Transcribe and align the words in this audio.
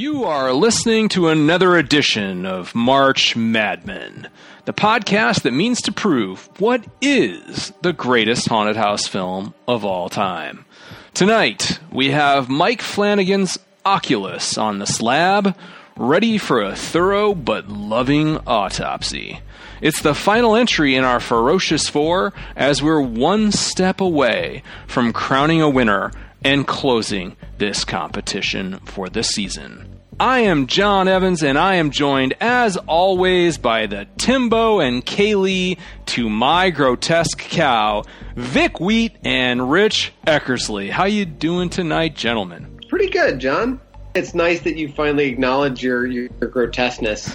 You 0.00 0.24
are 0.24 0.54
listening 0.54 1.10
to 1.10 1.28
another 1.28 1.76
edition 1.76 2.46
of 2.46 2.74
March 2.74 3.36
Madmen, 3.36 4.28
the 4.64 4.72
podcast 4.72 5.42
that 5.42 5.52
means 5.52 5.82
to 5.82 5.92
prove 5.92 6.48
what 6.58 6.86
is 7.02 7.74
the 7.82 7.92
greatest 7.92 8.48
haunted 8.48 8.76
house 8.76 9.06
film 9.06 9.52
of 9.68 9.84
all 9.84 10.08
time. 10.08 10.64
Tonight, 11.12 11.80
we 11.92 12.12
have 12.12 12.48
Mike 12.48 12.80
Flanagan's 12.80 13.58
Oculus 13.84 14.56
on 14.56 14.78
the 14.78 14.86
slab, 14.86 15.54
ready 15.98 16.38
for 16.38 16.62
a 16.62 16.74
thorough 16.74 17.34
but 17.34 17.68
loving 17.68 18.38
autopsy. 18.46 19.40
It's 19.82 20.00
the 20.00 20.14
final 20.14 20.56
entry 20.56 20.94
in 20.94 21.04
our 21.04 21.20
Ferocious 21.20 21.90
Four 21.90 22.32
as 22.56 22.82
we're 22.82 23.02
one 23.02 23.52
step 23.52 24.00
away 24.00 24.62
from 24.86 25.12
crowning 25.12 25.60
a 25.60 25.68
winner 25.68 26.10
and 26.42 26.66
closing 26.66 27.36
this 27.58 27.84
competition 27.84 28.78
for 28.86 29.10
the 29.10 29.22
season. 29.22 29.89
I 30.20 30.40
am 30.40 30.66
John 30.66 31.08
Evans, 31.08 31.42
and 31.42 31.56
I 31.56 31.76
am 31.76 31.90
joined, 31.90 32.34
as 32.42 32.76
always, 32.76 33.56
by 33.56 33.86
the 33.86 34.06
Timbo 34.18 34.78
and 34.78 35.02
Kaylie 35.02 35.78
to 36.04 36.28
my 36.28 36.68
grotesque 36.68 37.38
cow, 37.38 38.04
Vic 38.36 38.80
Wheat 38.80 39.16
and 39.24 39.70
Rich 39.70 40.12
Eckersley. 40.26 40.90
How 40.90 41.06
you 41.06 41.24
doing 41.24 41.70
tonight, 41.70 42.16
gentlemen? 42.16 42.80
Pretty 42.90 43.08
good, 43.08 43.38
John. 43.38 43.80
It's 44.14 44.34
nice 44.34 44.60
that 44.60 44.76
you 44.76 44.92
finally 44.92 45.24
acknowledge 45.24 45.82
your, 45.82 46.06
your, 46.06 46.28
grotesqueness. 46.28 47.34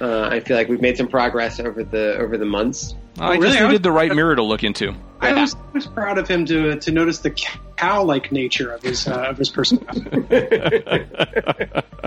Uh, 0.00 0.26
I 0.28 0.40
feel 0.40 0.56
like 0.56 0.68
we've 0.68 0.82
made 0.82 0.96
some 0.96 1.06
progress 1.06 1.60
over 1.60 1.84
the 1.84 2.16
over 2.16 2.36
the 2.36 2.46
months. 2.46 2.96
I 3.18 3.36
just 3.36 3.54
really? 3.54 3.66
needed 3.68 3.82
the 3.82 3.92
right 3.92 4.14
mirror 4.14 4.34
to 4.34 4.42
look 4.42 4.64
into. 4.64 4.94
I 5.20 5.32
was, 5.40 5.54
I 5.54 5.58
was 5.72 5.86
proud 5.86 6.18
of 6.18 6.28
him 6.28 6.44
to 6.46 6.78
to 6.78 6.90
notice 6.90 7.18
the 7.18 7.30
cow-like 7.76 8.32
nature 8.32 8.72
of 8.72 8.82
his 8.82 9.06
uh, 9.06 9.26
of 9.28 9.38
his 9.38 9.50
personality. 9.50 10.10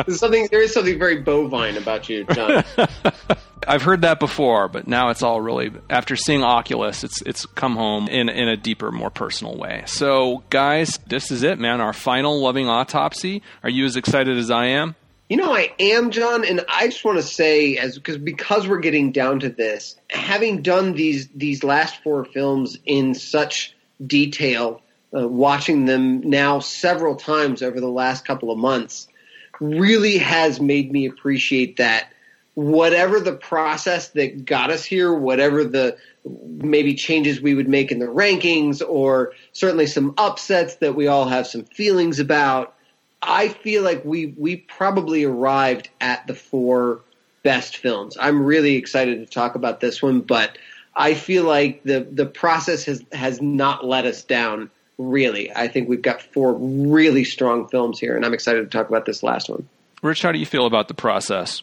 There's 0.05 0.19
something 0.19 0.47
there 0.51 0.61
is 0.61 0.73
something 0.73 0.99
very 0.99 1.21
bovine 1.21 1.77
about 1.77 2.09
you, 2.09 2.25
John. 2.25 2.63
I've 3.67 3.81
heard 3.81 4.01
that 4.03 4.19
before, 4.19 4.67
but 4.69 4.87
now 4.87 5.09
it's 5.09 5.23
all 5.23 5.41
really 5.41 5.71
after 5.89 6.15
seeing 6.15 6.43
Oculus, 6.43 7.03
it's 7.03 7.21
it's 7.23 7.45
come 7.45 7.75
home 7.75 8.07
in 8.07 8.29
in 8.29 8.47
a 8.47 8.55
deeper, 8.55 8.91
more 8.91 9.09
personal 9.09 9.57
way. 9.57 9.83
So, 9.87 10.43
guys, 10.49 10.99
this 11.07 11.31
is 11.31 11.43
it, 11.43 11.59
man. 11.59 11.81
Our 11.81 11.93
final 11.93 12.39
loving 12.41 12.69
autopsy. 12.69 13.41
Are 13.63 13.69
you 13.69 13.85
as 13.85 13.95
excited 13.95 14.37
as 14.37 14.51
I 14.51 14.67
am? 14.67 14.95
You 15.29 15.35
know, 15.35 15.53
I 15.53 15.73
am, 15.77 16.11
John, 16.11 16.45
and 16.45 16.63
I 16.69 16.87
just 16.87 17.03
want 17.03 17.17
to 17.17 17.23
say, 17.23 17.75
as 17.77 17.95
because 17.95 18.17
because 18.17 18.65
we're 18.65 18.79
getting 18.79 19.11
down 19.11 19.41
to 19.41 19.49
this, 19.49 19.97
having 20.09 20.61
done 20.61 20.93
these 20.93 21.27
these 21.35 21.65
last 21.65 22.01
four 22.01 22.23
films 22.23 22.77
in 22.85 23.13
such 23.13 23.75
detail, 24.05 24.81
uh, 25.13 25.27
watching 25.27 25.85
them 25.85 26.21
now 26.29 26.59
several 26.59 27.17
times 27.17 27.61
over 27.61 27.81
the 27.81 27.89
last 27.89 28.23
couple 28.23 28.51
of 28.51 28.57
months, 28.57 29.09
really 29.59 30.17
has 30.17 30.61
made 30.61 30.89
me 30.93 31.07
appreciate 31.07 31.75
that 31.75 32.09
whatever 32.53 33.19
the 33.19 33.35
process 33.35 34.09
that 34.09 34.45
got 34.45 34.71
us 34.71 34.85
here, 34.85 35.13
whatever 35.13 35.65
the 35.65 35.97
maybe 36.23 36.95
changes 36.95 37.41
we 37.41 37.53
would 37.53 37.67
make 37.67 37.91
in 37.91 37.99
the 37.99 38.05
rankings, 38.05 38.81
or 38.81 39.33
certainly 39.51 39.87
some 39.87 40.13
upsets 40.17 40.75
that 40.77 40.95
we 40.95 41.07
all 41.07 41.27
have 41.27 41.47
some 41.47 41.65
feelings 41.65 42.19
about 42.19 42.76
I 43.21 43.49
feel 43.49 43.83
like 43.83 44.05
we 44.05 44.27
we 44.37 44.57
probably 44.57 45.23
arrived 45.23 45.89
at 45.99 46.27
the 46.27 46.35
four 46.35 47.01
best 47.43 47.77
films. 47.77 48.17
I'm 48.19 48.43
really 48.43 48.75
excited 48.75 49.19
to 49.19 49.25
talk 49.25 49.55
about 49.55 49.79
this 49.79 50.01
one, 50.01 50.21
but 50.21 50.57
I 50.95 51.13
feel 51.13 51.43
like 51.43 51.83
the 51.83 52.01
the 52.09 52.25
process 52.25 52.85
has 52.85 53.03
has 53.11 53.41
not 53.41 53.85
let 53.85 54.05
us 54.05 54.23
down. 54.23 54.69
Really, 54.97 55.55
I 55.55 55.67
think 55.67 55.89
we've 55.89 56.01
got 56.01 56.21
four 56.21 56.53
really 56.53 57.23
strong 57.23 57.67
films 57.67 57.99
here, 57.99 58.15
and 58.15 58.25
I'm 58.25 58.33
excited 58.33 58.61
to 58.61 58.77
talk 58.77 58.89
about 58.89 59.05
this 59.05 59.21
last 59.21 59.47
one. 59.47 59.67
Rich, 60.01 60.23
how 60.23 60.31
do 60.31 60.39
you 60.39 60.45
feel 60.45 60.65
about 60.65 60.87
the 60.87 60.95
process? 60.95 61.61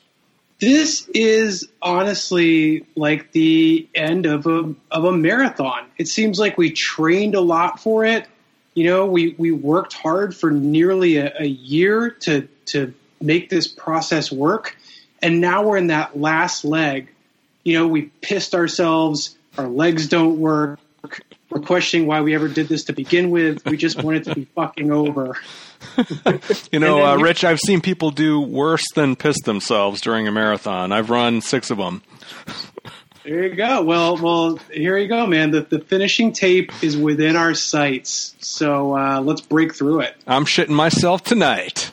This 0.60 1.08
is 1.08 1.68
honestly 1.82 2.86
like 2.94 3.32
the 3.32 3.88
end 3.94 4.26
of 4.26 4.46
a 4.46 4.74
of 4.90 5.04
a 5.04 5.12
marathon. 5.12 5.86
It 5.98 6.08
seems 6.08 6.38
like 6.38 6.56
we 6.56 6.70
trained 6.70 7.34
a 7.34 7.40
lot 7.40 7.80
for 7.80 8.04
it 8.04 8.26
you 8.74 8.84
know, 8.84 9.06
we, 9.06 9.34
we 9.38 9.52
worked 9.52 9.92
hard 9.92 10.36
for 10.36 10.50
nearly 10.50 11.16
a, 11.16 11.32
a 11.38 11.46
year 11.46 12.10
to 12.10 12.48
to 12.66 12.92
make 13.20 13.48
this 13.48 13.68
process 13.68 14.30
work, 14.32 14.76
and 15.22 15.40
now 15.40 15.62
we're 15.62 15.76
in 15.76 15.88
that 15.88 16.18
last 16.18 16.64
leg. 16.64 17.08
You 17.62 17.78
know, 17.78 17.88
we 17.88 18.02
pissed 18.20 18.54
ourselves. 18.54 19.36
Our 19.56 19.68
legs 19.68 20.08
don't 20.08 20.38
work. 20.38 20.80
We're 21.50 21.60
questioning 21.60 22.08
why 22.08 22.20
we 22.22 22.34
ever 22.34 22.48
did 22.48 22.68
this 22.68 22.84
to 22.84 22.92
begin 22.92 23.30
with. 23.30 23.64
We 23.64 23.76
just 23.76 24.02
wanted 24.02 24.24
to 24.24 24.34
be 24.34 24.44
fucking 24.56 24.90
over. 24.90 25.36
you 26.72 26.78
know, 26.80 27.06
uh, 27.06 27.16
Rich, 27.16 27.44
I've 27.44 27.60
seen 27.60 27.80
people 27.80 28.10
do 28.10 28.40
worse 28.40 28.84
than 28.94 29.14
piss 29.14 29.40
themselves 29.42 30.00
during 30.00 30.26
a 30.26 30.32
marathon. 30.32 30.90
I've 30.90 31.10
run 31.10 31.40
six 31.40 31.70
of 31.70 31.78
them. 31.78 32.02
There 33.24 33.46
you 33.46 33.54
go. 33.54 33.82
Well, 33.82 34.18
well, 34.18 34.56
here 34.70 34.98
you 34.98 35.08
go, 35.08 35.26
man. 35.26 35.50
The, 35.50 35.62
the 35.62 35.78
finishing 35.78 36.34
tape 36.34 36.70
is 36.82 36.94
within 36.94 37.36
our 37.36 37.54
sights, 37.54 38.34
so 38.40 38.94
uh, 38.94 39.22
let's 39.22 39.40
break 39.40 39.74
through 39.74 40.00
it. 40.00 40.14
I'm 40.26 40.44
shitting 40.44 40.68
myself 40.68 41.24
tonight. 41.24 41.90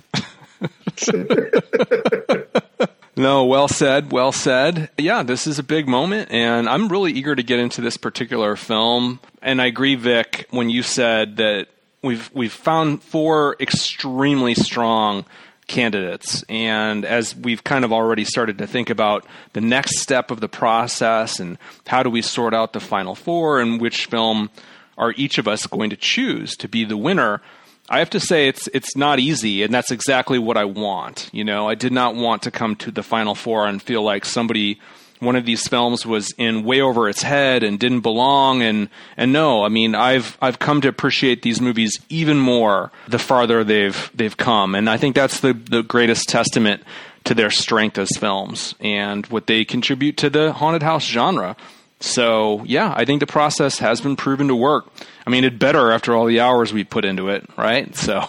no, 3.16 3.46
well 3.46 3.70
said, 3.70 4.12
well 4.12 4.34
said. 4.34 4.90
Yeah, 4.98 5.24
this 5.24 5.48
is 5.48 5.58
a 5.58 5.64
big 5.64 5.88
moment, 5.88 6.32
and 6.32 6.68
I'm 6.68 6.90
really 6.90 7.14
eager 7.14 7.34
to 7.34 7.44
get 7.44 7.60
into 7.60 7.80
this 7.80 7.96
particular 7.96 8.58
film. 8.58 9.22
And 9.42 9.62
I 9.62 9.68
agree, 9.68 9.96
Vic, 9.96 10.48
when 10.50 10.70
you 10.70 10.84
said 10.84 11.38
that 11.38 11.68
we've 12.02 12.30
we've 12.34 12.52
found 12.52 13.04
four 13.04 13.56
extremely 13.60 14.54
strong 14.54 15.26
candidates. 15.68 16.44
And 16.50 17.06
as 17.06 17.36
we've 17.36 17.64
kind 17.64 17.86
of 17.86 17.94
already 17.94 18.26
started 18.26 18.58
to 18.58 18.68
think 18.68 18.90
about 18.90 19.26
the 19.54 19.62
next 19.62 20.00
step 20.00 20.32
of 20.32 20.40
the 20.40 20.50
process 20.50 21.40
and 21.40 21.58
how 21.88 22.04
do 22.04 22.10
we 22.10 22.22
sort 22.22 22.54
out 22.54 22.74
the 22.74 22.80
final 22.80 23.16
four 23.16 23.60
and 23.60 23.80
which 23.80 24.06
film 24.08 24.50
are 24.98 25.14
each 25.18 25.38
of 25.38 25.48
us 25.48 25.66
going 25.68 25.90
to 25.90 25.96
choose 25.96 26.56
to 26.58 26.68
be 26.68 26.86
the 26.86 26.98
winner, 26.98 27.42
I 27.90 28.00
have 28.00 28.10
to 28.12 28.20
say 28.20 28.48
it's 28.48 28.68
it's 28.74 28.96
not 28.96 29.20
easy, 29.20 29.64
and 29.64 29.74
that's 29.74 29.92
exactly 29.92 30.40
what 30.40 30.56
I 30.56 30.64
want. 30.64 31.30
You 31.34 31.44
know, 31.44 31.68
I 31.68 31.76
did 31.76 31.92
not 31.92 32.16
want 32.16 32.44
to 32.44 32.52
come 32.52 32.76
to 32.78 32.92
the 32.92 33.04
final 33.04 33.36
four 33.36 33.68
and 33.68 33.82
feel 33.82 34.04
like 34.04 34.24
somebody 34.24 34.80
one 35.22 35.36
of 35.36 35.46
these 35.46 35.68
films 35.68 36.06
was 36.06 36.34
in 36.38 36.64
way 36.64 36.82
over 36.82 37.08
its 37.08 37.22
head 37.22 37.64
and 37.64 37.80
didn't 37.80 38.02
belong. 38.02 38.62
And 38.62 38.90
and 39.16 39.32
no 39.32 39.64
i 39.64 39.70
mean 39.70 39.96
i've 39.96 40.38
i've 40.42 40.60
come 40.60 40.82
to 40.82 40.88
appreciate 40.88 41.42
these 41.42 41.62
movies 41.62 42.00
even 42.10 42.38
more 42.38 42.92
the 43.08 43.20
farther 43.20 43.64
they've 43.64 44.12
they've 44.14 44.36
come. 44.36 44.76
And 44.76 44.90
i 44.90 44.98
think 44.98 45.16
that's 45.16 45.40
the 45.40 45.54
the 45.54 45.84
greatest 45.84 46.28
testament 46.28 46.84
to 47.24 47.34
their 47.36 47.52
strength 47.52 47.98
as 47.98 48.10
films 48.18 48.76
and 48.80 49.26
what 49.28 49.48
they 49.48 49.64
contribute 49.64 50.18
to 50.18 50.30
the 50.30 50.54
haunted 50.54 50.84
house 50.84 51.06
genre 51.06 51.56
so 52.02 52.64
yeah 52.66 52.94
i 52.98 53.06
think 53.06 53.20
the 53.20 53.28
process 53.28 53.80
has 53.80 54.02
been 54.02 54.16
proven 54.16 54.48
to 54.48 54.56
work 54.56 54.86
i 55.26 55.30
mean 55.30 55.44
it 55.44 55.58
better 55.58 55.92
after 55.92 56.16
all 56.16 56.26
the 56.26 56.40
hours 56.40 56.74
we 56.74 56.84
put 56.84 57.06
into 57.06 57.30
it 57.30 57.46
right 57.58 57.96
so 57.96 58.26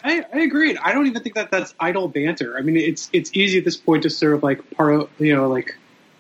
I, 0.02 0.24
I 0.34 0.40
agree. 0.40 0.78
I 0.78 0.94
don't 0.94 1.08
even 1.08 1.22
think 1.22 1.36
that 1.36 1.52
that's 1.52 1.74
idle 1.80 2.08
banter. 2.08 2.58
I 2.58 2.62
mean, 2.62 2.78
it's 2.78 3.10
it's 3.14 3.32
easy 3.34 3.60
at 3.60 3.66
this 3.66 3.78
point 3.78 4.04
to 4.04 4.10
sort 4.10 4.34
of 4.34 4.44
like 4.44 4.70
part 4.72 5.10
you 5.20 5.36
know 5.36 5.50
like 5.50 5.76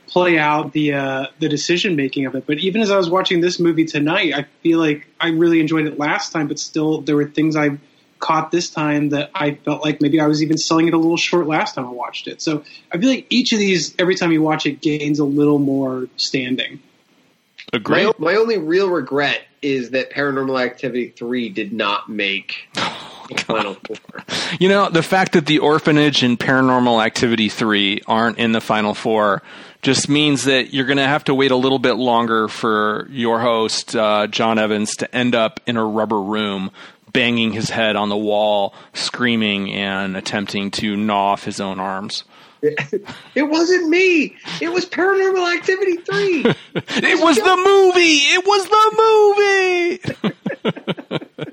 play 0.07 0.37
out 0.37 0.73
the 0.73 0.93
uh, 0.93 1.27
the 1.39 1.49
decision 1.49 1.95
making 1.95 2.25
of 2.25 2.35
it. 2.35 2.45
But 2.45 2.59
even 2.59 2.81
as 2.81 2.91
I 2.91 2.97
was 2.97 3.09
watching 3.09 3.41
this 3.41 3.59
movie 3.59 3.85
tonight, 3.85 4.33
I 4.35 4.43
feel 4.61 4.79
like 4.79 5.07
I 5.19 5.29
really 5.29 5.59
enjoyed 5.59 5.85
it 5.85 5.97
last 5.97 6.31
time, 6.31 6.47
but 6.47 6.59
still 6.59 7.01
there 7.01 7.15
were 7.15 7.25
things 7.25 7.55
I 7.55 7.77
caught 8.19 8.51
this 8.51 8.69
time 8.69 9.09
that 9.09 9.31
I 9.33 9.55
felt 9.55 9.83
like 9.83 10.01
maybe 10.01 10.19
I 10.19 10.27
was 10.27 10.43
even 10.43 10.57
selling 10.57 10.87
it 10.87 10.93
a 10.93 10.97
little 10.97 11.17
short 11.17 11.47
last 11.47 11.75
time 11.75 11.85
I 11.85 11.91
watched 11.91 12.27
it. 12.27 12.41
So 12.41 12.63
I 12.91 12.97
feel 12.97 13.09
like 13.09 13.25
each 13.29 13.53
of 13.53 13.59
these, 13.59 13.95
every 13.97 14.15
time 14.15 14.31
you 14.31 14.41
watch 14.41 14.65
it, 14.65 14.81
gains 14.81 15.19
a 15.19 15.25
little 15.25 15.59
more 15.59 16.07
standing. 16.17 16.81
Agree. 17.71 18.05
My, 18.05 18.13
my 18.17 18.35
only 18.35 18.57
real 18.57 18.89
regret 18.89 19.41
is 19.61 19.91
that 19.91 20.11
Paranormal 20.11 20.61
Activity 20.61 21.09
three 21.09 21.49
did 21.49 21.73
not 21.73 22.09
make. 22.09 22.69
The 23.29 23.37
Final 23.43 23.75
Four. 23.75 24.23
You 24.59 24.69
know, 24.69 24.89
the 24.89 25.03
fact 25.03 25.33
that 25.33 25.45
The 25.45 25.59
Orphanage 25.59 26.23
and 26.23 26.39
Paranormal 26.39 27.05
Activity 27.05 27.47
3 27.47 28.01
aren't 28.07 28.39
in 28.39 28.53
the 28.53 28.59
Final 28.59 28.95
Four 28.95 29.43
just 29.83 30.09
means 30.09 30.45
that 30.45 30.73
you're 30.73 30.87
going 30.87 30.97
to 30.97 31.07
have 31.07 31.23
to 31.25 31.35
wait 31.35 31.51
a 31.51 31.55
little 31.55 31.79
bit 31.79 31.93
longer 31.93 32.47
for 32.47 33.07
your 33.11 33.39
host, 33.39 33.95
uh, 33.95 34.25
John 34.27 34.57
Evans, 34.57 34.95
to 34.97 35.15
end 35.15 35.35
up 35.35 35.59
in 35.67 35.77
a 35.77 35.85
rubber 35.85 36.19
room 36.19 36.71
banging 37.11 37.51
his 37.51 37.69
head 37.69 37.95
on 37.95 38.09
the 38.09 38.17
wall, 38.17 38.73
screaming 38.93 39.71
and 39.71 40.15
attempting 40.17 40.71
to 40.71 40.95
gnaw 40.95 41.31
off 41.33 41.43
his 41.43 41.59
own 41.59 41.79
arms. 41.79 42.23
It 42.61 43.47
wasn't 43.49 43.89
me. 43.89 44.35
It 44.61 44.71
was 44.71 44.85
Paranormal 44.85 45.55
Activity 45.55 45.97
3. 45.97 46.45
it 46.75 47.23
was 47.23 47.37
the 47.37 47.55
movie. 47.55 48.17
It 48.17 48.45
was 48.45 48.65
the 48.69 48.91
movie. 50.65 51.45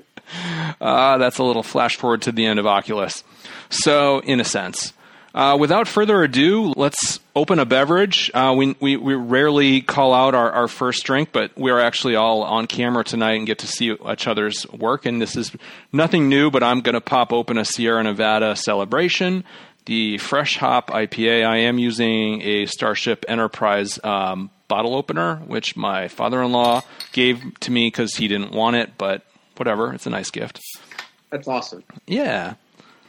Uh, 0.81 1.17
that's 1.19 1.37
a 1.37 1.43
little 1.43 1.63
flash 1.63 1.95
forward 1.95 2.21
to 2.23 2.31
the 2.31 2.45
end 2.45 2.59
of 2.59 2.67
Oculus. 2.67 3.23
So, 3.69 4.19
in 4.19 4.39
a 4.39 4.45
sense. 4.45 4.93
Uh, 5.37 5.55
without 5.55 5.87
further 5.87 6.23
ado, 6.23 6.73
let's 6.75 7.19
open 7.35 7.59
a 7.59 7.65
beverage. 7.65 8.31
Uh, 8.33 8.55
we, 8.57 8.75
we, 8.79 8.97
we 8.97 9.13
rarely 9.13 9.81
call 9.81 10.11
out 10.11 10.33
our, 10.33 10.51
our 10.51 10.67
first 10.67 11.03
drink, 11.03 11.29
but 11.31 11.51
we're 11.55 11.79
actually 11.79 12.15
all 12.15 12.41
on 12.41 12.65
camera 12.65 13.03
tonight 13.03 13.33
and 13.33 13.45
get 13.45 13.59
to 13.59 13.67
see 13.67 13.95
each 14.11 14.27
other's 14.27 14.65
work. 14.71 15.05
And 15.05 15.21
this 15.21 15.35
is 15.35 15.51
nothing 15.93 16.27
new, 16.27 16.49
but 16.49 16.63
I'm 16.63 16.81
going 16.81 16.95
to 16.95 17.01
pop 17.01 17.31
open 17.31 17.59
a 17.59 17.65
Sierra 17.65 18.01
Nevada 18.01 18.55
celebration, 18.55 19.43
the 19.85 20.17
fresh 20.17 20.57
hop 20.57 20.89
IPA. 20.89 21.45
I 21.45 21.57
am 21.57 21.77
using 21.77 22.41
a 22.41 22.65
Starship 22.65 23.23
Enterprise 23.27 23.99
um, 24.03 24.49
bottle 24.67 24.95
opener, 24.95 25.35
which 25.45 25.77
my 25.77 26.07
father 26.07 26.41
in 26.41 26.51
law 26.51 26.81
gave 27.11 27.59
to 27.59 27.69
me 27.69 27.89
because 27.89 28.15
he 28.15 28.27
didn't 28.27 28.53
want 28.53 28.75
it, 28.75 28.97
but 28.97 29.21
whatever. 29.55 29.93
It's 29.93 30.07
a 30.07 30.09
nice 30.09 30.31
gift. 30.31 30.59
That's 31.29 31.47
awesome. 31.47 31.83
Yeah. 32.07 32.55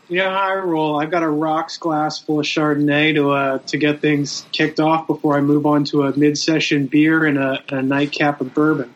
Yeah, 0.08 0.28
I 0.28 0.54
roll. 0.54 0.98
I've 0.98 1.10
got 1.10 1.22
a 1.22 1.28
rocks 1.28 1.76
glass 1.76 2.18
full 2.18 2.40
of 2.40 2.46
Chardonnay 2.46 3.14
to 3.14 3.30
uh, 3.30 3.58
to 3.66 3.76
get 3.76 4.00
things 4.00 4.46
kicked 4.52 4.80
off 4.80 5.06
before 5.06 5.36
I 5.36 5.40
move 5.40 5.66
on 5.66 5.84
to 5.86 6.04
a 6.04 6.16
mid 6.16 6.38
session 6.38 6.86
beer 6.86 7.26
and 7.26 7.36
a, 7.38 7.62
a 7.68 7.82
nightcap 7.82 8.40
of 8.40 8.54
bourbon. 8.54 8.94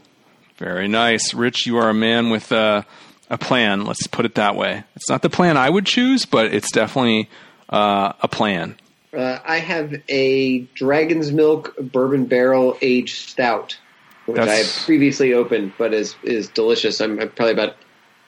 Very 0.56 0.88
nice, 0.88 1.34
Rich. 1.34 1.66
You 1.66 1.78
are 1.78 1.90
a 1.90 1.94
man 1.94 2.30
with 2.30 2.50
uh, 2.50 2.82
a 3.28 3.36
plan. 3.36 3.84
Let's 3.84 4.06
put 4.06 4.24
it 4.24 4.36
that 4.36 4.56
way. 4.56 4.84
It's 4.96 5.10
not 5.10 5.20
the 5.22 5.30
plan 5.30 5.56
I 5.56 5.68
would 5.68 5.84
choose, 5.86 6.24
but 6.24 6.46
it's 6.54 6.70
definitely 6.72 7.28
uh, 7.68 8.12
a 8.20 8.28
plan. 8.28 8.76
Uh, 9.12 9.38
I 9.44 9.58
have 9.58 9.94
a 10.08 10.60
Dragon's 10.74 11.30
Milk 11.32 11.76
Bourbon 11.78 12.24
Barrel 12.24 12.78
Aged 12.80 13.28
Stout, 13.28 13.76
which 14.24 14.38
I 14.38 14.46
That's- 14.46 14.76
have 14.78 14.86
previously 14.86 15.34
opened, 15.34 15.72
but 15.76 15.92
is 15.92 16.14
is 16.22 16.48
delicious. 16.48 17.00
I'm, 17.02 17.20
I'm 17.20 17.28
probably 17.28 17.52
about 17.52 17.76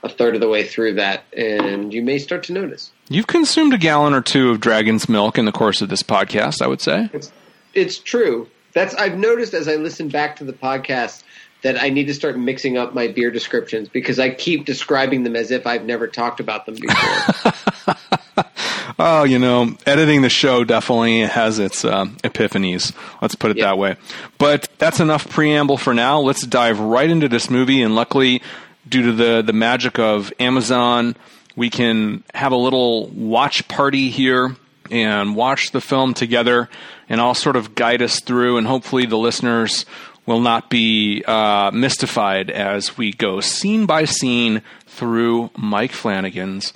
a 0.05 0.09
third 0.09 0.35
of 0.37 0.41
the 0.41 0.49
way 0.49 0.65
through 0.65 0.95
that, 0.95 1.25
and 1.37 1.93
you 1.93 2.03
may 2.03 2.19
start 2.19 2.45
to 2.45 2.53
notice. 2.53 2.93
You've 3.09 3.27
consumed 3.27 3.75
a 3.75 3.79
gallon 3.79 4.15
or 4.15 4.21
two 4.21 4.51
of 4.51 4.61
dragon's 4.61 5.09
milk 5.09 5.39
in 5.39 5.45
the 5.47 5.53
course 5.53 5.83
of 5.83 5.89
this 5.89 6.03
podcast, 6.03 6.62
I 6.62 6.67
would 6.69 6.81
say. 6.81 7.09
It's 7.12 7.33
it's 7.75 7.99
true. 7.99 8.49
That's 8.73 8.95
I've 8.95 9.17
noticed 9.19 9.55
as 9.55 9.67
I 9.69 9.77
listen 9.77 10.09
back 10.09 10.37
to 10.37 10.45
the 10.45 10.53
podcast 10.53 11.23
that 11.62 11.81
I 11.83 11.89
need 11.89 12.05
to 12.09 12.15
start 12.15 12.39
mixing 12.39 12.77
up 12.77 12.93
my 12.95 13.09
beer 13.09 13.31
descriptions 13.31 13.89
because 13.89 14.19
I 14.19 14.31
keep 14.31 14.67
describing 14.67 15.23
them 15.25 15.35
as 15.35 15.51
if 15.51 15.67
I've 15.67 15.85
never 15.85 16.07
talked 16.07 16.39
about 16.41 16.67
them 16.67 16.77
before. 16.77 17.95
Oh, 18.97 19.25
you 19.25 19.41
know, 19.41 19.77
editing 19.87 20.23
the 20.23 20.29
show 20.29 20.62
definitely 20.62 21.21
has 21.23 21.59
its 21.59 21.85
uh, 21.85 22.05
epiphanies. 22.23 22.95
Let's 23.21 23.35
put 23.35 23.50
it 23.50 23.57
Yeah. 23.57 23.67
that 23.67 23.79
way. 23.79 23.97
But 24.39 24.69
that's 24.79 25.00
enough 25.00 25.29
preamble 25.29 25.79
for 25.79 25.93
now. 25.95 26.21
Let's 26.21 26.47
dive 26.47 26.79
right 26.79 27.11
into 27.11 27.29
this 27.29 27.50
movie. 27.50 27.83
And 27.83 27.97
luckily, 27.97 28.41
due 28.89 29.03
to 29.03 29.13
the, 29.13 29.43
the 29.43 29.53
magic 29.53 29.99
of 29.99 30.33
Amazon, 30.39 31.17
we 31.57 31.71
can 31.71 32.23
have 32.35 32.53
a 32.53 32.57
little 32.57 33.09
watch 33.09 33.67
party 33.69 34.11
here 34.11 34.57
and 34.91 35.35
watch 35.37 35.73
the 35.73 35.81
film 35.81 36.15
together. 36.15 36.69
And 37.09 37.21
I'll 37.21 37.35
sort 37.35 37.57
of 37.57 37.75
guide 37.75 38.03
us 38.03 38.21
through, 38.21 38.57
and 38.57 38.67
hopefully, 38.67 39.05
the 39.05 39.19
listeners 39.19 39.85
will 40.27 40.41
not 40.41 40.71
be 40.71 41.23
uh, 41.27 41.71
mystified 41.73 42.51
as 42.51 42.97
we 42.97 43.13
go 43.13 43.41
scene 43.41 43.85
by 43.85 44.05
scene 44.05 44.63
through 44.87 45.51
Mike 45.57 45.93
Flanagan's 45.93 46.73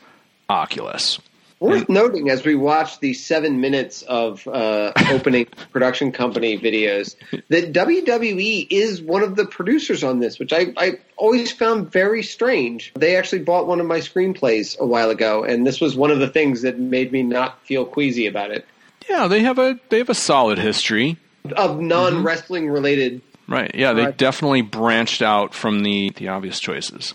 Oculus. 0.50 1.18
Worth 1.60 1.88
noting 1.88 2.30
as 2.30 2.44
we 2.44 2.54
watch 2.54 3.00
the 3.00 3.14
seven 3.14 3.60
minutes 3.60 4.02
of 4.02 4.46
uh, 4.46 4.92
opening 5.10 5.46
production 5.72 6.12
company 6.12 6.56
videos 6.56 7.16
that 7.48 7.72
WWE 7.72 8.68
is 8.70 9.02
one 9.02 9.24
of 9.24 9.34
the 9.34 9.44
producers 9.44 10.04
on 10.04 10.20
this, 10.20 10.38
which 10.38 10.52
I, 10.52 10.66
I 10.76 10.98
always 11.16 11.50
found 11.50 11.90
very 11.90 12.22
strange. 12.22 12.92
They 12.94 13.16
actually 13.16 13.40
bought 13.40 13.66
one 13.66 13.80
of 13.80 13.86
my 13.86 13.98
screenplays 13.98 14.78
a 14.78 14.86
while 14.86 15.10
ago, 15.10 15.42
and 15.42 15.66
this 15.66 15.80
was 15.80 15.96
one 15.96 16.12
of 16.12 16.20
the 16.20 16.28
things 16.28 16.62
that 16.62 16.78
made 16.78 17.10
me 17.10 17.24
not 17.24 17.60
feel 17.66 17.84
queasy 17.84 18.26
about 18.28 18.52
it. 18.52 18.64
Yeah, 19.10 19.26
they 19.26 19.40
have 19.40 19.58
a 19.58 19.80
they 19.88 19.98
have 19.98 20.10
a 20.10 20.14
solid 20.14 20.58
history. 20.58 21.16
Of 21.56 21.80
non 21.80 22.22
wrestling 22.22 22.68
related, 22.68 23.22
Right. 23.48 23.74
Yeah, 23.74 23.94
they 23.94 24.04
Right. 24.04 24.16
definitely 24.16 24.62
branched 24.62 25.22
out 25.22 25.54
from 25.54 25.82
the 25.82 26.10
the 26.16 26.28
obvious 26.28 26.60
choices. 26.60 27.14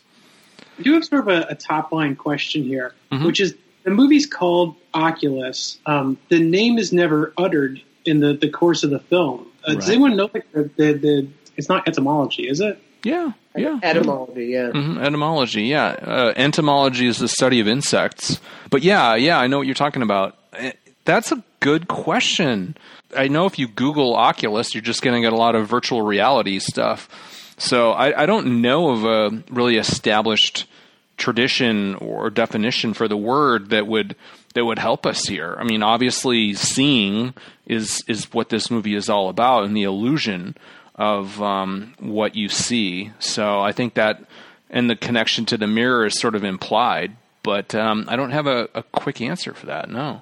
I 0.80 0.82
do 0.82 0.94
have 0.96 1.06
sort 1.06 1.22
of 1.22 1.28
a, 1.30 1.48
a 1.52 1.56
top 1.56 1.92
line 1.94 2.16
question 2.18 2.64
here, 2.64 2.94
Mm-hmm. 3.12 3.26
which 3.26 3.40
is 3.40 3.56
the 3.84 3.92
movie's 3.92 4.26
called 4.26 4.76
Oculus. 4.94 5.78
Um, 5.86 6.18
the 6.30 6.40
name 6.40 6.78
is 6.78 6.92
never 6.94 7.34
uttered 7.38 7.82
in 8.06 8.20
the, 8.20 8.34
the 8.34 8.50
course 8.50 8.84
of 8.84 8.90
the 8.90 9.00
film. 9.00 9.48
Uh, 9.66 9.76
Does 9.76 9.90
anyone 9.90 10.16
know 10.16 10.30
like, 10.34 10.52
the, 10.52 10.64
the, 10.76 10.94
the 10.94 11.28
it's 11.56 11.70
not 11.70 11.88
etymology, 11.88 12.48
is 12.48 12.60
it? 12.60 12.82
Yeah. 13.04 13.34
Yeah. 13.56 13.80
etymology, 13.84 14.46
yeah. 14.48 14.72
Mhm, 14.72 15.00
Etymology, 15.00 15.64
yeah. 15.64 15.88
Uh, 16.02 16.34
entomology 16.36 17.06
is 17.08 17.20
the 17.20 17.28
study 17.28 17.60
of 17.60 17.68
insects. 17.68 18.40
But 18.72 18.82
yeah, 18.82 19.16
yeah, 19.16 19.38
I 19.40 19.48
know 19.48 19.58
what 19.60 19.68
you're 19.68 19.76
talking 19.76 20.02
about. 20.02 20.38
Eh, 20.54 20.72
That's 21.06 21.32
a 21.32 21.44
good 21.60 21.88
question. 21.88 22.76
I 23.16 23.28
know 23.28 23.46
if 23.46 23.60
you 23.60 23.68
Google 23.68 24.16
Oculus, 24.16 24.74
you're 24.74 24.82
just 24.82 25.02
going 25.04 25.16
to 25.16 25.26
get 25.26 25.34
a 25.34 25.38
lot 25.38 25.54
of 25.56 25.68
virtual 25.68 26.02
reality 26.02 26.60
stuff. 26.60 27.08
So 27.58 27.92
I, 27.92 28.24
I 28.24 28.26
don't 28.26 28.62
know 28.62 28.90
of 28.90 29.06
a 29.06 29.44
really 29.52 29.78
established 29.78 30.66
tradition 31.18 31.96
or 31.96 32.30
definition 32.30 32.94
for 32.94 33.08
the 33.08 33.18
word 33.18 33.70
that 33.70 33.88
would 33.88 34.16
that 34.54 34.66
would 34.66 34.80
help 34.80 35.06
us 35.06 35.26
here. 35.26 35.56
I 35.60 35.64
mean, 35.64 35.84
obviously, 35.84 36.54
seeing 36.54 37.34
is 37.66 38.04
is 38.08 38.32
what 38.34 38.50
this 38.50 38.70
movie 38.70 38.96
is 38.96 39.10
all 39.10 39.30
about, 39.30 39.64
and 39.64 39.76
the 39.76 39.84
illusion 39.84 40.56
of 40.96 41.42
um, 41.42 41.94
what 42.00 42.36
you 42.36 42.50
see. 42.50 43.12
So 43.20 43.62
I 43.62 43.72
think 43.72 43.96
that, 43.96 44.24
and 44.70 44.90
the 44.90 44.96
connection 44.96 45.46
to 45.48 45.58
the 45.58 45.68
mirror 45.68 46.06
is 46.06 46.20
sort 46.20 46.36
of 46.36 46.44
implied. 46.44 47.16
But 47.42 47.76
um, 47.76 48.06
I 48.08 48.16
don't 48.16 48.32
have 48.32 48.48
a, 48.48 48.70
a 48.74 48.84
quick 48.84 49.20
answer 49.20 49.54
for 49.54 49.66
that. 49.66 49.90
No. 49.90 50.22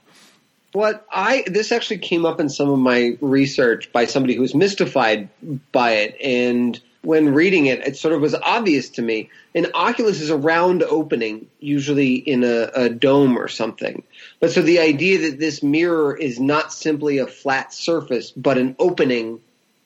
What 0.72 1.06
I 1.12 1.44
this 1.48 1.72
actually 1.72 2.00
came 2.00 2.26
up 2.26 2.40
in 2.40 2.50
some 2.50 2.70
of 2.70 2.80
my 2.80 3.18
research 3.20 3.92
by 3.92 4.06
somebody 4.06 4.36
who 4.36 4.42
was 4.42 4.56
mystified 4.56 5.30
by 5.72 5.92
it, 5.92 6.18
and 6.22 6.80
when 7.04 7.34
reading 7.34 7.66
it, 7.66 7.86
it 7.86 7.98
sort 7.98 8.14
of 8.14 8.22
was 8.22 8.36
obvious 8.36 8.90
to 8.90 9.02
me. 9.02 9.30
An 9.56 9.68
Oculus 9.74 10.22
is 10.22 10.30
a 10.30 10.38
round 10.38 10.84
opening, 10.84 11.48
usually 11.60 12.16
in 12.16 12.44
a, 12.44 12.70
a 12.76 12.90
dome 12.90 13.38
or 13.38 13.48
something. 13.48 14.04
But 14.40 14.52
so 14.52 14.62
the 14.62 14.80
idea 14.80 15.30
that 15.30 15.40
this 15.40 15.64
mirror 15.64 16.16
is 16.16 16.40
not 16.40 16.72
simply 16.72 17.18
a 17.18 17.28
flat 17.28 17.74
surface, 17.74 18.32
but 18.32 18.58
an 18.58 18.76
opening 18.78 19.42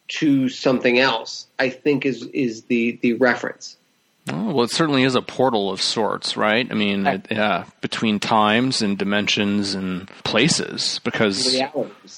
to 0.08 0.50
something 0.50 1.00
else, 1.00 1.48
I 1.58 1.70
think 1.70 2.06
is 2.06 2.24
is 2.28 2.64
the 2.64 3.00
the 3.02 3.14
reference. 3.14 3.78
Oh, 4.28 4.54
well, 4.54 4.64
it 4.64 4.72
certainly 4.72 5.04
is 5.04 5.14
a 5.14 5.22
portal 5.22 5.70
of 5.70 5.80
sorts, 5.80 6.36
right? 6.36 6.68
I 6.70 6.74
mean, 6.74 7.06
it, 7.06 7.28
yeah, 7.30 7.66
between 7.82 8.20
times 8.20 8.82
and 8.82 8.98
dimensions 8.98 9.76
and 9.76 10.08
places, 10.24 11.00
because 11.04 11.56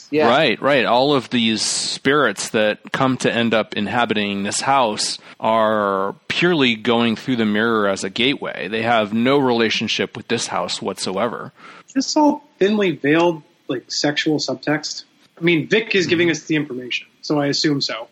yeah. 0.10 0.28
Right, 0.30 0.62
right. 0.62 0.86
All 0.86 1.14
of 1.14 1.30
these 1.30 1.62
spirits 1.62 2.50
that 2.50 2.94
come 2.94 3.18
to 3.18 3.32
end 3.32 3.54
up 3.54 3.76
inhabiting 3.76 4.44
this 4.44 4.62
house 4.62 5.18
are 5.38 6.16
purely 6.30 6.76
going 6.76 7.18
through 7.18 7.36
the 7.36 7.46
mirror 7.46 7.90
as 7.90 8.06
a 8.06 8.10
gateway. 8.10 8.70
They 8.70 8.84
have 8.84 9.14
no 9.14 9.38
relationship 9.38 10.16
with 10.16 10.30
this 10.30 10.48
house 10.48 10.82
whatsoever. 10.82 11.52
Is 11.88 11.94
this 11.94 12.16
all 12.16 12.42
thinly 12.58 12.92
veiled, 12.92 13.44
like 13.68 13.92
sexual 13.92 14.38
subtext? 14.38 15.04
I 15.38 15.44
mean, 15.44 15.68
Vic 15.68 15.94
is 15.94 16.08
giving 16.08 16.30
hmm. 16.30 16.32
us 16.32 16.46
the 16.46 16.56
information, 16.56 17.08
so 17.22 17.38
I 17.38 17.48
assume 17.48 17.82
so. 17.82 18.08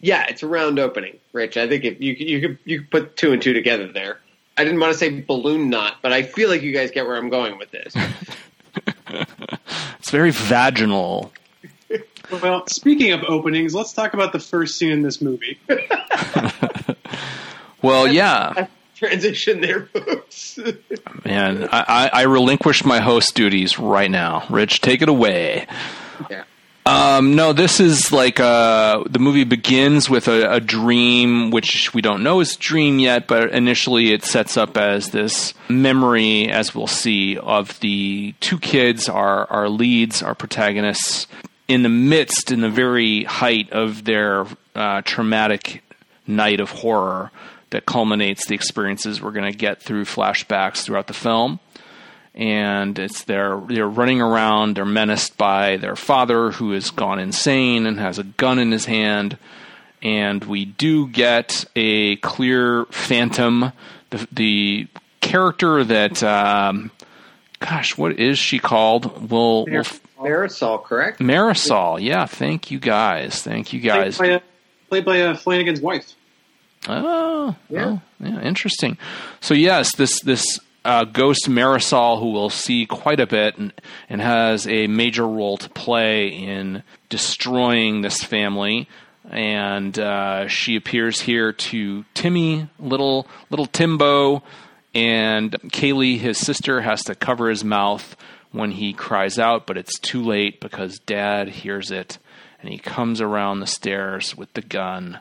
Yeah, 0.00 0.24
it's 0.28 0.42
a 0.42 0.46
round 0.46 0.78
opening, 0.78 1.18
Rich. 1.32 1.56
I 1.56 1.68
think 1.68 1.84
if 1.84 2.00
you 2.00 2.12
you 2.14 2.40
could 2.40 2.58
you 2.64 2.78
could 2.80 2.90
put 2.90 3.16
two 3.16 3.32
and 3.32 3.40
two 3.42 3.52
together 3.52 3.86
there. 3.92 4.18
I 4.56 4.64
didn't 4.64 4.80
want 4.80 4.92
to 4.92 4.98
say 4.98 5.20
balloon 5.20 5.70
knot, 5.70 5.96
but 6.02 6.12
I 6.12 6.22
feel 6.22 6.48
like 6.48 6.62
you 6.62 6.72
guys 6.72 6.90
get 6.90 7.06
where 7.06 7.16
I'm 7.16 7.28
going 7.30 7.58
with 7.58 7.70
this. 7.70 7.94
It's 9.98 10.10
very 10.10 10.30
vaginal. 10.30 11.32
Well, 12.42 12.66
speaking 12.68 13.12
of 13.12 13.22
openings, 13.24 13.74
let's 13.74 13.92
talk 13.92 14.14
about 14.14 14.32
the 14.32 14.38
first 14.38 14.76
scene 14.78 14.90
in 14.90 15.02
this 15.02 15.20
movie. 15.20 15.58
Well, 17.82 18.06
yeah, 18.06 18.66
Transition 18.96 19.62
there, 19.62 19.86
folks. 19.86 20.58
man. 21.24 21.66
I, 21.72 21.84
I, 21.88 22.10
I 22.12 22.22
relinquish 22.24 22.84
my 22.84 23.00
host 23.00 23.34
duties 23.34 23.78
right 23.78 24.10
now. 24.10 24.44
Rich, 24.50 24.82
take 24.82 25.00
it 25.00 25.08
away. 25.08 25.66
yeah. 26.30 26.44
Um, 26.90 27.36
no, 27.36 27.52
this 27.52 27.78
is 27.78 28.10
like 28.10 28.40
uh, 28.40 29.04
the 29.08 29.20
movie 29.20 29.44
begins 29.44 30.10
with 30.10 30.26
a, 30.26 30.54
a 30.54 30.60
dream, 30.60 31.52
which 31.52 31.94
we 31.94 32.02
don't 32.02 32.24
know 32.24 32.40
is 32.40 32.56
dream 32.56 32.98
yet, 32.98 33.28
but 33.28 33.52
initially 33.52 34.12
it 34.12 34.24
sets 34.24 34.56
up 34.56 34.76
as 34.76 35.10
this 35.10 35.54
memory, 35.68 36.50
as 36.50 36.74
we'll 36.74 36.88
see, 36.88 37.38
of 37.38 37.78
the 37.78 38.34
two 38.40 38.58
kids, 38.58 39.08
our 39.08 39.46
our 39.52 39.68
leads, 39.68 40.20
our 40.20 40.34
protagonists, 40.34 41.28
in 41.68 41.84
the 41.84 41.88
midst, 41.88 42.50
in 42.50 42.60
the 42.60 42.68
very 42.68 43.22
height 43.22 43.70
of 43.70 44.02
their 44.02 44.46
uh, 44.74 45.02
traumatic 45.02 45.84
night 46.26 46.58
of 46.58 46.70
horror 46.70 47.30
that 47.70 47.86
culminates 47.86 48.48
the 48.48 48.54
experiences 48.56 49.22
we're 49.22 49.30
going 49.30 49.50
to 49.50 49.56
get 49.56 49.80
through 49.80 50.06
flashbacks 50.06 50.82
throughout 50.82 51.06
the 51.06 51.14
film 51.14 51.60
and 52.40 52.98
it's 52.98 53.24
they're 53.24 53.60
they're 53.68 53.86
running 53.86 54.22
around. 54.22 54.76
They're 54.76 54.86
menaced 54.86 55.36
by 55.36 55.76
their 55.76 55.94
father, 55.94 56.50
who 56.50 56.72
has 56.72 56.90
gone 56.90 57.18
insane 57.20 57.86
and 57.86 58.00
has 58.00 58.18
a 58.18 58.24
gun 58.24 58.58
in 58.58 58.72
his 58.72 58.86
hand. 58.86 59.36
And 60.02 60.42
we 60.44 60.64
do 60.64 61.06
get 61.06 61.66
a 61.76 62.16
clear 62.16 62.86
phantom, 62.86 63.72
the, 64.08 64.26
the 64.32 64.88
character 65.20 65.84
that 65.84 66.22
um, 66.22 66.90
gosh, 67.58 67.98
what 67.98 68.18
is 68.18 68.38
she 68.38 68.58
called? 68.58 69.30
We'll, 69.30 69.66
we'll 69.66 69.84
Marisol, 70.18 70.82
correct? 70.82 71.20
Marisol. 71.20 72.00
Yeah, 72.00 72.24
thank 72.24 72.70
you 72.70 72.78
guys. 72.78 73.42
Thank 73.42 73.74
you 73.74 73.80
guys. 73.80 74.16
Played 74.16 74.28
by, 74.28 74.34
uh, 74.34 74.40
played 74.88 75.04
by 75.04 75.20
uh, 75.20 75.36
Flanagan's 75.36 75.82
wife. 75.82 76.14
Oh, 76.88 77.54
yeah. 77.68 77.84
Oh, 77.84 78.02
yeah, 78.20 78.40
interesting. 78.40 78.96
So 79.42 79.52
yes, 79.52 79.94
this 79.96 80.20
this 80.22 80.58
uh, 80.84 81.04
ghost 81.04 81.48
Marisol, 81.48 82.18
who 82.20 82.32
we'll 82.32 82.50
see 82.50 82.86
quite 82.86 83.20
a 83.20 83.26
bit, 83.26 83.58
and, 83.58 83.72
and 84.08 84.20
has 84.20 84.66
a 84.66 84.86
major 84.86 85.26
role 85.26 85.56
to 85.58 85.68
play 85.70 86.28
in 86.28 86.82
destroying 87.08 88.02
this 88.02 88.22
family. 88.22 88.88
And 89.30 89.98
uh, 89.98 90.48
she 90.48 90.76
appears 90.76 91.20
here 91.20 91.52
to 91.52 92.04
Timmy, 92.14 92.68
little 92.78 93.26
little 93.50 93.66
Timbo, 93.66 94.42
and 94.94 95.52
Kaylie, 95.52 96.18
his 96.18 96.38
sister, 96.38 96.80
has 96.80 97.04
to 97.04 97.14
cover 97.14 97.48
his 97.48 97.62
mouth 97.62 98.16
when 98.50 98.72
he 98.72 98.92
cries 98.92 99.38
out, 99.38 99.66
but 99.66 99.76
it's 99.76 99.98
too 100.00 100.22
late 100.22 100.60
because 100.60 100.98
Dad 101.00 101.48
hears 101.48 101.90
it, 101.90 102.18
and 102.60 102.72
he 102.72 102.78
comes 102.78 103.20
around 103.20 103.60
the 103.60 103.66
stairs 103.66 104.36
with 104.36 104.52
the 104.54 104.62
gun, 104.62 105.20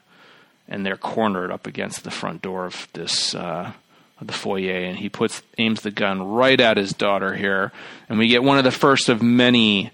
and 0.68 0.84
they're 0.84 0.98
cornered 0.98 1.52
up 1.52 1.68
against 1.68 2.04
the 2.04 2.12
front 2.12 2.42
door 2.42 2.66
of 2.66 2.88
this. 2.94 3.36
Uh, 3.36 3.74
the 4.22 4.34
foyer, 4.34 4.84
and 4.84 4.98
he 4.98 5.10
puts 5.10 5.42
aims 5.58 5.82
the 5.82 5.92
gun 5.92 6.22
right 6.22 6.60
at 6.60 6.78
his 6.78 6.92
daughter 6.92 7.36
here, 7.36 7.72
and 8.08 8.20
we 8.20 8.28
get 8.28 8.44
one 8.44 8.58
of 8.58 8.64
the 8.64 8.72
first 8.72 9.10
of 9.10 9.22
many 9.22 9.92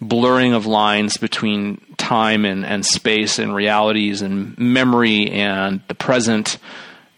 blurring 0.00 0.52
of 0.52 0.66
lines 0.66 1.16
between 1.16 1.80
time 1.96 2.44
and, 2.44 2.64
and 2.64 2.86
space 2.86 3.38
and 3.38 3.54
realities 3.54 4.22
and 4.22 4.56
memory 4.58 5.30
and 5.30 5.80
the 5.88 5.94
present 5.94 6.58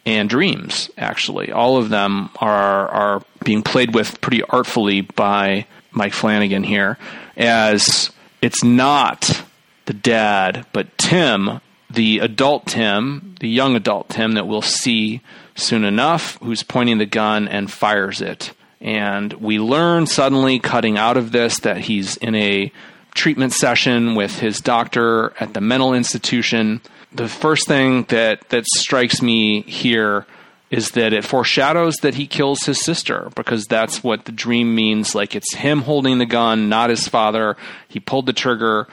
and 0.06 0.28
dreams. 0.28 0.90
Actually, 0.96 1.52
all 1.52 1.76
of 1.76 1.88
them 1.88 2.30
are 2.36 2.88
are 2.88 3.22
being 3.44 3.62
played 3.62 3.94
with 3.94 4.20
pretty 4.20 4.42
artfully 4.42 5.02
by 5.02 5.66
Mike 5.92 6.12
Flanagan 6.12 6.62
here, 6.62 6.98
as 7.36 8.10
it's 8.42 8.64
not 8.64 9.44
the 9.86 9.92
dad, 9.92 10.66
but 10.72 10.96
Tim, 10.98 11.60
the 11.90 12.20
adult 12.20 12.66
Tim, 12.66 13.34
the 13.40 13.48
young 13.48 13.76
adult 13.76 14.08
Tim 14.08 14.32
that 14.32 14.46
we'll 14.46 14.62
see 14.62 15.20
soon 15.54 15.84
enough, 15.84 16.38
who's 16.42 16.62
pointing 16.62 16.98
the 16.98 17.06
gun 17.06 17.48
and 17.48 17.70
fires 17.70 18.20
it. 18.20 18.52
And 18.80 19.32
we 19.34 19.58
learn 19.58 20.06
suddenly, 20.06 20.58
cutting 20.58 20.96
out 20.96 21.16
of 21.16 21.32
this, 21.32 21.60
that 21.60 21.78
he's 21.78 22.16
in 22.16 22.34
a 22.34 22.72
treatment 23.14 23.52
session 23.52 24.14
with 24.14 24.38
his 24.38 24.60
doctor 24.60 25.34
at 25.40 25.54
the 25.54 25.60
mental 25.60 25.94
institution. 25.94 26.80
The 27.12 27.28
first 27.28 27.66
thing 27.66 28.04
that, 28.04 28.48
that 28.50 28.64
strikes 28.66 29.20
me 29.20 29.62
here 29.62 30.26
is 30.70 30.92
that 30.92 31.12
it 31.12 31.24
foreshadows 31.24 31.96
that 31.96 32.14
he 32.14 32.26
kills 32.26 32.62
his 32.62 32.80
sister 32.80 33.30
because 33.34 33.66
that's 33.66 34.04
what 34.04 34.24
the 34.24 34.32
dream 34.32 34.74
means. 34.74 35.14
Like 35.14 35.34
it's 35.34 35.54
him 35.54 35.82
holding 35.82 36.18
the 36.18 36.26
gun, 36.26 36.68
not 36.68 36.90
his 36.90 37.08
father. 37.08 37.56
He 37.88 37.98
pulled 37.98 38.26
the 38.26 38.32
trigger, 38.32 38.86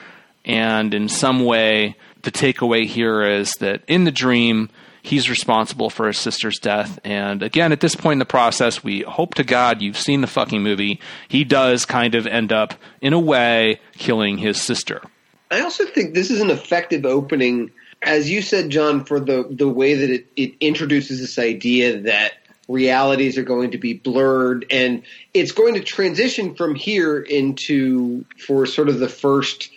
and 0.44 0.94
in 0.94 1.08
some 1.08 1.46
way, 1.46 1.96
the 2.24 2.32
takeaway 2.32 2.86
here 2.86 3.22
is 3.22 3.52
that 3.60 3.84
in 3.88 4.06
the 4.06 4.12
dream, 4.12 4.70
he's 5.08 5.30
responsible 5.30 5.90
for 5.90 6.08
his 6.08 6.18
sister's 6.18 6.60
death. 6.60 7.00
And 7.04 7.42
again, 7.42 7.72
at 7.72 7.80
this 7.80 7.96
point 7.96 8.14
in 8.14 8.20
the 8.20 8.26
process, 8.26 8.84
we 8.84 9.02
hope 9.02 9.36
to 9.36 9.44
God 9.44 9.82
you've 9.82 9.98
seen 9.98 10.22
the 10.22 10.28
fucking 10.28 10.62
movie. 10.62 11.00
He 11.30 11.46
does 11.46 11.86
kind 11.86 12.14
of 12.14 12.28
end 12.28 12.52
up, 12.52 12.74
in 13.02 13.14
a 13.14 13.20
way, 13.20 13.80
killing 13.94 14.38
his 14.38 14.62
sister. 14.62 15.02
I 15.50 15.62
also 15.62 15.86
think 15.86 16.14
this 16.14 16.30
is 16.30 16.42
an 16.42 16.50
effective 16.50 17.06
opening, 17.06 17.72
as 18.02 18.30
you 18.30 18.42
said, 18.42 18.70
John, 18.70 19.06
for 19.06 19.22
the, 19.22 19.48
the 19.50 19.70
way 19.70 19.96
that 19.96 20.10
it, 20.10 20.28
it 20.36 20.56
introduces 20.60 21.22
this 21.22 21.40
idea 21.40 22.02
that 22.02 22.34
realities 22.68 23.38
are 23.38 23.44
going 23.44 23.72
to 23.72 23.78
be 23.78 23.94
blurred 23.94 24.66
and 24.70 25.02
it's 25.34 25.54
going 25.54 25.74
to 25.76 25.80
transition 25.80 26.54
from 26.54 26.76
here 26.76 27.18
into 27.18 28.26
for 28.46 28.66
sort 28.66 28.90
of 28.90 29.00
the 29.00 29.08
first 29.08 29.72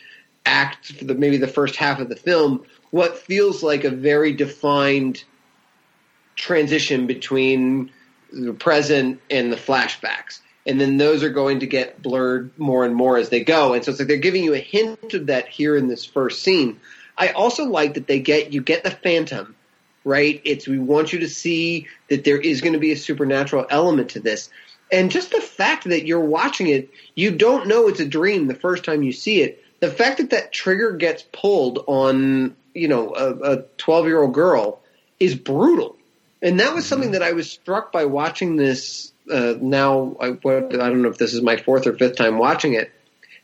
act 0.45 0.93
for 0.95 1.05
the 1.05 1.15
maybe 1.15 1.37
the 1.37 1.47
first 1.47 1.77
half 1.77 2.01
of 2.01 2.09
the 2.09 2.17
film 2.17 2.65
what 2.91 3.19
feels 3.19 3.63
like 3.63 3.85
a 3.85 3.91
very 3.91 4.33
defined 4.33 5.23
transition 6.37 7.07
between 7.07 7.91
the 8.33 8.53
present 8.53 9.21
and 9.31 9.53
the 9.53 9.57
flashbacks. 9.57 10.41
And 10.67 10.81
then 10.81 10.97
those 10.97 11.23
are 11.23 11.31
going 11.31 11.61
to 11.61 11.67
get 11.67 12.03
blurred 12.03 12.51
more 12.59 12.85
and 12.85 12.95
more 12.95 13.17
as 13.17 13.29
they 13.29 13.45
go. 13.45 13.75
And 13.75 13.85
so 13.85 13.91
it's 13.91 14.01
like 14.01 14.09
they're 14.09 14.19
giving 14.19 14.45
you 14.45 14.55
a 14.55 14.59
hint 14.59 15.15
of 15.15 15.27
that 15.27 15.49
here 15.49 15.77
in 15.77 15.89
this 15.89 16.05
first 16.05 16.43
scene. 16.43 16.81
I 17.17 17.29
also 17.29 17.65
like 17.65 17.95
that 17.95 18.07
they 18.07 18.21
get 18.21 18.53
you 18.53 18.63
get 18.63 18.85
the 18.85 18.91
phantom, 18.91 19.57
right? 20.05 20.41
It's 20.45 20.69
we 20.69 20.79
want 20.79 21.13
you 21.13 21.21
to 21.21 21.29
see 21.29 21.89
that 22.09 22.25
there 22.25 22.41
is 22.41 22.61
going 22.61 22.75
to 22.75 22.79
be 22.79 22.93
a 22.93 22.97
supernatural 22.97 23.67
element 23.69 24.11
to 24.11 24.21
this. 24.21 24.51
And 24.93 25.11
just 25.11 25.31
the 25.31 25.41
fact 25.41 25.85
that 25.85 26.07
you're 26.07 26.21
watching 26.21 26.69
it, 26.69 26.91
you 27.15 27.31
don't 27.31 27.69
know 27.69 27.89
it's 27.89 28.01
a 28.01 28.07
dream 28.07 28.47
the 28.47 28.55
first 28.55 28.85
time 28.85 29.03
you 29.03 29.13
see 29.13 29.43
it. 29.43 29.63
The 29.81 29.91
fact 29.91 30.19
that 30.19 30.31
that 30.31 30.53
trigger 30.53 30.93
gets 30.93 31.23
pulled 31.23 31.85
on 31.87 32.57
you 32.75 32.89
know 32.89 33.15
a 33.15 33.63
12 33.79 34.07
year 34.07 34.23
old 34.23 34.35
girl 34.35 34.81
is 35.19 35.35
brutal. 35.35 35.97
And 36.43 36.61
that 36.61 36.75
was 36.75 36.87
something 36.87 37.13
that 37.13 37.23
i 37.23 37.33
was 37.33 37.51
struck 37.51 37.93
by 37.93 38.07
watching 38.07 38.57
this 38.57 39.13
uh, 39.31 39.55
now 39.61 40.17
I, 40.21 40.31
what, 40.31 40.75
I 40.75 40.89
don't 40.89 41.03
know 41.03 41.09
if 41.09 41.19
this 41.19 41.35
is 41.35 41.43
my 41.43 41.57
fourth 41.57 41.87
or 41.87 41.97
fifth 41.97 42.17
time 42.17 42.39
watching 42.39 42.75
it. 42.75 42.91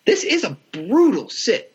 This 0.05 0.25
is 0.25 0.45
a 0.45 0.57
brutal 0.73 1.29
sit. 1.29 1.73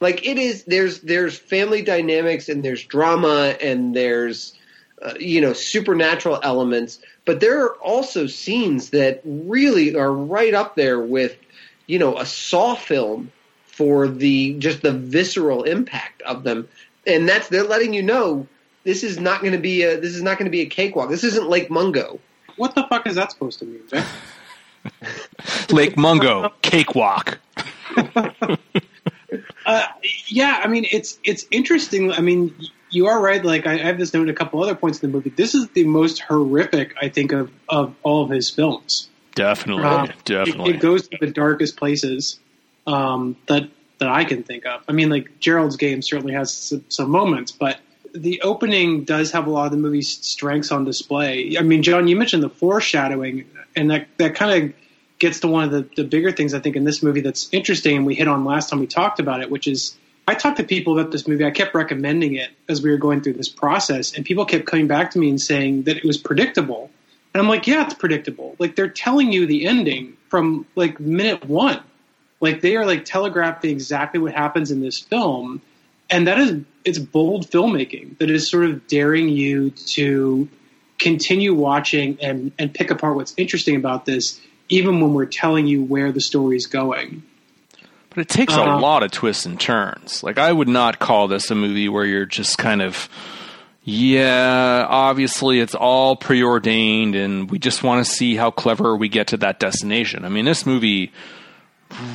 Like 0.00 0.26
it 0.26 0.38
is 0.38 0.64
there's 0.64 1.00
there's 1.00 1.38
family 1.38 1.82
dynamics 1.82 2.48
and 2.48 2.62
there's 2.62 2.84
drama 2.84 3.56
and 3.60 3.96
there's 3.96 4.54
uh, 5.00 5.14
you 5.18 5.40
know 5.40 5.52
supernatural 5.52 6.40
elements 6.42 7.00
but 7.24 7.40
there 7.40 7.64
are 7.64 7.74
also 7.76 8.26
scenes 8.26 8.90
that 8.90 9.20
really 9.24 9.94
are 9.96 10.12
right 10.12 10.54
up 10.54 10.76
there 10.76 10.98
with 10.98 11.36
you 11.86 11.98
know 11.98 12.18
a 12.18 12.26
saw 12.26 12.74
film 12.74 13.32
for 13.64 14.08
the 14.08 14.54
just 14.58 14.82
the 14.82 14.92
visceral 14.92 15.64
impact 15.64 16.22
of 16.22 16.42
them 16.42 16.68
and 17.06 17.28
that's 17.28 17.48
they're 17.48 17.64
letting 17.64 17.92
you 17.92 18.02
know 18.02 18.46
this 18.84 19.02
is 19.02 19.18
not 19.18 19.40
going 19.40 19.52
to 19.52 19.58
be 19.58 19.82
a 19.82 20.00
this 20.00 20.14
is 20.14 20.22
not 20.22 20.38
going 20.38 20.46
to 20.46 20.50
be 20.50 20.62
a 20.62 20.66
cakewalk. 20.66 21.10
This 21.10 21.24
isn't 21.24 21.48
Lake 21.48 21.70
Mungo. 21.70 22.20
What 22.56 22.74
the 22.74 22.84
fuck 22.88 23.06
is 23.06 23.16
that 23.16 23.32
supposed 23.32 23.58
to 23.60 23.64
mean, 23.66 23.82
Jay? 23.88 24.04
Lake 25.70 25.96
Mungo 25.96 26.52
cakewalk. 26.62 27.38
uh, 29.66 29.86
yeah, 30.26 30.60
I 30.62 30.68
mean 30.68 30.86
it's 30.90 31.18
it's 31.24 31.46
interesting. 31.50 32.12
I 32.12 32.20
mean, 32.20 32.54
you 32.90 33.06
are 33.06 33.20
right. 33.20 33.44
Like 33.44 33.66
I, 33.66 33.74
I 33.74 33.78
have 33.78 33.98
this 33.98 34.14
note 34.14 34.22
in 34.22 34.28
a 34.28 34.34
couple 34.34 34.62
other 34.62 34.74
points 34.74 35.02
in 35.02 35.10
the 35.10 35.16
movie. 35.16 35.30
This 35.30 35.54
is 35.54 35.68
the 35.70 35.84
most 35.84 36.20
horrific, 36.20 36.94
I 37.00 37.08
think, 37.08 37.32
of 37.32 37.50
of 37.68 37.94
all 38.02 38.24
of 38.24 38.30
his 38.30 38.50
films. 38.50 39.08
Definitely, 39.34 39.84
um, 39.84 40.10
definitely. 40.24 40.70
It, 40.70 40.76
it, 40.76 40.80
goes 40.80 41.08
to 41.08 41.18
the 41.20 41.26
darkest 41.26 41.76
places 41.76 42.38
um, 42.86 43.36
that 43.48 43.68
that 43.98 44.08
I 44.08 44.24
can 44.24 44.42
think 44.42 44.66
of. 44.66 44.82
I 44.88 44.92
mean, 44.92 45.10
like 45.10 45.40
Gerald's 45.40 45.76
game 45.76 46.02
certainly 46.02 46.34
has 46.34 46.52
some, 46.52 46.84
some, 46.88 47.10
moments, 47.10 47.52
but 47.52 47.78
the 48.14 48.42
opening 48.42 49.04
does 49.04 49.32
have 49.32 49.46
a 49.46 49.50
lot 49.50 49.66
of 49.66 49.72
the 49.72 49.78
movie's 49.78 50.08
strengths 50.08 50.70
on 50.70 50.84
display. 50.84 51.56
I 51.58 51.62
mean, 51.62 51.82
John, 51.82 52.08
you 52.08 52.16
mentioned 52.16 52.42
the 52.42 52.50
foreshadowing, 52.50 53.46
and 53.74 53.90
that 53.90 54.08
that 54.18 54.34
kind 54.34 54.64
of 54.64 54.74
gets 55.18 55.40
to 55.40 55.48
one 55.48 55.64
of 55.64 55.70
the, 55.70 55.88
the 55.96 56.04
bigger 56.04 56.30
things 56.30 56.52
I 56.52 56.60
think 56.60 56.76
in 56.76 56.84
this 56.84 57.02
movie 57.02 57.20
that's 57.22 57.48
interesting, 57.52 57.96
and 57.96 58.06
we 58.06 58.14
hit 58.14 58.28
on 58.28 58.44
last 58.44 58.70
time 58.70 58.80
we 58.80 58.86
talked 58.86 59.20
about 59.20 59.40
it, 59.40 59.50
which 59.50 59.66
is 59.66 59.96
I 60.28 60.34
talked 60.34 60.56
to 60.56 60.64
people 60.64 60.98
about 60.98 61.12
this 61.12 61.28
movie. 61.28 61.44
I 61.44 61.50
kept 61.52 61.74
recommending 61.74 62.34
it 62.34 62.50
as 62.68 62.82
we 62.82 62.90
were 62.90 62.96
going 62.96 63.20
through 63.20 63.34
this 63.34 63.48
process, 63.48 64.14
and 64.14 64.24
people 64.24 64.44
kept 64.44 64.66
coming 64.66 64.88
back 64.88 65.12
to 65.12 65.18
me 65.18 65.30
and 65.30 65.40
saying 65.40 65.84
that 65.84 65.96
it 65.96 66.04
was 66.04 66.18
predictable. 66.18 66.90
And 67.32 67.42
I'm 67.42 67.48
like, 67.48 67.66
yeah, 67.66 67.84
it's 67.84 67.94
predictable. 67.94 68.56
Like 68.58 68.76
they're 68.76 68.88
telling 68.88 69.32
you 69.32 69.46
the 69.46 69.66
ending 69.66 70.16
from 70.28 70.66
like 70.74 70.98
minute 70.98 71.44
one. 71.44 71.80
Like 72.40 72.60
they 72.60 72.76
are 72.76 72.84
like 72.84 73.04
telegraphing 73.04 73.70
exactly 73.70 74.20
what 74.20 74.32
happens 74.32 74.70
in 74.70 74.80
this 74.80 74.98
film, 74.98 75.62
and 76.10 76.26
that 76.26 76.38
is 76.38 76.62
it's 76.84 76.98
bold 76.98 77.50
filmmaking 77.50 78.18
that 78.18 78.30
is 78.30 78.48
sort 78.48 78.64
of 78.64 78.86
daring 78.86 79.28
you 79.28 79.70
to 79.70 80.48
continue 80.98 81.54
watching 81.54 82.18
and 82.20 82.52
and 82.58 82.72
pick 82.72 82.90
apart 82.90 83.16
what's 83.16 83.34
interesting 83.36 83.76
about 83.76 84.04
this, 84.04 84.40
even 84.68 85.00
when 85.00 85.14
we're 85.14 85.26
telling 85.26 85.66
you 85.66 85.82
where 85.82 86.12
the 86.12 86.20
story's 86.20 86.66
going. 86.66 87.22
But 88.10 88.18
it 88.18 88.28
takes 88.28 88.54
uh, 88.54 88.62
a 88.62 88.78
lot 88.78 89.02
of 89.02 89.10
twists 89.10 89.46
and 89.46 89.60
turns. 89.60 90.22
Like 90.22 90.38
I 90.38 90.52
would 90.52 90.68
not 90.68 90.98
call 90.98 91.28
this 91.28 91.50
a 91.50 91.54
movie 91.54 91.88
where 91.88 92.04
you're 92.04 92.26
just 92.26 92.58
kind 92.58 92.82
of 92.82 93.08
yeah, 93.88 94.84
obviously 94.88 95.60
it's 95.60 95.74
all 95.74 96.16
preordained 96.16 97.14
and 97.14 97.48
we 97.48 97.60
just 97.60 97.84
want 97.84 98.04
to 98.04 98.10
see 98.10 98.34
how 98.34 98.50
clever 98.50 98.96
we 98.96 99.08
get 99.08 99.28
to 99.28 99.36
that 99.36 99.60
destination. 99.60 100.24
I 100.24 100.28
mean, 100.28 100.44
this 100.44 100.66
movie 100.66 101.12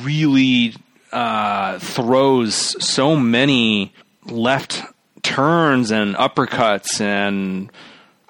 really 0.02 0.74
uh, 1.12 1.78
throws 1.78 2.84
so 2.84 3.16
many 3.16 3.92
left 4.26 4.82
turns 5.22 5.90
and 5.90 6.14
uppercuts 6.16 7.00
and 7.00 7.70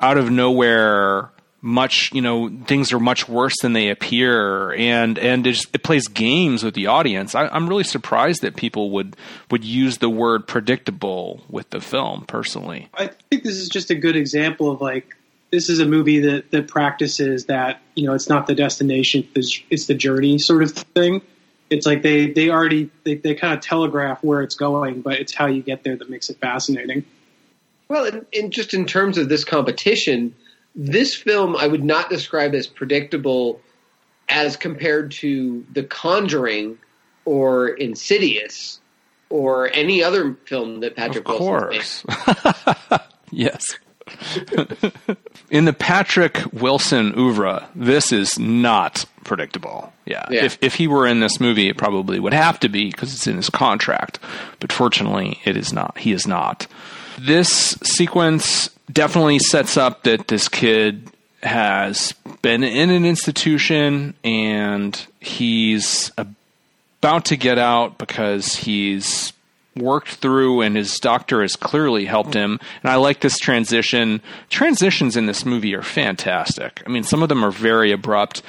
out 0.01 0.19
of 0.19 0.31
nowhere 0.31 1.31
much 1.63 2.13
you 2.13 2.21
know 2.21 2.51
things 2.67 2.93
are 2.93 2.99
much 2.99 3.29
worse 3.29 3.55
than 3.63 3.73
they 3.73 3.89
appear. 3.89 4.73
And 4.75 5.19
and 5.19 5.47
it, 5.47 5.53
just, 5.53 5.75
it 5.75 5.83
plays 5.83 6.09
games 6.09 6.63
with 6.63 6.75
the 6.75 6.89
audience. 6.89 7.35
I, 7.35 7.55
am 7.57 7.69
really 7.69 7.85
surprised 7.85 8.43
that 8.43 8.57
people 8.57 8.91
would 8.91 9.17
would 9.51 9.65
use 9.65 9.99
the 9.99 10.11
word 10.11 10.47
predictable 10.47 11.43
with 11.49 11.71
the 11.71 11.81
film 11.81 12.25
personally. 12.27 12.89
I 12.95 13.07
think 13.31 13.45
this 13.45 13.57
is 13.57 13.69
just 13.69 13.91
a 13.91 13.95
good 13.95 14.17
example 14.17 14.71
of 14.71 14.81
like 14.81 15.17
this 15.53 15.71
is 15.71 15.79
a 15.79 15.87
movie 15.87 16.19
that 16.21 16.51
that 16.51 16.69
practices 16.69 17.47
that 17.47 17.81
you 17.95 18.07
know 18.07 18.15
it's 18.15 18.29
not 18.29 18.47
the 18.47 18.55
destination, 18.55 19.27
it's 19.35 19.87
the 19.87 19.95
journey 19.95 20.39
sort 20.39 20.63
of 20.65 20.73
thing. 20.73 21.23
It's 21.73 21.87
like 21.87 22.03
they 22.03 22.31
they 22.31 22.51
already 22.51 22.91
they, 23.05 23.15
they 23.15 23.35
kind 23.35 23.55
of 23.55 23.61
telegraph 23.61 24.23
where 24.23 24.43
it's 24.43 24.55
going, 24.55 25.01
but 25.01 25.15
it's 25.15 25.35
how 25.35 25.47
you 25.47 25.63
get 25.63 25.83
there 25.85 25.97
that 25.97 26.11
makes 26.11 26.31
it 26.31 26.39
fascinating. 26.39 27.05
Well, 27.89 28.05
and, 28.05 28.27
and 28.33 28.53
just 28.53 28.75
in 28.75 28.87
terms 28.87 29.19
of 29.19 29.29
this 29.29 29.45
competition, 29.45 30.35
this 30.75 31.15
film 31.15 31.57
I 31.57 31.67
would 31.67 31.85
not 31.85 32.11
describe 32.11 32.55
as 32.55 32.67
predictable 32.67 33.61
as 34.29 34.57
compared 34.57 35.13
to 35.13 35.65
The 35.73 35.83
Conjuring 35.83 36.79
or 37.25 37.69
Insidious 37.69 38.81
or 39.31 39.71
any 39.73 40.03
other 40.03 40.35
film 40.45 40.81
that 40.81 40.95
Patrick 40.95 41.29
of 41.29 41.41
Wilson 41.41 42.05
course. 42.05 42.05
yes. 43.31 43.77
In 45.51 45.65
the 45.65 45.73
Patrick 45.73 46.41
Wilson 46.53 47.13
oeuvre, 47.19 47.69
this 47.75 48.13
is 48.13 48.39
not 48.39 49.05
predictable. 49.25 49.93
Yeah. 50.07 50.27
Yeah. 50.31 50.45
If 50.45 50.59
if 50.61 50.75
he 50.75 50.89
were 50.89 51.07
in 51.07 51.21
this 51.21 51.41
movie, 51.41 51.69
it 51.69 51.77
probably 51.77 52.19
would 52.19 52.33
have 52.33 52.59
to 52.61 52.69
be 52.69 52.91
because 52.91 53.13
it's 53.15 53.27
in 53.27 53.37
his 53.37 53.51
contract. 53.51 54.19
But 54.61 54.73
fortunately, 54.73 55.41
it 55.45 55.57
is 55.57 55.73
not. 55.73 55.99
He 55.99 56.13
is 56.13 56.27
not. 56.27 56.67
This 57.19 57.77
sequence 57.83 58.71
definitely 58.91 59.39
sets 59.39 59.77
up 59.77 60.03
that 60.05 60.29
this 60.29 60.49
kid 60.49 61.09
has 61.43 62.13
been 62.41 62.63
in 62.63 62.91
an 62.91 63.05
institution 63.05 64.15
and 64.25 65.07
he's 65.21 66.11
about 66.17 67.25
to 67.27 67.37
get 67.37 67.59
out 67.59 67.99
because 67.99 68.55
he's 68.55 69.33
worked 69.77 70.09
through 70.09 70.61
and 70.61 70.77
his 70.77 70.99
doctor 70.99 71.43
has 71.43 71.57
clearly 71.57 72.05
helped 72.05 72.35
him 72.35 72.61
and 72.83 72.91
i 72.91 72.97
like 72.97 73.21
this 73.21 73.39
transition 73.39 74.21
transitions 74.51 75.17
in 75.17 75.27
this 75.27 75.47
movie 75.47 75.75
are 75.75 75.83
fantastic 75.83 76.83
i 76.87 76.91
mean 76.91 77.03
some 77.03 77.23
of 77.23 77.29
them 77.29 77.45
are 77.45 77.51
very 77.51 77.91
abrupt 77.91 78.43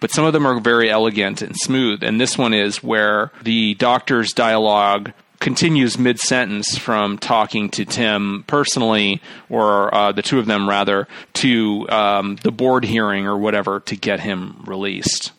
but 0.00 0.12
some 0.12 0.24
of 0.24 0.32
them 0.32 0.46
are 0.46 0.60
very 0.60 0.88
elegant 0.88 1.42
and 1.42 1.56
smooth 1.56 2.02
and 2.02 2.20
this 2.20 2.38
one 2.38 2.54
is 2.54 2.82
where 2.82 3.32
the 3.42 3.74
doctor's 3.74 4.32
dialogue 4.32 5.12
continues 5.40 5.98
mid 5.98 6.18
sentence 6.18 6.76
from 6.76 7.18
talking 7.18 7.70
to 7.70 7.84
Tim 7.84 8.44
personally, 8.46 9.22
or 9.48 9.94
uh, 9.94 10.12
the 10.12 10.22
two 10.22 10.38
of 10.38 10.46
them 10.46 10.68
rather, 10.68 11.06
to 11.34 11.88
um, 11.90 12.36
the 12.42 12.52
board 12.52 12.84
hearing 12.84 13.26
or 13.26 13.36
whatever 13.36 13.80
to 13.80 13.96
get 13.96 14.20
him 14.20 14.62
released. 14.66 15.32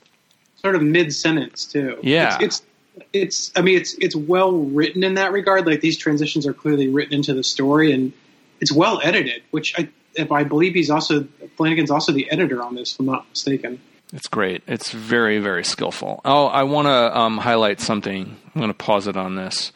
Sort 0.55 0.75
of 0.75 0.81
mid 0.81 1.13
sentence 1.13 1.65
too. 1.65 2.00
Yeah. 2.01 2.38
it's, 2.41 2.60
it's 2.60 2.68
it's 3.13 3.51
I 3.55 3.61
mean 3.61 3.77
it's 3.77 3.93
it's 3.95 4.15
well 4.15 4.51
written 4.51 5.03
in 5.03 5.15
that 5.15 5.31
regard. 5.31 5.65
Like 5.65 5.81
these 5.81 5.97
transitions 5.97 6.45
are 6.45 6.53
clearly 6.53 6.87
written 6.87 7.13
into 7.13 7.33
the 7.33 7.43
story, 7.43 7.91
and 7.91 8.13
it's 8.59 8.71
well 8.71 8.99
edited. 9.03 9.43
Which 9.51 9.73
I 9.77 9.89
if 10.15 10.31
I 10.31 10.43
believe 10.43 10.73
he's 10.73 10.89
also 10.89 11.27
Flanagan's 11.57 11.91
also 11.91 12.11
the 12.11 12.29
editor 12.31 12.61
on 12.61 12.75
this, 12.75 12.93
if 12.93 12.99
I'm 12.99 13.07
not 13.07 13.29
mistaken. 13.29 13.79
It's 14.11 14.27
great. 14.27 14.63
It's 14.65 14.91
very, 14.91 15.37
very 15.37 15.63
skillful. 15.63 16.21
Oh, 16.25 16.47
I 16.47 16.63
want 16.63 16.87
to 16.87 17.17
um, 17.17 17.37
highlight 17.37 17.79
something. 17.79 18.35
I'm 18.55 18.59
going 18.59 18.69
to 18.69 18.73
pause 18.73 19.05
it 19.05 19.15
on 19.15 19.35
this. 19.35 19.71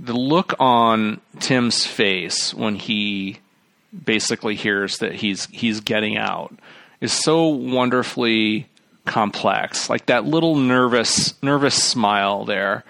The 0.00 0.14
look 0.14 0.54
on 0.58 1.20
Tim's 1.38 1.86
face 1.86 2.52
when 2.52 2.74
he 2.74 3.38
basically 4.04 4.54
hears 4.54 4.98
that 4.98 5.14
he's 5.14 5.46
he's 5.46 5.80
getting 5.80 6.16
out 6.16 6.54
is 7.00 7.12
so 7.12 7.46
wonderfully 7.46 8.68
complex. 9.08 9.90
Like 9.90 10.06
that 10.06 10.24
little 10.24 10.56
nervous 10.56 11.40
nervous 11.42 11.82
smile 11.82 12.44
there. 12.44 12.84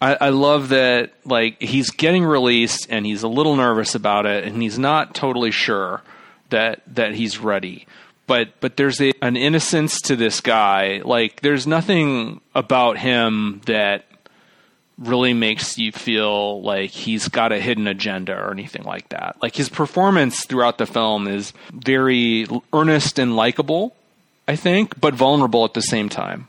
I, 0.00 0.16
I 0.20 0.28
love 0.28 0.70
that 0.70 1.12
like 1.24 1.60
he's 1.60 1.90
getting 1.90 2.24
released 2.24 2.86
and 2.90 3.04
he's 3.04 3.22
a 3.22 3.28
little 3.28 3.56
nervous 3.56 3.94
about 3.94 4.26
it 4.26 4.44
and 4.44 4.62
he's 4.62 4.78
not 4.78 5.14
totally 5.14 5.50
sure 5.50 6.02
that 6.50 6.82
that 6.86 7.14
he's 7.14 7.38
ready 7.38 7.86
but 8.26 8.60
but 8.60 8.76
there's 8.76 9.00
a, 9.00 9.12
an 9.22 9.36
innocence 9.36 10.00
to 10.02 10.16
this 10.16 10.40
guy. 10.40 11.00
Like 11.04 11.40
there's 11.40 11.66
nothing 11.66 12.40
about 12.54 12.98
him 12.98 13.60
that 13.66 14.04
really 14.98 15.34
makes 15.34 15.76
you 15.76 15.92
feel 15.92 16.62
like 16.62 16.90
he's 16.90 17.28
got 17.28 17.52
a 17.52 17.60
hidden 17.60 17.86
agenda 17.86 18.34
or 18.34 18.50
anything 18.50 18.84
like 18.84 19.08
that. 19.10 19.36
Like 19.42 19.54
his 19.54 19.68
performance 19.68 20.44
throughout 20.46 20.78
the 20.78 20.86
film 20.86 21.28
is 21.28 21.52
very 21.72 22.46
earnest 22.72 23.18
and 23.18 23.36
likable, 23.36 23.94
I 24.48 24.56
think, 24.56 25.00
but 25.00 25.14
vulnerable 25.14 25.64
at 25.64 25.74
the 25.74 25.80
same 25.82 26.08
time. 26.08 26.48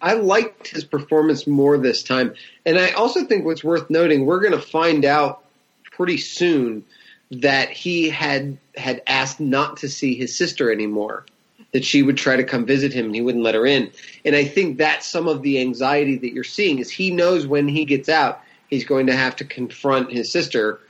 I 0.00 0.14
liked 0.14 0.68
his 0.68 0.84
performance 0.84 1.46
more 1.46 1.76
this 1.76 2.02
time. 2.04 2.34
And 2.64 2.78
I 2.78 2.92
also 2.92 3.24
think 3.24 3.44
what's 3.44 3.64
worth 3.64 3.90
noting, 3.90 4.26
we're 4.26 4.40
going 4.40 4.52
to 4.52 4.60
find 4.60 5.04
out 5.04 5.44
pretty 5.90 6.18
soon 6.18 6.84
that 7.30 7.70
he 7.70 8.08
had 8.08 8.58
had 8.76 9.02
asked 9.06 9.40
not 9.40 9.78
to 9.78 9.88
see 9.88 10.14
his 10.14 10.36
sister 10.36 10.70
anymore. 10.72 11.26
That 11.72 11.84
she 11.84 12.02
would 12.02 12.16
try 12.16 12.36
to 12.36 12.44
come 12.44 12.64
visit 12.64 12.94
him 12.94 13.06
and 13.06 13.14
he 13.14 13.20
wouldn't 13.20 13.44
let 13.44 13.54
her 13.54 13.66
in. 13.66 13.90
And 14.24 14.34
I 14.34 14.44
think 14.44 14.78
that's 14.78 15.06
some 15.06 15.28
of 15.28 15.42
the 15.42 15.60
anxiety 15.60 16.16
that 16.16 16.32
you're 16.32 16.44
seeing 16.44 16.78
is 16.78 16.88
he 16.90 17.10
knows 17.10 17.46
when 17.46 17.68
he 17.68 17.84
gets 17.84 18.08
out 18.08 18.40
he's 18.70 18.84
going 18.84 19.08
to 19.08 19.16
have 19.16 19.36
to 19.36 19.44
confront 19.44 20.10
his 20.10 20.32
sister 20.32 20.80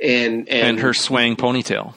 and 0.00 0.48
and, 0.48 0.68
And 0.68 0.80
her 0.80 0.94
swaying 0.94 1.36
ponytail. 1.36 1.94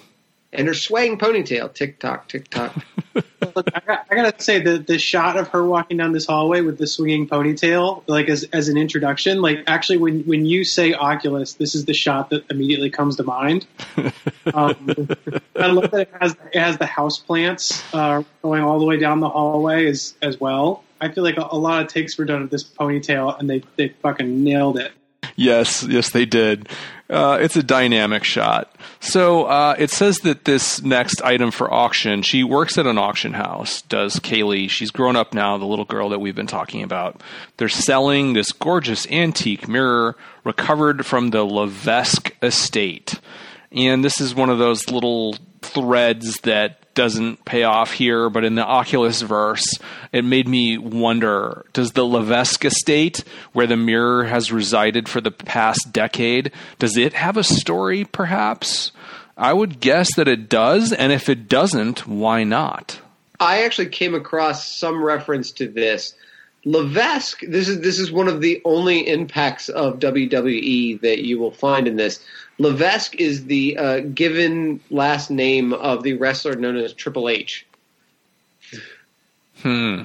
and 0.54 0.68
her 0.68 0.74
swaying 0.74 1.20
ponytail. 1.20 1.72
Tick 1.74 2.00
tock, 2.00 2.30
tick 2.30 2.50
tock. 2.50 2.74
Look, 3.56 3.68
I, 3.74 3.80
got, 3.80 4.06
I 4.10 4.16
gotta 4.16 4.42
say 4.42 4.60
the 4.60 4.78
the 4.78 4.98
shot 4.98 5.38
of 5.38 5.50
her 5.50 5.64
walking 5.64 5.98
down 5.98 6.12
this 6.12 6.26
hallway 6.26 6.62
with 6.62 6.78
the 6.78 6.88
swinging 6.88 7.28
ponytail, 7.28 8.04
like 8.08 8.30
as 8.30 8.44
as 8.54 8.70
an 8.70 8.78
introduction, 8.78 9.42
like 9.42 9.64
actually 9.68 9.98
when 9.98 10.22
when 10.22 10.46
you 10.46 10.64
say 10.64 10.94
Oculus, 10.94 11.54
this 11.54 11.76
is 11.76 11.86
the 11.86 11.94
shot 11.94 12.30
that 12.30 12.50
immediately 12.50 12.90
comes 12.90 13.16
to 13.18 13.24
mind. 13.24 13.66
Um, 14.54 15.08
I 15.56 15.68
love 15.68 15.92
that 15.92 16.02
it 16.02 16.14
has 16.20 16.36
it 16.52 16.60
has 16.60 16.78
the 16.80 16.88
house 16.88 17.20
plants 17.20 17.84
uh, 17.94 18.24
going 18.42 18.64
all 18.64 18.80
the 18.80 18.86
way 18.86 18.98
down 18.98 19.20
the 19.20 19.30
hallway 19.30 19.86
as 19.86 20.16
as 20.24 20.40
well. 20.40 20.84
I 21.00 21.10
feel 21.10 21.24
like 21.24 21.38
a, 21.38 21.48
a 21.52 21.58
lot 21.58 21.82
of 21.82 21.88
takes 21.88 22.18
were 22.18 22.26
done 22.26 22.42
of 22.42 22.50
this 22.50 22.64
ponytail, 22.64 23.40
and 23.40 23.48
they 23.48 23.64
they 23.76 23.90
fucking 24.02 24.44
nailed 24.44 24.80
it. 24.80 24.94
Yes, 25.36 25.84
yes, 25.84 26.12
they 26.12 26.26
did. 26.26 26.70
Uh, 27.10 27.38
it's 27.42 27.58
a 27.58 27.64
dynamic 27.64 28.24
shot. 28.24 28.74
So 29.02 29.44
uh, 29.44 29.76
it 29.78 29.90
says 29.90 30.20
that 30.20 30.46
this 30.46 30.82
next 30.82 31.22
item 31.22 31.52
for 31.52 31.72
auction, 31.72 32.22
she 32.22 32.44
works 32.44 32.78
at 32.78 32.88
an 32.88 32.98
auction 32.98 33.34
house, 33.34 33.82
does 33.82 34.16
Kaylie. 34.16 34.70
She's 34.70 34.92
grown 34.92 35.18
up 35.18 35.34
now, 35.34 35.58
the 35.58 35.66
little 35.66 35.86
girl 35.86 36.10
that 36.10 36.20
we've 36.20 36.36
been 36.36 36.48
talking 36.48 36.84
about. 36.84 37.22
They're 37.58 37.68
selling 37.68 38.32
this 38.32 38.54
gorgeous 38.54 39.06
antique 39.12 39.68
mirror 39.68 40.16
recovered 40.46 41.06
from 41.06 41.32
the 41.32 41.44
Levesque 41.44 42.34
estate. 42.42 43.20
And 43.74 44.06
this 44.06 44.22
is 44.22 44.34
one 44.34 44.50
of 44.50 44.58
those 44.58 44.90
little 44.90 45.36
threads 45.62 46.38
that 46.42 46.94
doesn't 46.94 47.46
pay 47.46 47.64
off 47.64 47.94
here, 47.94 48.30
but 48.30 48.44
in 48.44 48.56
the 48.56 48.66
Oculus 48.66 49.22
verse, 49.22 49.80
it 50.12 50.26
made 50.26 50.48
me 50.48 50.78
wonder 50.78 51.66
does 51.74 51.94
the 51.94 52.04
Levesque 52.04 52.66
estate, 52.66 53.24
where 53.54 53.68
the 53.68 53.78
mirror 53.78 54.26
has 54.26 54.52
resided 54.52 55.08
for 55.08 55.22
the 55.22 55.32
past 55.32 55.92
decade, 55.92 56.52
does 56.80 56.98
it 56.98 57.14
have 57.14 57.38
a 57.38 57.44
story 57.44 58.04
perhaps? 58.04 58.92
I 59.38 59.54
would 59.54 59.80
guess 59.80 60.14
that 60.16 60.28
it 60.28 60.50
does, 60.50 60.92
and 60.92 61.12
if 61.12 61.30
it 61.30 61.48
doesn't, 61.48 62.06
why 62.06 62.44
not? 62.44 63.00
I 63.40 63.64
actually 63.64 63.90
came 63.90 64.14
across 64.14 64.68
some 64.68 65.04
reference 65.04 65.52
to 65.54 65.68
this. 65.68 66.14
Levesque, 66.64 67.42
this 67.48 67.68
is 67.68 67.82
this 67.82 67.98
is 67.98 68.12
one 68.12 68.28
of 68.28 68.42
the 68.42 68.62
only 68.66 69.08
impacts 69.08 69.68
of 69.70 69.98
WWE 69.98 71.02
that 71.02 71.26
you 71.26 71.40
will 71.40 71.52
find 71.52 71.88
in 71.88 71.96
this. 71.96 72.20
Levesque 72.62 73.16
is 73.16 73.46
the 73.46 73.76
uh, 73.78 74.00
given 74.02 74.82
last 74.92 75.32
name 75.32 75.74
of 75.74 76.04
the 76.04 76.14
wrestler 76.14 76.54
known 76.56 76.78
as 76.78 76.94
Triple 76.94 77.28
H. 77.28 77.66
Hmm. 79.64 80.04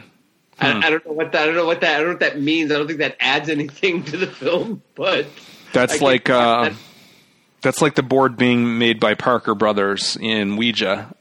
I, 0.58 0.86
I 0.86 0.90
don't 0.90 1.04
know 1.04 1.12
what 1.12 1.32
that 1.32 1.42
I 1.42 1.46
don't 1.46 1.54
know 1.54 1.66
what 1.66 1.82
that 1.82 1.96
I 1.96 1.98
don't 1.98 2.06
know 2.06 2.12
what 2.12 2.20
that 2.20 2.40
means. 2.40 2.72
I 2.72 2.76
don't 2.78 2.86
think 2.86 3.00
that 3.00 3.16
adds 3.20 3.50
anything 3.50 4.04
to 4.04 4.16
the 4.16 4.26
film, 4.26 4.80
but 4.94 5.26
That's 5.74 6.00
like 6.00 6.30
uh, 6.30 6.64
that- 6.70 6.72
that's 7.60 7.82
like 7.82 7.94
the 7.94 8.02
board 8.02 8.36
being 8.36 8.78
made 8.78 9.00
by 9.00 9.14
Parker 9.14 9.54
Brothers 9.54 10.16
in 10.20 10.56
Ouija, 10.56 11.12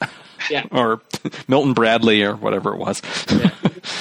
yeah. 0.50 0.66
or 0.72 1.02
Milton 1.48 1.74
Bradley, 1.74 2.24
or 2.24 2.36
whatever 2.36 2.74
it 2.74 2.78
was. 2.78 3.00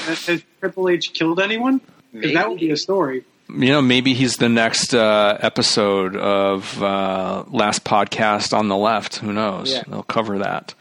Has, 0.04 0.26
has 0.26 0.42
Triple 0.60 0.88
H 0.90 1.12
killed 1.14 1.40
anyone? 1.40 1.80
Because 2.12 2.34
that 2.34 2.48
would 2.48 2.60
be 2.60 2.70
a 2.70 2.76
story. 2.76 3.24
You 3.48 3.68
know, 3.68 3.82
maybe 3.82 4.14
he's 4.14 4.36
the 4.36 4.48
next 4.48 4.94
uh, 4.94 5.38
episode 5.40 6.16
of 6.16 6.82
uh, 6.82 7.44
Last 7.48 7.84
Podcast 7.84 8.56
on 8.56 8.68
the 8.68 8.76
Left. 8.76 9.16
Who 9.16 9.32
knows? 9.32 9.72
Yeah. 9.72 9.82
They'll 9.86 10.02
cover 10.02 10.38
that. 10.38 10.74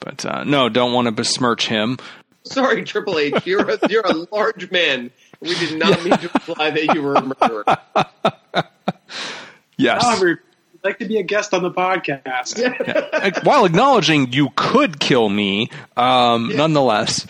But 0.00 0.24
uh, 0.26 0.44
no, 0.44 0.68
don't 0.68 0.92
want 0.92 1.06
to 1.06 1.12
besmirch 1.12 1.68
him. 1.68 1.98
Sorry, 2.44 2.82
Triple 2.84 3.18
H, 3.18 3.46
you're 3.46 3.68
a, 3.70 3.78
you're 3.88 4.04
a 4.06 4.26
large 4.32 4.70
man. 4.70 5.10
We 5.40 5.54
did 5.54 5.78
not 5.78 6.02
mean 6.04 6.18
to 6.18 6.30
imply 6.34 6.70
that 6.70 6.94
you 6.94 7.02
were 7.02 7.14
a 7.14 7.22
murderer. 7.22 7.64
Yes. 9.78 10.04
However, 10.04 10.28
if 10.28 10.38
you'd 10.74 10.84
like 10.84 10.98
to 10.98 11.06
be 11.06 11.18
a 11.18 11.22
guest 11.22 11.52
on 11.54 11.62
the 11.62 11.70
podcast. 11.70 12.62
Like, 13.12 13.42
While 13.44 13.64
acknowledging 13.64 14.32
you 14.32 14.50
could 14.54 15.00
kill 15.00 15.28
me, 15.28 15.70
um, 15.96 16.54
nonetheless. 16.54 17.26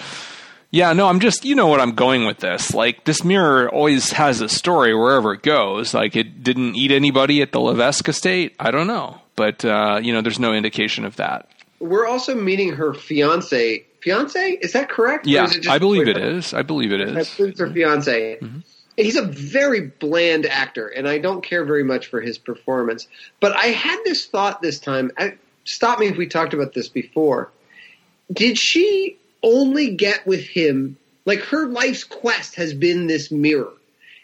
Yeah, 0.73 0.95
no, 0.95 1.07
I'm 1.07 1.21
just, 1.21 1.45
you 1.45 1.55
know 1.55 1.67
what 1.67 1.81
I'm 1.81 1.95
going 1.95 2.25
with 2.25 2.39
this. 2.39 2.73
Like, 2.73 3.05
this 3.05 3.23
mirror 3.23 3.69
always 3.69 4.11
has 4.13 4.41
a 4.41 4.49
story 4.49 4.95
wherever 4.95 5.35
it 5.35 5.43
goes. 5.43 5.93
Like, 5.93 6.17
it 6.17 6.43
didn't 6.43 6.77
eat 6.77 6.91
anybody 6.91 7.43
at 7.43 7.53
the 7.53 7.61
Levesque 7.61 8.09
estate. 8.09 8.57
I 8.59 8.71
don't 8.71 8.87
know. 8.87 9.21
But, 9.37 9.65
uh, 9.67 10.01
you 10.03 10.15
know, 10.15 10.23
there's 10.23 10.39
no 10.39 10.55
indication 10.55 11.05
of 11.05 11.17
that. 11.17 11.47
we're 11.79 12.07
also 12.07 12.35
meeting 12.35 12.73
her 12.73 12.95
fiance. 12.95 13.85
Fiance 14.01 14.51
is 14.63 14.73
that 14.73 14.89
correct? 14.89 15.27
Yeah, 15.27 15.45
is 15.45 15.57
it 15.57 15.61
just 15.65 15.69
I 15.75 15.79
believe 15.79 16.09
it 16.09 16.17
is. 16.17 16.55
I 16.55 16.63
believe 16.63 16.91
it 16.91 17.01
is. 17.03 17.11
I 17.11 17.37
believe 17.37 17.51
it's 17.53 17.61
her 17.61 17.71
fiance. 17.71 18.39
He's 18.97 19.17
a 19.17 19.23
very 19.23 19.81
bland 19.89 20.45
actor, 20.47 20.89
and 20.89 21.09
I 21.09 21.19
don't 21.19 21.43
care 21.43 21.65
very 21.65 21.85
much 21.85 22.07
for 22.09 22.21
his 22.21 22.37
performance. 22.39 23.09
But 23.41 23.57
I 23.57 23.67
had 23.67 23.99
this 24.05 24.27
thought 24.27 24.61
this 24.61 24.81
time. 24.81 25.11
I, 25.19 25.35
stop 25.65 25.99
me 25.99 26.07
if 26.09 26.17
we 26.17 26.27
talked 26.27 26.53
about 26.55 26.73
this 26.75 26.89
before. 26.89 27.51
Did 28.33 28.59
she 28.59 29.19
only 29.43 29.91
get 29.91 30.27
with 30.27 30.47
him? 30.47 30.97
Like 31.25 31.41
her 31.41 31.67
life's 31.67 32.05
quest 32.05 32.57
has 32.57 32.75
been 32.75 33.07
this 33.07 33.31
mirror. 33.31 33.73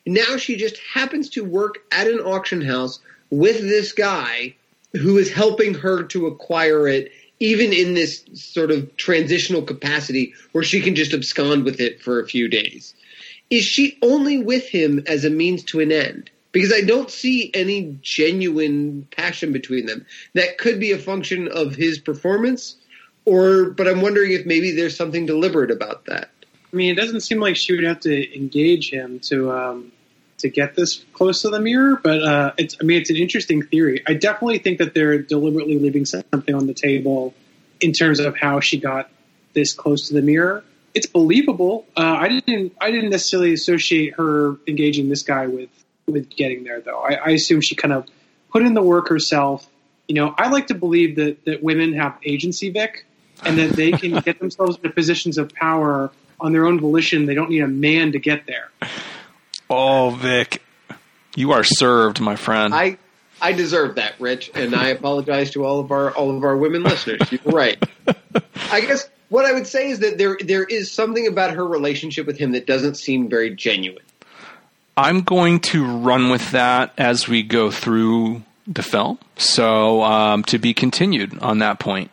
Now 0.07 0.37
she 0.37 0.57
just 0.57 0.79
happens 0.79 1.29
to 1.31 1.45
work 1.45 1.79
at 1.93 2.07
an 2.07 2.21
auction 2.21 2.63
house 2.63 3.01
with 3.31 3.61
this 3.61 3.93
guy 3.93 4.55
who 4.93 5.19
is 5.19 5.31
helping 5.31 5.75
her 5.75 6.03
to 6.05 6.27
acquire 6.27 6.89
it, 6.89 7.13
even 7.41 7.73
in 7.73 7.95
this 7.95 8.25
sort 8.33 8.71
of 8.71 8.97
transitional 8.97 9.63
capacity 9.63 10.35
where 10.53 10.65
she 10.65 10.81
can 10.81 10.95
just 10.95 11.13
abscond 11.13 11.65
with 11.65 11.81
it 11.81 12.01
for 12.01 12.21
a 12.21 12.27
few 12.27 12.49
days. 12.49 12.95
Is 13.51 13.65
she 13.65 13.99
only 14.03 14.39
with 14.39 14.67
him 14.69 15.03
as 15.07 15.25
a 15.25 15.31
means 15.31 15.63
to 15.65 15.81
an 15.81 15.93
end? 15.93 16.31
Because 16.53 16.73
I 16.73 16.81
don't 16.81 17.11
see 17.11 17.51
any 17.53 17.99
genuine 18.01 19.07
passion 19.11 19.53
between 19.53 19.87
them. 19.87 20.07
That 20.35 20.59
could 20.59 20.81
be 20.81 20.93
a 20.93 20.99
function 20.99 21.49
of 21.49 21.75
his 21.75 21.99
performance, 21.99 22.77
or 23.29 23.71
but 23.71 23.87
I'm 23.87 24.01
wondering 24.01 24.33
if 24.33 24.47
maybe 24.47 24.73
there's 24.73 24.97
something 24.97 25.27
deliberate 25.27 25.71
about 25.71 26.07
that. 26.07 26.31
I 26.73 26.77
mean, 26.77 26.91
it 26.91 26.97
doesn't 26.97 27.21
seem 27.21 27.41
like 27.41 27.57
she 27.57 27.75
would 27.75 27.85
have 27.85 28.01
to 28.01 28.37
engage 28.37 28.91
him 28.91 29.21
to 29.21 29.53
um, 29.53 29.93
to 30.39 30.49
get 30.49 30.75
this 30.75 31.05
close 31.13 31.43
to 31.43 31.51
the 31.51 31.61
mirror. 31.61 32.01
But 32.03 32.23
uh, 32.23 32.53
it's, 32.59 32.77
I 32.81 32.85
mean, 32.85 33.01
it's 33.01 33.11
an 33.11 33.17
interesting 33.17 33.63
theory. 33.63 34.03
I 34.07 34.15
definitely 34.15 34.59
think 34.59 34.79
that 34.79 34.95
they're 34.95 35.19
deliberately 35.19 35.79
leaving 35.79 36.05
something 36.05 36.55
on 36.55 36.67
the 36.67 36.75
table 36.75 37.35
in 37.81 37.93
terms 37.93 38.21
of 38.21 38.37
how 38.37 38.61
she 38.61 38.79
got 38.79 39.11
this 39.55 39.73
close 39.73 40.09
to 40.09 40.15
the 40.15 40.23
mirror. 40.23 40.65
It's 40.95 41.07
believable. 41.07 41.87
Uh, 41.97 42.17
I 42.19 42.29
didn't, 42.29 42.75
I 42.81 42.91
didn't 42.91 43.11
necessarily 43.11 43.53
associate 43.53 44.15
her 44.15 44.57
engaging 44.67 45.09
this 45.09 45.23
guy 45.23 45.47
with 45.47 45.71
with 46.07 46.31
getting 46.31 46.65
there, 46.65 46.81
though. 46.81 47.01
I, 47.01 47.15
I 47.15 47.31
assume 47.31 47.61
she 47.61 47.75
kind 47.75 47.93
of 47.93 48.07
put 48.51 48.63
in 48.63 48.75
the 48.75 48.83
work 48.83 49.09
herself. 49.09 49.69
You 50.07 50.15
know, 50.15 50.35
I 50.39 50.49
like 50.49 50.69
to 50.69 50.75
believe 50.75 51.17
that 51.17 51.45
that 51.45 51.63
women 51.63 51.93
have 51.95 52.19
agency, 52.25 52.71
Vic, 52.71 53.05
and 53.45 53.59
that 53.59 53.73
they 53.73 53.93
can 53.93 54.21
get 54.21 54.39
themselves 54.39 54.77
into 54.77 54.91
positions 54.91 55.39
of 55.39 55.53
power 55.55 56.11
on 56.41 56.53
their 56.53 56.67
own 56.67 56.81
volition. 56.81 57.27
They 57.27 57.35
don't 57.35 57.51
need 57.51 57.63
a 57.63 57.69
man 57.69 58.13
to 58.13 58.19
get 58.19 58.47
there. 58.47 58.71
Oh, 59.71 60.11
Vic, 60.11 60.63
you 61.37 61.53
are 61.53 61.65
served, 61.65 62.21
my 62.21 62.37
friend. 62.37 62.75
I 62.75 62.99
I 63.41 63.53
deserve 63.53 63.97
that, 63.97 64.15
Rich, 64.19 64.51
and 64.55 64.75
I 64.75 64.89
apologize 64.89 65.53
to 65.53 65.65
all 65.65 65.81
of 65.81 65.93
our 65.93 66.11
all 66.13 66.37
of 66.37 66.43
our 66.45 66.57
women 66.57 66.83
listeners. 66.83 67.31
You're 67.31 67.41
right. 67.45 67.83
I 68.71 68.81
guess 68.81 69.09
what 69.29 69.45
I 69.45 69.53
would 69.53 69.67
say 69.67 69.91
is 69.91 70.01
that 70.01 70.19
there 70.19 70.37
there 70.41 70.65
is 70.65 70.91
something 70.91 71.27
about 71.27 71.55
her 71.55 71.67
relationship 71.67 72.27
with 72.27 72.39
him 72.39 72.53
that 72.53 72.67
doesn't 72.67 72.97
seem 72.97 73.29
very 73.29 73.55
genuine. 73.55 74.03
I'm 74.97 75.21
going 75.21 75.61
to 75.61 75.87
run 75.87 76.31
with 76.31 76.51
that 76.51 76.93
as 76.99 77.29
we 77.29 77.45
go 77.45 77.71
through 77.71 78.43
the 78.67 78.83
film. 78.83 79.19
So 79.37 80.03
um, 80.03 80.43
to 80.45 80.59
be 80.59 80.75
continued 80.75 81.39
on 81.39 81.59
that 81.59 81.79
point. 81.79 82.11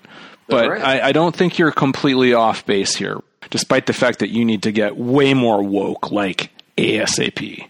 But 0.48 0.64
All 0.66 0.70
right. 0.72 0.82
I, 1.02 1.08
I 1.08 1.12
don't 1.12 1.36
think 1.36 1.58
you're 1.58 1.72
completely 1.72 2.34
off 2.34 2.66
base 2.66 2.96
here, 2.96 3.20
despite 3.50 3.86
the 3.88 3.94
fact 3.94 4.20
that 4.20 4.30
you 4.30 4.46
need 4.46 4.64
to 4.64 4.72
get 4.72 4.96
way 4.96 5.34
more 5.34 5.64
woke, 5.64 6.12
like 6.12 6.52
ASAP. 6.78 7.68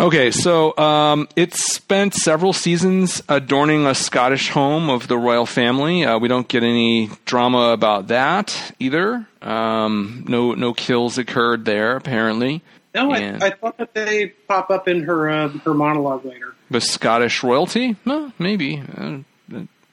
Okay, 0.00 0.32
so 0.32 0.76
um, 0.76 1.28
it 1.36 1.54
spent 1.54 2.14
several 2.14 2.52
seasons 2.52 3.22
adorning 3.28 3.86
a 3.86 3.94
Scottish 3.94 4.48
home 4.50 4.90
of 4.90 5.06
the 5.06 5.16
royal 5.16 5.46
family. 5.46 6.04
Uh, 6.04 6.18
we 6.18 6.26
don't 6.26 6.48
get 6.48 6.64
any 6.64 7.10
drama 7.26 7.68
about 7.70 8.08
that 8.08 8.72
either. 8.80 9.24
Um, 9.40 10.24
no, 10.26 10.52
no 10.54 10.74
kills 10.74 11.16
occurred 11.16 11.64
there 11.64 11.94
apparently. 11.94 12.60
No, 12.92 13.12
And- 13.14 13.42
I, 13.42 13.48
I 13.48 13.50
thought 13.50 13.78
that 13.78 13.94
they 13.94 14.28
pop 14.48 14.68
up 14.70 14.88
in 14.88 15.04
her 15.04 15.30
uh, 15.30 15.48
her 15.64 15.74
monologue 15.74 16.24
later. 16.24 16.56
The 16.70 16.80
Scottish 16.80 17.44
royalty? 17.44 17.94
No, 18.04 18.32
maybe. 18.38 18.82
Uh, 18.96 19.18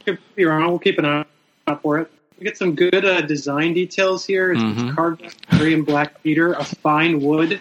Could 0.04 0.18
be 0.36 0.46
wrong. 0.46 0.68
We'll 0.68 0.80
keep 0.80 0.98
an 0.98 1.06
eye 1.06 1.26
out 1.72 1.82
for 1.82 2.00
it. 2.00 2.12
We 2.38 2.46
get 2.46 2.58
some 2.58 2.76
good 2.76 3.06
uh, 3.06 3.22
design 3.22 3.74
details 3.74 4.26
here. 4.26 4.52
It's, 4.54 4.62
Mhm. 4.62 4.88
it's 4.88 4.96
carved 4.96 5.24
out 5.24 5.34
Bavarian 5.50 5.84
black 5.84 6.16
cedar, 6.24 6.54
a 6.54 6.64
fine 6.64 7.22
wood, 7.22 7.60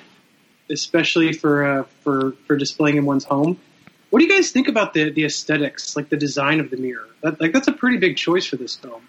especially 0.71 1.33
for 1.33 1.65
uh, 1.65 1.85
for 2.03 2.33
for 2.47 2.57
displaying 2.57 2.97
in 2.97 3.05
one's 3.05 3.25
home. 3.25 3.59
What 4.11 4.21
do 4.21 4.25
you 4.27 4.33
guys 4.33 4.51
think 4.51 4.69
about 4.69 4.95
the 4.95 5.11
the 5.11 5.25
aesthetics, 5.25 5.97
like 5.97 6.09
the 6.09 6.17
design 6.17 6.61
of 6.61 6.71
the 6.71 6.77
mirror? 6.77 7.09
That, 7.23 7.41
like 7.41 7.53
that's 7.53 7.69
a 7.69 7.73
pretty 7.73 7.99
big 7.99 8.17
choice 8.17 8.47
for 8.47 8.57
this 8.57 8.77
film. 8.77 9.03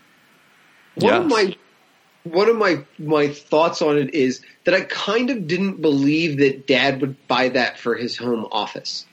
One 0.96 1.14
of 1.14 1.28
my 1.28 1.56
one 2.24 2.50
of 2.50 2.58
my 2.58 2.84
my 3.00 3.30
thoughts 3.30 3.82
on 3.82 3.98
it 3.98 4.14
is 4.14 4.42
that 4.66 4.74
I 4.74 4.82
kind 4.82 5.30
of 5.30 5.48
didn't 5.48 5.82
believe 5.82 6.38
that 6.40 6.68
Dad 6.68 7.02
would 7.02 7.28
buy 7.28 7.50
that 7.50 7.80
for 7.80 7.96
his 7.96 8.18
home 8.18 8.46
office. 8.52 9.06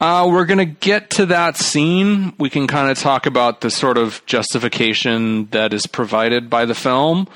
Uh, 0.00 0.28
we're 0.30 0.44
going 0.44 0.58
to 0.58 0.64
get 0.66 1.10
to 1.10 1.26
that 1.26 1.56
scene. 1.56 2.34
We 2.38 2.50
can 2.50 2.66
kind 2.66 2.90
of 2.90 2.98
talk 2.98 3.24
about 3.26 3.62
the 3.62 3.70
sort 3.70 3.96
of 3.96 4.24
justification 4.26 5.46
that 5.52 5.72
is 5.72 5.86
provided 5.86 6.50
by 6.50 6.66
the 6.66 6.74
film. 6.74 7.28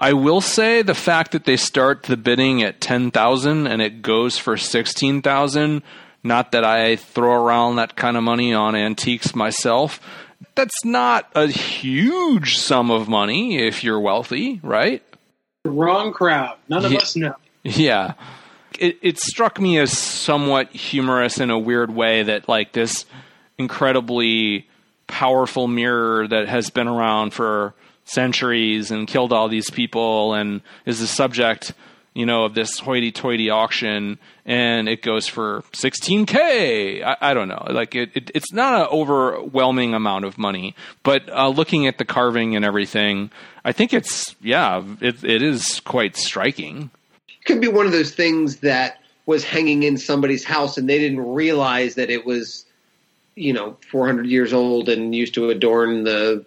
I 0.00 0.12
will 0.14 0.40
say 0.40 0.82
the 0.82 0.94
fact 0.94 1.32
that 1.32 1.44
they 1.44 1.56
start 1.56 2.04
the 2.04 2.16
bidding 2.16 2.62
at 2.62 2.80
10,000 2.80 3.66
and 3.66 3.82
it 3.82 4.00
goes 4.02 4.38
for 4.38 4.56
16,000, 4.56 5.82
not 6.22 6.52
that 6.52 6.64
I 6.64 6.96
throw 6.96 7.32
around 7.44 7.76
that 7.76 7.96
kind 7.96 8.16
of 8.16 8.22
money 8.22 8.52
on 8.54 8.74
antiques 8.74 9.34
myself. 9.34 10.00
That's 10.54 10.84
not 10.84 11.30
a 11.34 11.46
huge 11.48 12.56
sum 12.58 12.90
of 12.90 13.08
money 13.08 13.58
if 13.58 13.84
you're 13.84 14.00
wealthy, 14.00 14.60
right? 14.62 15.02
Wrong 15.64 16.12
crowd. 16.12 16.56
None 16.68 16.84
of 16.84 16.92
Yeah. 16.92 16.98
us 16.98 17.16
know. 17.16 17.34
Yeah. 17.62 18.14
It 18.78 18.98
it 19.02 19.18
struck 19.18 19.60
me 19.60 19.78
as 19.78 19.96
somewhat 19.96 20.70
humorous 20.70 21.38
in 21.38 21.50
a 21.50 21.58
weird 21.58 21.90
way 21.94 22.22
that 22.22 22.48
like 22.48 22.72
this 22.72 23.04
incredibly 23.58 24.68
powerful 25.06 25.68
mirror 25.68 26.26
that 26.28 26.48
has 26.48 26.70
been 26.70 26.88
around 26.88 27.32
for 27.32 27.74
centuries 28.04 28.90
and 28.90 29.06
killed 29.08 29.32
all 29.32 29.48
these 29.48 29.70
people 29.70 30.34
and 30.34 30.60
is 30.84 31.00
the 31.00 31.06
subject, 31.06 31.72
you 32.14 32.26
know, 32.26 32.44
of 32.44 32.54
this 32.54 32.78
hoity-toity 32.78 33.50
auction 33.50 34.18
and 34.44 34.88
it 34.88 35.02
goes 35.02 35.26
for 35.26 35.62
16k. 35.72 37.02
I, 37.02 37.16
I 37.20 37.34
don't 37.34 37.48
know. 37.48 37.66
Like 37.68 37.94
it, 37.94 38.10
it 38.14 38.30
it's 38.34 38.52
not 38.52 38.80
an 38.80 38.86
overwhelming 38.86 39.92
amount 39.92 40.24
of 40.24 40.38
money, 40.38 40.74
but 41.02 41.28
uh, 41.30 41.48
looking 41.48 41.86
at 41.86 41.98
the 41.98 42.04
carving 42.04 42.54
and 42.54 42.64
everything, 42.64 43.30
I 43.64 43.72
think 43.72 43.92
it's 43.92 44.34
yeah, 44.40 44.82
it 45.00 45.22
it 45.24 45.42
is 45.42 45.80
quite 45.80 46.16
striking. 46.16 46.90
Could 47.46 47.60
be 47.60 47.68
one 47.68 47.86
of 47.86 47.92
those 47.92 48.10
things 48.10 48.58
that 48.58 49.00
was 49.24 49.44
hanging 49.44 49.82
in 49.82 49.98
somebody's 49.98 50.44
house 50.44 50.78
and 50.78 50.88
they 50.88 50.98
didn't 50.98 51.20
realize 51.20 51.96
that 51.96 52.10
it 52.10 52.24
was, 52.24 52.64
you 53.34 53.52
know, 53.52 53.76
400 53.90 54.26
years 54.26 54.52
old 54.52 54.88
and 54.88 55.14
used 55.14 55.34
to 55.34 55.50
adorn 55.50 56.04
the 56.04 56.44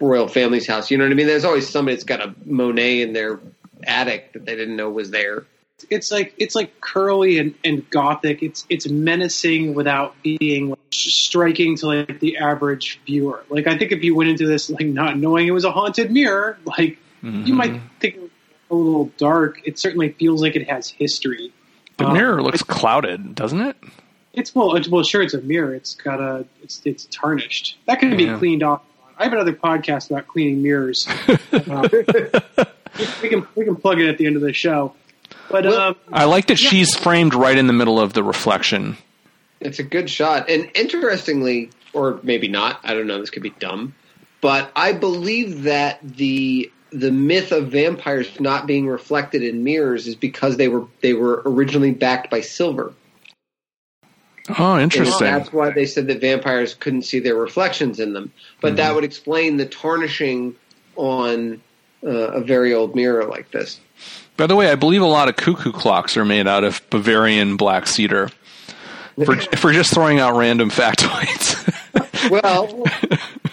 royal 0.00 0.28
family's 0.28 0.66
house. 0.66 0.90
You 0.90 0.98
know 0.98 1.04
what 1.04 1.12
I 1.12 1.14
mean? 1.14 1.26
There's 1.26 1.44
always 1.44 1.68
somebody 1.68 1.96
that's 1.96 2.04
got 2.04 2.20
a 2.20 2.34
Monet 2.44 3.02
in 3.02 3.12
their 3.12 3.40
attic 3.84 4.32
that 4.32 4.44
they 4.44 4.56
didn't 4.56 4.76
know 4.76 4.90
was 4.90 5.10
there. 5.10 5.46
it's 5.90 6.10
like 6.10 6.34
it's 6.38 6.54
like 6.54 6.80
curly 6.80 7.38
and, 7.38 7.54
and 7.64 7.88
gothic. 7.90 8.42
It's 8.42 8.66
it's 8.68 8.88
menacing 8.88 9.74
without 9.74 10.14
being 10.22 10.70
like, 10.70 10.78
striking 10.92 11.76
to 11.76 11.86
like 11.86 12.18
the 12.20 12.38
average 12.38 13.00
viewer. 13.06 13.44
Like 13.50 13.66
I 13.66 13.76
think 13.76 13.92
if 13.92 14.02
you 14.02 14.14
went 14.14 14.30
into 14.30 14.46
this 14.46 14.70
like 14.70 14.86
not 14.86 15.18
knowing 15.18 15.46
it 15.46 15.52
was 15.52 15.64
a 15.64 15.70
haunted 15.70 16.10
mirror, 16.10 16.58
like 16.64 16.98
you 17.22 17.54
might 17.54 17.72
mm-hmm. 17.72 17.86
think 18.00 18.14
it 18.14 18.22
was 18.22 18.25
a 18.70 18.74
little 18.74 19.10
dark. 19.16 19.60
It 19.64 19.78
certainly 19.78 20.10
feels 20.12 20.42
like 20.42 20.56
it 20.56 20.68
has 20.68 20.88
history. 20.90 21.52
The 21.98 22.06
Um, 22.06 22.12
mirror 22.14 22.42
looks 22.42 22.62
clouded, 22.62 23.34
doesn't 23.34 23.60
it? 23.60 23.76
It's 24.34 24.54
well, 24.54 24.76
it's, 24.76 24.86
well, 24.88 25.02
sure, 25.02 25.22
it's 25.22 25.32
a 25.34 25.40
mirror. 25.40 25.74
It's 25.74 25.94
got 25.94 26.20
a 26.20 26.44
it's 26.62 26.82
it's 26.84 27.06
tarnished. 27.10 27.78
That 27.86 28.00
can 28.00 28.16
be 28.16 28.26
cleaned 28.34 28.62
off. 28.62 28.82
I 29.18 29.24
have 29.24 29.32
another 29.32 29.54
podcast 29.54 30.10
about 30.10 30.26
cleaning 30.28 30.62
mirrors. 30.62 31.08
Uh, 31.52 31.88
we 33.22 33.28
can 33.30 33.46
we 33.54 33.64
can 33.64 33.76
plug 33.76 33.98
it 34.00 34.08
at 34.08 34.18
the 34.18 34.26
end 34.26 34.36
of 34.36 34.42
the 34.42 34.52
show. 34.52 34.92
But 35.50 35.64
Well, 35.64 35.80
um, 35.80 35.96
I 36.12 36.24
like 36.24 36.48
that 36.48 36.58
she's 36.58 36.94
framed 36.94 37.32
right 37.34 37.56
in 37.56 37.66
the 37.66 37.72
middle 37.72 37.98
of 37.98 38.12
the 38.12 38.22
reflection. 38.22 38.98
It's 39.60 39.78
a 39.78 39.82
good 39.82 40.10
shot. 40.10 40.50
And 40.50 40.70
interestingly, 40.74 41.70
or 41.94 42.20
maybe 42.22 42.46
not, 42.48 42.80
I 42.84 42.92
don't 42.92 43.06
know, 43.06 43.18
this 43.20 43.30
could 43.30 43.42
be 43.42 43.50
dumb, 43.58 43.94
but 44.42 44.70
I 44.76 44.92
believe 44.92 45.62
that 45.62 45.98
the 46.02 46.70
the 46.90 47.10
myth 47.10 47.52
of 47.52 47.68
vampires 47.68 48.40
not 48.40 48.66
being 48.66 48.86
reflected 48.86 49.42
in 49.42 49.64
mirrors 49.64 50.06
is 50.06 50.14
because 50.14 50.56
they 50.56 50.68
were 50.68 50.86
they 51.02 51.14
were 51.14 51.42
originally 51.44 51.92
backed 51.92 52.30
by 52.30 52.40
silver. 52.40 52.92
Oh, 54.58 54.74
And 54.74 54.82
interesting. 54.82 55.26
that's 55.26 55.52
why 55.52 55.70
they 55.70 55.86
said 55.86 56.06
that 56.06 56.20
vampires 56.20 56.74
couldn't 56.74 57.02
see 57.02 57.18
their 57.18 57.34
reflections 57.34 57.98
in 57.98 58.12
them. 58.12 58.32
But 58.60 58.76
that 58.76 58.94
would 58.94 59.02
explain 59.02 59.56
the 59.56 59.66
tarnishing 59.66 60.54
on 60.94 61.60
uh, 62.04 62.08
a 62.10 62.40
very 62.40 62.72
old 62.72 62.94
mirror 62.94 63.24
like 63.24 63.50
this. 63.50 63.80
By 64.36 64.46
the 64.46 64.54
way, 64.54 64.70
I 64.70 64.76
believe 64.76 65.02
a 65.02 65.06
lot 65.06 65.28
of 65.28 65.34
cuckoo 65.36 65.72
clocks 65.72 66.16
are 66.16 66.24
made 66.24 66.46
out 66.46 66.62
of 66.62 66.80
Bavarian 66.90 67.56
black 67.56 67.88
cedar. 67.88 68.30
For, 69.24 69.36
for 69.56 69.72
just 69.72 69.92
throwing 69.92 70.20
out 70.20 70.36
random 70.36 70.70
factoids. 70.70 71.62
Well, 72.30 72.84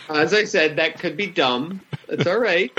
as 0.10 0.34
I 0.34 0.46
said, 0.46 0.78
that 0.78 0.98
could 0.98 1.15
be 1.15 1.28
dumb. 1.28 1.82
That's 2.15 2.28
all 2.28 2.39
right. 2.39 2.71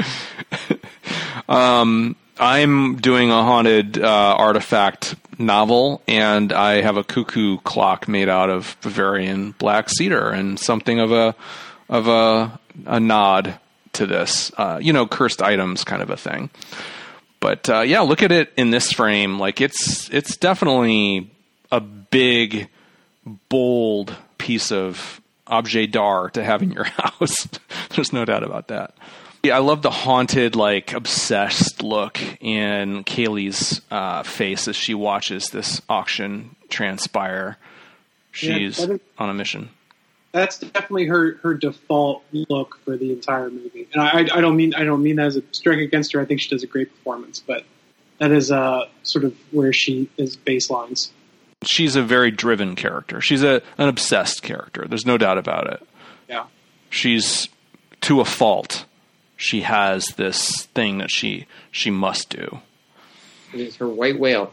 um, 1.48 2.14
I'm 2.38 2.96
doing 2.96 3.30
a 3.30 3.42
haunted 3.42 3.98
uh, 3.98 4.36
artifact 4.38 5.16
novel, 5.38 6.02
and 6.06 6.52
I 6.52 6.82
have 6.82 6.96
a 6.96 7.02
cuckoo 7.02 7.58
clock 7.58 8.06
made 8.06 8.28
out 8.28 8.48
of 8.48 8.76
Bavarian 8.80 9.52
black 9.58 9.88
cedar, 9.90 10.30
and 10.30 10.58
something 10.58 11.00
of 11.00 11.10
a 11.10 11.34
of 11.88 12.06
a 12.06 12.60
a 12.86 13.00
nod 13.00 13.58
to 13.94 14.06
this, 14.06 14.52
uh, 14.56 14.78
you 14.80 14.92
know, 14.92 15.06
cursed 15.06 15.42
items 15.42 15.82
kind 15.82 16.00
of 16.00 16.10
a 16.10 16.16
thing. 16.16 16.50
But 17.40 17.68
uh, 17.68 17.80
yeah, 17.80 18.02
look 18.02 18.22
at 18.22 18.30
it 18.30 18.52
in 18.56 18.70
this 18.70 18.92
frame. 18.92 19.40
Like 19.40 19.60
it's 19.60 20.08
it's 20.10 20.36
definitely 20.36 21.28
a 21.72 21.80
big, 21.80 22.68
bold 23.48 24.16
piece 24.38 24.70
of 24.70 25.20
objet 25.46 25.90
d'art 25.90 26.34
to 26.34 26.44
have 26.44 26.62
in 26.62 26.72
your 26.72 26.84
house. 26.98 27.48
There's 27.90 28.12
no 28.12 28.24
doubt 28.24 28.44
about 28.44 28.68
that. 28.68 28.94
Yeah, 29.44 29.56
I 29.56 29.60
love 29.60 29.82
the 29.82 29.90
haunted, 29.90 30.56
like 30.56 30.94
obsessed 30.94 31.82
look 31.82 32.18
in 32.40 33.04
Kaylie's 33.04 33.82
uh, 33.90 34.22
face 34.22 34.68
as 34.68 34.74
she 34.74 34.94
watches 34.94 35.50
this 35.50 35.82
auction 35.86 36.56
transpire. 36.70 37.58
She's 38.32 38.78
yeah, 38.78 38.96
on 39.18 39.28
a 39.28 39.34
mission. 39.34 39.68
That's 40.32 40.58
definitely 40.58 41.06
her, 41.06 41.34
her 41.42 41.54
default 41.54 42.24
look 42.32 42.78
for 42.84 42.96
the 42.96 43.12
entire 43.12 43.50
movie, 43.50 43.86
and 43.92 44.02
I, 44.02 44.20
I 44.20 44.40
don't 44.40 44.56
mean 44.56 44.74
I 44.74 44.82
don't 44.82 45.02
mean 45.02 45.16
that 45.16 45.26
as 45.26 45.36
a 45.36 45.42
strike 45.52 45.78
against 45.78 46.12
her. 46.14 46.20
I 46.20 46.24
think 46.24 46.40
she 46.40 46.48
does 46.48 46.62
a 46.62 46.66
great 46.66 46.90
performance, 46.90 47.38
but 47.38 47.64
that 48.18 48.32
is 48.32 48.50
uh, 48.50 48.86
sort 49.02 49.24
of 49.24 49.36
where 49.50 49.72
she 49.72 50.08
is 50.16 50.36
baselines. 50.36 51.10
She's 51.64 51.94
a 51.96 52.02
very 52.02 52.30
driven 52.30 52.74
character. 52.76 53.20
She's 53.20 53.42
a 53.42 53.62
an 53.78 53.88
obsessed 53.88 54.42
character. 54.42 54.86
There's 54.88 55.06
no 55.06 55.18
doubt 55.18 55.38
about 55.38 55.72
it. 55.72 55.86
Yeah, 56.28 56.46
she's 56.90 57.48
to 58.00 58.20
a 58.20 58.24
fault 58.24 58.86
she 59.36 59.62
has 59.62 60.06
this 60.16 60.66
thing 60.74 60.98
that 60.98 61.10
she 61.10 61.46
she 61.70 61.90
must 61.90 62.30
do. 62.30 62.60
It 63.52 63.60
is 63.60 63.76
her 63.76 63.88
white 63.88 64.18
whale. 64.18 64.52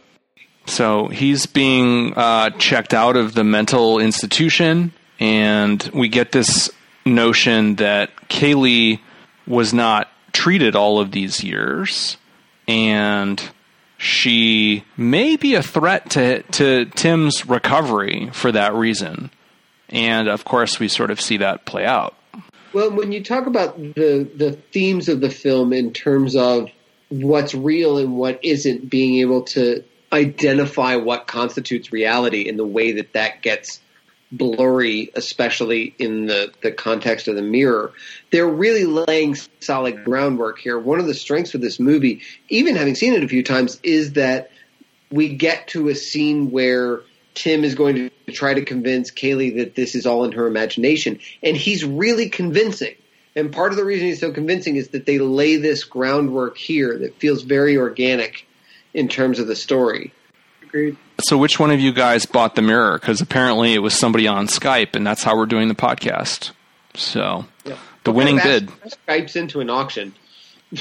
So 0.65 1.07
he's 1.07 1.45
being 1.47 2.13
uh, 2.15 2.51
checked 2.51 2.93
out 2.93 3.15
of 3.15 3.33
the 3.33 3.43
mental 3.43 3.99
institution, 3.99 4.93
and 5.19 5.81
we 5.93 6.07
get 6.07 6.31
this 6.31 6.69
notion 7.05 7.75
that 7.75 8.11
Kaylie 8.29 8.99
was 9.47 9.73
not 9.73 10.07
treated 10.33 10.75
all 10.75 10.99
of 10.99 11.11
these 11.11 11.43
years, 11.43 12.17
and 12.67 13.41
she 13.97 14.83
may 14.97 15.35
be 15.35 15.55
a 15.55 15.63
threat 15.63 16.11
to 16.11 16.43
to 16.43 16.85
Tim's 16.85 17.47
recovery 17.47 18.29
for 18.33 18.51
that 18.51 18.73
reason. 18.73 19.31
And 19.89 20.27
of 20.27 20.45
course, 20.45 20.79
we 20.79 20.87
sort 20.87 21.11
of 21.11 21.19
see 21.19 21.37
that 21.37 21.65
play 21.65 21.85
out. 21.85 22.15
Well, 22.73 22.91
when 22.91 23.11
you 23.11 23.23
talk 23.23 23.47
about 23.47 23.77
the 23.77 24.29
the 24.35 24.53
themes 24.71 25.09
of 25.09 25.19
the 25.19 25.29
film 25.29 25.73
in 25.73 25.91
terms 25.93 26.35
of 26.35 26.69
what's 27.09 27.53
real 27.53 27.97
and 27.97 28.15
what 28.15 28.39
isn't, 28.43 28.89
being 28.89 29.19
able 29.19 29.43
to 29.43 29.83
identify 30.13 30.95
what 30.95 31.27
constitutes 31.27 31.91
reality 31.91 32.47
in 32.47 32.57
the 32.57 32.65
way 32.65 32.93
that 32.93 33.13
that 33.13 33.41
gets 33.41 33.81
blurry, 34.31 35.11
especially 35.13 35.93
in 35.99 36.25
the, 36.25 36.53
the 36.61 36.71
context 36.71 37.27
of 37.27 37.35
the 37.35 37.41
mirror. 37.41 37.91
They're 38.31 38.47
really 38.47 38.85
laying 38.85 39.35
solid 39.59 40.05
groundwork 40.05 40.59
here. 40.59 40.79
One 40.79 40.99
of 40.99 41.07
the 41.07 41.13
strengths 41.13 41.53
of 41.53 41.61
this 41.61 41.79
movie, 41.79 42.21
even 42.47 42.77
having 42.77 42.95
seen 42.95 43.13
it 43.13 43.23
a 43.23 43.27
few 43.27 43.43
times, 43.43 43.79
is 43.83 44.13
that 44.13 44.51
we 45.11 45.35
get 45.35 45.67
to 45.69 45.89
a 45.89 45.95
scene 45.95 46.51
where 46.51 47.01
Tim 47.33 47.63
is 47.63 47.75
going 47.75 47.95
to 47.95 48.31
try 48.31 48.53
to 48.53 48.63
convince 48.63 49.11
Kaylie 49.11 49.57
that 49.57 49.75
this 49.75 49.95
is 49.95 50.05
all 50.05 50.23
in 50.25 50.33
her 50.33 50.47
imagination. 50.47 51.19
And 51.41 51.55
he's 51.55 51.83
really 51.83 52.29
convincing. 52.29 52.95
And 53.35 53.51
part 53.51 53.71
of 53.71 53.77
the 53.77 53.85
reason 53.85 54.07
he's 54.07 54.19
so 54.19 54.31
convincing 54.31 54.75
is 54.75 54.89
that 54.89 55.05
they 55.05 55.19
lay 55.19 55.55
this 55.55 55.83
groundwork 55.83 56.57
here 56.57 56.97
that 56.99 57.15
feels 57.15 57.43
very 57.43 57.77
organic 57.77 58.45
in 58.93 59.07
terms 59.07 59.39
of 59.39 59.47
the 59.47 59.55
story. 59.55 60.13
Agreed. 60.63 60.97
So, 61.21 61.37
which 61.37 61.59
one 61.59 61.71
of 61.71 61.79
you 61.79 61.93
guys 61.93 62.25
bought 62.25 62.55
the 62.55 62.61
mirror? 62.61 62.97
Because 62.99 63.21
apparently 63.21 63.73
it 63.73 63.79
was 63.79 63.93
somebody 63.93 64.27
on 64.27 64.47
Skype, 64.47 64.95
and 64.95 65.05
that's 65.05 65.23
how 65.23 65.37
we're 65.37 65.45
doing 65.45 65.67
the 65.67 65.75
podcast. 65.75 66.51
So, 66.93 67.45
yeah. 67.65 67.77
the 68.03 68.11
winning 68.11 68.37
bid. 68.37 68.69
Skype's 69.07 69.35
into 69.35 69.61
an 69.61 69.69
auction. 69.69 70.13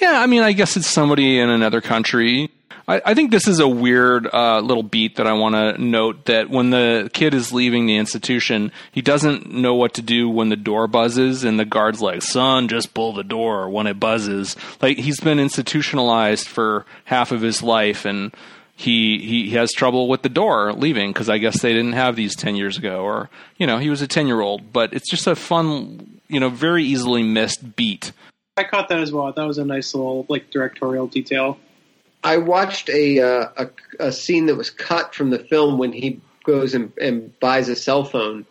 yeah, 0.00 0.20
I 0.20 0.26
mean, 0.26 0.42
I 0.42 0.52
guess 0.52 0.76
it's 0.76 0.88
somebody 0.88 1.38
in 1.38 1.48
another 1.48 1.80
country 1.80 2.50
I, 2.88 3.00
I 3.06 3.14
think 3.14 3.30
this 3.30 3.46
is 3.46 3.60
a 3.60 3.68
weird 3.68 4.28
uh, 4.32 4.60
little 4.60 4.82
beat 4.82 5.16
that 5.16 5.26
I 5.26 5.32
want 5.32 5.54
to 5.54 5.82
note 5.82 6.26
that 6.26 6.50
when 6.50 6.70
the 6.70 7.10
kid 7.12 7.34
is 7.34 7.52
leaving 7.52 7.86
the 7.86 7.96
institution, 7.96 8.72
he 8.90 9.02
doesn't 9.02 9.52
know 9.52 9.74
what 9.74 9.94
to 9.94 10.02
do 10.02 10.28
when 10.28 10.48
the 10.48 10.56
door 10.56 10.86
buzzes, 10.86 11.44
and 11.44 11.58
the 11.58 11.64
guard's 11.64 12.00
like, 12.00 12.22
"Son, 12.22 12.68
just 12.68 12.94
pull 12.94 13.12
the 13.12 13.24
door 13.24 13.68
when 13.70 13.86
it 13.86 14.00
buzzes." 14.00 14.56
Like 14.80 14.98
he's 14.98 15.20
been 15.20 15.38
institutionalized 15.38 16.46
for 16.46 16.84
half 17.04 17.32
of 17.32 17.40
his 17.40 17.62
life, 17.62 18.04
and 18.04 18.34
he 18.74 19.18
he 19.18 19.50
has 19.50 19.72
trouble 19.72 20.08
with 20.08 20.22
the 20.22 20.28
door 20.28 20.72
leaving 20.72 21.12
because 21.12 21.28
I 21.28 21.38
guess 21.38 21.60
they 21.62 21.72
didn't 21.72 21.92
have 21.92 22.16
these 22.16 22.34
ten 22.34 22.56
years 22.56 22.78
ago, 22.78 23.02
or 23.02 23.30
you 23.56 23.66
know, 23.66 23.78
he 23.78 23.90
was 23.90 24.02
a 24.02 24.08
ten 24.08 24.26
year 24.26 24.40
old. 24.40 24.72
But 24.72 24.92
it's 24.92 25.10
just 25.10 25.26
a 25.26 25.36
fun, 25.36 26.20
you 26.28 26.40
know, 26.40 26.48
very 26.48 26.84
easily 26.84 27.22
missed 27.22 27.76
beat. 27.76 28.12
I 28.56 28.64
caught 28.64 28.88
that 28.88 29.00
as 29.00 29.12
well. 29.12 29.32
That 29.32 29.46
was 29.46 29.58
a 29.58 29.64
nice 29.64 29.94
little 29.94 30.26
like 30.28 30.50
directorial 30.50 31.06
detail. 31.06 31.58
I 32.24 32.36
watched 32.36 32.88
a, 32.88 33.20
uh, 33.20 33.48
a, 33.56 33.70
a 33.98 34.12
scene 34.12 34.46
that 34.46 34.56
was 34.56 34.70
cut 34.70 35.14
from 35.14 35.30
the 35.30 35.38
film 35.38 35.78
when 35.78 35.92
he 35.92 36.20
goes 36.44 36.74
and, 36.74 36.92
and 37.00 37.38
buys 37.40 37.68
a 37.68 37.76
cell 37.76 38.04
phone, 38.04 38.46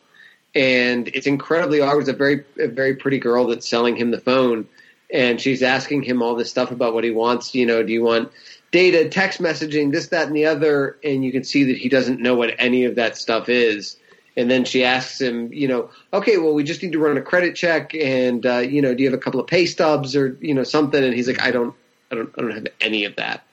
and 0.53 1.07
it's 1.07 1.27
incredibly 1.27 1.81
awkward. 1.81 2.01
It's 2.01 2.09
a 2.09 2.13
very 2.13 2.43
a 2.59 2.67
very 2.67 2.95
pretty 2.95 3.19
girl 3.19 3.47
that's 3.47 3.67
selling 3.67 3.95
him 3.95 4.11
the 4.11 4.19
phone, 4.19 4.67
and 5.11 5.39
she's 5.39 5.63
asking 5.63 6.03
him 6.03 6.21
all 6.21 6.35
this 6.35 6.49
stuff 6.49 6.71
about 6.71 6.93
what 6.93 7.03
he 7.03 7.11
wants. 7.11 7.55
You 7.55 7.65
know, 7.65 7.83
do 7.83 7.93
you 7.93 8.03
want 8.03 8.31
data, 8.71 9.07
text 9.09 9.39
messaging, 9.39 9.91
this, 9.91 10.07
that, 10.07 10.27
and 10.27 10.35
the 10.35 10.45
other? 10.45 10.97
And 11.03 11.23
you 11.23 11.31
can 11.31 11.43
see 11.43 11.65
that 11.65 11.77
he 11.77 11.87
doesn't 11.87 12.19
know 12.19 12.35
what 12.35 12.55
any 12.59 12.85
of 12.85 12.95
that 12.95 13.17
stuff 13.17 13.47
is. 13.47 13.97
And 14.37 14.49
then 14.49 14.63
she 14.63 14.85
asks 14.85 15.19
him, 15.19 15.51
you 15.51 15.67
know, 15.67 15.89
okay, 16.13 16.37
well, 16.37 16.53
we 16.53 16.63
just 16.63 16.81
need 16.81 16.93
to 16.93 16.99
run 16.99 17.17
a 17.17 17.21
credit 17.21 17.55
check, 17.55 17.93
and 17.93 18.45
uh, 18.45 18.59
you 18.59 18.81
know, 18.81 18.93
do 18.93 19.03
you 19.03 19.09
have 19.09 19.17
a 19.17 19.21
couple 19.21 19.39
of 19.39 19.47
pay 19.47 19.65
stubs 19.65 20.15
or 20.15 20.37
you 20.41 20.53
know 20.53 20.63
something? 20.63 21.01
And 21.01 21.13
he's 21.13 21.27
like, 21.27 21.41
I 21.41 21.51
don't, 21.51 21.73
I 22.11 22.15
don't, 22.15 22.33
I 22.37 22.41
don't 22.41 22.51
have 22.51 22.67
any 22.81 23.05
of 23.05 23.15
that. 23.15 23.43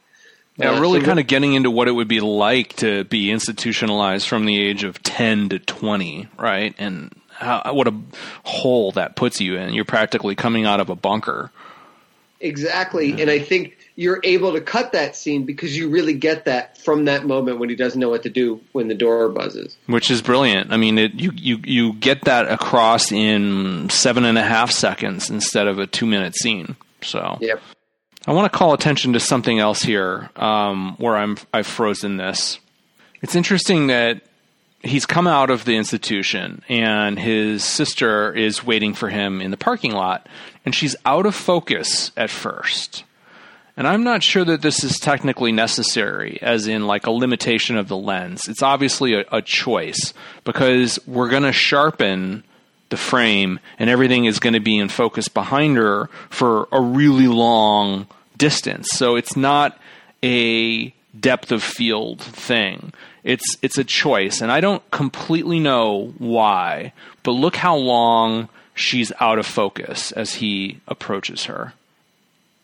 Yeah, 0.58 0.80
really 0.80 1.00
so 1.00 1.06
kind 1.06 1.20
of 1.20 1.26
getting 1.28 1.54
into 1.54 1.70
what 1.70 1.86
it 1.86 1.92
would 1.92 2.08
be 2.08 2.20
like 2.20 2.74
to 2.76 3.04
be 3.04 3.30
institutionalized 3.30 4.26
from 4.26 4.44
the 4.44 4.60
age 4.60 4.82
of 4.82 5.00
10 5.04 5.50
to 5.50 5.58
20, 5.60 6.26
right? 6.36 6.74
And 6.78 7.14
how, 7.28 7.72
what 7.72 7.86
a 7.86 7.94
hole 8.42 8.90
that 8.92 9.14
puts 9.14 9.40
you 9.40 9.56
in. 9.56 9.72
You're 9.72 9.84
practically 9.84 10.34
coming 10.34 10.66
out 10.66 10.80
of 10.80 10.90
a 10.90 10.96
bunker. 10.96 11.52
Exactly. 12.40 13.10
Yeah. 13.10 13.22
And 13.22 13.30
I 13.30 13.38
think 13.38 13.78
you're 13.94 14.20
able 14.24 14.52
to 14.52 14.60
cut 14.60 14.92
that 14.92 15.16
scene 15.16 15.44
because 15.44 15.76
you 15.76 15.88
really 15.88 16.14
get 16.14 16.44
that 16.44 16.78
from 16.78 17.04
that 17.06 17.26
moment 17.26 17.58
when 17.58 17.68
he 17.68 17.74
doesn't 17.76 17.98
know 18.00 18.08
what 18.08 18.22
to 18.24 18.30
do 18.30 18.60
when 18.72 18.88
the 18.88 18.94
door 18.94 19.28
buzzes. 19.28 19.76
Which 19.86 20.10
is 20.10 20.22
brilliant. 20.22 20.72
I 20.72 20.76
mean, 20.76 20.98
it, 20.98 21.14
you, 21.14 21.32
you, 21.34 21.58
you 21.64 21.92
get 21.94 22.22
that 22.24 22.48
across 22.48 23.10
in 23.10 23.90
seven 23.90 24.24
and 24.24 24.38
a 24.38 24.44
half 24.44 24.70
seconds 24.70 25.30
instead 25.30 25.66
of 25.66 25.78
a 25.78 25.86
two 25.86 26.06
minute 26.06 26.36
scene. 26.36 26.76
So, 27.02 27.38
yep. 27.40 27.60
I 28.28 28.32
want 28.32 28.52
to 28.52 28.58
call 28.58 28.74
attention 28.74 29.14
to 29.14 29.20
something 29.20 29.58
else 29.58 29.80
here 29.80 30.28
um, 30.36 30.96
where 30.98 31.16
I'm 31.16 31.38
I've 31.50 31.66
frozen 31.66 32.18
this. 32.18 32.58
It's 33.22 33.34
interesting 33.34 33.86
that 33.86 34.20
he's 34.82 35.06
come 35.06 35.26
out 35.26 35.48
of 35.48 35.64
the 35.64 35.78
institution 35.78 36.62
and 36.68 37.18
his 37.18 37.64
sister 37.64 38.30
is 38.34 38.62
waiting 38.62 38.92
for 38.92 39.08
him 39.08 39.40
in 39.40 39.50
the 39.50 39.56
parking 39.56 39.92
lot 39.92 40.28
and 40.66 40.74
she's 40.74 40.94
out 41.06 41.24
of 41.24 41.34
focus 41.34 42.12
at 42.18 42.28
first. 42.28 43.02
And 43.78 43.88
I'm 43.88 44.04
not 44.04 44.22
sure 44.22 44.44
that 44.44 44.60
this 44.60 44.84
is 44.84 44.98
technically 44.98 45.50
necessary, 45.50 46.38
as 46.42 46.66
in 46.66 46.86
like 46.86 47.06
a 47.06 47.10
limitation 47.10 47.78
of 47.78 47.88
the 47.88 47.96
lens. 47.96 48.42
It's 48.46 48.62
obviously 48.62 49.14
a, 49.14 49.24
a 49.32 49.40
choice 49.40 50.12
because 50.44 50.98
we're 51.06 51.30
going 51.30 51.44
to 51.44 51.52
sharpen 51.52 52.44
the 52.90 52.98
frame 52.98 53.58
and 53.78 53.88
everything 53.88 54.26
is 54.26 54.38
going 54.38 54.52
to 54.52 54.60
be 54.60 54.76
in 54.76 54.90
focus 54.90 55.28
behind 55.28 55.78
her 55.78 56.10
for 56.28 56.68
a 56.72 56.80
really 56.80 57.28
long 57.28 58.06
distance. 58.38 58.88
So 58.92 59.16
it's 59.16 59.36
not 59.36 59.78
a 60.22 60.94
depth 61.18 61.52
of 61.52 61.62
field 61.62 62.20
thing. 62.20 62.92
It's 63.24 63.56
it's 63.62 63.78
a 63.78 63.84
choice, 63.84 64.40
and 64.40 64.50
I 64.50 64.60
don't 64.60 64.88
completely 64.90 65.60
know 65.60 66.14
why. 66.18 66.92
But 67.22 67.32
look 67.32 67.56
how 67.56 67.76
long 67.76 68.48
she's 68.74 69.12
out 69.20 69.38
of 69.38 69.46
focus 69.46 70.12
as 70.12 70.34
he 70.34 70.80
approaches 70.86 71.44
her, 71.44 71.74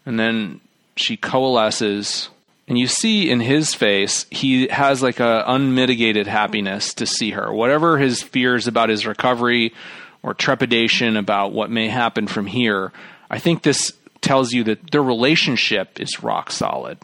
and 0.07 0.19
then 0.19 0.61
she 0.97 1.17
coalesces. 1.17 2.29
And 2.67 2.79
you 2.79 2.87
see 2.87 3.29
in 3.29 3.41
his 3.41 3.75
face, 3.75 4.25
he 4.31 4.69
has 4.69 5.03
like 5.03 5.21
a 5.21 5.45
unmitigated 5.47 6.27
happiness 6.27 6.95
to 6.95 7.05
see 7.05 7.33
her. 7.33 7.53
Whatever 7.53 7.99
his 7.99 8.23
fears 8.23 8.67
about 8.67 8.89
his 8.89 9.07
recovery 9.07 9.75
or 10.23 10.33
trepidation 10.33 11.19
about 11.19 11.53
what 11.53 11.71
may 11.71 11.89
happen 11.89 12.27
from 12.27 12.47
here, 12.47 12.91
I 13.29 13.39
think 13.39 13.63
this 13.63 13.93
tells 14.25 14.53
you 14.53 14.65
that 14.65 14.91
their 14.91 15.03
relationship 15.03 16.01
is 16.01 16.23
rock 16.23 16.51
solid. 16.51 16.99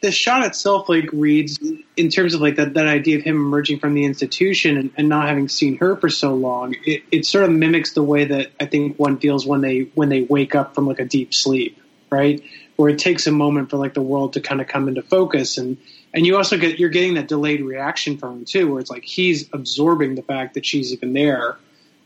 the 0.00 0.10
shot 0.10 0.44
itself 0.44 0.88
like 0.88 1.08
reads 1.12 1.58
in 1.96 2.08
terms 2.08 2.34
of 2.34 2.40
like 2.40 2.56
that, 2.56 2.74
that 2.74 2.86
idea 2.86 3.18
of 3.18 3.24
him 3.24 3.36
emerging 3.36 3.78
from 3.78 3.94
the 3.94 4.04
institution 4.04 4.76
and, 4.76 4.90
and 4.96 5.08
not 5.08 5.28
having 5.28 5.48
seen 5.48 5.76
her 5.78 5.96
for 5.96 6.08
so 6.08 6.34
long 6.34 6.74
it, 6.84 7.02
it 7.10 7.26
sort 7.26 7.44
of 7.44 7.50
mimics 7.50 7.92
the 7.92 8.02
way 8.02 8.24
that 8.24 8.50
i 8.58 8.66
think 8.66 8.98
one 8.98 9.18
feels 9.18 9.46
when 9.46 9.60
they 9.60 9.80
when 9.94 10.08
they 10.08 10.22
wake 10.22 10.54
up 10.54 10.74
from 10.74 10.86
like 10.86 10.98
a 10.98 11.04
deep 11.04 11.32
sleep 11.32 11.78
right? 12.12 12.42
Where 12.76 12.90
it 12.90 12.98
takes 12.98 13.26
a 13.26 13.32
moment 13.32 13.70
for 13.70 13.78
like 13.78 13.94
the 13.94 14.02
world 14.02 14.34
to 14.34 14.40
kind 14.40 14.60
of 14.60 14.68
come 14.68 14.86
into 14.86 15.02
focus. 15.02 15.58
And 15.58 15.78
and 16.14 16.26
you 16.26 16.36
also 16.36 16.58
get 16.58 16.78
you're 16.78 16.90
getting 16.90 17.14
that 17.14 17.26
delayed 17.26 17.62
reaction 17.62 18.18
from 18.18 18.38
him 18.38 18.44
too 18.44 18.70
where 18.70 18.80
it's 18.80 18.90
like 18.90 19.02
he's 19.02 19.48
absorbing 19.52 20.14
the 20.14 20.22
fact 20.22 20.54
that 20.54 20.66
she's 20.66 20.92
even 20.92 21.14
there 21.14 21.56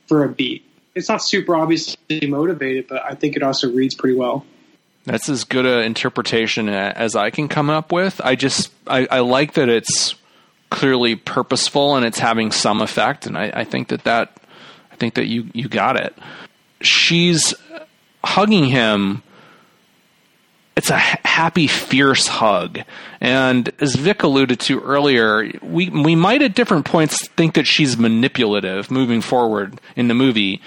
for 0.07 0.25
a 0.25 0.29
beat. 0.29 0.65
It's 0.95 1.09
not 1.09 1.23
super 1.23 1.55
obviously 1.55 2.27
motivated 2.27 2.87
but 2.89 3.03
i 3.05 3.15
think 3.15 3.37
it 3.37 3.43
also 3.43 3.71
reads 3.71 3.95
pretty 3.95 4.17
well 4.17 4.47
that's 5.07 5.29
as 5.29 5.45
good 5.45 5.67
an 5.67 5.85
interpretation 5.85 6.69
as 6.69 7.15
I 7.15 7.31
can 7.31 7.49
come 7.49 7.71
up 7.71 7.93
with. 7.93 8.21
I 8.23 8.35
just 8.35 8.73
I, 8.87 9.07
I 9.11 9.21
like 9.21 9.55
that 9.55 9.69
it's 9.69 10.17
clearly 10.69 11.15
purposeful 11.15 11.95
and 11.95 12.05
it's 12.05 12.19
having 12.19 12.51
some 12.51 12.83
effect, 12.83 13.27
and 13.27 13.39
I, 13.39 13.51
I 13.55 13.65
think 13.65 13.89
that 13.89 14.05
that 14.05 14.37
I 14.93 14.97
think 14.97 15.15
that 15.15 15.27
you 15.27 15.49
you 15.55 15.69
got 15.69 15.97
it. 15.97 16.15
She's 16.81 17.55
hugging 18.25 18.65
him. 18.65 19.23
It's 20.77 20.91
a 20.91 20.99
happy, 20.99 21.69
fierce 21.69 22.27
hug, 22.27 22.81
and 23.21 23.71
as 23.81 23.95
Vic 23.95 24.25
alluded 24.25 24.61
to 24.61 24.81
earlier, 24.81 25.51
we 25.63 25.89
we 25.89 26.17
might 26.17 26.43
at 26.43 26.55
different 26.55 26.85
points 26.85 27.29
think 27.29 27.55
that 27.55 27.67
she's 27.67 27.97
manipulative 27.97 28.91
moving 28.91 29.21
forward 29.23 29.81
in 29.95 30.09
the 30.09 30.15
movie 30.15 30.61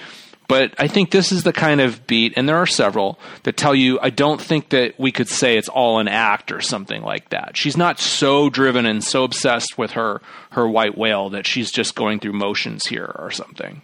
but 0.49 0.73
I 0.79 0.88
think 0.88 1.12
this 1.12 1.31
is 1.31 1.43
the 1.43 1.53
kind 1.53 1.79
of 1.79 2.07
beat, 2.07 2.33
and 2.35 2.49
there 2.49 2.57
are 2.57 2.65
several 2.65 3.19
that 3.43 3.55
tell 3.55 3.75
you 3.75 3.99
I 4.01 4.09
don't 4.09 4.41
think 4.41 4.69
that 4.69 4.99
we 4.99 5.12
could 5.12 5.29
say 5.29 5.57
it's 5.57 5.69
all 5.69 5.99
an 5.99 6.07
act 6.07 6.51
or 6.51 6.59
something 6.59 7.03
like 7.03 7.29
that. 7.29 7.55
She's 7.55 7.77
not 7.77 7.99
so 7.99 8.49
driven 8.49 8.88
and 8.88 9.03
so 9.03 9.23
obsessed 9.23 9.77
with 9.77 9.91
her 9.91 10.21
her 10.49 10.67
white 10.67 10.97
whale 10.97 11.29
that 11.29 11.45
she's 11.45 11.71
just 11.71 11.93
going 11.93 12.19
through 12.19 12.33
motions 12.33 12.88
here 12.88 13.15
or 13.19 13.29
something. 13.29 13.83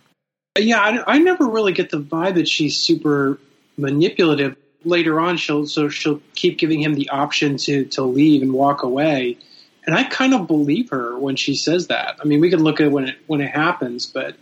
Yeah, 0.57 0.79
I, 0.79 1.15
I 1.15 1.19
never 1.19 1.47
really 1.47 1.71
get 1.71 1.91
the 1.91 2.01
vibe 2.01 2.33
that 2.35 2.47
she's 2.47 2.77
super 2.77 3.39
manipulative. 3.77 4.57
Later 4.83 5.19
on, 5.19 5.37
she'll 5.37 5.67
so 5.67 5.87
she'll 5.89 6.21
keep 6.33 6.57
giving 6.57 6.81
him 6.81 6.95
the 6.95 7.09
option 7.09 7.57
to 7.57 7.85
to 7.85 8.01
leave 8.01 8.41
and 8.41 8.53
walk 8.53 8.81
away, 8.81 9.37
and 9.85 9.95
I 9.95 10.03
kind 10.03 10.33
of 10.33 10.47
believe 10.47 10.89
her 10.89 11.15
when 11.19 11.35
she 11.35 11.55
says 11.55 11.87
that. 11.87 12.17
I 12.19 12.23
mean, 12.25 12.39
we 12.39 12.49
can 12.49 12.63
look 12.63 12.81
at 12.81 12.91
when 12.91 13.09
it 13.09 13.17
when 13.27 13.41
it 13.41 13.51
happens, 13.51 14.07
but 14.07 14.35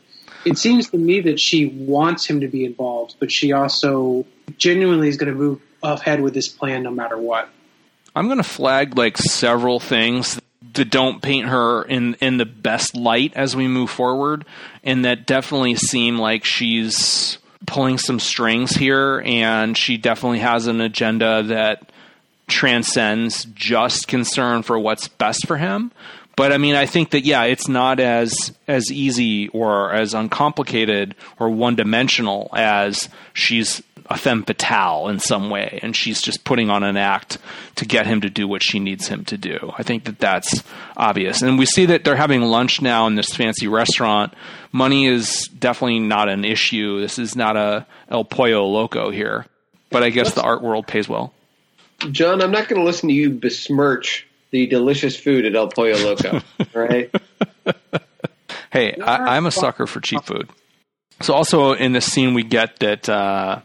it 0.45 0.57
seems 0.57 0.89
to 0.89 0.97
me 0.97 1.21
that 1.21 1.39
she 1.39 1.65
wants 1.67 2.25
him 2.25 2.41
to 2.41 2.47
be 2.47 2.65
involved, 2.65 3.15
but 3.19 3.31
she 3.31 3.51
also 3.51 4.25
genuinely 4.57 5.07
is 5.07 5.17
going 5.17 5.31
to 5.31 5.37
move 5.37 5.61
ahead 5.81 6.21
with 6.21 6.33
this 6.33 6.47
plan 6.47 6.83
no 6.83 6.91
matter 6.91 7.17
what. 7.17 7.49
I'm 8.15 8.27
going 8.27 8.37
to 8.37 8.43
flag 8.43 8.97
like 8.97 9.17
several 9.17 9.79
things 9.79 10.39
that 10.73 10.89
don't 10.89 11.21
paint 11.21 11.47
her 11.47 11.83
in 11.83 12.15
in 12.15 12.37
the 12.37 12.45
best 12.45 12.95
light 12.95 13.33
as 13.35 13.55
we 13.55 13.67
move 13.67 13.89
forward, 13.89 14.45
and 14.83 15.05
that 15.05 15.25
definitely 15.25 15.75
seem 15.75 16.17
like 16.17 16.45
she's 16.45 17.37
pulling 17.65 17.97
some 17.97 18.19
strings 18.19 18.71
here, 18.75 19.21
and 19.25 19.77
she 19.77 19.97
definitely 19.97 20.39
has 20.39 20.67
an 20.67 20.81
agenda 20.81 21.43
that 21.43 21.91
transcends 22.47 23.45
just 23.55 24.07
concern 24.07 24.63
for 24.63 24.77
what's 24.77 25.07
best 25.07 25.47
for 25.47 25.57
him. 25.57 25.91
But 26.35 26.51
I 26.51 26.57
mean, 26.57 26.75
I 26.75 26.85
think 26.85 27.11
that 27.11 27.25
yeah, 27.25 27.43
it's 27.43 27.67
not 27.67 27.99
as 27.99 28.51
as 28.67 28.91
easy 28.91 29.49
or 29.49 29.93
as 29.93 30.13
uncomplicated 30.13 31.15
or 31.39 31.49
one 31.49 31.75
dimensional 31.75 32.49
as 32.55 33.07
she's 33.33 33.83
a 34.07 34.17
femme 34.17 34.43
fatale 34.43 35.07
in 35.07 35.19
some 35.19 35.49
way, 35.49 35.79
and 35.81 35.95
she's 35.95 36.21
just 36.21 36.43
putting 36.43 36.69
on 36.69 36.83
an 36.83 36.97
act 36.97 37.37
to 37.75 37.85
get 37.85 38.05
him 38.05 38.21
to 38.21 38.29
do 38.29 38.47
what 38.47 38.61
she 38.61 38.79
needs 38.79 39.07
him 39.07 39.23
to 39.25 39.37
do. 39.37 39.71
I 39.77 39.83
think 39.83 40.05
that 40.05 40.19
that's 40.19 40.63
obvious, 40.97 41.41
and 41.41 41.57
we 41.57 41.65
see 41.65 41.85
that 41.85 42.03
they're 42.03 42.15
having 42.15 42.41
lunch 42.41 42.81
now 42.81 43.07
in 43.07 43.15
this 43.15 43.29
fancy 43.29 43.67
restaurant. 43.67 44.33
Money 44.71 45.05
is 45.05 45.47
definitely 45.47 45.99
not 45.99 46.29
an 46.29 46.45
issue. 46.45 46.99
This 46.99 47.19
is 47.19 47.35
not 47.35 47.55
a 47.55 47.85
El 48.09 48.25
Pollo 48.25 48.65
Loco 48.65 49.11
here, 49.11 49.45
but 49.89 50.03
I 50.03 50.09
guess 50.09 50.33
the 50.33 50.41
art 50.41 50.61
world 50.61 50.87
pays 50.87 51.07
well. 51.07 51.33
John, 52.11 52.41
I'm 52.41 52.51
not 52.51 52.67
going 52.67 52.81
to 52.81 52.85
listen 52.85 53.07
to 53.09 53.15
you 53.15 53.29
besmirch 53.29 54.27
the 54.53 54.67
delicious 54.67 55.17
food 55.17 55.45
at 55.45 55.55
El 55.55 55.67
Pollo 55.67 55.97
Loco, 55.97 56.39
right? 56.75 57.13
hey, 58.71 58.95
I, 58.95 59.35
am 59.35 59.47
a 59.47 59.51
sucker 59.51 59.87
for 59.87 59.99
cheap 59.99 60.23
food. 60.23 60.47
So 61.21 61.33
also 61.33 61.73
in 61.73 61.91
this 61.91 62.05
scene, 62.05 62.35
we 62.35 62.43
get 62.43 62.77
that 62.77 63.09
uh, 63.09 63.61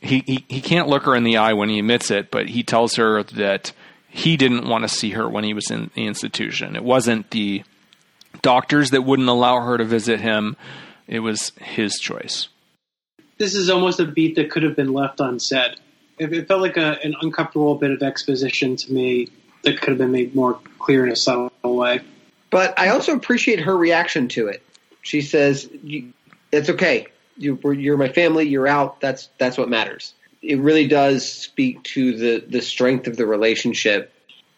he, 0.00 0.22
he 0.26 0.44
he 0.48 0.60
can't 0.62 0.88
look 0.88 1.04
her 1.04 1.14
in 1.14 1.24
the 1.24 1.36
eye 1.36 1.52
when 1.52 1.68
he 1.68 1.78
admits 1.78 2.10
it, 2.10 2.30
but 2.30 2.48
he 2.48 2.62
tells 2.62 2.96
her 2.96 3.22
that 3.22 3.72
he 4.08 4.38
didn't 4.38 4.66
want 4.66 4.82
to 4.84 4.88
see 4.88 5.10
her 5.10 5.28
when 5.28 5.44
he 5.44 5.52
was 5.52 5.70
in 5.70 5.90
the 5.94 6.06
institution. 6.06 6.74
It 6.74 6.84
wasn't 6.84 7.30
the 7.30 7.62
doctors 8.40 8.92
that 8.92 9.02
wouldn't 9.02 9.28
allow 9.28 9.60
her 9.60 9.76
to 9.76 9.84
visit 9.84 10.20
him; 10.20 10.56
it 11.06 11.20
was 11.20 11.52
his 11.60 11.96
choice. 11.96 12.48
This 13.36 13.54
is 13.54 13.68
almost 13.68 14.00
a 14.00 14.06
beat 14.06 14.36
that 14.36 14.50
could 14.50 14.62
have 14.62 14.74
been 14.74 14.94
left 14.94 15.20
unsaid. 15.20 15.76
It, 16.16 16.48
felt 16.48 16.62
like 16.62 16.78
a, 16.78 16.98
an 17.02 17.14
uncomfortable 17.20 17.74
bit 17.74 17.90
of 17.90 18.02
exposition 18.02 18.76
to 18.76 18.92
me 18.92 19.28
that 19.64 19.80
could 19.80 19.90
have 19.90 19.98
been 19.98 20.12
made 20.12 20.34
more 20.34 20.58
clear 20.78 21.04
in 21.04 21.12
a 21.12 21.16
subtle 21.16 21.50
way. 21.64 22.00
But 22.50 22.78
I 22.78 22.90
also 22.90 23.14
appreciate 23.16 23.60
her 23.60 23.76
reaction 23.76 24.28
to 24.28 24.48
it. 24.48 24.62
She 25.02 25.22
says, 25.22 25.68
"It's 26.52 26.70
okay. 26.70 27.08
You, 27.36 27.58
are 27.64 27.96
my 27.96 28.08
family. 28.08 28.48
You're 28.48 28.68
out. 28.68 29.00
That's 29.00 29.28
that's 29.38 29.58
what 29.58 29.68
matters." 29.68 30.14
It 30.40 30.58
really 30.58 30.86
does 30.86 31.30
speak 31.30 31.82
to 31.94 32.16
the 32.16 32.44
the 32.46 32.62
strength 32.62 33.06
of 33.06 33.16
the 33.16 33.26
relationship, 33.26 34.12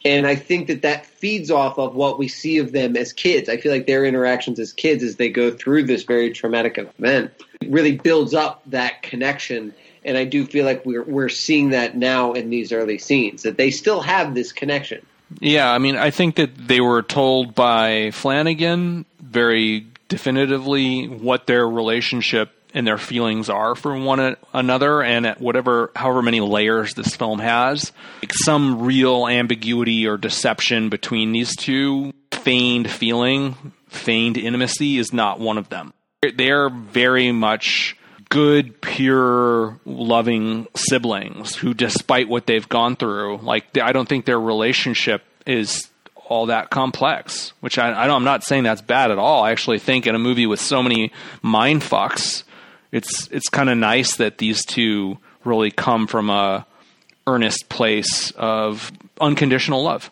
and 0.05 0.27
I 0.27 0.35
think 0.35 0.69
that 0.69 0.83
that 0.83 1.07
feeds 1.07 1.51
off 1.51 1.79
of 1.79 1.95
what 1.95 2.19
we 2.19 2.29
see 2.29 2.59
of 2.59 2.73
them 2.73 2.97
as 2.97 3.13
kids. 3.13 3.49
I 3.49 3.57
feel 3.57 3.73
like 3.73 3.87
their 3.87 4.05
interactions 4.05 4.59
as 4.61 4.73
kids, 4.73 5.03
as 5.03 5.17
they 5.17 5.31
go 5.31 5.51
through 5.51 5.85
this 5.85 6.03
very 6.05 6.31
traumatic 6.31 6.79
event, 6.79 7.33
really 7.67 7.97
builds 7.97 8.35
up 8.35 8.63
that 8.67 9.03
connection 9.03 9.75
and 10.07 10.17
I 10.17 10.25
do 10.25 10.47
feel 10.47 10.65
like 10.65 10.87
we're 10.87 11.03
we're 11.03 11.29
seeing 11.29 11.71
that 11.71 11.97
now 11.97 12.33
in 12.33 12.49
these 12.51 12.73
early 12.73 12.99
scenes 12.99 13.43
that 13.43 13.57
they 13.57 13.71
still 13.71 14.01
have 14.01 14.35
this 14.35 14.53
connection. 14.53 15.05
Yeah, 15.41 15.71
I 15.71 15.79
mean, 15.79 15.97
I 15.97 16.11
think 16.11 16.37
that 16.37 16.57
they 16.57 16.81
were 16.81 17.03
told 17.03 17.55
by 17.55 18.13
Flanagan 18.13 19.05
very 19.21 19.87
definitively 20.09 21.07
what 21.07 21.47
their 21.47 21.69
relationship 21.69 22.53
and 22.73 22.87
their 22.87 22.99
feelings 22.99 23.49
are 23.49 23.75
for 23.75 23.99
one 23.99 24.37
another, 24.53 25.03
and 25.03 25.27
at 25.27 25.41
whatever, 25.41 25.91
however 25.97 26.23
many 26.23 26.41
layers 26.41 26.95
this 26.95 27.17
film 27.17 27.39
has, 27.39 27.91
like 28.23 28.35
some 28.35 28.83
real 28.83 29.27
ambiguity 29.27 30.07
or 30.07 30.17
deception 30.17 30.91
between 30.91 31.33
these 31.33 31.57
two, 31.57 32.13
feigned 32.33 32.91
feeling, 32.91 33.73
feigned 33.89 34.37
intimacy 34.37 34.99
is 34.99 35.13
not 35.13 35.41
one 35.41 35.59
of 35.59 35.71
them. 35.71 35.93
They're 36.37 36.69
very 36.69 37.33
much 37.33 37.97
good, 38.29 38.81
pure, 38.81 39.79
loving 39.85 40.67
siblings 40.75 41.55
who, 41.57 41.75
despite 41.75 42.29
what 42.29 42.47
they've 42.47 42.69
gone 42.69 42.97
through, 42.97 43.39
like 43.39 43.77
I 43.79 43.93
don't 43.93 44.09
think 44.09 44.25
their 44.25 44.41
relationship 44.41 45.23
is 45.47 45.89
all 46.29 46.47
that 46.47 46.71
complex. 46.71 47.53
Which 47.61 47.79
I, 47.79 47.91
know 47.91 48.13
I 48.13 48.17
am 48.17 48.25
not 48.25 48.45
saying 48.45 48.65
that's 48.65 48.83
bad 48.83 49.11
at 49.11 49.19
all. 49.19 49.43
I 49.43 49.53
actually 49.53 49.79
think 49.79 50.07
in 50.07 50.15
a 50.15 50.19
movie 50.19 50.47
with 50.47 50.61
so 50.61 50.83
many 50.83 51.13
mind 51.43 51.83
fucks, 51.83 52.43
it's 52.93 53.29
it's 53.29 53.49
kind 53.49 53.71
of 53.71 53.79
nice 53.79 54.17
that 54.17 54.39
these 54.39 54.65
two 54.65 55.19
really 55.45 55.71
come 55.71 56.07
from 56.07 56.31
a 56.31 56.67
earnest 57.27 57.69
place 57.69 58.31
of 58.33 58.93
unconditional 59.21 59.83
love. 59.83 60.11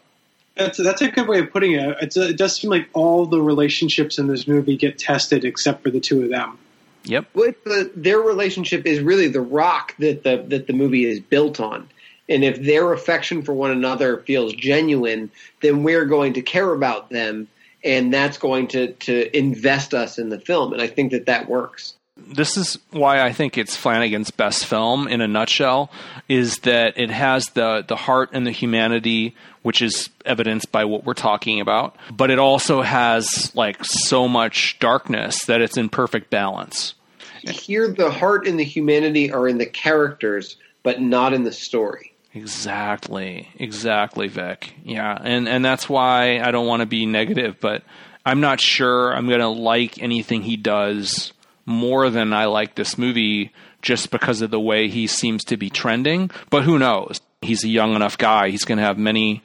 That's 0.57 0.79
that's 0.79 1.03
a 1.03 1.09
good 1.09 1.27
way 1.27 1.41
of 1.41 1.51
putting 1.51 1.73
it. 1.73 1.97
It's, 2.01 2.17
it 2.17 2.37
does 2.37 2.57
seem 2.57 2.71
like 2.71 2.89
all 2.93 3.27
the 3.27 3.41
relationships 3.41 4.19
in 4.19 4.29
this 4.29 4.47
movie 4.47 4.77
get 4.77 4.99
tested 4.99 5.45
except 5.45 5.83
for 5.83 5.91
the 5.91 6.01
two 6.01 6.23
of 6.23 6.31
them. 6.31 6.59
Yep. 7.05 7.33
The, 7.35 7.91
their 7.95 8.19
relationship 8.19 8.87
is 8.87 9.01
really 9.01 9.29
the 9.29 9.41
rock 9.41 9.95
that 9.99 10.23
the 10.23 10.45
that 10.49 10.67
the 10.67 10.73
movie 10.73 11.05
is 11.05 11.21
built 11.21 11.61
on. 11.61 11.89
And 12.29 12.43
if 12.43 12.63
their 12.63 12.93
affection 12.93 13.43
for 13.43 13.53
one 13.53 13.71
another 13.71 14.19
feels 14.19 14.55
genuine, 14.55 15.31
then 15.61 15.83
we're 15.83 16.07
going 16.07 16.33
to 16.35 16.43
care 16.43 16.73
about 16.73 17.11
them, 17.11 17.49
and 17.83 18.13
that's 18.13 18.39
going 18.39 18.69
to 18.69 18.93
to 18.93 19.37
invest 19.37 19.93
us 19.93 20.19
in 20.19 20.31
the 20.31 20.41
film. 20.41 20.73
And 20.73 20.81
I 20.81 20.87
think 20.87 21.13
that 21.13 21.27
that 21.27 21.49
works. 21.49 21.95
This 22.17 22.57
is 22.57 22.79
why 22.91 23.21
I 23.21 23.33
think 23.33 23.59
it's 23.59 23.77
Flanagan's 23.77 24.31
best 24.31 24.67
film 24.67 25.09
in 25.09 25.21
a 25.21 25.27
nutshell 25.27 25.91
is 26.29 26.59
that 26.61 26.97
it 26.97 27.11
has 27.11 27.47
the 27.51 27.85
the 27.87 27.97
heart 27.97 28.31
and 28.33 28.47
the 28.47 28.53
humanity 28.53 29.35
which 29.65 29.81
is 29.83 30.11
evidenced 30.25 30.71
by 30.71 30.85
what 30.85 31.05
we're 31.05 31.15
talking 31.15 31.61
about, 31.61 31.97
but 32.15 32.31
it 32.31 32.39
also 32.39 32.83
has 32.83 33.51
like 33.57 33.83
so 33.83 34.29
much 34.29 34.79
darkness 34.79 35.47
that 35.47 35.61
it's 35.61 35.79
in 35.79 35.89
perfect 35.89 36.31
balance. 36.31 36.95
Here 37.43 37.89
the 37.89 38.11
heart 38.11 38.47
and 38.47 38.61
the 38.61 38.65
humanity 38.65 39.33
are 39.33 39.49
in 39.49 39.59
the 39.59 39.67
characters 39.67 40.57
but 40.83 41.01
not 41.01 41.33
in 41.33 41.45
the 41.45 41.53
story. 41.53 42.13
Exactly. 42.35 43.49
Exactly, 43.59 44.29
Vic. 44.29 44.75
Yeah, 44.85 45.17
and 45.21 45.49
and 45.49 45.65
that's 45.65 45.89
why 45.89 46.41
I 46.41 46.51
don't 46.51 46.67
want 46.67 46.81
to 46.81 46.87
be 46.87 47.07
negative, 47.07 47.57
but 47.59 47.83
I'm 48.27 48.41
not 48.41 48.61
sure 48.61 49.15
I'm 49.15 49.27
going 49.27 49.41
to 49.41 49.49
like 49.49 50.01
anything 50.03 50.43
he 50.43 50.57
does 50.57 51.33
more 51.65 52.11
than 52.11 52.33
I 52.33 52.47
like 52.47 52.75
this 52.75 52.99
movie 52.99 53.53
just 53.83 54.11
because 54.11 54.43
of 54.43 54.51
the 54.51 54.61
way 54.61 54.89
he 54.89 55.07
seems 55.07 55.45
to 55.45 55.57
be 55.57 55.71
trending. 55.71 56.31
But 56.51 56.65
who 56.65 56.79
knows? 56.79 57.21
He's 57.45 57.65
a 57.65 57.69
young 57.69 57.95
enough 57.95 58.19
guy. 58.19 58.51
He's 58.51 58.65
going 58.65 58.79
to 58.79 58.85
have 58.85 58.99
many 58.99 59.43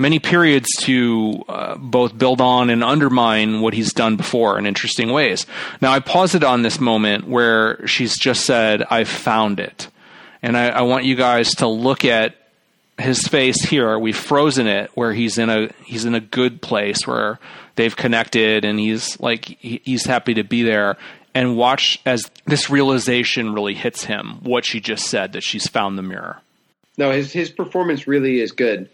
many 0.00 0.18
periods 0.18 0.66
to 0.78 1.44
uh, 1.46 1.76
both 1.76 2.16
build 2.16 2.40
on 2.40 2.70
and 2.70 2.82
undermine 2.82 3.60
what 3.60 3.74
he's 3.74 3.92
done 3.92 4.16
before 4.16 4.58
in 4.58 4.64
interesting 4.64 5.12
ways. 5.12 5.46
Now, 5.82 5.92
I 5.92 6.00
pause 6.00 6.34
it 6.34 6.42
on 6.42 6.62
this 6.62 6.80
moment 6.80 7.28
where 7.28 7.86
she's 7.86 8.18
just 8.18 8.46
said, 8.46 8.82
I 8.90 9.04
found 9.04 9.60
it. 9.60 9.88
And 10.42 10.56
I, 10.56 10.68
I 10.68 10.82
want 10.82 11.04
you 11.04 11.16
guys 11.16 11.56
to 11.56 11.68
look 11.68 12.06
at 12.06 12.34
his 12.98 13.28
face 13.28 13.62
here. 13.62 13.98
We've 13.98 14.16
frozen 14.16 14.66
it 14.66 14.90
where 14.94 15.12
he's 15.12 15.38
in 15.38 15.50
a 15.50 15.68
he's 15.84 16.04
in 16.04 16.14
a 16.14 16.20
good 16.20 16.62
place 16.62 17.06
where 17.06 17.38
they've 17.76 17.94
connected 17.94 18.64
and 18.64 18.78
he's 18.78 19.18
like 19.20 19.44
he, 19.44 19.80
he's 19.84 20.04
happy 20.04 20.34
to 20.34 20.44
be 20.44 20.62
there 20.62 20.96
and 21.34 21.56
watch 21.56 22.00
as 22.04 22.30
this 22.46 22.70
realization 22.70 23.54
really 23.54 23.74
hits 23.74 24.04
him 24.04 24.40
what 24.42 24.64
she 24.64 24.80
just 24.80 25.06
said 25.06 25.32
that 25.32 25.42
she's 25.42 25.66
found 25.68 25.96
the 25.96 26.02
mirror. 26.02 26.42
No, 26.98 27.10
his 27.12 27.32
his 27.32 27.50
performance 27.50 28.06
really 28.06 28.40
is 28.40 28.52
good. 28.52 28.88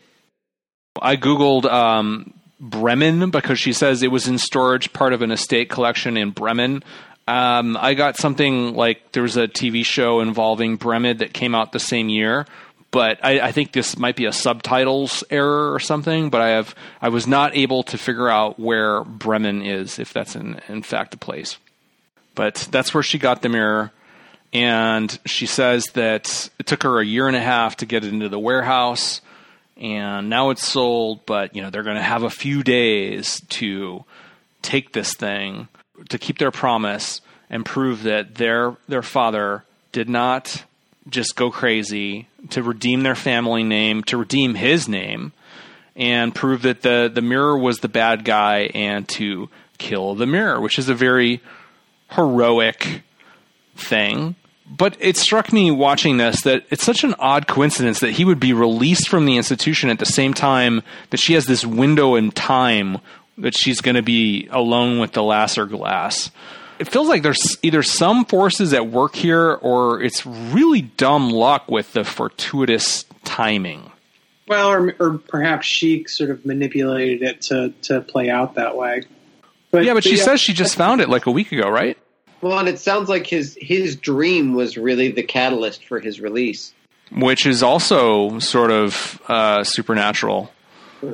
I 1.01 1.17
googled 1.17 1.65
um, 1.65 2.33
Bremen 2.61 3.31
because 3.31 3.59
she 3.59 3.73
says 3.73 4.03
it 4.03 4.11
was 4.11 4.29
in 4.29 4.39
storage, 4.39 4.93
part 4.93 5.13
of 5.13 5.23
an 5.23 5.31
estate 5.31 5.69
collection 5.69 6.17
in 6.17 6.31
Bremen. 6.31 6.83
Um, 7.29 7.77
I 7.77 7.95
got 7.95 8.17
something 8.17 8.75
like 8.75 9.13
there 9.13 9.23
was 9.23 9.37
a 9.37 9.49
TV 9.49 9.85
show 9.85 10.21
involving 10.21 10.77
Bremen 10.77 11.19
that 11.19 11.33
came 11.33 11.55
out 11.57 11.73
the 11.73 11.81
same 11.81 12.09
year, 12.09 12.47
but 12.93 13.19
I, 13.23 13.41
I, 13.41 13.53
think 13.53 13.73
this 13.73 13.99
might 13.99 14.15
be 14.15 14.27
a 14.27 14.33
subtitles 14.33 15.25
error 15.29 15.75
or 15.75 15.81
something. 15.81 16.31
But 16.31 16.41
I 16.41 16.51
have 16.51 16.75
I 17.03 17.09
was 17.09 17.27
not 17.27 17.57
able 17.57 17.83
to 17.85 17.99
figure 17.99 18.29
out 18.29 18.61
where 18.61 19.03
Bremen 19.03 19.63
is, 19.63 19.99
if 19.99 20.13
that's 20.13 20.37
in 20.37 20.61
in 20.69 20.83
fact 20.83 21.15
a 21.15 21.19
place. 21.19 21.59
But 22.37 22.69
that's 22.71 22.95
where 22.95 23.03
she 23.03 23.19
got 23.19 23.43
the 23.43 23.49
mirror, 23.49 23.91
and 24.53 25.19
she 25.27 25.47
says 25.47 25.85
that 25.95 26.51
it 26.59 26.67
took 26.67 26.83
her 26.83 27.01
a 27.01 27.05
year 27.05 27.27
and 27.27 27.37
a 27.37 27.41
half 27.41 27.77
to 27.79 27.87
get 27.87 28.05
it 28.05 28.13
into 28.13 28.29
the 28.29 28.39
warehouse 28.39 29.21
and 29.77 30.31
now 30.31 30.51
it's 30.51 30.67
sold, 30.67 31.27
but 31.27 31.55
you 31.55 31.63
know 31.63 31.71
they're 31.71 31.83
going 31.83 31.97
to 31.97 32.03
have 32.03 32.23
a 32.23 32.31
few 32.31 32.63
days 32.63 33.41
to 33.51 34.05
take 34.63 34.93
this 34.93 35.15
thing 35.15 35.69
to 36.09 36.19
keep 36.19 36.39
their 36.39 36.51
promise 36.51 37.21
and 37.51 37.65
prove 37.65 38.03
that 38.05 38.37
their 38.37 38.77
their 38.89 39.03
father 39.03 39.65
did 39.93 40.09
not 40.09 40.65
just 41.09 41.37
go 41.37 41.51
crazy 41.51 42.29
to 42.51 42.63
redeem 42.63 43.03
their 43.03 43.15
family 43.15 43.63
name, 43.63 44.03
to 44.05 44.17
redeem 44.17 44.55
his 44.55 44.89
name, 44.89 45.33
and 45.95 46.35
prove 46.35 46.63
that 46.63 46.83
the 46.83 47.11
the 47.13 47.23
mirror 47.23 47.57
was 47.57 47.81
the 47.81 47.89
bad 47.89 48.25
guy 48.25 48.71
and 48.75 49.07
to 49.09 49.49
kill 49.79 50.15
the 50.15 50.27
mirror, 50.27 50.61
which 50.61 50.79
is 50.79 50.89
a 50.89 50.95
very 50.95 51.43
heroic 52.13 53.03
thing 53.77 54.35
but 54.69 54.97
it 54.99 55.17
struck 55.17 55.53
me 55.53 55.71
watching 55.71 56.17
this 56.17 56.43
that 56.43 56.65
it's 56.71 56.83
such 56.83 57.05
an 57.05 57.15
odd 57.19 57.47
coincidence 57.47 58.01
that 58.01 58.13
he 58.13 58.25
would 58.25 58.41
be 58.41 58.53
released 58.53 59.09
from 59.09 59.25
the 59.25 59.37
institution 59.37 59.91
at 59.91 59.99
the 59.99 60.07
same 60.07 60.35
time 60.35 60.83
that 61.11 61.19
she 61.19 61.35
has 61.35 61.45
this 61.47 61.65
window 61.65 62.17
in 62.17 62.31
time 62.33 62.99
that 63.39 63.57
she's 63.57 63.81
going 63.81 63.95
to 63.95 64.03
be 64.03 64.49
alone 64.51 64.99
with 64.99 65.13
the 65.13 65.23
Lasser 65.23 65.67
glass. 65.67 66.31
It 66.79 66.89
feels 66.89 67.09
like 67.09 67.23
there's 67.23 67.57
either 67.63 67.83
some 67.83 68.25
forces 68.25 68.75
at 68.75 68.89
work 68.89 69.15
here 69.15 69.53
or 69.55 70.03
it's 70.03 70.27
really 70.27 70.83
dumb 70.83 71.31
luck 71.31 71.71
with 71.71 71.93
the 71.93 72.05
fortuitous 72.05 73.05
timing. 73.25 73.91
Well, 74.49 74.71
or, 74.71 74.95
or 74.99 75.19
perhaps 75.19 75.67
she 75.67 76.05
sort 76.05 76.31
of 76.31 76.45
manipulated 76.45 77.23
it 77.23 77.43
to, 77.43 77.73
to 77.83 78.01
play 78.01 78.31
out 78.31 78.55
that 78.55 78.77
way. 78.77 79.03
But, 79.71 79.85
yeah, 79.85 79.93
but, 79.93 79.97
but 79.97 80.05
she 80.05 80.17
yeah. 80.17 80.25
says 80.25 80.41
she 80.41 80.53
just 80.53 80.77
found 80.77 81.01
it 81.01 81.09
like 81.09 81.27
a 81.27 81.31
week 81.31 81.53
ago, 81.53 81.69
right? 81.69 81.99
Well, 82.41 82.59
and 82.59 82.69
it 82.69 82.79
sounds 82.79 83.09
like 83.09 83.27
his 83.27 83.57
his 83.61 83.97
dream 83.97 84.55
was 84.55 84.77
really 84.77 85.11
the 85.11 85.23
catalyst 85.23 85.85
for 85.85 86.01
his 86.01 86.21
release, 86.21 86.73
which 87.11 87.47
is 87.47 87.63
also 87.63 88.39
sort 88.39 88.71
of 88.71 89.21
uh, 89.29 89.65
supernatural. 89.65 90.53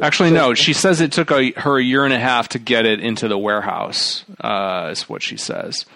Actually, 0.00 0.30
no. 0.30 0.54
She 0.54 0.72
says 0.72 1.00
it 1.00 1.12
took 1.12 1.30
a, 1.30 1.50
her 1.52 1.78
a 1.78 1.82
year 1.82 2.04
and 2.04 2.14
a 2.14 2.18
half 2.18 2.50
to 2.50 2.58
get 2.58 2.86
it 2.86 3.00
into 3.00 3.28
the 3.28 3.38
warehouse. 3.38 4.24
Uh, 4.40 4.90
is 4.92 5.08
what 5.08 5.22
she 5.22 5.36
says. 5.36 5.86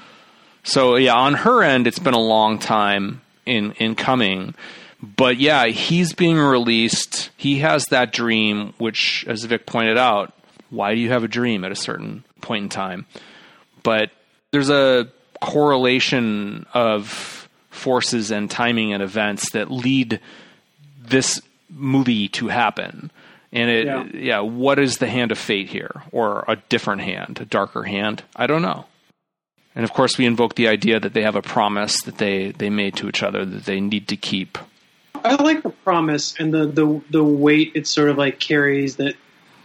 So 0.65 0.97
yeah, 0.97 1.15
on 1.15 1.35
her 1.35 1.63
end, 1.63 1.87
it's 1.87 1.99
been 1.99 2.15
a 2.15 2.21
long 2.21 2.59
time 2.59 3.21
in 3.45 3.73
in 3.73 3.95
coming. 3.95 4.55
But 5.03 5.39
yeah, 5.39 5.67
he's 5.67 6.13
being 6.13 6.39
released. 6.39 7.31
He 7.37 7.59
has 7.59 7.85
that 7.87 8.13
dream, 8.13 8.75
which, 8.79 9.25
as 9.29 9.45
Vic 9.45 9.67
pointed 9.67 9.99
out, 9.99 10.33
why 10.71 10.95
do 10.95 11.01
you 11.01 11.11
have 11.11 11.23
a 11.23 11.29
dream 11.29 11.65
at 11.65 11.73
a 11.73 11.77
certain 11.77 12.25
point 12.41 12.65
in 12.65 12.69
time? 12.69 13.07
But 13.83 14.11
there's 14.53 14.71
a 14.71 15.09
correlation 15.41 16.67
of 16.73 17.49
forces 17.71 18.31
and 18.31 18.51
timing 18.51 18.93
and 18.93 19.03
events 19.03 19.51
that 19.51 19.71
lead 19.71 20.21
this 20.99 21.41
movie 21.69 22.29
to 22.29 22.49
happen. 22.49 23.11
And 23.53 23.71
it, 23.71 23.87
yeah. 23.87 24.05
yeah, 24.13 24.41
what 24.41 24.79
is 24.79 24.99
the 24.99 25.07
hand 25.07 25.33
of 25.33 25.39
fate 25.39 25.69
here? 25.69 26.03
Or 26.11 26.45
a 26.49 26.57
different 26.69 27.03
hand, 27.03 27.41
a 27.41 27.45
darker 27.45 27.85
hand? 27.85 28.23
I 28.35 28.47
don't 28.47 28.63
know. 28.63 28.87
And 29.75 29.85
of 29.85 29.93
course, 29.93 30.19
we 30.19 30.25
invoke 30.25 30.55
the 30.55 30.69
idea 30.69 30.99
that 30.99 31.13
they 31.13 31.23
have 31.23 31.37
a 31.37 31.43
promise 31.43 32.01
that 32.03 32.19
they, 32.19 32.53
they 32.53 32.71
made 32.71 32.97
to 32.97 33.09
each 33.09 33.23
other 33.23 33.45
that 33.45 33.67
they 33.67 33.81
need 33.81 34.09
to 34.09 34.17
keep. 34.17 34.59
I 35.15 35.35
like 35.43 35.63
the 35.63 35.71
promise 35.71 36.35
and 36.39 36.53
the, 36.53 36.67
the, 36.67 37.03
the 37.11 37.25
weight 37.25 37.73
it 37.75 37.87
sort 37.87 38.09
of 38.09 38.17
like 38.17 38.41
carries 38.41 38.97
that 38.97 39.17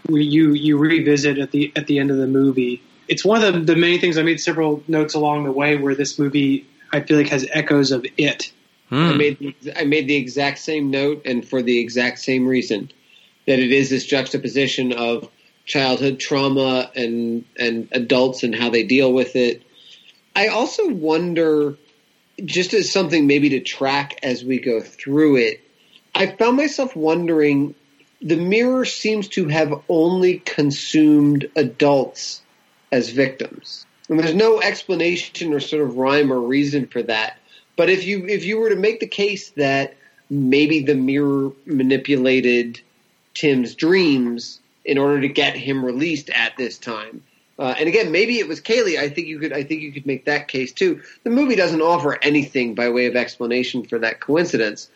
you, 0.10 0.54
you 0.54 0.78
revisit 0.78 1.38
at 1.38 1.52
the, 1.52 1.72
at 1.76 1.88
the 1.88 2.00
end 2.00 2.12
of 2.12 2.18
the 2.18 2.28
movie 2.28 2.82
it's 3.12 3.26
one 3.26 3.43
of 3.43 3.53
the, 3.53 3.59
the 3.59 3.76
many 3.76 3.97
things 3.97 4.18
I 4.18 4.24
made 4.24 4.39
several 4.39 4.82
notes 4.88 5.16
along 5.16 5.43
the 5.43 5.51
way 5.51 5.76
where 5.76 5.93
this 5.93 6.18
movie 6.18 6.66
I 6.93 7.01
feel 7.01 7.18
like 7.18 7.28
has 7.28 7.45
echoes 7.51 7.91
of 7.91 8.05
it. 8.18 8.53
Mm. 8.89 9.14
I 9.14 9.14
made 9.14 9.39
the, 9.39 9.80
I 9.80 9.84
made 9.84 10.07
the 10.07 10.16
exact 10.16 10.59
same 10.59 10.89
note, 10.89 11.24
and 11.26 11.45
for 11.47 11.62
the 11.62 11.78
exact 11.78 12.20
same 12.20 12.47
reason 12.47 12.89
that 13.47 13.59
it 13.59 13.74
is 13.74 13.89
this 13.89 14.05
juxtaposition 14.05 14.93
of 14.93 15.30
childhood 15.66 16.22
trauma 16.22 16.89
and 16.95 17.43
and 17.59 17.89
adults 17.91 18.43
and 18.43 18.55
how 18.55 18.70
they 18.70 18.84
deal 18.84 19.12
with 19.12 19.36
it. 19.36 19.62
I 20.34 20.47
also 20.47 20.88
wonder, 20.88 21.78
just 22.45 22.74
as 22.74 22.89
something 22.89 23.28
maybe 23.28 23.49
to 23.49 23.59
track 23.59 24.20
as 24.24 24.45
we 24.45 24.59
go 24.59 24.80
through 24.80 25.36
it, 25.36 25.62
I 26.16 26.28
found 26.28 26.55
myself 26.55 26.95
wondering. 26.95 27.76
The 28.22 28.38
mirror 28.38 28.86
seems 28.86 29.28
to 29.30 29.47
have 29.47 29.82
only 29.89 30.38
consumed 30.38 31.49
adults 31.55 32.41
as 32.92 33.10
victims. 33.10 33.86
And 34.10 34.20
there's 34.20 34.36
no 34.36 34.62
explanation 34.62 35.54
or 35.54 35.60
sort 35.60 35.84
of 35.84 35.98
rhyme 35.98 36.32
or 36.32 36.39
reason 36.39 36.88
for 36.88 37.02
that. 37.04 37.38
But 37.76 37.89
if 37.89 38.06
you 38.06 38.26
if 38.28 38.46
you 38.46 38.60
were 38.60 38.70
to 38.70 38.76
make 38.76 39.00
the 39.00 39.08
case 39.08 39.52
that 39.52 39.96
maybe 40.30 40.82
the 40.82 40.96
mirror 40.96 41.52
manipulated 41.66 42.82
Tim's 43.34 43.76
dreams 43.76 44.60
in 44.84 44.98
order 44.98 45.22
to 45.22 45.28
get 45.28 45.56
him 45.56 45.86
released 45.86 46.30
at 46.30 46.58
this 46.58 46.78
time. 46.78 47.24
Uh, 47.60 47.76
and 47.78 47.88
again, 47.88 48.12
maybe 48.12 48.39
it 48.39 48.48
was 48.48 48.60
Kaylie. 48.60 48.98
I 48.98 49.10
think 49.10 49.28
you 49.28 49.38
could. 49.38 49.54
I 49.54 49.64
think 49.64 49.82
you 49.82 49.92
could 49.92 50.08
make 50.08 50.26
that 50.26 50.48
case 50.48 50.72
too. 50.72 51.02
The 51.24 51.30
movie 51.30 51.56
doesn't 51.56 51.82
offer 51.82 52.18
anything 52.22 52.74
by 52.74 52.89
way 52.89 53.06
of 53.06 53.16
explanation 53.16 53.86
for 53.86 54.00
that 54.00 54.20
coincidence, 54.20 54.89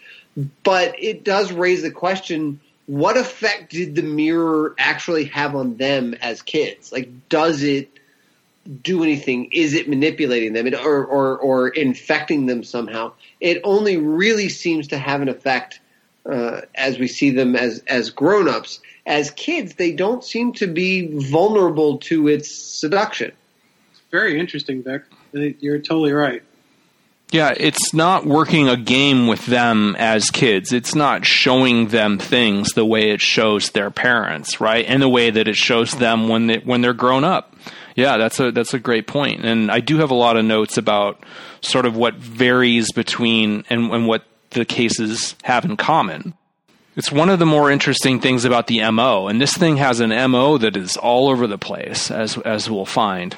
but 0.63 0.95
it 0.97 1.23
does 1.23 1.51
raise 1.51 1.83
the 1.83 1.91
question: 1.91 2.59
what 2.87 3.17
effect 3.17 3.71
did 3.71 3.95
the 3.95 4.03
mirror 4.03 4.75
actually 4.77 5.25
have 5.25 5.55
on 5.55 5.77
them 5.77 6.13
as 6.15 6.41
kids? 6.41 6.91
Like, 6.91 7.29
does 7.29 7.63
it 7.63 7.89
do 8.81 9.03
anything? 9.03 9.49
Is 9.51 9.73
it 9.73 9.89
manipulating 9.89 10.53
them 10.53 10.67
or, 10.73 11.03
or, 11.05 11.37
or 11.37 11.67
infecting 11.69 12.45
them 12.45 12.63
somehow? 12.63 13.13
It 13.39 13.61
only 13.63 13.97
really 13.97 14.49
seems 14.49 14.89
to 14.89 14.97
have 14.97 15.21
an 15.21 15.29
effect 15.29 15.79
uh, 16.29 16.61
as 16.73 16.97
we 16.97 17.07
see 17.07 17.31
them 17.31 17.55
as, 17.55 17.83
as 17.87 18.09
grown 18.09 18.47
ups. 18.47 18.79
As 19.05 19.29
kids, 19.31 19.75
they 19.75 19.91
don't 19.91 20.23
seem 20.23 20.53
to 20.53 20.67
be 20.67 21.07
vulnerable 21.29 21.99
to 21.99 22.27
its 22.27 22.51
seduction. 22.51 23.31
It's 23.91 24.01
very 24.09 24.39
interesting, 24.39 24.83
Vic. 24.83 25.03
You're 25.33 25.79
totally 25.79 26.13
right. 26.13 26.41
Yeah, 27.31 27.53
it's 27.57 27.93
not 27.93 28.25
working 28.25 28.69
a 28.69 28.77
game 28.77 29.27
with 29.27 29.45
them 29.47 29.95
as 29.97 30.29
kids. 30.29 30.71
It's 30.71 30.95
not 30.95 31.25
showing 31.25 31.87
them 31.87 32.17
things 32.19 32.73
the 32.73 32.85
way 32.85 33.09
it 33.09 33.19
shows 33.19 33.71
their 33.71 33.89
parents, 33.89 34.61
right? 34.61 34.85
And 34.87 35.01
the 35.01 35.09
way 35.09 35.31
that 35.31 35.47
it 35.47 35.57
shows 35.57 35.91
them 35.91 36.29
when 36.29 36.47
they 36.47 36.57
when 36.59 36.81
they're 36.81 36.93
grown 36.93 37.23
up. 37.23 37.55
Yeah, 37.95 38.17
that's 38.17 38.39
a 38.39 38.51
that's 38.51 38.73
a 38.73 38.79
great 38.79 39.07
point. 39.07 39.43
And 39.43 39.71
I 39.71 39.79
do 39.79 39.97
have 39.97 40.11
a 40.11 40.15
lot 40.15 40.37
of 40.37 40.45
notes 40.45 40.77
about 40.77 41.23
sort 41.61 41.85
of 41.85 41.95
what 41.95 42.15
varies 42.15 42.91
between 42.91 43.63
and, 43.69 43.91
and 43.91 44.07
what 44.07 44.23
the 44.51 44.65
cases 44.65 45.35
have 45.43 45.65
in 45.65 45.77
common. 45.77 46.35
It's 46.95 47.11
one 47.11 47.29
of 47.29 47.39
the 47.39 47.45
more 47.45 47.71
interesting 47.71 48.21
things 48.21 48.45
about 48.45 48.67
the 48.67 48.89
MO, 48.91 49.27
and 49.27 49.41
this 49.41 49.53
thing 49.57 49.77
has 49.77 49.99
an 49.99 50.11
MO 50.31 50.57
that 50.57 50.77
is 50.77 50.95
all 50.95 51.27
over 51.27 51.47
the 51.47 51.57
place, 51.57 52.11
as 52.11 52.37
as 52.37 52.69
we'll 52.69 52.85
find. 52.85 53.35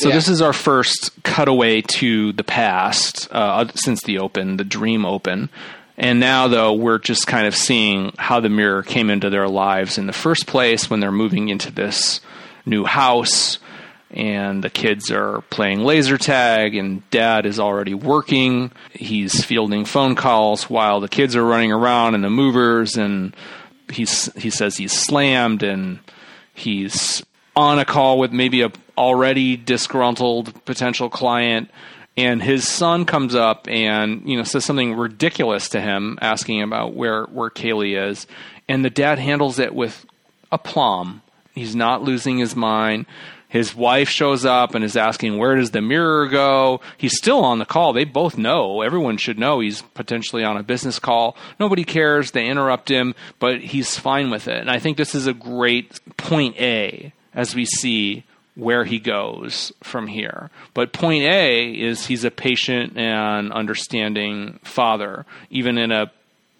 So 0.00 0.08
yeah. 0.08 0.14
this 0.14 0.28
is 0.28 0.40
our 0.40 0.54
first 0.54 1.10
cutaway 1.24 1.82
to 1.82 2.32
the 2.32 2.42
past 2.42 3.28
uh, 3.30 3.68
since 3.74 4.02
the 4.02 4.20
open, 4.20 4.56
the 4.56 4.64
dream 4.64 5.04
open. 5.04 5.50
And 5.98 6.18
now, 6.18 6.48
though, 6.48 6.72
we're 6.72 6.96
just 6.96 7.26
kind 7.26 7.46
of 7.46 7.54
seeing 7.54 8.14
how 8.16 8.40
the 8.40 8.48
mirror 8.48 8.82
came 8.82 9.10
into 9.10 9.28
their 9.28 9.46
lives 9.46 9.98
in 9.98 10.06
the 10.06 10.14
first 10.14 10.46
place 10.46 10.88
when 10.88 11.00
they're 11.00 11.12
moving 11.12 11.50
into 11.50 11.70
this 11.70 12.22
new 12.64 12.86
house 12.86 13.58
and 14.10 14.64
the 14.64 14.70
kids 14.70 15.10
are 15.10 15.42
playing 15.50 15.80
laser 15.80 16.16
tag 16.16 16.74
and 16.74 17.08
dad 17.10 17.44
is 17.44 17.60
already 17.60 17.92
working. 17.92 18.72
He's 18.94 19.44
fielding 19.44 19.84
phone 19.84 20.14
calls 20.14 20.70
while 20.70 21.00
the 21.00 21.08
kids 21.08 21.36
are 21.36 21.44
running 21.44 21.72
around 21.72 22.14
and 22.14 22.24
the 22.24 22.30
movers 22.30 22.96
and 22.96 23.36
he's 23.92 24.32
he 24.32 24.48
says 24.48 24.78
he's 24.78 24.92
slammed 24.92 25.62
and 25.62 25.98
he's 26.54 27.22
on 27.60 27.78
a 27.78 27.84
call 27.84 28.18
with 28.18 28.32
maybe 28.32 28.62
a 28.62 28.72
already 28.98 29.56
disgruntled 29.56 30.64
potential 30.64 31.08
client 31.08 31.70
and 32.16 32.42
his 32.42 32.68
son 32.68 33.04
comes 33.04 33.34
up 33.34 33.68
and 33.68 34.28
you 34.28 34.36
know 34.36 34.42
says 34.42 34.64
something 34.64 34.94
ridiculous 34.94 35.68
to 35.70 35.80
him 35.80 36.18
asking 36.20 36.62
about 36.62 36.94
where 36.94 37.24
where 37.24 37.50
Kaylie 37.50 37.96
is 38.10 38.26
and 38.68 38.84
the 38.84 38.90
dad 38.90 39.18
handles 39.18 39.58
it 39.58 39.74
with 39.74 40.04
aplomb. 40.52 41.22
He's 41.54 41.74
not 41.74 42.02
losing 42.02 42.38
his 42.38 42.54
mind. 42.54 43.06
His 43.48 43.74
wife 43.74 44.08
shows 44.08 44.44
up 44.44 44.76
and 44.76 44.84
is 44.84 44.96
asking 44.96 45.38
where 45.38 45.56
does 45.56 45.72
the 45.72 45.80
mirror 45.80 46.28
go? 46.28 46.80
He's 46.96 47.16
still 47.16 47.42
on 47.44 47.58
the 47.58 47.64
call. 47.64 47.92
They 47.92 48.04
both 48.04 48.38
know. 48.38 48.82
Everyone 48.82 49.16
should 49.16 49.40
know 49.40 49.58
he's 49.58 49.82
potentially 49.82 50.44
on 50.44 50.56
a 50.56 50.62
business 50.62 51.00
call. 51.00 51.36
Nobody 51.58 51.82
cares. 51.82 52.30
They 52.30 52.46
interrupt 52.46 52.90
him 52.90 53.14
but 53.38 53.60
he's 53.60 53.98
fine 53.98 54.30
with 54.30 54.46
it. 54.46 54.58
And 54.58 54.70
i 54.70 54.78
think 54.78 54.96
this 54.96 55.14
is 55.14 55.26
a 55.26 55.34
great 55.34 56.00
point 56.16 56.56
a 56.60 57.12
as 57.34 57.54
we 57.54 57.64
see 57.64 58.24
where 58.54 58.84
he 58.84 58.98
goes 58.98 59.72
from 59.82 60.06
here. 60.06 60.50
But 60.74 60.92
point 60.92 61.24
A 61.24 61.70
is 61.70 62.06
he's 62.06 62.24
a 62.24 62.30
patient 62.30 62.96
and 62.96 63.52
understanding 63.52 64.58
father, 64.62 65.24
even 65.50 65.78
in 65.78 65.92
a 65.92 66.10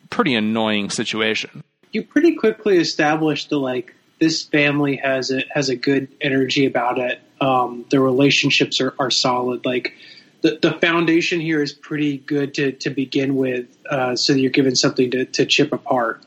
pretty 0.09 0.35
annoying 0.35 0.91
situation. 0.91 1.63
You 1.93 2.05
pretty 2.05 2.37
quickly 2.37 2.79
establish 2.79 3.47
the 3.47 3.59
like 3.59 3.95
this 4.21 4.45
family 4.45 4.97
has 4.97 5.31
a 5.31 5.43
has 5.51 5.69
a 5.69 5.77
good 5.77 6.09
energy 6.21 6.67
about 6.67 6.99
it. 6.99 7.21
Um, 7.41 7.87
the 7.91 8.01
relationships 8.01 8.81
are, 8.81 8.95
are 8.99 9.11
solid. 9.11 9.65
Like 9.65 9.95
the, 10.43 10.59
the 10.61 10.73
foundation 10.73 11.41
here 11.41 11.63
is 11.63 11.73
pretty 11.73 12.19
good 12.19 12.55
to, 12.55 12.73
to 12.73 12.91
begin 12.91 13.37
with, 13.37 13.67
uh, 13.89 14.17
so 14.17 14.33
you're 14.33 14.51
given 14.51 14.77
something 14.77 15.11
to, 15.11 15.25
to 15.25 15.47
chip 15.47 15.73
apart. 15.73 16.23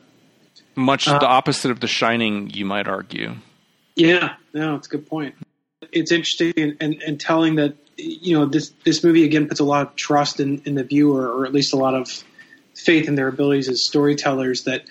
Much 0.74 1.06
uh, 1.08 1.18
the 1.18 1.26
opposite 1.26 1.70
of 1.70 1.80
The 1.80 1.86
Shining, 1.86 2.50
you 2.50 2.64
might 2.64 2.88
argue. 2.88 3.36
Yeah, 3.96 4.34
no, 4.52 4.76
it's 4.76 4.86
a 4.88 4.90
good 4.90 5.08
point. 5.08 5.34
It's 5.92 6.10
interesting 6.10 6.52
and, 6.56 6.76
and, 6.80 7.02
and, 7.02 7.20
telling 7.20 7.56
that 7.56 7.76
you 7.96 8.36
know 8.36 8.46
this 8.46 8.70
this 8.84 9.04
movie 9.04 9.24
again 9.24 9.46
puts 9.46 9.60
a 9.60 9.64
lot 9.64 9.86
of 9.86 9.96
trust 9.96 10.40
in, 10.40 10.62
in 10.64 10.74
the 10.74 10.82
viewer, 10.82 11.30
or 11.30 11.46
at 11.46 11.52
least 11.52 11.72
a 11.72 11.76
lot 11.76 11.94
of 11.94 12.08
faith 12.74 13.06
in 13.06 13.14
their 13.14 13.28
abilities 13.28 13.68
as 13.68 13.84
storytellers. 13.84 14.64
That 14.64 14.84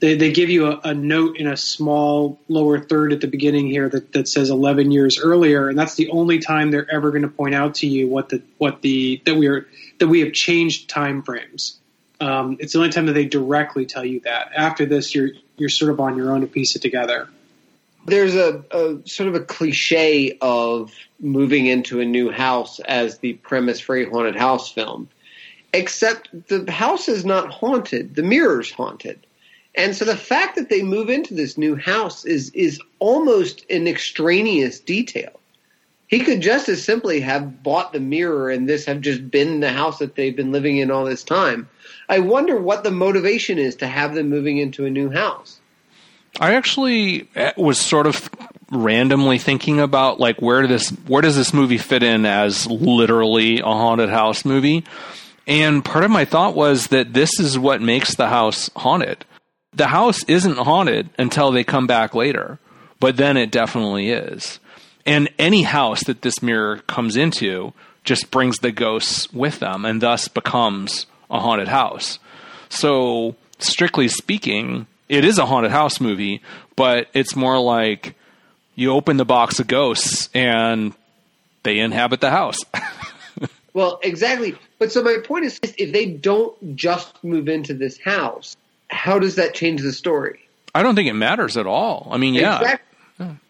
they, 0.00 0.16
they 0.16 0.32
give 0.32 0.50
you 0.50 0.66
a, 0.66 0.80
a 0.84 0.94
note 0.94 1.38
in 1.38 1.46
a 1.46 1.56
small 1.56 2.38
lower 2.48 2.78
third 2.78 3.12
at 3.12 3.20
the 3.20 3.28
beginning 3.28 3.68
here 3.68 3.88
that, 3.88 4.12
that 4.12 4.28
says 4.28 4.50
11 4.50 4.90
years 4.90 5.18
earlier, 5.22 5.68
and 5.68 5.78
that's 5.78 5.94
the 5.94 6.10
only 6.10 6.40
time 6.40 6.70
they're 6.70 6.92
ever 6.92 7.10
going 7.10 7.22
to 7.22 7.28
point 7.28 7.54
out 7.54 7.76
to 7.76 7.86
you 7.86 8.08
what 8.08 8.28
the 8.28 8.42
what 8.58 8.82
the 8.82 9.22
that 9.24 9.36
we 9.36 9.46
are 9.46 9.66
that 9.98 10.08
we 10.08 10.20
have 10.20 10.32
changed 10.32 10.90
time 10.90 11.22
frames. 11.22 11.78
Um, 12.20 12.58
it's 12.60 12.74
the 12.74 12.80
only 12.80 12.90
time 12.90 13.06
that 13.06 13.14
they 13.14 13.24
directly 13.24 13.86
tell 13.86 14.04
you 14.04 14.20
that. 14.20 14.52
After 14.54 14.84
this, 14.84 15.14
you're 15.14 15.30
you're 15.56 15.70
sort 15.70 15.90
of 15.90 16.00
on 16.00 16.16
your 16.18 16.32
own 16.32 16.42
to 16.42 16.46
piece 16.46 16.76
it 16.76 16.82
together 16.82 17.28
there's 18.06 18.34
a, 18.34 18.64
a, 18.70 18.98
sort 19.06 19.28
of 19.28 19.34
a 19.34 19.44
cliche 19.44 20.36
of 20.40 20.92
moving 21.20 21.66
into 21.66 22.00
a 22.00 22.04
new 22.04 22.30
house 22.30 22.80
as 22.80 23.18
the 23.18 23.34
premise 23.34 23.80
for 23.80 23.96
a 23.96 24.04
haunted 24.04 24.36
house 24.36 24.70
film, 24.70 25.08
except 25.72 26.30
the 26.48 26.70
house 26.70 27.08
is 27.08 27.24
not 27.24 27.50
haunted. 27.50 28.14
The 28.14 28.22
mirror's 28.22 28.70
haunted. 28.70 29.26
And 29.74 29.96
so 29.96 30.04
the 30.04 30.16
fact 30.16 30.56
that 30.56 30.68
they 30.68 30.82
move 30.82 31.08
into 31.08 31.32
this 31.32 31.56
new 31.56 31.76
house 31.76 32.24
is 32.24 32.50
is 32.50 32.80
almost 32.98 33.64
an 33.70 33.88
extraneous 33.88 34.78
detail. 34.78 35.40
He 36.08 36.20
could 36.20 36.42
just 36.42 36.68
as 36.68 36.84
simply 36.84 37.20
have 37.20 37.62
bought 37.62 37.94
the 37.94 38.00
mirror 38.00 38.50
and 38.50 38.68
this 38.68 38.84
have 38.84 39.00
just 39.00 39.30
been 39.30 39.60
the 39.60 39.72
house 39.72 39.98
that 39.98 40.14
they've 40.14 40.36
been 40.36 40.52
living 40.52 40.76
in 40.76 40.90
all 40.90 41.06
this 41.06 41.24
time. 41.24 41.70
I 42.10 42.18
wonder 42.18 42.58
what 42.58 42.84
the 42.84 42.90
motivation 42.90 43.56
is 43.58 43.76
to 43.76 43.86
have 43.86 44.14
them 44.14 44.28
moving 44.28 44.58
into 44.58 44.84
a 44.84 44.90
new 44.90 45.08
house. 45.08 45.58
I 46.40 46.54
actually 46.54 47.28
eh, 47.34 47.52
was 47.56 47.78
sort 47.78 48.06
of 48.06 48.30
randomly 48.70 49.38
thinking 49.38 49.80
about 49.80 50.18
like 50.18 50.40
where 50.40 50.66
this 50.66 50.90
where 51.06 51.22
does 51.22 51.36
this 51.36 51.52
movie 51.52 51.78
fit 51.78 52.02
in 52.02 52.24
as 52.24 52.66
literally 52.66 53.60
a 53.60 53.64
haunted 53.64 54.10
house 54.10 54.44
movie? 54.44 54.84
And 55.46 55.84
part 55.84 56.04
of 56.04 56.10
my 56.10 56.24
thought 56.24 56.54
was 56.54 56.88
that 56.88 57.12
this 57.12 57.38
is 57.38 57.58
what 57.58 57.82
makes 57.82 58.14
the 58.14 58.28
house 58.28 58.70
haunted. 58.76 59.24
The 59.74 59.88
house 59.88 60.22
isn't 60.24 60.58
haunted 60.58 61.10
until 61.18 61.50
they 61.50 61.64
come 61.64 61.86
back 61.86 62.14
later, 62.14 62.58
but 63.00 63.16
then 63.16 63.36
it 63.36 63.50
definitely 63.50 64.10
is. 64.10 64.60
And 65.04 65.28
any 65.38 65.62
house 65.62 66.04
that 66.04 66.22
this 66.22 66.42
mirror 66.42 66.78
comes 66.86 67.16
into 67.16 67.72
just 68.04 68.30
brings 68.30 68.58
the 68.58 68.70
ghosts 68.70 69.32
with 69.32 69.58
them 69.58 69.84
and 69.84 70.00
thus 70.00 70.28
becomes 70.28 71.06
a 71.30 71.40
haunted 71.40 71.68
house. 71.68 72.18
So, 72.68 73.36
strictly 73.58 74.08
speaking, 74.08 74.86
it 75.08 75.24
is 75.24 75.38
a 75.38 75.46
haunted 75.46 75.72
house 75.72 76.00
movie, 76.00 76.42
but 76.76 77.08
it's 77.14 77.36
more 77.36 77.58
like 77.58 78.14
you 78.74 78.92
open 78.92 79.16
the 79.16 79.24
box 79.24 79.60
of 79.60 79.66
ghosts 79.66 80.28
and 80.34 80.94
they 81.62 81.78
inhabit 81.78 82.20
the 82.20 82.30
house. 82.30 82.58
well, 83.74 84.00
exactly. 84.02 84.56
But 84.78 84.92
so 84.92 85.02
my 85.02 85.18
point 85.22 85.44
is 85.44 85.60
if 85.62 85.92
they 85.92 86.06
don't 86.06 86.76
just 86.76 87.22
move 87.22 87.48
into 87.48 87.74
this 87.74 87.98
house, 88.00 88.56
how 88.88 89.18
does 89.18 89.36
that 89.36 89.54
change 89.54 89.82
the 89.82 89.92
story? 89.92 90.40
I 90.74 90.82
don't 90.82 90.94
think 90.94 91.08
it 91.08 91.14
matters 91.14 91.56
at 91.56 91.66
all. 91.66 92.08
I 92.10 92.16
mean, 92.16 92.34
yeah. 92.34 92.60
Exactly. 92.60 92.88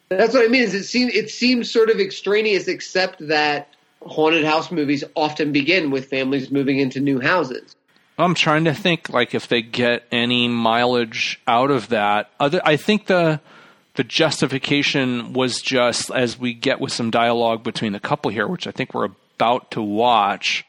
That's 0.08 0.34
what 0.34 0.44
I 0.44 0.48
mean. 0.48 0.62
Is 0.62 0.74
it 0.74 0.84
seems 0.84 1.14
it 1.14 1.30
seems 1.30 1.70
sort 1.70 1.90
of 1.90 1.98
extraneous, 1.98 2.68
except 2.68 3.26
that 3.28 3.68
haunted 4.06 4.44
house 4.44 4.70
movies 4.70 5.04
often 5.16 5.52
begin 5.52 5.90
with 5.90 6.06
families 6.06 6.50
moving 6.50 6.78
into 6.78 7.00
new 7.00 7.20
houses. 7.20 7.74
I'm 8.18 8.34
trying 8.34 8.64
to 8.64 8.74
think 8.74 9.08
like 9.08 9.34
if 9.34 9.48
they 9.48 9.62
get 9.62 10.04
any 10.12 10.48
mileage 10.48 11.40
out 11.46 11.70
of 11.70 11.88
that. 11.88 12.30
Other, 12.38 12.60
I 12.64 12.76
think 12.76 13.06
the 13.06 13.40
the 13.94 14.04
justification 14.04 15.32
was 15.32 15.60
just 15.60 16.10
as 16.10 16.38
we 16.38 16.54
get 16.54 16.80
with 16.80 16.92
some 16.92 17.10
dialogue 17.10 17.62
between 17.62 17.92
the 17.92 18.00
couple 18.00 18.30
here, 18.30 18.46
which 18.46 18.66
I 18.66 18.70
think 18.70 18.94
we're 18.94 19.10
about 19.36 19.70
to 19.72 19.82
watch. 19.82 20.64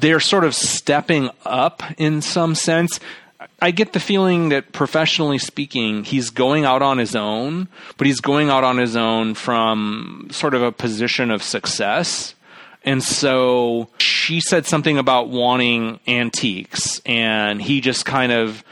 They're 0.00 0.20
sort 0.20 0.44
of 0.44 0.54
stepping 0.54 1.30
up 1.44 1.82
in 1.98 2.22
some 2.22 2.54
sense. 2.54 3.00
I 3.62 3.70
get 3.70 3.92
the 3.92 4.00
feeling 4.00 4.50
that 4.50 4.72
professionally 4.72 5.38
speaking, 5.38 6.04
he's 6.04 6.30
going 6.30 6.64
out 6.64 6.82
on 6.82 6.98
his 6.98 7.16
own, 7.16 7.68
but 7.96 8.06
he's 8.06 8.20
going 8.20 8.50
out 8.50 8.64
on 8.64 8.78
his 8.78 8.96
own 8.96 9.34
from 9.34 10.28
sort 10.30 10.54
of 10.54 10.62
a 10.62 10.72
position 10.72 11.30
of 11.30 11.42
success 11.42 12.34
and 12.82 13.02
so 13.02 13.88
she 13.98 14.40
said 14.40 14.66
something 14.66 14.98
about 14.98 15.28
wanting 15.28 16.00
antiques, 16.06 17.00
and 17.04 17.60
he 17.60 17.80
just 17.80 18.06
kind 18.06 18.32
of 18.32 18.64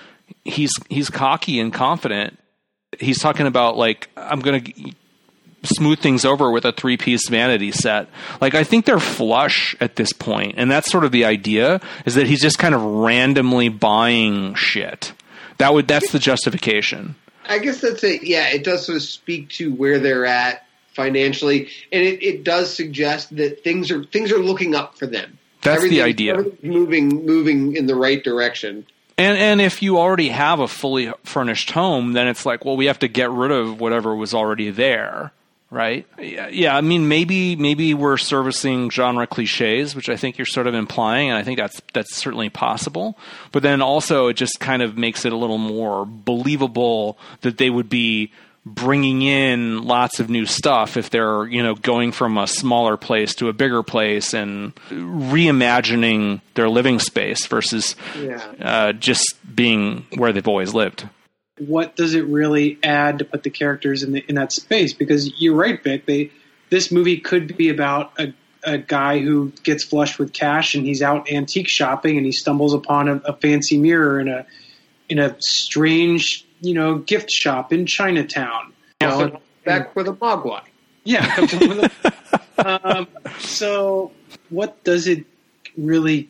he's 0.44 0.72
he's 0.88 1.10
cocky 1.10 1.60
and 1.60 1.72
confident. 1.72 2.38
He's 2.98 3.18
talking 3.18 3.46
about 3.46 3.76
like 3.76 4.08
I'm 4.16 4.40
going 4.40 4.64
to 4.64 4.92
smooth 5.62 5.98
things 5.98 6.24
over 6.24 6.50
with 6.50 6.64
a 6.64 6.72
three 6.72 6.96
piece 6.96 7.28
vanity 7.28 7.72
set. 7.72 8.08
Like 8.40 8.54
I 8.54 8.64
think 8.64 8.84
they're 8.84 9.00
flush 9.00 9.76
at 9.80 9.96
this 9.96 10.12
point, 10.12 10.54
and 10.56 10.70
that's 10.70 10.90
sort 10.90 11.04
of 11.04 11.12
the 11.12 11.24
idea 11.24 11.80
is 12.06 12.14
that 12.14 12.26
he's 12.26 12.40
just 12.40 12.58
kind 12.58 12.74
of 12.74 12.82
randomly 12.82 13.68
buying 13.68 14.54
shit. 14.54 15.12
That 15.58 15.74
would 15.74 15.88
that's 15.88 16.12
the 16.12 16.18
justification. 16.18 17.16
I 17.46 17.58
guess 17.58 17.80
that's 17.80 18.04
it. 18.04 18.22
Yeah, 18.22 18.48
it 18.48 18.64
does 18.64 18.86
sort 18.86 18.96
of 18.96 19.02
speak 19.02 19.48
to 19.50 19.72
where 19.72 19.98
they're 19.98 20.26
at 20.26 20.67
financially, 20.98 21.68
and 21.92 22.02
it, 22.02 22.22
it 22.22 22.44
does 22.44 22.74
suggest 22.74 23.34
that 23.36 23.62
things 23.62 23.90
are 23.90 24.04
things 24.04 24.32
are 24.32 24.40
looking 24.40 24.74
up 24.74 24.98
for 24.98 25.06
them. 25.06 25.38
That's 25.62 25.88
the 25.88 26.02
idea. 26.02 26.44
Moving 26.62 27.24
moving 27.24 27.76
in 27.76 27.86
the 27.86 27.94
right 27.94 28.22
direction. 28.22 28.84
And 29.16 29.38
and 29.38 29.60
if 29.60 29.80
you 29.80 29.98
already 29.98 30.28
have 30.28 30.60
a 30.60 30.68
fully 30.68 31.12
furnished 31.24 31.70
home, 31.70 32.12
then 32.12 32.26
it's 32.26 32.44
like, 32.44 32.64
well, 32.64 32.76
we 32.76 32.86
have 32.86 32.98
to 32.98 33.08
get 33.08 33.30
rid 33.30 33.52
of 33.52 33.80
whatever 33.80 34.14
was 34.14 34.34
already 34.34 34.70
there, 34.70 35.32
right? 35.70 36.04
Yeah, 36.18 36.48
yeah, 36.48 36.76
I 36.76 36.80
mean, 36.80 37.08
maybe 37.08 37.54
maybe 37.54 37.94
we're 37.94 38.16
servicing 38.16 38.90
genre 38.90 39.26
cliches, 39.26 39.94
which 39.94 40.08
I 40.08 40.16
think 40.16 40.36
you're 40.36 40.46
sort 40.46 40.66
of 40.66 40.74
implying, 40.74 41.30
and 41.30 41.38
I 41.38 41.44
think 41.44 41.58
that's 41.58 41.80
that's 41.92 42.14
certainly 42.16 42.50
possible. 42.50 43.16
But 43.52 43.62
then 43.62 43.82
also, 43.82 44.28
it 44.28 44.34
just 44.34 44.58
kind 44.58 44.82
of 44.82 44.98
makes 44.98 45.24
it 45.24 45.32
a 45.32 45.36
little 45.36 45.58
more 45.58 46.06
believable 46.06 47.18
that 47.42 47.58
they 47.58 47.70
would 47.70 47.88
be 47.88 48.32
bringing 48.74 49.22
in 49.22 49.84
lots 49.84 50.20
of 50.20 50.28
new 50.28 50.46
stuff 50.46 50.96
if 50.96 51.10
they're 51.10 51.46
you 51.46 51.62
know 51.62 51.74
going 51.74 52.12
from 52.12 52.38
a 52.38 52.46
smaller 52.46 52.96
place 52.96 53.34
to 53.36 53.48
a 53.48 53.52
bigger 53.52 53.82
place 53.82 54.34
and 54.34 54.74
reimagining 54.90 56.40
their 56.54 56.68
living 56.68 56.98
space 56.98 57.46
versus 57.46 57.96
yeah. 58.18 58.52
uh, 58.60 58.92
just 58.92 59.34
being 59.54 60.06
where 60.16 60.32
they've 60.32 60.48
always 60.48 60.74
lived. 60.74 61.08
What 61.58 61.96
does 61.96 62.14
it 62.14 62.24
really 62.26 62.78
add 62.82 63.18
to 63.18 63.24
put 63.24 63.42
the 63.42 63.50
characters 63.50 64.02
in 64.02 64.12
the, 64.12 64.24
in 64.28 64.36
that 64.36 64.52
space? 64.52 64.92
Because 64.92 65.40
you're 65.40 65.56
right, 65.56 65.82
Vic. 65.82 66.06
They 66.06 66.30
this 66.70 66.92
movie 66.92 67.18
could 67.18 67.56
be 67.56 67.68
about 67.68 68.12
a 68.18 68.32
a 68.64 68.78
guy 68.78 69.20
who 69.20 69.52
gets 69.62 69.84
flushed 69.84 70.18
with 70.18 70.32
cash 70.32 70.74
and 70.74 70.84
he's 70.84 71.00
out 71.00 71.30
antique 71.30 71.68
shopping 71.68 72.16
and 72.16 72.26
he 72.26 72.32
stumbles 72.32 72.74
upon 72.74 73.08
a, 73.08 73.16
a 73.24 73.32
fancy 73.34 73.78
mirror 73.78 74.20
in 74.20 74.28
a 74.28 74.46
in 75.08 75.18
a 75.18 75.40
strange 75.40 76.44
you 76.60 76.74
know, 76.74 76.98
gift 76.98 77.30
shop 77.30 77.72
in 77.72 77.86
Chinatown. 77.86 78.72
You 79.00 79.08
know, 79.08 79.40
back 79.64 79.94
with 79.94 80.08
a 80.08 80.12
mogwai. 80.12 80.62
Yeah. 81.04 81.88
um, 82.58 83.06
so, 83.38 84.12
what 84.50 84.82
does 84.84 85.06
it 85.06 85.24
really 85.76 86.28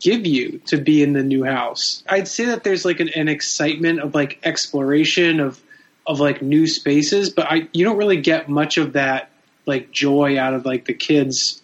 give 0.00 0.26
you 0.26 0.58
to 0.66 0.76
be 0.78 1.02
in 1.02 1.12
the 1.12 1.22
new 1.22 1.44
house. 1.44 2.02
I'd 2.08 2.28
say 2.28 2.46
that 2.46 2.64
there's 2.64 2.84
like 2.84 3.00
an, 3.00 3.08
an 3.10 3.28
excitement 3.28 4.00
of 4.00 4.14
like 4.14 4.38
exploration 4.44 5.40
of 5.40 5.60
of 6.06 6.20
like 6.20 6.40
new 6.40 6.66
spaces, 6.66 7.30
but 7.30 7.46
I 7.50 7.68
you 7.72 7.84
don't 7.84 7.96
really 7.96 8.20
get 8.20 8.48
much 8.48 8.78
of 8.78 8.92
that 8.92 9.30
like 9.66 9.90
joy 9.90 10.38
out 10.38 10.54
of 10.54 10.64
like 10.64 10.84
the 10.84 10.94
kids 10.94 11.60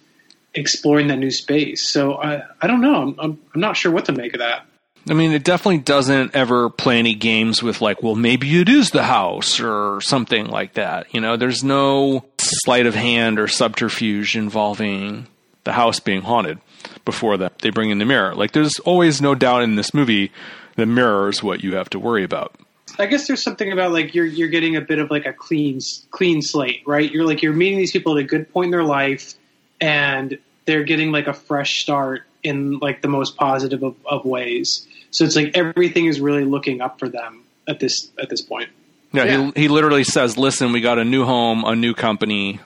exploring 0.54 1.08
that 1.08 1.18
new 1.18 1.30
space. 1.30 1.88
So 1.88 2.14
I 2.14 2.42
I 2.60 2.66
don't 2.66 2.80
know. 2.80 3.02
I'm 3.02 3.14
I'm, 3.18 3.40
I'm 3.54 3.60
not 3.60 3.76
sure 3.76 3.92
what 3.92 4.06
to 4.06 4.12
make 4.12 4.34
of 4.34 4.40
that. 4.40 4.66
I 5.08 5.14
mean, 5.14 5.32
it 5.32 5.42
definitely 5.42 5.78
doesn't 5.78 6.34
ever 6.34 6.70
play 6.70 6.98
any 6.98 7.14
games 7.14 7.62
with 7.62 7.80
like, 7.80 8.02
well, 8.02 8.14
maybe 8.14 8.60
it 8.60 8.68
is 8.68 8.90
the 8.90 9.02
house 9.02 9.58
or 9.58 10.00
something 10.00 10.46
like 10.46 10.74
that. 10.74 11.12
You 11.12 11.20
know, 11.20 11.36
there's 11.36 11.64
no 11.64 12.24
sleight 12.38 12.86
of 12.86 12.94
hand 12.94 13.38
or 13.38 13.48
subterfuge 13.48 14.36
involving 14.36 15.26
the 15.64 15.72
house 15.72 15.98
being 15.98 16.22
haunted 16.22 16.58
before 17.04 17.36
that 17.38 17.58
they 17.60 17.70
bring 17.70 17.90
in 17.90 17.98
the 17.98 18.04
mirror. 18.04 18.34
Like, 18.34 18.52
there's 18.52 18.78
always 18.80 19.20
no 19.20 19.34
doubt 19.34 19.62
in 19.62 19.74
this 19.74 19.92
movie 19.92 20.30
the 20.76 20.86
mirror 20.86 21.28
is 21.28 21.42
what 21.42 21.62
you 21.62 21.74
have 21.74 21.90
to 21.90 21.98
worry 21.98 22.24
about. 22.24 22.54
I 22.98 23.06
guess 23.06 23.26
there's 23.26 23.42
something 23.42 23.72
about 23.72 23.92
like 23.92 24.14
you're 24.14 24.26
you're 24.26 24.48
getting 24.48 24.76
a 24.76 24.80
bit 24.80 24.98
of 24.98 25.10
like 25.10 25.24
a 25.24 25.32
clean 25.32 25.80
clean 26.10 26.42
slate, 26.42 26.82
right? 26.86 27.10
You're 27.10 27.24
like 27.24 27.42
you're 27.42 27.54
meeting 27.54 27.78
these 27.78 27.92
people 27.92 28.16
at 28.18 28.24
a 28.24 28.26
good 28.26 28.52
point 28.52 28.66
in 28.66 28.70
their 28.70 28.84
life, 28.84 29.34
and 29.80 30.38
they're 30.66 30.84
getting 30.84 31.10
like 31.10 31.26
a 31.26 31.32
fresh 31.32 31.80
start 31.82 32.24
in 32.42 32.78
like 32.78 33.02
the 33.02 33.08
most 33.08 33.36
positive 33.36 33.82
of, 33.82 33.96
of 34.04 34.24
ways. 34.24 34.86
So 35.12 35.24
it's 35.24 35.36
like 35.36 35.56
everything 35.56 36.06
is 36.06 36.20
really 36.20 36.44
looking 36.44 36.80
up 36.80 36.98
for 36.98 37.08
them 37.08 37.44
at 37.68 37.78
this 37.78 38.10
at 38.20 38.28
this 38.28 38.42
point. 38.42 38.70
Yeah, 39.12 39.24
yeah. 39.24 39.50
He, 39.54 39.62
he 39.62 39.68
literally 39.68 40.04
says, 40.04 40.36
"Listen, 40.36 40.72
we 40.72 40.80
got 40.80 40.98
a 40.98 41.04
new 41.04 41.24
home, 41.24 41.64
a 41.64 41.76
new 41.76 41.94
company, 41.94 42.60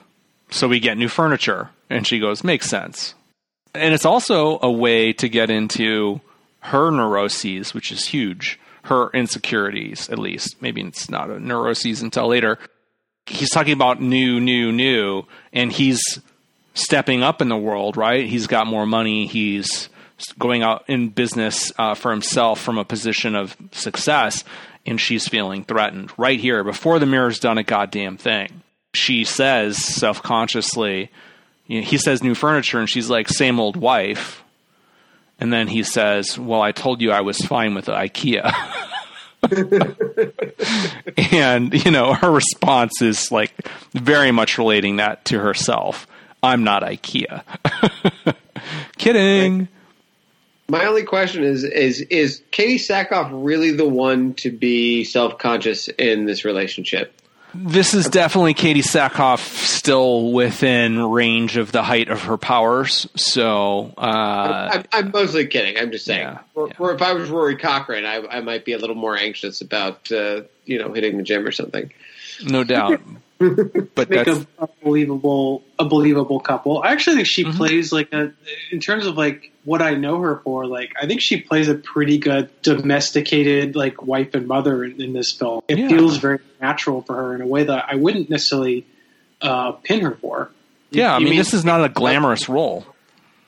so 0.49 0.67
we 0.67 0.79
get 0.79 0.97
new 0.97 1.09
furniture." 1.09 1.69
And 1.89 2.07
she 2.07 2.19
goes, 2.19 2.43
"Makes 2.43 2.69
sense." 2.69 3.13
And 3.75 3.93
it's 3.93 4.05
also 4.05 4.59
a 4.61 4.71
way 4.71 5.13
to 5.13 5.29
get 5.29 5.49
into 5.49 6.21
her 6.61 6.89
neuroses, 6.89 7.73
which 7.73 7.91
is 7.91 8.07
huge. 8.07 8.59
Her 8.83 9.09
insecurities, 9.11 10.09
at 10.09 10.17
least. 10.17 10.61
Maybe 10.61 10.81
it's 10.81 11.09
not 11.09 11.29
a 11.29 11.39
neuroses 11.39 12.01
until 12.01 12.27
later. 12.27 12.57
He's 13.25 13.49
talking 13.49 13.73
about 13.73 14.01
new, 14.01 14.39
new, 14.39 14.71
new, 14.71 15.23
and 15.51 15.71
he's 15.71 16.01
stepping 16.73 17.23
up 17.23 17.41
in 17.41 17.49
the 17.49 17.57
world, 17.57 17.97
right? 17.97 18.25
He's 18.25 18.47
got 18.47 18.67
more 18.67 18.85
money. 18.85 19.27
He's 19.27 19.89
going 20.39 20.63
out 20.63 20.83
in 20.87 21.09
business 21.09 21.71
uh, 21.77 21.93
for 21.93 22.11
himself 22.11 22.59
from 22.59 22.77
a 22.77 22.85
position 22.85 23.35
of 23.35 23.55
success, 23.71 24.43
and 24.85 24.99
she's 24.99 25.27
feeling 25.27 25.63
threatened 25.63 26.11
right 26.17 26.39
here 26.39 26.63
before 26.63 26.99
the 26.99 27.05
mirror's 27.05 27.39
done 27.39 27.57
a 27.57 27.63
goddamn 27.63 28.17
thing. 28.17 28.63
She 28.93 29.25
says 29.25 29.77
self 29.83 30.23
consciously, 30.23 31.11
you 31.67 31.81
know, 31.81 31.87
he 31.87 31.97
says 31.97 32.23
new 32.23 32.35
furniture, 32.35 32.79
and 32.79 32.89
she's 32.89 33.09
like, 33.09 33.27
same 33.29 33.59
old 33.59 33.75
wife. 33.75 34.43
And 35.39 35.53
then 35.53 35.67
he 35.67 35.83
says, 35.83 36.39
Well, 36.39 36.61
I 36.61 36.71
told 36.71 37.01
you 37.01 37.11
I 37.11 37.21
was 37.21 37.37
fine 37.37 37.75
with 37.75 37.85
IKEA. 37.85 38.53
and, 41.31 41.85
you 41.85 41.91
know, 41.91 42.13
her 42.13 42.31
response 42.31 43.01
is 43.01 43.31
like 43.31 43.53
very 43.93 44.31
much 44.31 44.57
relating 44.57 44.95
that 44.95 45.25
to 45.25 45.39
herself. 45.39 46.07
I'm 46.41 46.63
not 46.63 46.81
IKEA. 46.83 47.43
Kidding. 48.97 49.67
My 50.69 50.85
only 50.85 51.03
question 51.03 51.43
is 51.43 51.63
is 51.63 52.01
is 52.01 52.41
Katee 52.51 52.75
Sackhoff 52.75 53.29
really 53.31 53.71
the 53.71 53.87
one 53.87 54.33
to 54.35 54.51
be 54.51 55.05
self 55.05 55.37
conscious 55.37 55.87
in 55.87 56.25
this 56.25 56.43
relationship? 56.43 57.13
This 57.53 57.93
is 57.93 58.09
definitely 58.09 58.53
Katee 58.53 58.83
Sackhoff 58.83 59.39
still 59.39 60.31
within 60.33 61.01
range 61.01 61.55
of 61.55 61.71
the 61.71 61.81
height 61.81 62.09
of 62.09 62.23
her 62.23 62.37
powers. 62.37 63.07
So 63.15 63.93
uh, 63.97 64.69
I'm, 64.73 64.83
I'm, 64.91 65.11
mostly 65.11 65.47
kidding. 65.47 65.77
I'm 65.77 65.91
just 65.91 66.05
saying. 66.05 66.23
Yeah, 66.23 66.39
or, 66.53 66.67
yeah. 66.67 66.73
or, 66.77 66.93
if 66.93 67.01
I 67.01 67.13
was 67.13 67.29
Rory 67.29 67.55
Cochrane, 67.55 68.05
I, 68.05 68.17
I, 68.29 68.41
might 68.41 68.65
be 68.65 68.73
a 68.73 68.77
little 68.77 68.95
more 68.95 69.17
anxious 69.17 69.61
about 69.61 70.11
uh, 70.11 70.41
you 70.65 70.77
know 70.77 70.93
hitting 70.93 71.17
the 71.17 71.23
gym 71.23 71.47
or 71.47 71.51
something. 71.53 71.91
No 72.43 72.65
doubt. 72.65 73.01
But 73.39 74.09
make 74.09 74.27
a, 74.27 74.45
a, 74.57 74.67
believable 74.83 75.63
a 75.77 75.85
believable 75.85 76.39
couple. 76.39 76.81
I 76.81 76.91
actually 76.91 77.17
think 77.17 77.27
she 77.27 77.43
mm-hmm. 77.43 77.57
plays 77.57 77.91
like 77.91 78.11
a 78.13 78.33
in 78.71 78.79
terms 78.79 79.05
of 79.05 79.15
like 79.15 79.51
what 79.63 79.81
I 79.81 79.93
know 79.93 80.21
her 80.21 80.37
for. 80.43 80.65
Like 80.65 80.93
I 80.99 81.05
think 81.05 81.21
she 81.21 81.41
plays 81.41 81.67
a 81.67 81.75
pretty 81.75 82.17
good 82.17 82.49
domesticated 82.61 83.75
like 83.75 84.01
wife 84.01 84.33
and 84.33 84.47
mother 84.47 84.83
in, 84.83 85.01
in 85.01 85.13
this 85.13 85.31
film. 85.33 85.61
It 85.67 85.77
yeah. 85.77 85.87
feels 85.87 86.17
very 86.17 86.39
natural 86.59 87.01
for 87.03 87.15
her 87.15 87.35
in 87.35 87.41
a 87.41 87.47
way 87.47 87.63
that 87.63 87.85
I 87.87 87.95
wouldn't 87.95 88.29
necessarily 88.29 88.87
uh, 89.41 89.73
pin 89.73 90.01
her 90.01 90.15
for. 90.15 90.51
Yeah, 90.89 91.13
I 91.13 91.19
mean, 91.19 91.29
mean, 91.29 91.37
this 91.37 91.53
is 91.53 91.65
not 91.65 91.83
a 91.83 91.89
glamorous 91.89 92.49
role. 92.49 92.85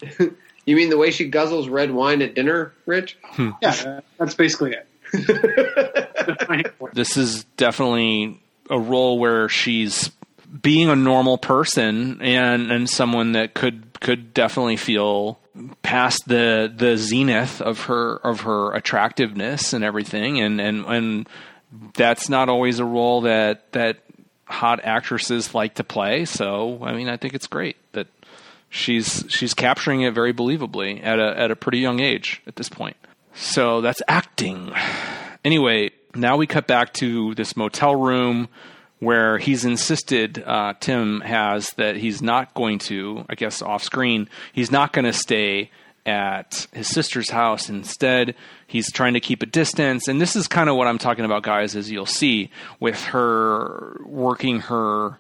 you 0.65 0.75
mean 0.75 0.89
the 0.89 0.97
way 0.97 1.09
she 1.11 1.31
guzzles 1.31 1.69
red 1.69 1.91
wine 1.91 2.21
at 2.21 2.35
dinner, 2.35 2.73
Rich? 2.85 3.17
Hmm. 3.23 3.51
Yeah, 3.61 3.69
uh, 3.69 4.01
that's 4.17 4.35
basically 4.35 4.73
it. 4.73 4.85
this 6.93 7.17
is 7.17 7.45
definitely 7.57 8.39
a 8.69 8.79
role 8.79 9.19
where 9.19 9.49
she's 9.49 10.11
being 10.61 10.89
a 10.89 10.95
normal 10.95 11.37
person 11.37 12.21
and 12.21 12.71
and 12.71 12.89
someone 12.89 13.33
that 13.33 13.53
could 13.53 13.99
could 13.99 14.33
definitely 14.33 14.77
feel 14.77 15.39
past 15.83 16.27
the 16.27 16.73
the 16.75 16.97
zenith 16.97 17.61
of 17.61 17.83
her 17.83 18.15
of 18.17 18.41
her 18.41 18.73
attractiveness 18.73 19.73
and 19.73 19.83
everything. 19.83 20.39
And 20.39 20.59
and 20.59 20.85
and 20.85 21.29
that's 21.93 22.29
not 22.29 22.49
always 22.49 22.79
a 22.79 22.85
role 22.85 23.21
that 23.21 23.71
that 23.73 23.99
hot 24.45 24.83
actresses 24.83 25.53
like 25.53 25.75
to 25.75 25.83
play. 25.83 26.25
So 26.25 26.79
i 26.83 26.93
mean 26.93 27.09
i 27.09 27.17
think 27.17 27.33
it's 27.33 27.47
great 27.47 27.77
that 27.93 28.07
she's 28.69 29.25
she's 29.29 29.53
capturing 29.53 30.01
it 30.01 30.13
very 30.13 30.33
believably 30.33 31.03
at 31.03 31.19
a 31.19 31.37
at 31.37 31.51
a 31.51 31.55
pretty 31.55 31.79
young 31.79 31.99
age 31.99 32.41
at 32.47 32.55
this 32.55 32.69
point. 32.69 32.97
So 33.35 33.81
that's 33.81 34.01
acting. 34.07 34.73
Anyway 35.45 35.91
now 36.15 36.37
we 36.37 36.47
cut 36.47 36.67
back 36.67 36.93
to 36.93 37.35
this 37.35 37.55
motel 37.55 37.95
room 37.95 38.49
where 38.99 39.37
he's 39.37 39.63
insisted, 39.63 40.43
uh, 40.45 40.73
Tim 40.79 41.21
has, 41.21 41.69
that 41.71 41.95
he's 41.95 42.21
not 42.21 42.53
going 42.53 42.79
to, 42.79 43.25
I 43.29 43.35
guess 43.35 43.61
off 43.61 43.83
screen, 43.83 44.29
he's 44.51 44.71
not 44.71 44.91
going 44.91 45.05
to 45.05 45.13
stay 45.13 45.71
at 46.05 46.67
his 46.73 46.87
sister's 46.87 47.29
house. 47.29 47.69
Instead, 47.69 48.35
he's 48.67 48.91
trying 48.91 49.13
to 49.13 49.19
keep 49.19 49.41
a 49.41 49.45
distance. 49.45 50.07
And 50.07 50.19
this 50.19 50.35
is 50.35 50.47
kind 50.47 50.69
of 50.69 50.75
what 50.75 50.87
I'm 50.87 50.97
talking 50.97 51.25
about, 51.25 51.43
guys, 51.43 51.75
as 51.75 51.89
you'll 51.89 52.05
see, 52.05 52.51
with 52.79 53.01
her 53.05 54.01
working 54.05 54.61
her. 54.61 55.19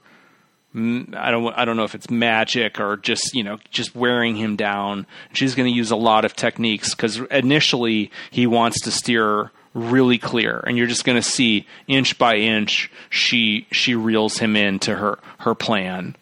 I 0.75 1.31
don't. 1.31 1.51
I 1.57 1.65
don't 1.65 1.77
know 1.77 1.83
if 1.83 1.95
it's 1.95 2.11
magic 2.11 2.79
or 2.79 2.95
just 2.95 3.33
you 3.33 3.43
know 3.43 3.57
just 3.71 3.95
wearing 3.95 4.35
him 4.35 4.55
down. 4.55 5.07
She's 5.33 5.55
going 5.55 5.67
to 5.67 5.75
use 5.75 5.89
a 5.89 5.95
lot 5.95 6.25
of 6.25 6.35
techniques 6.35 6.93
because 6.93 7.17
initially 7.31 8.11
he 8.29 8.45
wants 8.45 8.79
to 8.81 8.91
steer 8.91 9.49
really 9.73 10.17
clear. 10.17 10.63
And 10.65 10.77
you're 10.77 10.87
just 10.87 11.05
going 11.05 11.21
to 11.21 11.27
see 11.27 11.67
inch 11.87 12.17
by 12.17 12.35
inch 12.35 12.91
she 13.09 13.67
she 13.71 13.95
reels 13.95 14.37
him 14.37 14.55
into 14.55 14.95
her 14.95 15.19
her 15.39 15.55
plan. 15.55 16.15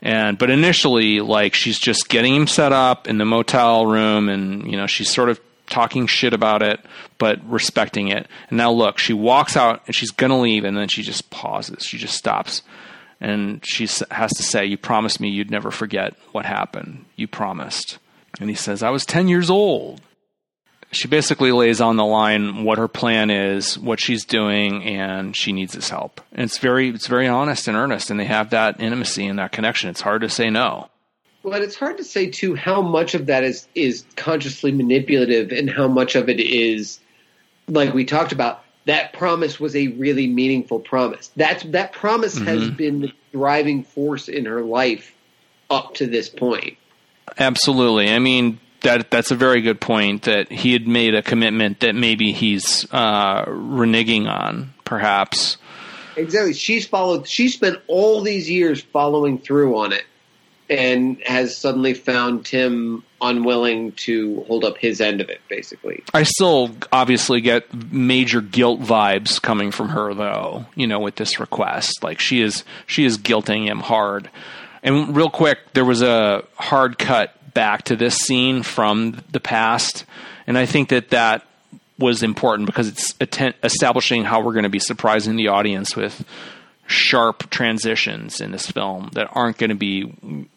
And 0.00 0.36
but 0.36 0.50
initially 0.50 1.20
like 1.20 1.54
she's 1.54 1.78
just 1.78 2.08
getting 2.08 2.34
him 2.34 2.46
set 2.46 2.72
up 2.72 3.08
in 3.08 3.18
the 3.18 3.24
motel 3.24 3.86
room 3.86 4.28
and 4.28 4.70
you 4.70 4.76
know 4.76 4.86
she's 4.86 5.10
sort 5.10 5.28
of 5.28 5.40
talking 5.66 6.06
shit 6.06 6.34
about 6.34 6.62
it 6.62 6.80
but 7.18 7.38
respecting 7.48 8.08
it. 8.08 8.26
And 8.48 8.58
now 8.58 8.72
look 8.72 8.98
she 8.98 9.12
walks 9.12 9.56
out 9.56 9.82
and 9.86 9.94
she's 9.94 10.10
going 10.10 10.30
to 10.30 10.36
leave 10.36 10.64
and 10.64 10.76
then 10.76 10.88
she 10.88 11.02
just 11.02 11.30
pauses. 11.30 11.84
She 11.84 11.98
just 11.98 12.16
stops. 12.16 12.62
And 13.20 13.64
she 13.64 13.86
has 14.10 14.32
to 14.32 14.42
say 14.42 14.66
you 14.66 14.76
promised 14.76 15.20
me 15.20 15.28
you'd 15.28 15.50
never 15.50 15.70
forget 15.70 16.14
what 16.32 16.44
happened. 16.44 17.04
You 17.14 17.28
promised. 17.28 17.98
And 18.40 18.50
he 18.50 18.56
says 18.56 18.82
i 18.82 18.90
was 18.90 19.06
10 19.06 19.28
years 19.28 19.48
old 19.48 20.00
she 20.92 21.08
basically 21.08 21.52
lays 21.52 21.80
on 21.80 21.96
the 21.96 22.04
line 22.04 22.64
what 22.64 22.78
her 22.78 22.86
plan 22.86 23.30
is, 23.30 23.78
what 23.78 23.98
she's 23.98 24.24
doing, 24.24 24.84
and 24.84 25.34
she 25.34 25.52
needs 25.52 25.72
his 25.74 25.88
help. 25.88 26.20
And 26.32 26.42
it's 26.42 26.58
very 26.58 26.90
it's 26.90 27.06
very 27.06 27.26
honest 27.26 27.66
and 27.66 27.76
earnest, 27.76 28.10
and 28.10 28.20
they 28.20 28.26
have 28.26 28.50
that 28.50 28.80
intimacy 28.80 29.26
and 29.26 29.38
that 29.38 29.52
connection. 29.52 29.88
It's 29.88 30.02
hard 30.02 30.20
to 30.20 30.28
say 30.28 30.50
no. 30.50 30.88
Well, 31.42 31.60
it's 31.60 31.74
hard 31.74 31.96
to 31.96 32.04
say 32.04 32.30
too 32.30 32.54
how 32.54 32.82
much 32.82 33.14
of 33.14 33.26
that 33.26 33.42
is 33.42 33.66
is 33.74 34.04
consciously 34.16 34.70
manipulative, 34.70 35.50
and 35.50 35.68
how 35.68 35.88
much 35.88 36.14
of 36.14 36.28
it 36.28 36.40
is 36.40 37.00
like 37.66 37.94
we 37.94 38.04
talked 38.04 38.32
about. 38.32 38.62
That 38.84 39.12
promise 39.12 39.60
was 39.60 39.76
a 39.76 39.88
really 39.88 40.26
meaningful 40.26 40.80
promise. 40.80 41.30
That's 41.36 41.62
that 41.64 41.92
promise 41.92 42.34
mm-hmm. 42.34 42.46
has 42.46 42.70
been 42.70 43.00
the 43.00 43.12
driving 43.32 43.84
force 43.84 44.28
in 44.28 44.44
her 44.44 44.62
life 44.62 45.14
up 45.70 45.94
to 45.94 46.06
this 46.06 46.28
point. 46.28 46.76
Absolutely. 47.38 48.10
I 48.10 48.18
mean, 48.18 48.58
that 48.82 49.10
that's 49.10 49.30
a 49.30 49.36
very 49.36 49.60
good 49.60 49.80
point. 49.80 50.22
That 50.22 50.50
he 50.50 50.72
had 50.72 50.86
made 50.86 51.14
a 51.14 51.22
commitment 51.22 51.80
that 51.80 51.94
maybe 51.94 52.32
he's 52.32 52.86
uh, 52.92 53.44
reneging 53.46 54.28
on, 54.28 54.72
perhaps. 54.84 55.56
Exactly. 56.16 56.52
She's 56.52 56.86
followed. 56.86 57.26
She 57.26 57.48
spent 57.48 57.80
all 57.86 58.20
these 58.20 58.50
years 58.50 58.82
following 58.82 59.38
through 59.38 59.78
on 59.78 59.92
it, 59.92 60.04
and 60.68 61.20
has 61.24 61.56
suddenly 61.56 61.94
found 61.94 62.44
Tim 62.44 63.04
unwilling 63.20 63.92
to 63.92 64.42
hold 64.48 64.64
up 64.64 64.76
his 64.76 65.00
end 65.00 65.20
of 65.20 65.30
it. 65.30 65.40
Basically, 65.48 66.02
I 66.12 66.24
still 66.24 66.70
obviously 66.92 67.40
get 67.40 67.72
major 67.92 68.40
guilt 68.40 68.80
vibes 68.80 69.40
coming 69.40 69.70
from 69.70 69.90
her, 69.90 70.12
though. 70.14 70.66
You 70.74 70.86
know, 70.86 71.00
with 71.00 71.16
this 71.16 71.40
request, 71.40 72.02
like 72.02 72.20
she 72.20 72.42
is 72.42 72.64
she 72.86 73.04
is 73.04 73.18
guilting 73.18 73.66
him 73.66 73.80
hard. 73.80 74.30
And 74.82 75.14
real 75.14 75.30
quick, 75.30 75.58
there 75.74 75.84
was 75.84 76.02
a 76.02 76.44
hard 76.56 76.98
cut 76.98 77.36
back 77.54 77.82
to 77.84 77.96
this 77.96 78.16
scene 78.16 78.62
from 78.62 79.18
the 79.30 79.40
past, 79.40 80.04
and 80.46 80.56
I 80.58 80.66
think 80.66 80.88
that 80.90 81.10
that 81.10 81.46
was 81.98 82.22
important 82.22 82.66
because 82.66 82.88
it's 82.88 83.14
atten- 83.20 83.54
establishing 83.62 84.24
how 84.24 84.40
we're 84.40 84.52
going 84.52 84.64
to 84.64 84.68
be 84.68 84.78
surprising 84.78 85.36
the 85.36 85.48
audience 85.48 85.94
with 85.94 86.24
sharp 86.86 87.48
transitions 87.48 88.40
in 88.40 88.50
this 88.50 88.66
film 88.66 89.08
that 89.14 89.28
aren't 89.32 89.56
going 89.56 89.70
to 89.70 89.76
be 89.76 90.12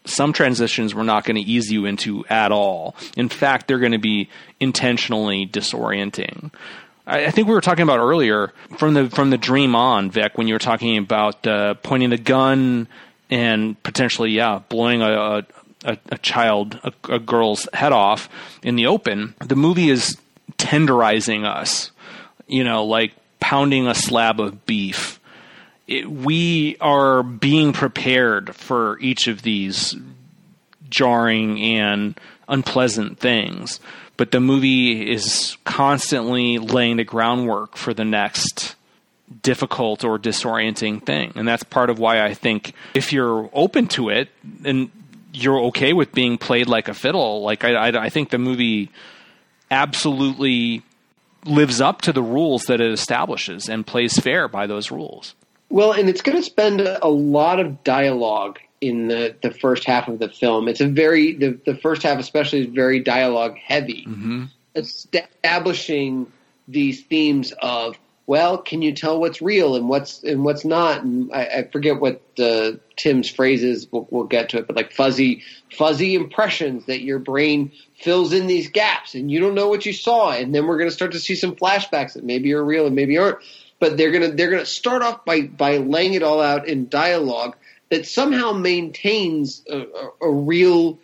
some 0.06 0.34
transitions 0.34 0.94
we're 0.94 1.04
not 1.04 1.24
going 1.24 1.36
to 1.36 1.42
ease 1.42 1.72
you 1.72 1.86
into 1.86 2.26
at 2.28 2.52
all. 2.52 2.96
In 3.16 3.30
fact, 3.30 3.68
they're 3.68 3.80
going 3.80 3.92
to 3.92 3.98
be 3.98 4.30
intentionally 4.60 5.48
disorienting. 5.48 6.52
I, 7.08 7.26
I, 7.28 7.32
think 7.32 7.48
we 7.48 7.54
were 7.54 7.62
talking 7.62 7.84
about 7.84 8.00
earlier 8.00 8.52
from 8.78 8.96
the 8.96 9.10
from 9.10 9.30
the 9.30 9.38
dream 9.38 9.76
on, 9.76 10.10
Vic, 10.12 10.38
when 10.38 10.48
you 10.48 10.56
were 10.56 10.60
talking 10.60 10.98
about 10.98 11.46
uh, 11.46 11.76
pointing 11.76 12.10
the 12.10 12.18
gun 12.18 12.88
and 13.30 13.82
potentially, 13.84 14.32
yeah, 14.32 14.60
blowing 14.70 15.02
a, 15.02 15.46
a, 15.86 15.98
a 16.10 16.18
child, 16.18 16.80
a, 16.84 16.92
a 17.14 17.20
girl's 17.20 17.68
head 17.74 17.92
off 17.92 18.30
in 18.64 18.76
the 18.76 18.88
open. 18.88 19.36
The 19.40 19.56
movie 19.56 19.90
is 19.90 20.18
tenderizing 20.58 21.46
us, 21.46 21.92
you 22.48 22.64
know, 22.64 22.84
like 22.84 23.14
pounding 23.40 23.88
a 23.88 23.96
slab 23.96 24.40
of 24.40 24.66
beef 24.66 25.20
it, 25.88 26.10
we 26.10 26.78
are 26.82 27.24
being 27.24 27.74
prepared 27.74 28.56
for 28.56 29.00
each 29.00 29.28
of 29.28 29.42
these 29.42 29.96
jarring 30.90 31.62
and 31.62 32.20
unpleasant 32.48 33.20
things. 33.20 33.80
But 34.18 34.32
the 34.32 34.40
movie 34.40 35.12
is 35.12 35.58
constantly 35.66 36.58
laying 36.58 36.98
the 36.98 37.04
groundwork 37.04 37.76
for 37.76 37.94
the 37.94 38.06
next 38.06 38.76
difficult 39.42 40.04
or 40.04 40.18
disorienting 40.18 41.06
thing. 41.06 41.34
And 41.36 41.48
that's 41.48 41.64
part 41.64 41.90
of 41.90 42.00
why 42.00 42.24
I 42.24 42.34
think 42.34 42.74
if 42.94 43.12
you're 43.12 43.50
open 43.54 43.88
to 43.90 44.10
it 44.10 44.30
and 44.64 44.90
you're 45.36 45.60
okay 45.66 45.94
with 45.94 46.12
being 46.12 46.38
played 46.38 46.68
like 46.68 46.88
a 46.88 46.94
fiddle, 46.94 47.42
like 47.42 47.64
I, 47.64 47.74
I, 47.74 48.06
I 48.06 48.10
think 48.10 48.30
the 48.30 48.38
movie 48.38 48.90
absolutely 49.70 50.84
lives 51.46 51.82
up 51.82 52.02
to 52.02 52.14
the 52.14 52.24
rules 52.24 52.64
that 52.64 52.82
it 52.82 52.92
establishes 52.92 53.70
and 53.70 53.86
plays 53.86 54.18
fair 54.20 54.48
by 54.48 54.68
those 54.68 54.92
rules. 54.92 55.36
Well, 55.70 55.92
and 55.92 56.10
it's 56.10 56.22
going 56.22 56.38
to 56.38 56.44
spend 56.44 56.82
a 56.82 57.08
lot 57.08 57.60
of 57.60 57.84
dialogue 57.84 58.60
in 58.82 59.08
the, 59.08 59.36
the 59.42 59.52
first 59.52 59.86
half 59.86 60.08
of 60.08 60.20
the 60.20 60.30
film. 60.30 60.68
It's 60.68 60.82
a 60.82 60.88
very 60.88 61.34
the, 61.34 61.60
the 61.66 61.76
first 61.76 62.04
half 62.04 62.20
especially 62.20 62.62
is 62.62 62.68
very 62.68 63.00
dialogue 63.00 63.58
heavy, 63.58 64.06
mm-hmm. 64.08 64.46
establishing 64.76 66.32
these 66.68 67.04
themes 67.04 67.54
of 67.62 67.98
well, 68.28 68.58
can 68.58 68.82
you 68.82 68.94
tell 68.94 69.20
what's 69.20 69.42
real 69.42 69.76
and 69.76 69.88
what's 69.88 70.24
and 70.24 70.44
what's 70.44 70.66
not? 70.66 71.04
And 71.04 71.32
I, 71.34 71.46
I 71.46 71.70
forget 71.72 72.00
what 72.00 72.22
Tim's 72.96 73.30
phrase 73.30 73.64
is. 73.64 73.88
We'll, 73.92 74.08
we'll, 74.10 74.24
get 74.26 74.50
to 74.50 74.58
it, 74.58 74.68
but 74.68 74.76
like 74.76 74.92
fuzzy 74.92 75.44
fuzzy 75.72 76.16
impressions 76.16 76.86
that 76.86 77.02
your 77.02 77.20
brain 77.20 77.72
fills 77.96 78.34
in 78.34 78.48
these 78.48 78.70
gaps, 78.70 79.16
and 79.16 79.32
you 79.32 79.40
don't 79.40 79.56
know 79.56 79.68
what 79.68 79.86
you 79.86 79.94
saw, 79.94 80.32
and 80.32 80.54
then 80.54 80.68
we're 80.68 80.78
going 80.78 80.90
to 80.90 80.96
start 80.96 81.12
to 81.12 81.20
see 81.20 81.36
some 81.36 81.56
flashbacks 81.56 82.14
that 82.14 82.24
maybe 82.24 82.54
are 82.54 82.64
real 82.64 82.86
and 82.88 82.96
maybe 82.96 83.18
aren't 83.18 83.40
but 83.80 83.98
they're 83.98 84.12
gonna 84.12 84.32
they're 84.32 84.50
gonna 84.50 84.66
start 84.66 85.02
off 85.02 85.26
by 85.26 85.42
by 85.42 85.78
laying 85.78 86.14
it 86.14 86.24
all 86.24 86.42
out 86.42 86.68
in 86.68 86.88
dialogue 86.88 87.56
that 87.90 88.06
somehow 88.06 88.52
maintains 88.52 89.64
a, 89.70 89.78
a, 89.78 90.10
a 90.22 90.32
real 90.32 90.98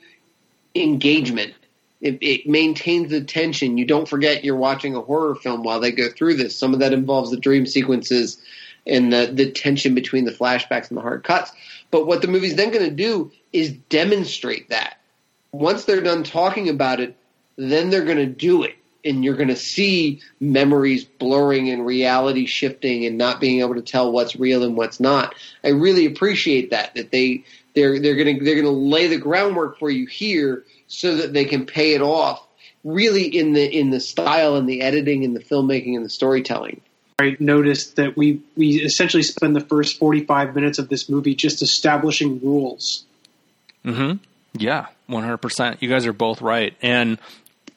engagement. 0.76 1.54
It, 2.02 2.18
it, 2.22 2.48
maintains 2.48 3.12
the 3.12 3.24
tension. 3.24 3.78
You 3.78 3.86
don't 3.86 4.10
forget 4.10 4.44
you're 4.44 4.56
watching 4.56 4.96
a 4.96 5.02
horror 5.02 5.36
film 5.36 5.64
while 5.64 5.80
they 5.80 5.92
go 5.92 6.10
through 6.10 6.36
this. 6.36 6.56
Some 6.56 6.74
of 6.74 6.80
that 6.80 6.94
involves 6.94 7.30
the 7.30 7.38
dream 7.38 7.68
sequences 7.68 8.42
and 8.88 9.14
the, 9.14 9.32
the 9.32 9.52
tension 9.52 9.94
between 9.94 10.26
the 10.26 10.32
flashbacks 10.32 10.90
and 10.90 10.98
the 10.98 11.02
hard 11.02 11.24
cuts. 11.24 11.52
But 11.92 12.08
what 12.08 12.22
the 12.22 12.28
movie's 12.28 12.56
then 12.56 12.72
going 12.72 12.90
to 12.90 12.96
do 12.96 13.32
is 13.54 13.72
demonstrate 13.90 14.70
that. 14.70 14.98
Once 15.52 15.86
they're 15.86 16.02
done 16.02 16.24
talking 16.24 16.70
about 16.70 17.00
it, 17.00 17.16
then 17.56 17.90
they're 17.90 18.06
going 18.06 18.18
to 18.18 18.26
do 18.26 18.64
it 18.64 18.76
and 19.04 19.24
you're 19.24 19.36
going 19.36 19.48
to 19.48 19.56
see 19.56 20.22
memories 20.40 21.04
blurring 21.04 21.70
and 21.70 21.86
reality 21.86 22.46
shifting 22.46 23.06
and 23.06 23.18
not 23.18 23.40
being 23.40 23.62
able 23.62 23.76
to 23.76 23.82
tell 23.82 24.12
what's 24.12 24.36
real 24.36 24.64
and 24.64 24.76
what's 24.76 25.00
not. 25.00 25.36
I 25.64 25.70
really 25.70 26.06
appreciate 26.06 26.72
that 26.72 26.96
that 26.96 27.12
they 27.12 27.44
they're 27.76 28.00
they're 28.00 28.16
going 28.16 28.40
to 28.40 28.46
they're 28.46 28.62
going 28.62 28.66
to 28.66 28.72
lay 28.72 29.08
the 29.08 29.18
groundwork 29.18 29.80
for 29.80 29.90
you 29.90 30.06
here 30.06 30.66
so 30.92 31.16
that 31.18 31.34
they 31.34 31.46
can 31.46 31.66
pay 31.66 31.94
it 31.94 32.02
off 32.02 32.46
really 32.84 33.24
in 33.26 33.54
the 33.54 33.64
in 33.66 33.90
the 33.92 34.00
style 34.00 34.56
and 34.56 34.68
the 34.68 34.82
editing 34.82 35.24
and 35.24 35.36
the 35.36 35.40
filmmaking 35.40 35.96
and 35.96 36.06
the 36.06 36.10
storytelling. 36.10 36.82
I 37.20 37.38
noticed 37.40 37.96
that 37.96 38.18
we 38.18 38.42
we 38.58 38.82
essentially 38.82 39.24
spend 39.24 39.56
the 39.56 39.62
first 39.62 39.98
45 39.98 40.56
minutes 40.56 40.80
of 40.80 40.90
this 40.90 41.08
movie 41.10 41.36
just 41.36 41.62
establishing 41.62 42.40
rules. 42.42 43.06
Mhm. 43.86 44.20
Yeah, 44.54 44.88
100%. 45.08 45.78
You 45.82 45.90
guys 45.90 46.06
are 46.06 46.14
both 46.14 46.42
right. 46.42 46.74
And 46.82 47.18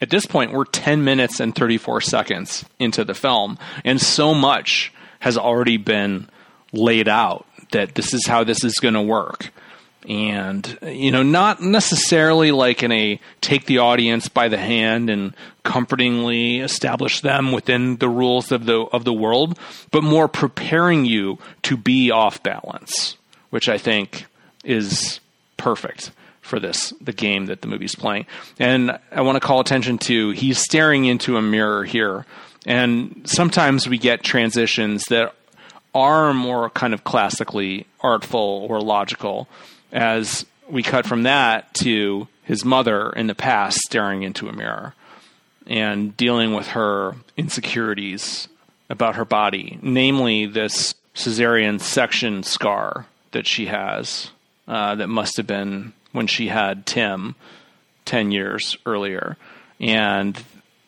at 0.00 0.10
this 0.10 0.26
point, 0.26 0.52
we're 0.52 0.64
10 0.64 1.04
minutes 1.04 1.38
and 1.40 1.54
34 1.54 2.00
seconds 2.00 2.64
into 2.78 3.04
the 3.04 3.14
film, 3.14 3.58
and 3.84 4.00
so 4.00 4.34
much 4.34 4.92
has 5.20 5.38
already 5.38 5.76
been 5.76 6.28
laid 6.72 7.08
out 7.08 7.46
that 7.70 7.94
this 7.94 8.12
is 8.12 8.26
how 8.26 8.44
this 8.44 8.64
is 8.64 8.74
going 8.80 8.94
to 8.94 9.02
work. 9.02 9.50
And, 10.07 10.78
you 10.82 11.11
know, 11.11 11.22
not 11.22 11.62
necessarily 11.62 12.50
like 12.50 12.82
in 12.82 12.92
a 12.92 13.18
take 13.40 13.64
the 13.64 13.78
audience 13.78 14.28
by 14.28 14.48
the 14.48 14.59
hand 14.59 15.09
and 15.09 15.34
comfortingly 15.62 16.61
establish 16.61 17.22
them 17.22 17.52
within 17.52 17.96
the 17.96 18.09
rules 18.09 18.52
of 18.52 18.66
the, 18.66 18.80
of 18.92 19.05
the 19.05 19.14
world, 19.14 19.59
but 19.90 20.05
more 20.05 20.28
preparing 20.28 21.07
you 21.07 21.38
to 21.62 21.76
be 21.78 22.11
off 22.11 22.42
balance, 22.42 23.16
which 23.48 23.68
I 23.68 23.78
think 23.78 24.26
is 24.62 25.20
perfect 25.57 26.11
for 26.42 26.61
this 26.61 26.92
the 27.00 27.12
game 27.12 27.46
that 27.46 27.62
the 27.62 27.68
movie's 27.68 27.94
playing. 27.94 28.26
And 28.59 28.98
I 29.11 29.22
want 29.22 29.36
to 29.36 29.40
call 29.40 29.61
attention 29.61 29.96
to 30.00 30.30
he's 30.30 30.59
staring 30.59 31.07
into 31.07 31.38
a 31.38 31.42
mirror 31.42 31.84
here. 31.84 32.26
And 32.66 33.22
sometimes 33.24 33.88
we 33.88 33.98
get 33.98 34.22
transitions 34.22 35.07
that 35.07 35.34
are 35.94 36.34
more 36.34 36.70
kind 36.70 36.92
of 36.92 37.05
classically 37.05 37.86
artful 38.00 38.66
or 38.68 38.80
logical 38.80 39.48
as 39.95 40.45
we 40.68 40.82
cut 40.82 41.07
from 41.07 41.22
that 41.22 41.72
to 41.74 42.28
his 42.42 42.64
mother 42.64 43.11
in 43.11 43.28
the 43.28 43.34
past 43.34 43.78
staring 43.78 44.22
into 44.22 44.49
a 44.49 44.53
mirror 44.53 44.95
and 45.66 46.14
dealing 46.16 46.53
with 46.53 46.68
her 46.68 47.14
insecurities 47.36 48.49
about 48.90 49.14
her 49.14 49.24
body, 49.24 49.78
namely 49.80 50.45
this 50.45 50.95
cesarean 51.14 51.80
section 51.80 52.42
scar 52.42 53.07
that 53.30 53.47
she 53.47 53.66
has 53.66 54.30
uh, 54.68 54.95
that 54.97 55.09
must 55.09 55.36
have 55.36 55.47
been 55.47 55.92
when 56.12 56.26
she 56.26 56.49
had 56.49 56.84
Tim 56.86 57.34
10 58.05 58.32
years 58.32 58.76
earlier. 58.84 59.36
And 59.80 60.42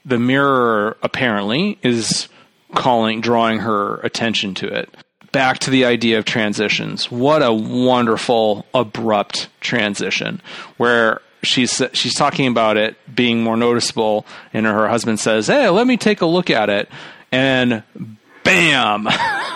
the 0.04 0.18
mirror 0.18 0.96
apparently 1.02 1.78
is 1.82 2.28
calling, 2.74 3.20
drawing 3.20 3.60
her 3.60 3.96
attention 3.98 4.54
to 4.54 4.68
it. 4.68 4.94
Back 5.36 5.58
to 5.60 5.70
the 5.70 5.84
idea 5.84 6.18
of 6.18 6.24
transitions. 6.24 7.10
What 7.10 7.42
a 7.42 7.52
wonderful, 7.52 8.64
abrupt 8.72 9.48
transition 9.60 10.40
where 10.78 11.20
she's 11.42 11.82
she's 11.92 12.14
talking 12.14 12.46
about 12.46 12.78
it 12.78 12.96
being 13.14 13.42
more 13.42 13.58
noticeable, 13.58 14.24
and 14.54 14.64
her 14.64 14.88
husband 14.88 15.20
says, 15.20 15.48
"Hey, 15.48 15.68
let 15.68 15.86
me 15.86 15.98
take 15.98 16.22
a 16.22 16.26
look 16.26 16.48
at 16.48 16.70
it," 16.70 16.88
and 17.30 17.82
bam, 18.44 19.08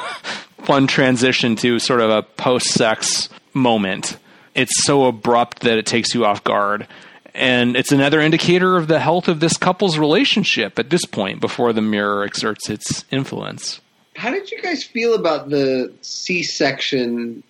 fun 0.65 0.87
transition 0.87 1.57
to 1.57 1.79
sort 1.79 2.03
of 2.03 2.11
a 2.11 2.25
post-sex 2.25 3.31
moment 3.55 4.19
it's 4.55 4.85
so 4.85 5.07
abrupt 5.07 5.61
that 5.61 5.79
it 5.79 5.87
takes 5.87 6.15
you 6.15 6.27
off 6.27 6.45
guard. 6.45 6.87
And 7.35 7.75
it's 7.75 7.91
another 7.91 8.21
indicator 8.21 8.77
of 8.77 8.87
the 8.87 9.01
health 9.01 9.29
of 9.29 9.41
this 9.41 9.57
couple's 9.57 9.99
relationship 9.99 10.79
at 10.79 10.91
this 10.91 11.07
point 11.07 11.41
before 11.41 11.73
the 11.73 11.81
mirror 11.81 12.23
exerts 12.23 12.69
its 12.69 13.07
influence. 13.11 13.81
How 14.21 14.31
did 14.31 14.51
you 14.51 14.61
guys 14.61 14.85
feel 14.85 15.15
about 15.15 15.49
the 15.49 15.95
C 16.03 16.43
section 16.43 17.43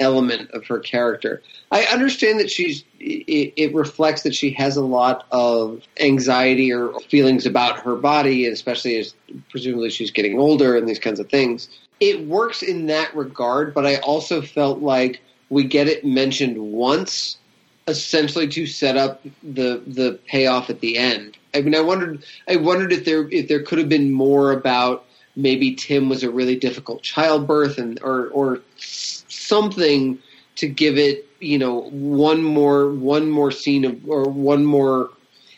element 0.00 0.50
of 0.50 0.66
her 0.66 0.80
character? 0.80 1.40
I 1.70 1.84
understand 1.84 2.40
that 2.40 2.50
she's, 2.50 2.82
it, 2.98 3.52
it, 3.56 3.72
reflects 3.72 4.24
that 4.24 4.34
she 4.34 4.50
has 4.54 4.76
a 4.76 4.82
lot 4.82 5.24
of 5.30 5.84
anxiety 6.00 6.72
or 6.72 6.98
feelings 7.08 7.46
about 7.46 7.78
her 7.84 7.94
body, 7.94 8.46
especially 8.46 8.96
as 8.96 9.14
presumably 9.50 9.88
she's 9.90 10.10
getting 10.10 10.36
older 10.36 10.76
and 10.76 10.88
these 10.88 10.98
kinds 10.98 11.20
of 11.20 11.28
things. 11.28 11.68
It 12.00 12.26
works 12.26 12.60
in 12.60 12.86
that 12.86 13.14
regard, 13.14 13.72
but 13.72 13.86
I 13.86 13.98
also 13.98 14.42
felt 14.42 14.80
like 14.80 15.20
we 15.48 15.62
get 15.62 15.86
it 15.86 16.04
mentioned 16.04 16.58
once, 16.58 17.38
essentially 17.86 18.48
to 18.48 18.66
set 18.66 18.96
up 18.96 19.22
the 19.44 19.80
the 19.86 20.18
payoff 20.26 20.70
at 20.70 20.80
the 20.80 20.98
end. 20.98 21.38
I 21.54 21.62
mean, 21.62 21.76
I 21.76 21.82
wondered, 21.82 22.24
I 22.48 22.56
wondered 22.56 22.92
if 22.92 23.04
there 23.04 23.28
if 23.28 23.46
there 23.46 23.62
could 23.62 23.78
have 23.78 23.88
been 23.88 24.10
more 24.10 24.50
about 24.50 25.05
maybe 25.36 25.74
Tim 25.74 26.08
was 26.08 26.22
a 26.22 26.30
really 26.30 26.56
difficult 26.56 27.02
childbirth 27.02 27.78
and 27.78 28.00
or 28.02 28.28
or 28.28 28.60
something 28.78 30.18
to 30.56 30.66
give 30.66 30.96
it, 30.96 31.28
you 31.38 31.58
know, 31.58 31.82
one 31.90 32.42
more 32.42 32.90
one 32.90 33.30
more 33.30 33.50
scene 33.50 33.84
of 33.84 34.08
or 34.08 34.24
one 34.24 34.64
more 34.64 35.10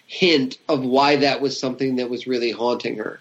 hint 0.06 0.58
of 0.68 0.82
why 0.82 1.16
that 1.16 1.40
was 1.40 1.58
something 1.58 1.96
that 1.96 2.10
was 2.10 2.26
really 2.26 2.50
haunting 2.50 2.96
her. 2.96 3.20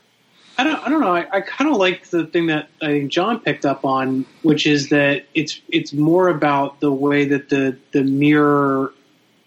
I 0.59 0.63
don't, 0.63 0.87
I 0.87 0.89
don't 0.89 1.01
know. 1.01 1.15
I, 1.15 1.27
I 1.31 1.41
kind 1.41 1.69
of 1.69 1.77
like 1.77 2.07
the 2.07 2.25
thing 2.25 2.47
that 2.47 2.69
I 2.81 2.87
think 2.87 3.11
John 3.11 3.39
picked 3.41 3.63
up 3.63 3.85
on, 3.85 4.25
which 4.41 4.65
is 4.65 4.89
that 4.89 5.25
it's 5.35 5.61
it's 5.69 5.93
more 5.93 6.29
about 6.29 6.79
the 6.79 6.91
way 6.91 7.25
that 7.25 7.49
the 7.49 7.77
the 7.91 8.03
mirror 8.03 8.91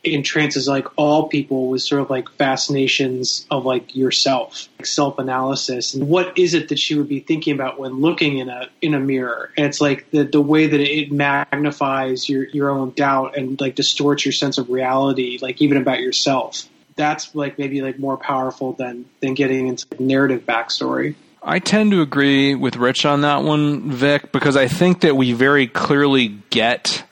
entrances 0.05 0.67
like 0.67 0.87
all 0.97 1.29
people 1.29 1.69
with 1.69 1.83
sort 1.83 2.01
of 2.01 2.11
like 2.11 2.29
fascinations 2.31 3.47
of 3.51 3.65
like 3.65 3.95
yourself, 3.95 4.69
like 4.79 4.87
self 4.87 5.19
analysis, 5.19 5.95
and 5.95 6.09
what 6.09 6.39
is 6.39 6.55
it 6.55 6.69
that 6.69 6.79
she 6.79 6.95
would 6.95 7.09
be 7.09 7.21
thinking 7.21 7.55
about 7.55 7.79
when 7.79 8.01
looking 8.01 8.39
in 8.39 8.49
a 8.49 8.69
in 8.81 8.95
a 8.95 9.01
mirror? 9.01 9.51
And 9.57 9.67
it's 9.67 9.81
like 9.81 10.11
the 10.11 10.25
the 10.25 10.41
way 10.41 10.67
that 10.67 10.81
it 10.81 11.13
magnifies 11.13 12.29
your 12.29 12.45
your 12.45 12.71
own 12.71 12.91
doubt 12.91 13.37
and 13.37 13.61
like 13.61 13.75
distorts 13.75 14.25
your 14.25 14.33
sense 14.33 14.59
of 14.59 14.71
reality, 14.71 15.39
like 15.41 15.61
even 15.61 15.77
about 15.77 16.01
yourself. 16.01 16.67
That's 16.97 17.35
like 17.35 17.59
maybe 17.59 17.83
like 17.83 17.99
more 17.99 18.17
powerful 18.17 18.73
than 18.73 19.07
than 19.21 19.35
getting 19.35 19.69
into 19.69 19.87
narrative 19.99 20.45
backstory. 20.47 21.15
I 21.43 21.59
tend 21.59 21.93
to 21.93 22.03
agree 22.03 22.55
with 22.55 22.77
Rich 22.77 23.07
on 23.07 23.23
that 23.23 23.43
one, 23.43 23.91
Vic, 23.91 24.31
because 24.31 24.57
I 24.57 24.69
think 24.69 25.01
that 25.01 25.17
we 25.17 25.33
very 25.33 25.67
clearly 25.67 26.39
get 26.51 27.03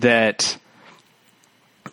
that 0.00 0.58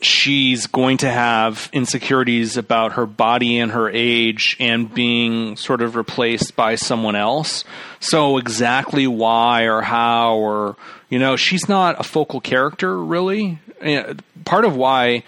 she's 0.02 0.68
going 0.68 0.98
to 0.98 1.10
have 1.10 1.70
insecurities 1.74 2.58
about 2.58 2.94
her 2.94 3.06
body 3.06 3.60
and 3.60 3.72
her 3.72 3.90
age 3.90 4.58
and 4.60 4.94
being 4.94 5.58
sort 5.58 5.82
of 5.82 5.96
replaced 5.96 6.56
by 6.56 6.76
someone 6.76 7.16
else. 7.16 7.64
So 8.00 8.38
exactly 8.38 9.08
why 9.08 9.64
or 9.64 9.82
how 9.82 10.38
or 10.38 10.76
you 11.10 11.20
know, 11.20 11.36
she's 11.36 11.70
not 11.70 12.00
a 12.00 12.04
focal 12.04 12.42
character 12.42 13.00
really. 13.02 13.60
Part 14.46 14.66
of 14.66 14.76
why 14.76 15.24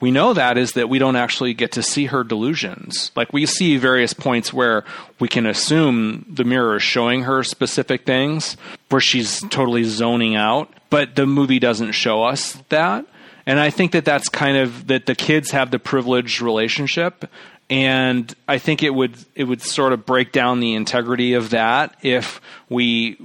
we 0.00 0.10
know 0.10 0.32
that 0.32 0.56
is 0.56 0.72
that 0.72 0.88
we 0.88 0.98
don't 0.98 1.16
actually 1.16 1.52
get 1.52 1.72
to 1.72 1.82
see 1.82 2.06
her 2.06 2.24
delusions. 2.24 3.12
Like 3.14 3.32
we 3.32 3.44
see 3.44 3.76
various 3.76 4.14
points 4.14 4.52
where 4.52 4.84
we 5.18 5.28
can 5.28 5.46
assume 5.46 6.24
the 6.28 6.44
mirror 6.44 6.76
is 6.76 6.82
showing 6.82 7.24
her 7.24 7.44
specific 7.44 8.06
things 8.06 8.56
where 8.88 9.00
she's 9.00 9.40
totally 9.50 9.84
zoning 9.84 10.36
out, 10.36 10.72
but 10.88 11.16
the 11.16 11.26
movie 11.26 11.58
doesn't 11.58 11.92
show 11.92 12.24
us 12.24 12.54
that. 12.70 13.04
And 13.50 13.58
I 13.58 13.70
think 13.70 13.90
that 13.92 14.04
that's 14.04 14.28
kind 14.28 14.56
of 14.56 14.86
that 14.86 15.06
the 15.06 15.16
kids 15.16 15.50
have 15.50 15.72
the 15.72 15.80
privileged 15.80 16.40
relationship 16.40 17.28
and 17.68 18.32
I 18.46 18.58
think 18.58 18.84
it 18.84 18.94
would 18.94 19.16
it 19.34 19.42
would 19.42 19.60
sort 19.60 19.92
of 19.92 20.06
break 20.06 20.30
down 20.30 20.60
the 20.60 20.74
integrity 20.74 21.34
of 21.34 21.50
that 21.50 21.96
if 22.00 22.40
we 22.68 23.18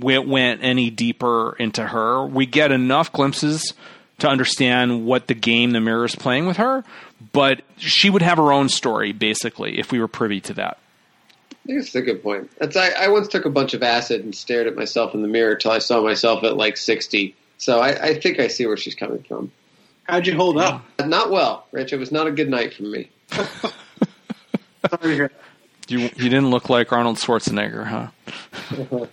went, 0.00 0.28
went 0.28 0.62
any 0.62 0.88
deeper 0.90 1.56
into 1.58 1.84
her. 1.84 2.24
We 2.24 2.46
get 2.46 2.70
enough 2.70 3.12
glimpses 3.12 3.74
to 4.20 4.28
understand 4.28 5.04
what 5.04 5.26
the 5.26 5.34
game 5.34 5.72
the 5.72 5.80
mirror 5.80 6.04
is 6.04 6.14
playing 6.14 6.46
with 6.46 6.58
her, 6.58 6.84
but 7.32 7.62
she 7.76 8.08
would 8.08 8.22
have 8.22 8.38
her 8.38 8.52
own 8.52 8.68
story 8.68 9.10
basically 9.10 9.80
if 9.80 9.90
we 9.90 9.98
were 9.98 10.06
privy 10.06 10.40
to 10.42 10.54
that. 10.54 10.78
It's 11.66 11.92
a 11.96 12.02
good 12.02 12.22
point. 12.22 12.52
That's, 12.58 12.76
I, 12.76 12.90
I 12.90 13.08
once 13.08 13.26
took 13.26 13.46
a 13.46 13.50
bunch 13.50 13.74
of 13.74 13.82
acid 13.82 14.22
and 14.22 14.32
stared 14.32 14.68
at 14.68 14.76
myself 14.76 15.12
in 15.12 15.22
the 15.22 15.28
mirror 15.28 15.54
until 15.54 15.72
I 15.72 15.80
saw 15.80 16.04
myself 16.04 16.44
at 16.44 16.56
like 16.56 16.76
sixty. 16.76 17.34
So 17.58 17.80
I, 17.80 18.00
I 18.00 18.20
think 18.20 18.38
I 18.38 18.46
see 18.46 18.64
where 18.64 18.76
she's 18.76 18.94
coming 18.94 19.24
from. 19.24 19.50
How'd 20.04 20.26
you 20.26 20.34
hold 20.34 20.58
up? 20.58 20.84
Not 21.04 21.30
well, 21.30 21.66
Rich. 21.72 21.92
It 21.92 21.98
was 21.98 22.12
not 22.12 22.26
a 22.26 22.32
good 22.32 22.48
night 22.48 22.74
for 22.74 22.82
me. 22.82 23.10
Sorry 24.90 25.16
to 25.16 25.30
You 25.88 26.00
you 26.00 26.28
didn't 26.28 26.50
look 26.50 26.68
like 26.68 26.92
Arnold 26.92 27.16
Schwarzenegger, 27.16 27.86
huh? 27.86 29.06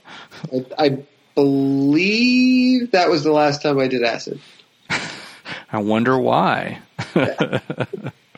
I, 0.51 0.85
I 0.85 1.03
believe 1.35 2.91
that 2.91 3.09
was 3.09 3.23
the 3.23 3.31
last 3.31 3.61
time 3.61 3.79
I 3.79 3.87
did 3.87 4.03
acid. 4.03 4.39
I 5.71 5.77
wonder 5.79 6.17
why. 6.17 6.79
I 7.15 7.61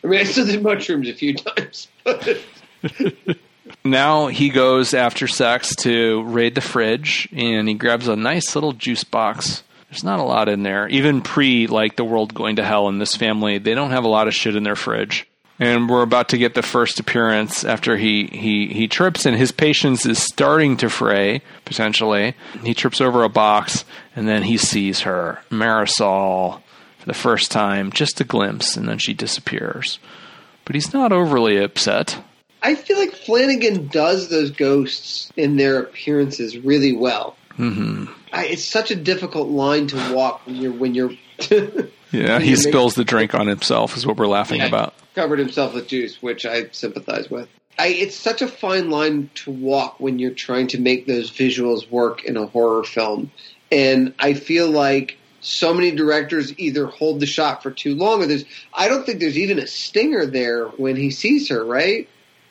mean, 0.04 0.20
I 0.20 0.24
still 0.24 0.46
did 0.46 0.62
mushrooms 0.62 1.08
a 1.08 1.14
few 1.14 1.36
times. 1.36 1.88
But 2.04 2.40
now 3.84 4.28
he 4.28 4.50
goes 4.50 4.94
after 4.94 5.28
sex 5.28 5.76
to 5.78 6.24
raid 6.24 6.56
the 6.56 6.62
fridge 6.62 7.30
and 7.32 7.68
he 7.68 7.76
grabs 7.76 8.08
a 8.08 8.16
nice 8.16 8.56
little 8.56 8.74
juice 8.74 9.04
box. 9.04 9.64
There's 9.92 10.06
not 10.06 10.22
a 10.22 10.24
lot 10.24 10.48
in 10.48 10.64
there. 10.64 10.88
Even 10.88 11.22
pre 11.22 11.68
like 11.68 11.98
the 11.98 12.06
world 12.06 12.34
going 12.34 12.56
to 12.56 12.64
hell 12.64 12.88
in 12.88 12.98
this 12.98 13.14
family, 13.14 13.58
they 13.58 13.74
don't 13.74 13.92
have 13.92 14.06
a 14.06 14.10
lot 14.10 14.30
of 14.30 14.34
shit 14.34 14.56
in 14.56 14.64
their 14.64 14.78
fridge. 14.78 15.28
And 15.60 15.90
we're 15.90 16.02
about 16.02 16.30
to 16.30 16.38
get 16.38 16.56
the 16.56 16.64
first 16.64 17.00
appearance 17.00 17.66
after 17.66 17.98
he, 17.98 18.26
he, 18.26 18.68
he 18.68 18.88
trips 18.88 19.26
and 19.26 19.36
his 19.36 19.52
patience 19.52 20.06
is 20.06 20.18
starting 20.18 20.78
to 20.78 20.90
fray, 20.90 21.42
potentially. 21.66 22.36
He 22.64 22.74
trips 22.74 23.02
over 23.02 23.24
a 23.24 23.30
box 23.30 23.84
and 24.16 24.28
then 24.30 24.44
he 24.44 24.58
sees 24.58 25.02
her, 25.02 25.42
Marisol, 25.52 26.62
for 26.98 27.06
the 27.06 27.14
first 27.14 27.52
time, 27.52 27.92
just 27.92 28.22
a 28.22 28.24
glimpse, 28.24 28.78
and 28.78 28.88
then 28.88 28.98
she 28.98 29.14
disappears. 29.14 30.00
But 30.64 30.76
he's 30.76 30.94
not 30.94 31.12
overly 31.12 31.58
upset. 31.58 32.18
I 32.64 32.76
feel 32.76 32.98
like 32.98 33.14
Flanagan 33.14 33.88
does 33.88 34.30
those 34.30 34.52
ghosts 34.52 35.32
in 35.36 35.58
their 35.58 35.80
appearances 35.80 36.58
really 36.58 36.96
well. 36.96 37.36
hmm 37.58 38.06
I, 38.34 38.46
it's 38.46 38.64
such 38.66 38.92
a 38.92 38.96
difficult 38.96 39.50
line 39.50 39.88
to 39.88 40.14
walk 40.14 40.46
when 40.46 40.56
you're 40.56 40.72
when 40.74 40.96
you're 40.96 41.12
Yeah, 41.50 42.34
When 42.34 42.42
he 42.42 42.50
you 42.52 42.56
make- 42.56 42.58
spills 42.58 42.96
the 42.96 43.04
drink 43.06 43.34
on 43.34 43.48
himself, 43.48 43.96
is 43.96 44.06
what 44.06 44.18
we're 44.18 44.28
laughing 44.28 44.60
Yeah. 44.60 44.68
about. 44.68 44.94
covered 45.16 45.40
himself 45.40 45.74
with 45.74 45.88
juice, 45.88 46.22
which 46.22 46.46
I 46.46 46.66
sympathize 46.72 47.30
with. 47.30 47.48
I, 47.80 47.88
it's 47.88 48.16
such 48.16 48.42
a 48.42 48.48
fine 48.48 48.90
line 48.90 49.30
to 49.36 49.52
walk 49.52 50.00
when 50.00 50.20
you're 50.20 50.32
trying 50.34 50.68
to 50.68 50.80
make 50.80 51.08
those 51.08 51.32
visuals 51.32 51.90
work 51.90 52.24
in 52.26 52.36
a 52.38 52.46
horror 52.46 52.84
film, 52.84 53.32
and 53.72 54.14
I 54.20 54.34
feel 54.34 54.70
like 54.70 55.18
so 55.40 55.74
many 55.74 55.92
directors 55.92 56.54
either 56.60 56.86
hold 56.86 57.20
the 57.22 57.26
shot 57.26 57.64
for 57.64 57.72
too 57.72 57.96
long, 57.96 58.22
or 58.22 58.28
there's 58.28 58.44
I 58.74 58.88
don't 58.90 59.06
think 59.06 59.20
there's 59.20 59.38
even 59.38 59.58
a 59.58 59.68
stinger 59.68 60.26
there 60.26 60.68
when 60.68 60.96
he 60.98 61.12
sees 61.12 61.50
her, 61.50 61.64
right? 61.64 62.08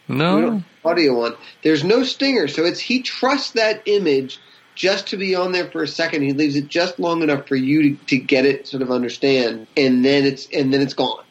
No, 0.08 0.62
audio 0.84 1.20
on. 1.24 1.36
There's 1.62 1.84
no 1.84 2.02
stinger, 2.02 2.48
so 2.48 2.64
it's 2.64 2.80
he 2.80 3.02
trusts 3.02 3.52
that 3.52 3.82
image 3.86 4.40
just 4.80 5.08
to 5.08 5.18
be 5.18 5.34
on 5.34 5.52
there 5.52 5.70
for 5.70 5.82
a 5.82 5.86
second. 5.86 6.22
He 6.22 6.32
leaves 6.32 6.56
it 6.56 6.68
just 6.68 6.98
long 6.98 7.20
enough 7.22 7.46
for 7.46 7.54
you 7.54 7.82
to, 7.82 8.04
to 8.06 8.16
get 8.16 8.46
it, 8.46 8.66
sort 8.66 8.82
of 8.82 8.90
understand, 8.90 9.66
and 9.76 10.02
then 10.02 10.24
it's 10.24 10.48
and 10.54 10.72
then 10.72 10.80
it's 10.80 10.94
gone. 10.94 11.22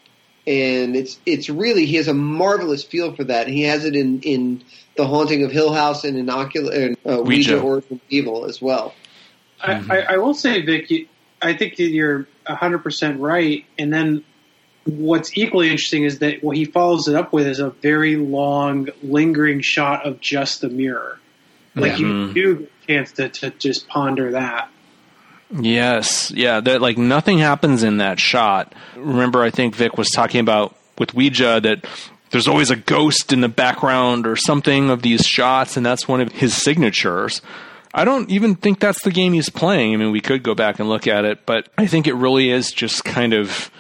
And 0.46 0.96
it's 0.96 1.20
it's 1.26 1.50
really 1.50 1.88
he 1.88 1.96
has 1.96 2.08
a 2.08 2.14
marvelous 2.14 2.84
feel 2.84 3.16
for 3.16 3.24
that. 3.24 3.48
He 3.48 3.64
has 3.64 3.86
it 3.86 3.96
in 3.96 4.22
in 4.22 4.64
the 4.98 5.08
haunting 5.08 5.44
of 5.44 5.52
Hill 5.52 5.74
House 5.74 6.04
and 6.04 6.16
in 6.16 6.30
Oculus, 6.30 6.76
and, 6.78 6.96
uh, 7.12 7.24
Ouija, 7.24 7.54
Ouija. 7.54 7.60
Origin 7.60 7.94
of 7.96 8.02
Evil 8.10 8.46
as 8.46 8.62
well. 8.62 8.94
I, 9.64 9.84
I, 9.90 9.98
I 10.14 10.18
will 10.18 10.36
say, 10.36 10.62
Vic, 10.62 10.92
you- 10.92 11.08
I 11.42 11.54
think 11.54 11.78
that 11.78 11.88
you're 11.90 12.28
100% 12.48 13.16
right. 13.20 13.66
And 13.80 13.92
then 13.94 14.24
what's 14.86 15.36
equally 15.38 15.70
interesting 15.72 16.04
is 16.04 16.20
that 16.20 16.44
what 16.44 16.56
he 16.56 16.66
follows 16.66 17.08
it 17.08 17.16
up 17.16 17.32
with 17.34 17.48
is 17.48 17.60
a 17.60 17.70
very 17.70 18.16
long, 18.18 18.90
lingering 19.02 19.62
shot 19.62 20.06
of 20.06 20.20
just 20.20 20.62
the 20.62 20.70
mirror. 20.70 21.18
Like 21.76 21.94
Mhm. 21.94 22.00
you 22.00 22.34
do 22.34 22.56
get 22.56 22.68
a 22.68 22.79
chance 22.90 23.12
to, 23.14 23.30
to 23.30 23.52
just 23.52 23.88
ponder 23.88 24.32
that. 24.32 24.70
Yes, 25.52 26.32
yeah. 26.32 26.60
That 26.60 26.82
like 26.82 26.98
nothing 26.98 27.40
happens 27.40 27.84
in 27.84 27.98
that 27.98 28.20
shot. 28.20 28.74
Remember, 28.96 29.42
I 29.42 29.50
think 29.50 29.76
Vic 29.76 29.98
was 29.98 30.10
talking 30.10 30.42
about 30.42 30.76
with 30.98 31.14
Ouija 31.14 31.60
that 31.62 31.86
there's 32.32 32.48
always 32.48 32.70
a 32.70 32.76
ghost 32.76 33.34
in 33.34 33.42
the 33.42 33.50
background 33.50 34.28
or 34.28 34.36
something 34.36 34.90
of 34.90 35.02
these 35.02 35.26
shots, 35.26 35.78
and 35.78 35.86
that's 35.86 36.08
one 36.08 36.22
of 36.22 36.32
his 36.32 36.54
signatures. 36.54 37.42
I 37.94 38.06
don't 38.06 38.30
even 38.30 38.56
think 38.56 38.80
that's 38.80 39.02
the 39.02 39.12
game 39.12 39.34
he's 39.34 39.50
playing. 39.50 39.94
I 39.94 39.98
mean, 39.98 40.12
we 40.12 40.22
could 40.22 40.44
go 40.44 40.54
back 40.54 40.80
and 40.80 40.88
look 40.88 41.08
at 41.08 41.26
it, 41.26 41.48
but 41.48 41.70
I 41.78 41.88
think 41.88 42.06
it 42.06 42.14
really 42.14 42.52
is 42.52 42.72
just 42.72 43.04
kind 43.04 43.34
of 43.34 43.72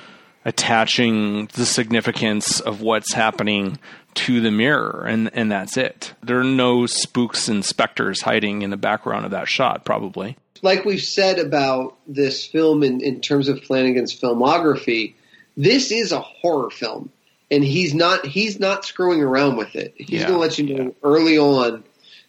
attaching 0.45 1.45
the 1.53 1.66
significance 1.66 2.60
of 2.60 2.82
what's 2.82 3.14
happening 3.14 3.78
to 4.26 4.41
the 4.41 4.51
mirror, 4.51 5.05
and 5.07 5.30
and 5.34 5.51
that's 5.51 5.78
it. 5.78 6.13
There 6.24 6.39
are 6.39 6.43
no 6.43 6.86
spooks 6.86 7.47
and 7.47 7.63
specters 7.63 8.22
hiding 8.22 8.61
in 8.61 8.70
the 8.70 8.78
background 8.78 9.26
of 9.26 9.32
that 9.32 9.47
shot, 9.47 9.86
probably. 9.86 10.38
like 10.61 10.86
we've 10.86 11.01
said 11.01 11.39
about 11.39 11.95
this 12.07 12.45
film 12.45 12.84
in, 12.84 13.01
in 13.01 13.22
terms 13.22 13.47
of 13.47 13.63
Flanagan's 13.63 14.13
filmography, 14.13 15.13
this 15.55 15.91
is 15.91 16.11
a 16.11 16.20
horror 16.20 16.70
film, 16.70 17.11
and 17.51 17.63
he's 17.63 17.93
not 17.93 18.26
he's 18.26 18.59
not 18.59 18.86
screwing 18.86 19.22
around 19.22 19.57
with 19.57 19.76
it. 19.76 19.93
He's 19.95 20.09
Yeah, 20.09 20.28
going 20.28 20.34
to 20.34 20.39
let 20.39 20.57
you 20.59 20.76
know 20.78 20.95
early 21.03 21.38
on 21.38 21.84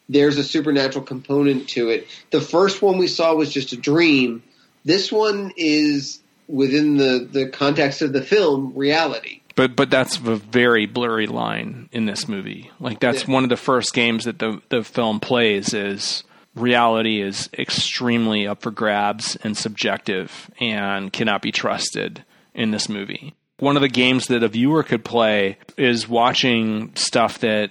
there's 0.08 0.38
a 0.38 0.44
supernatural 0.44 1.04
component 1.04 1.68
to 1.70 1.88
it. 1.88 2.06
The 2.30 2.40
first 2.40 2.82
one 2.82 2.98
we 2.98 3.06
saw 3.06 3.32
was 3.34 3.52
just 3.52 3.72
a 3.72 3.76
dream. 3.76 4.42
This 4.84 5.12
one 5.12 5.52
is 5.56 6.20
within 6.48 6.96
the 6.96 7.28
the 7.30 7.48
context 7.48 8.02
of 8.02 8.12
the 8.12 8.22
film 8.22 8.72
reality. 8.74 9.39
But 9.56 9.76
but 9.76 9.90
that's 9.90 10.16
a 10.16 10.36
very 10.36 10.86
blurry 10.86 11.26
line 11.26 11.88
in 11.92 12.06
this 12.06 12.28
movie. 12.28 12.70
Like 12.80 13.00
that's 13.00 13.26
Yeah. 13.26 13.34
one 13.34 13.42
of 13.44 13.50
the 13.50 13.56
first 13.56 13.92
games 13.94 14.24
that 14.24 14.38
the 14.38 14.60
the 14.68 14.82
film 14.84 15.20
plays 15.20 15.74
is 15.74 16.24
reality 16.54 17.20
is 17.20 17.48
extremely 17.58 18.46
up 18.46 18.62
for 18.62 18.70
grabs 18.70 19.36
and 19.42 19.56
subjective 19.56 20.50
and 20.60 21.12
cannot 21.12 21.42
be 21.42 21.52
trusted 21.52 22.24
in 22.54 22.70
this 22.70 22.88
movie. 22.88 23.34
One 23.58 23.76
of 23.76 23.82
the 23.82 23.88
games 23.88 24.26
that 24.28 24.42
a 24.42 24.48
viewer 24.48 24.82
could 24.82 25.04
play 25.04 25.58
is 25.76 26.08
watching 26.08 26.92
stuff 26.96 27.38
that 27.40 27.70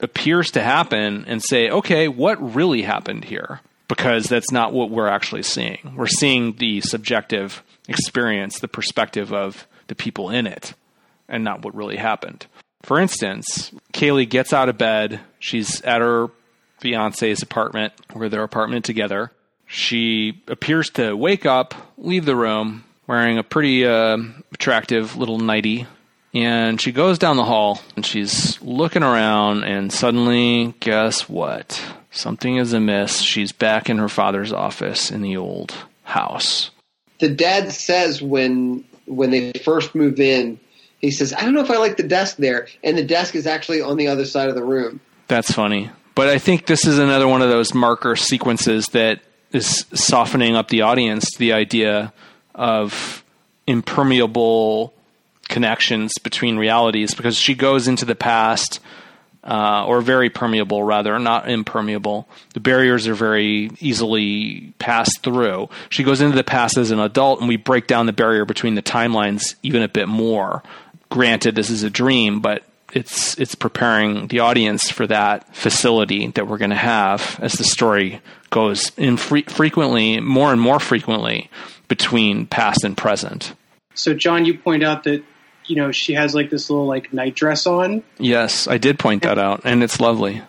appears 0.00 0.50
to 0.52 0.62
happen 0.62 1.24
and 1.26 1.42
say, 1.42 1.70
okay, 1.70 2.08
what 2.08 2.54
really 2.54 2.82
happened 2.82 3.24
here? 3.24 3.60
Because 3.88 4.26
that's 4.26 4.50
not 4.50 4.72
what 4.72 4.90
we're 4.90 5.08
actually 5.08 5.42
seeing. 5.44 5.94
We're 5.96 6.06
seeing 6.06 6.56
the 6.56 6.80
subjective 6.80 7.62
experience, 7.88 8.58
the 8.58 8.68
perspective 8.68 9.32
of 9.32 9.66
the 9.86 9.94
people 9.94 10.28
in 10.30 10.46
it, 10.46 10.74
and 11.28 11.44
not 11.44 11.62
what 11.64 11.74
really 11.74 11.96
happened. 11.96 12.46
For 12.82 13.00
instance, 13.00 13.72
Kaylie 13.92 14.28
gets 14.28 14.52
out 14.52 14.68
of 14.68 14.78
bed. 14.78 15.20
She's 15.38 15.80
at 15.82 16.00
her 16.00 16.28
fiance's 16.80 17.42
apartment, 17.42 17.92
or 18.14 18.28
their 18.28 18.42
apartment 18.42 18.84
together. 18.84 19.32
She 19.66 20.42
appears 20.46 20.90
to 20.90 21.16
wake 21.16 21.46
up, 21.46 21.74
leave 21.98 22.24
the 22.24 22.36
room, 22.36 22.84
wearing 23.06 23.38
a 23.38 23.42
pretty 23.42 23.84
uh, 23.84 24.18
attractive 24.52 25.16
little 25.16 25.38
nightie. 25.38 25.86
And 26.32 26.80
she 26.80 26.92
goes 26.92 27.18
down 27.18 27.36
the 27.36 27.44
hall 27.44 27.80
and 27.96 28.04
she's 28.04 28.60
looking 28.60 29.02
around, 29.02 29.64
and 29.64 29.92
suddenly, 29.92 30.74
guess 30.80 31.28
what? 31.28 31.82
Something 32.10 32.56
is 32.56 32.72
amiss. 32.72 33.20
She's 33.20 33.52
back 33.52 33.88
in 33.88 33.98
her 33.98 34.08
father's 34.08 34.52
office 34.52 35.10
in 35.10 35.22
the 35.22 35.36
old 35.36 35.74
house. 36.02 36.70
The 37.18 37.28
dad 37.28 37.72
says 37.72 38.20
when 38.20 38.84
when 39.06 39.30
they 39.30 39.52
first 39.64 39.94
move 39.94 40.20
in, 40.20 40.58
he 41.00 41.10
says, 41.10 41.32
"I 41.32 41.42
don't 41.42 41.54
know 41.54 41.62
if 41.62 41.70
I 41.70 41.76
like 41.76 41.96
the 41.96 42.02
desk 42.02 42.36
there," 42.36 42.68
and 42.82 42.96
the 42.96 43.04
desk 43.04 43.34
is 43.34 43.46
actually 43.46 43.80
on 43.80 43.96
the 43.96 44.08
other 44.08 44.24
side 44.24 44.48
of 44.48 44.54
the 44.54 44.64
room. 44.64 45.00
That's 45.28 45.50
funny. 45.50 45.90
But 46.14 46.28
I 46.28 46.38
think 46.38 46.66
this 46.66 46.86
is 46.86 46.98
another 46.98 47.28
one 47.28 47.42
of 47.42 47.50
those 47.50 47.74
marker 47.74 48.16
sequences 48.16 48.86
that 48.88 49.20
is 49.52 49.84
softening 49.92 50.56
up 50.56 50.68
the 50.68 50.82
audience 50.82 51.30
to 51.32 51.38
the 51.38 51.52
idea 51.52 52.12
of 52.54 53.22
impermeable 53.66 54.94
connections 55.48 56.12
between 56.22 56.56
realities 56.56 57.14
because 57.14 57.38
she 57.38 57.54
goes 57.54 57.86
into 57.86 58.04
the 58.04 58.14
past 58.14 58.80
uh, 59.44 59.84
or 59.86 60.00
very 60.00 60.28
permeable 60.28 60.82
rather 60.82 61.18
not 61.20 61.48
impermeable 61.48 62.28
the 62.54 62.60
barriers 62.60 63.06
are 63.06 63.14
very 63.14 63.70
easily 63.78 64.72
passed 64.80 65.22
through 65.22 65.68
she 65.88 66.02
goes 66.02 66.20
into 66.20 66.34
the 66.34 66.42
past 66.42 66.76
as 66.76 66.90
an 66.90 66.98
adult 66.98 67.38
and 67.38 67.48
we 67.48 67.56
break 67.56 67.86
down 67.86 68.06
the 68.06 68.12
barrier 68.12 68.44
between 68.44 68.74
the 68.74 68.82
timelines 68.82 69.54
even 69.62 69.82
a 69.82 69.88
bit 69.88 70.08
more 70.08 70.64
granted 71.10 71.54
this 71.54 71.70
is 71.70 71.82
a 71.82 71.90
dream 71.90 72.40
but 72.40 72.62
it's 72.92 73.38
it's 73.38 73.54
preparing 73.54 74.28
the 74.28 74.40
audience 74.40 74.90
for 74.90 75.06
that 75.06 75.54
facility 75.54 76.28
that 76.28 76.46
we're 76.46 76.58
going 76.58 76.70
to 76.70 76.76
have 76.76 77.38
as 77.42 77.54
the 77.54 77.64
story 77.64 78.20
goes 78.50 78.92
in 78.96 79.16
fre- 79.16 79.38
frequently 79.48 80.20
more 80.20 80.52
and 80.52 80.60
more 80.60 80.78
frequently 80.80 81.50
between 81.88 82.46
past 82.46 82.84
and 82.84 82.96
present 82.96 83.54
So, 83.94 84.14
John, 84.14 84.44
you 84.44 84.56
point 84.58 84.82
out 84.84 85.04
that 85.04 85.22
you 85.66 85.76
know 85.76 85.90
she 85.92 86.12
has 86.14 86.34
like 86.34 86.50
this 86.50 86.70
little 86.70 86.86
like 86.86 87.12
night 87.12 87.34
dress 87.34 87.66
on, 87.66 88.02
Yes, 88.18 88.68
I 88.68 88.78
did 88.78 88.98
point 88.98 89.22
that 89.24 89.38
out, 89.38 89.62
and 89.64 89.82
it's 89.82 89.98
lovely. 90.00 90.42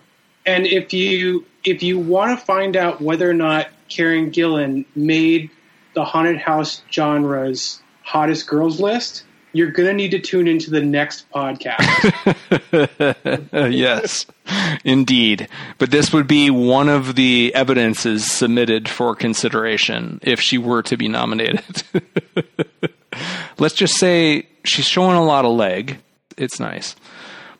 and 0.45 0.65
if 0.67 0.93
you 0.93 1.45
if 1.63 1.81
you 1.83 1.97
want 1.99 2.37
to 2.39 2.45
find 2.45 2.75
out 2.77 3.01
whether 3.01 3.29
or 3.29 3.33
not 3.33 3.67
Karen 3.89 4.31
Gillan 4.31 4.85
made 4.95 5.49
the 5.95 6.05
haunted 6.05 6.37
house 6.37 6.81
genre's 6.91 7.81
hottest 8.03 8.47
girls 8.47 8.79
list, 8.79 9.23
you're 9.57 9.71
gonna 9.71 9.93
need 9.93 10.11
to 10.11 10.19
tune 10.19 10.47
into 10.47 10.69
the 10.69 10.81
next 10.81 11.29
podcast. 11.31 12.35
yes, 13.71 14.25
indeed. 14.83 15.47
But 15.77 15.91
this 15.91 16.13
would 16.13 16.27
be 16.27 16.49
one 16.49 16.89
of 16.89 17.15
the 17.15 17.53
evidences 17.55 18.29
submitted 18.31 18.87
for 18.87 19.15
consideration 19.15 20.19
if 20.23 20.39
she 20.39 20.57
were 20.57 20.83
to 20.83 20.97
be 20.97 21.07
nominated. 21.07 21.83
Let's 23.57 23.75
just 23.75 23.97
say 23.97 24.47
she's 24.63 24.87
showing 24.87 25.17
a 25.17 25.23
lot 25.25 25.45
of 25.45 25.51
leg. 25.51 25.99
It's 26.37 26.59
nice. 26.59 26.95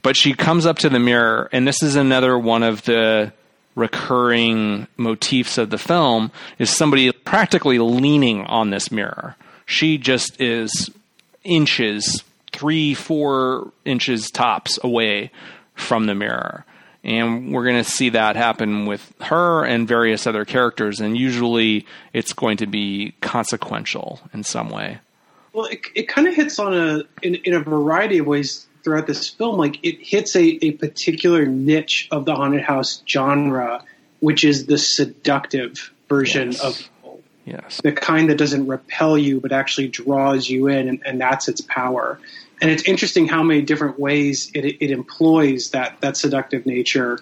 But 0.04 0.16
she 0.16 0.34
comes 0.34 0.66
up 0.66 0.78
to 0.80 0.90
the 0.90 1.00
mirror, 1.00 1.50
and 1.52 1.68
this 1.68 1.82
is 1.82 1.96
another 1.96 2.38
one 2.38 2.64
of 2.64 2.84
the 2.84 3.34
recurring 3.76 4.88
motifs 4.98 5.58
of 5.58 5.70
the 5.70 5.78
film 5.78 6.32
is 6.58 6.70
somebody 6.70 7.12
practically 7.12 7.78
leaning 7.78 8.42
on 8.46 8.72
this 8.72 8.92
mirror. 8.92 9.36
She 9.66 9.98
just 9.98 10.42
is 10.42 10.90
inches, 11.48 12.24
three, 12.54 12.94
four 12.94 13.72
inches 13.86 14.30
tops 14.30 14.78
away 14.84 15.32
from 15.76 16.06
the 16.06 16.14
mirror. 16.16 16.66
And 17.04 17.54
we're 17.54 17.64
going 17.64 17.82
to 17.84 17.90
see 17.90 18.10
that 18.10 18.36
happen 18.36 18.86
with 18.86 19.14
her 19.22 19.64
and 19.64 19.88
various 19.88 20.28
other 20.28 20.44
characters. 20.46 21.00
And 21.00 21.18
usually 21.18 21.86
it's 22.12 22.34
going 22.34 22.58
to 22.58 22.68
be 22.68 23.14
consequential 23.22 24.20
in 24.34 24.44
some 24.44 24.70
way. 24.70 25.00
Well, 25.54 25.66
it, 25.68 25.82
it 25.96 26.08
kind 26.08 26.28
of 26.28 26.36
hits 26.36 26.60
on 26.60 26.74
a 26.74 27.04
in, 27.22 27.36
in 27.36 27.54
a 27.54 27.60
variety 27.62 28.18
of 28.18 28.28
ways 28.28 28.68
throughout 28.84 29.08
this 29.08 29.30
film. 29.30 29.58
Like 29.58 29.80
it 29.84 30.00
hits 30.02 30.36
a, 30.36 30.64
a 30.66 30.72
particular 30.72 31.46
niche 31.46 32.08
of 32.12 32.26
the 32.26 32.36
haunted 32.36 32.62
house 32.62 33.02
genre, 33.08 33.84
which 34.20 34.44
is 34.44 34.66
the 34.66 34.78
seductive 34.78 35.92
version 36.10 36.52
Yes. 36.52 36.64
of 36.64 36.90
Yes. 37.48 37.80
the 37.82 37.94
kind 37.94 38.30
that 38.30 38.38
doesn't 38.38 38.68
repel 38.68 39.18
you 39.18 39.40
but 39.40 39.54
actually 39.54 39.88
draws 39.88 40.50
you 40.50 40.68
in, 40.68 40.90
and, 40.90 41.02
and 41.06 41.22
that's 41.22 41.48
its 41.48 41.62
power. 41.62 42.20
And 42.62 42.70
it's 42.70 42.84
interesting 42.84 43.28
how 43.28 43.42
many 43.42 43.62
different 43.62 43.98
ways 43.98 44.52
it, 44.54 44.66
it 44.66 44.92
employs 44.92 45.70
that 45.72 46.02
that 46.02 46.18
seductive 46.18 46.66
nature, 46.66 47.20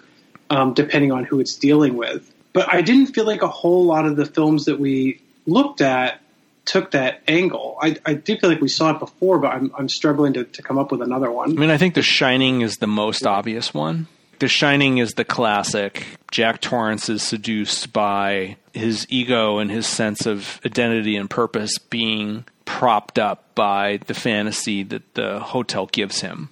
um, 0.50 0.74
depending 0.74 1.12
on 1.12 1.24
who 1.24 1.38
it's 1.38 1.54
dealing 1.54 1.96
with. 1.96 2.32
But 2.52 2.72
I 2.72 2.82
didn't 2.82 3.14
feel 3.14 3.24
like 3.24 3.42
a 3.42 3.48
whole 3.48 3.84
lot 3.84 4.06
of 4.06 4.16
the 4.16 4.26
films 4.26 4.64
that 4.64 4.80
we 4.80 5.20
looked 5.46 5.80
at 5.80 6.20
took 6.64 6.90
that 6.90 7.22
angle. 7.28 7.78
I, 7.80 7.96
I 8.04 8.14
did 8.14 8.40
feel 8.40 8.50
like 8.50 8.60
we 8.60 8.68
saw 8.68 8.90
it 8.90 8.98
before, 8.98 9.38
but 9.38 9.52
I'm, 9.52 9.72
I'm 9.78 9.88
struggling 9.88 10.32
to, 10.32 10.44
to 10.44 10.62
come 10.62 10.78
up 10.78 10.90
with 10.90 11.00
another 11.00 11.30
one. 11.30 11.52
I 11.52 11.60
mean, 11.60 11.70
I 11.70 11.76
think 11.76 11.94
The 11.94 12.02
Shining 12.02 12.62
is 12.62 12.78
the 12.78 12.88
most 12.88 13.24
obvious 13.26 13.72
one. 13.72 14.08
The 14.38 14.48
Shining 14.48 14.98
is 14.98 15.14
the 15.14 15.24
classic. 15.24 16.06
Jack 16.30 16.60
Torrance 16.60 17.08
is 17.08 17.22
seduced 17.22 17.92
by 17.92 18.56
his 18.72 19.06
ego 19.08 19.58
and 19.58 19.70
his 19.70 19.86
sense 19.86 20.26
of 20.26 20.60
identity 20.64 21.16
and 21.16 21.30
purpose 21.30 21.78
being 21.78 22.44
propped 22.66 23.18
up 23.18 23.54
by 23.54 24.00
the 24.06 24.14
fantasy 24.14 24.82
that 24.82 25.14
the 25.14 25.40
hotel 25.40 25.86
gives 25.86 26.20
him. 26.20 26.50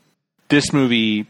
This 0.49 0.72
movie, 0.72 1.26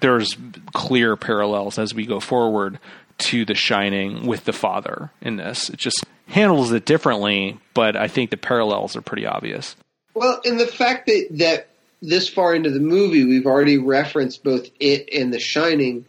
there's 0.00 0.36
clear 0.72 1.16
parallels 1.16 1.78
as 1.78 1.94
we 1.94 2.06
go 2.06 2.18
forward 2.18 2.80
to 3.18 3.44
The 3.44 3.54
Shining 3.54 4.26
with 4.26 4.44
the 4.44 4.52
father 4.52 5.10
in 5.20 5.36
this. 5.36 5.70
It 5.70 5.76
just 5.76 6.04
handles 6.26 6.72
it 6.72 6.84
differently, 6.84 7.60
but 7.74 7.94
I 7.94 8.08
think 8.08 8.30
the 8.30 8.36
parallels 8.36 8.96
are 8.96 9.02
pretty 9.02 9.26
obvious. 9.26 9.76
Well, 10.14 10.40
and 10.44 10.58
the 10.58 10.66
fact 10.66 11.06
that 11.06 11.26
that 11.32 11.68
this 12.08 12.28
far 12.28 12.54
into 12.54 12.70
the 12.70 12.80
movie 12.80 13.24
we've 13.24 13.46
already 13.46 13.78
referenced 13.78 14.44
both 14.44 14.68
it 14.80 15.08
and 15.12 15.32
The 15.32 15.38
Shining 15.40 16.04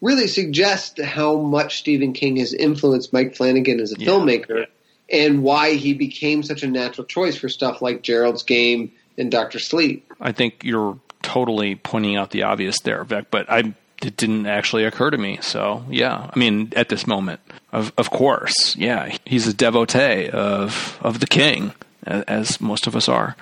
really 0.00 0.26
suggests 0.26 1.02
how 1.02 1.36
much 1.38 1.78
Stephen 1.78 2.12
King 2.12 2.36
has 2.36 2.54
influenced 2.54 3.12
Mike 3.12 3.36
Flanagan 3.36 3.80
as 3.80 3.92
a 3.92 3.96
Yeah. 3.98 4.08
filmmaker 4.08 4.66
and 5.12 5.42
why 5.42 5.74
he 5.74 5.92
became 5.92 6.42
such 6.42 6.62
a 6.62 6.66
natural 6.68 7.06
choice 7.06 7.36
for 7.36 7.48
stuff 7.48 7.82
like 7.82 8.02
Gerald's 8.02 8.42
Game 8.42 8.92
and 9.18 9.30
Doctor 9.30 9.58
Sleep. 9.58 10.10
I 10.20 10.32
think 10.32 10.62
you're 10.62 10.98
totally 11.22 11.74
pointing 11.74 12.16
out 12.16 12.30
the 12.30 12.44
obvious 12.44 12.76
there, 12.80 13.04
Vic, 13.04 13.26
but 13.30 13.50
I 13.50 13.74
it 14.02 14.16
didn't 14.16 14.46
actually 14.46 14.84
occur 14.84 15.10
to 15.10 15.18
me. 15.18 15.38
So 15.42 15.84
yeah, 15.90 16.30
I 16.34 16.38
mean, 16.38 16.72
at 16.74 16.88
this 16.88 17.06
moment, 17.06 17.40
of 17.70 17.92
of 17.98 18.10
course, 18.10 18.74
yeah, 18.76 19.14
he's 19.26 19.46
a 19.46 19.52
devotee 19.52 20.30
of 20.30 20.98
of 21.02 21.20
the 21.20 21.26
king, 21.26 21.72
as 22.06 22.60
most 22.62 22.86
of 22.86 22.96
us 22.96 23.08
are. 23.10 23.36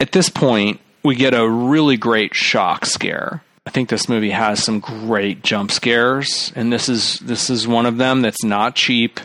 At 0.00 0.10
this 0.10 0.28
point, 0.28 0.80
we 1.02 1.14
get 1.14 1.34
a 1.34 1.48
really 1.48 1.96
great 1.96 2.34
shock 2.34 2.86
scare. 2.86 3.42
I 3.66 3.70
think 3.70 3.88
this 3.88 4.08
movie 4.08 4.30
has 4.30 4.62
some 4.62 4.80
great 4.80 5.42
jump 5.42 5.70
scares, 5.70 6.52
and 6.56 6.72
this 6.72 6.88
is 6.88 7.18
this 7.20 7.48
is 7.50 7.66
one 7.68 7.86
of 7.86 7.96
them 7.96 8.20
that's 8.22 8.42
not 8.42 8.74
cheap, 8.74 9.20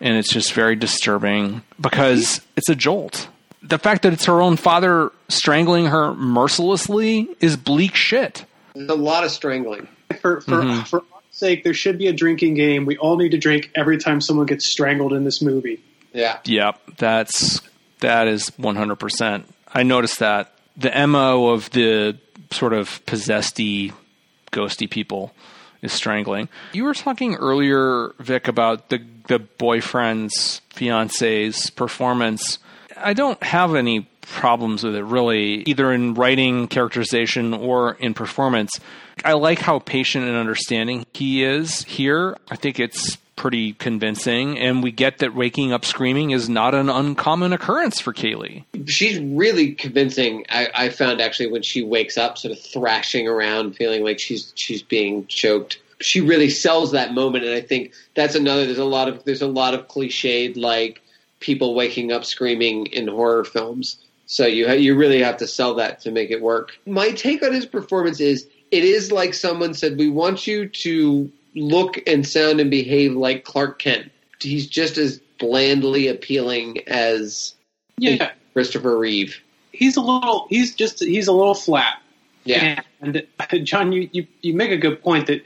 and 0.00 0.16
it's 0.16 0.32
just 0.32 0.52
very 0.52 0.76
disturbing 0.76 1.62
because 1.80 2.40
it's 2.56 2.68
a 2.68 2.74
jolt. 2.76 3.28
The 3.62 3.78
fact 3.78 4.02
that 4.02 4.12
it's 4.12 4.24
her 4.26 4.40
own 4.40 4.56
father 4.56 5.10
strangling 5.28 5.86
her 5.86 6.14
mercilessly 6.14 7.28
is 7.40 7.56
bleak 7.56 7.94
shit. 7.94 8.44
There's 8.74 8.88
a 8.88 8.94
lot 8.94 9.24
of 9.24 9.30
strangling. 9.30 9.88
For 10.20 10.40
for 10.40 10.62
Mhm. 10.62 10.86
for 10.86 10.98
our 11.12 11.20
sake, 11.30 11.64
there 11.64 11.74
should 11.74 11.98
be 11.98 12.06
a 12.06 12.12
drinking 12.12 12.54
game. 12.54 12.86
We 12.86 12.96
all 12.96 13.16
need 13.16 13.30
to 13.30 13.38
drink 13.38 13.70
every 13.74 13.98
time 13.98 14.20
someone 14.20 14.46
gets 14.46 14.66
strangled 14.66 15.12
in 15.12 15.24
this 15.24 15.42
movie. 15.42 15.80
Yeah. 16.12 16.38
Yep, 16.44 16.80
that's 16.96 17.60
that 18.00 18.28
is 18.28 18.50
100%. 18.56 19.44
I 19.72 19.82
noticed 19.82 20.20
that 20.20 20.52
the 20.80 21.06
MO 21.06 21.48
of 21.48 21.70
the 21.70 22.18
sort 22.50 22.72
of 22.72 23.04
possessedy 23.06 23.92
ghosty 24.50 24.88
people 24.88 25.32
is 25.82 25.92
strangling. 25.92 26.48
You 26.72 26.84
were 26.84 26.94
talking 26.94 27.36
earlier 27.36 28.14
Vic 28.18 28.48
about 28.48 28.88
the 28.88 29.02
the 29.28 29.38
boyfriend's 29.38 30.60
fiance's 30.70 31.70
performance. 31.70 32.58
I 32.96 33.12
don't 33.12 33.40
have 33.42 33.74
any 33.74 34.08
problems 34.22 34.82
with 34.84 34.94
it 34.94 35.04
really 35.04 35.62
either 35.66 35.92
in 35.92 36.14
writing 36.14 36.68
characterization 36.68 37.54
or 37.54 37.94
in 37.94 38.14
performance. 38.14 38.78
I 39.24 39.34
like 39.34 39.60
how 39.60 39.78
patient 39.78 40.24
and 40.24 40.36
understanding 40.36 41.06
he 41.12 41.44
is 41.44 41.84
here. 41.84 42.36
I 42.50 42.56
think 42.56 42.80
it's 42.80 43.18
pretty 43.40 43.72
convincing 43.72 44.58
and 44.58 44.82
we 44.82 44.92
get 44.92 45.16
that 45.16 45.34
waking 45.34 45.72
up 45.72 45.82
screaming 45.82 46.30
is 46.30 46.46
not 46.50 46.74
an 46.74 46.90
uncommon 46.90 47.54
occurrence 47.54 47.98
for 47.98 48.12
Kaylie. 48.12 48.64
She's 48.86 49.18
really 49.18 49.72
convincing. 49.72 50.44
I, 50.50 50.68
I 50.74 50.88
found 50.90 51.22
actually 51.22 51.50
when 51.50 51.62
she 51.62 51.82
wakes 51.82 52.18
up, 52.18 52.36
sort 52.36 52.52
of 52.52 52.60
thrashing 52.60 53.26
around, 53.26 53.76
feeling 53.76 54.04
like 54.04 54.18
she's 54.18 54.52
she's 54.56 54.82
being 54.82 55.26
choked. 55.26 55.78
She 56.02 56.20
really 56.20 56.50
sells 56.50 56.92
that 56.92 57.14
moment, 57.14 57.46
and 57.46 57.54
I 57.54 57.62
think 57.62 57.94
that's 58.14 58.34
another. 58.34 58.66
There's 58.66 58.76
a 58.76 58.84
lot 58.84 59.08
of 59.08 59.24
there's 59.24 59.40
a 59.40 59.48
lot 59.48 59.72
of 59.72 59.88
cliched 59.88 60.58
like 60.58 61.00
people 61.40 61.74
waking 61.74 62.12
up 62.12 62.26
screaming 62.26 62.88
in 62.88 63.08
horror 63.08 63.46
films. 63.46 63.96
So 64.26 64.44
you 64.44 64.68
ha- 64.68 64.74
you 64.74 64.94
really 64.94 65.22
have 65.22 65.38
to 65.38 65.46
sell 65.46 65.76
that 65.76 66.02
to 66.02 66.10
make 66.10 66.30
it 66.30 66.42
work. 66.42 66.72
My 66.84 67.12
take 67.12 67.42
on 67.42 67.54
his 67.54 67.64
performance 67.64 68.20
is 68.20 68.46
it 68.70 68.84
is 68.84 69.10
like 69.10 69.32
someone 69.32 69.72
said, 69.72 69.96
we 69.96 70.10
want 70.10 70.46
you 70.46 70.68
to 70.68 71.32
look 71.54 71.98
and 72.06 72.26
sound 72.26 72.60
and 72.60 72.70
behave 72.70 73.14
like 73.14 73.44
Clark 73.44 73.78
Kent. 73.80 74.10
He's 74.40 74.66
just 74.66 74.98
as 74.98 75.20
blandly 75.38 76.08
appealing 76.08 76.86
as 76.86 77.54
Yeah, 77.98 78.32
Christopher 78.52 78.96
Reeve. 78.96 79.40
He's 79.72 79.96
a 79.96 80.00
little. 80.00 80.46
He's 80.48 80.74
just. 80.74 81.00
He's 81.00 81.28
a 81.28 81.32
little 81.32 81.54
flat. 81.54 82.00
Yeah. 82.44 82.80
And 83.00 83.26
John, 83.64 83.92
you, 83.92 84.08
you 84.12 84.26
you 84.42 84.54
make 84.54 84.70
a 84.70 84.76
good 84.76 85.02
point 85.02 85.26
that 85.26 85.44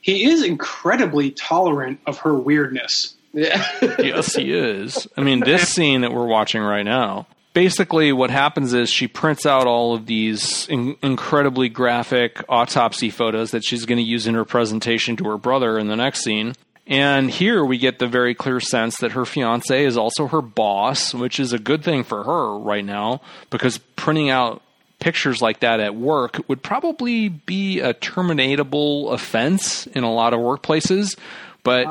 he 0.00 0.24
is 0.24 0.44
incredibly 0.44 1.32
tolerant 1.32 2.00
of 2.06 2.18
her 2.18 2.34
weirdness. 2.34 3.14
Yeah. 3.32 3.66
yes, 3.82 4.34
he 4.34 4.52
is. 4.52 5.06
I 5.16 5.22
mean, 5.22 5.40
this 5.40 5.68
scene 5.74 6.02
that 6.02 6.12
we're 6.12 6.26
watching 6.26 6.62
right 6.62 6.84
now. 6.84 7.26
Basically, 7.56 8.12
what 8.12 8.28
happens 8.28 8.74
is 8.74 8.90
she 8.90 9.08
prints 9.08 9.46
out 9.46 9.66
all 9.66 9.94
of 9.94 10.04
these 10.04 10.68
in- 10.68 10.94
incredibly 11.02 11.70
graphic 11.70 12.44
autopsy 12.50 13.08
photos 13.08 13.52
that 13.52 13.64
she's 13.64 13.86
going 13.86 13.96
to 13.96 14.04
use 14.04 14.26
in 14.26 14.34
her 14.34 14.44
presentation 14.44 15.16
to 15.16 15.24
her 15.30 15.38
brother 15.38 15.78
in 15.78 15.86
the 15.88 15.96
next 15.96 16.22
scene. 16.22 16.52
And 16.86 17.30
here 17.30 17.64
we 17.64 17.78
get 17.78 17.98
the 17.98 18.08
very 18.08 18.34
clear 18.34 18.60
sense 18.60 18.98
that 18.98 19.12
her 19.12 19.24
fiance 19.24 19.86
is 19.86 19.96
also 19.96 20.26
her 20.26 20.42
boss, 20.42 21.14
which 21.14 21.40
is 21.40 21.54
a 21.54 21.58
good 21.58 21.82
thing 21.82 22.04
for 22.04 22.24
her 22.24 22.58
right 22.58 22.84
now 22.84 23.22
because 23.48 23.78
printing 23.96 24.28
out 24.28 24.60
pictures 24.98 25.40
like 25.40 25.60
that 25.60 25.80
at 25.80 25.94
work 25.94 26.38
would 26.48 26.62
probably 26.62 27.30
be 27.30 27.80
a 27.80 27.94
terminatable 27.94 29.14
offense 29.14 29.86
in 29.86 30.04
a 30.04 30.12
lot 30.12 30.34
of 30.34 30.40
workplaces. 30.40 31.16
But 31.62 31.86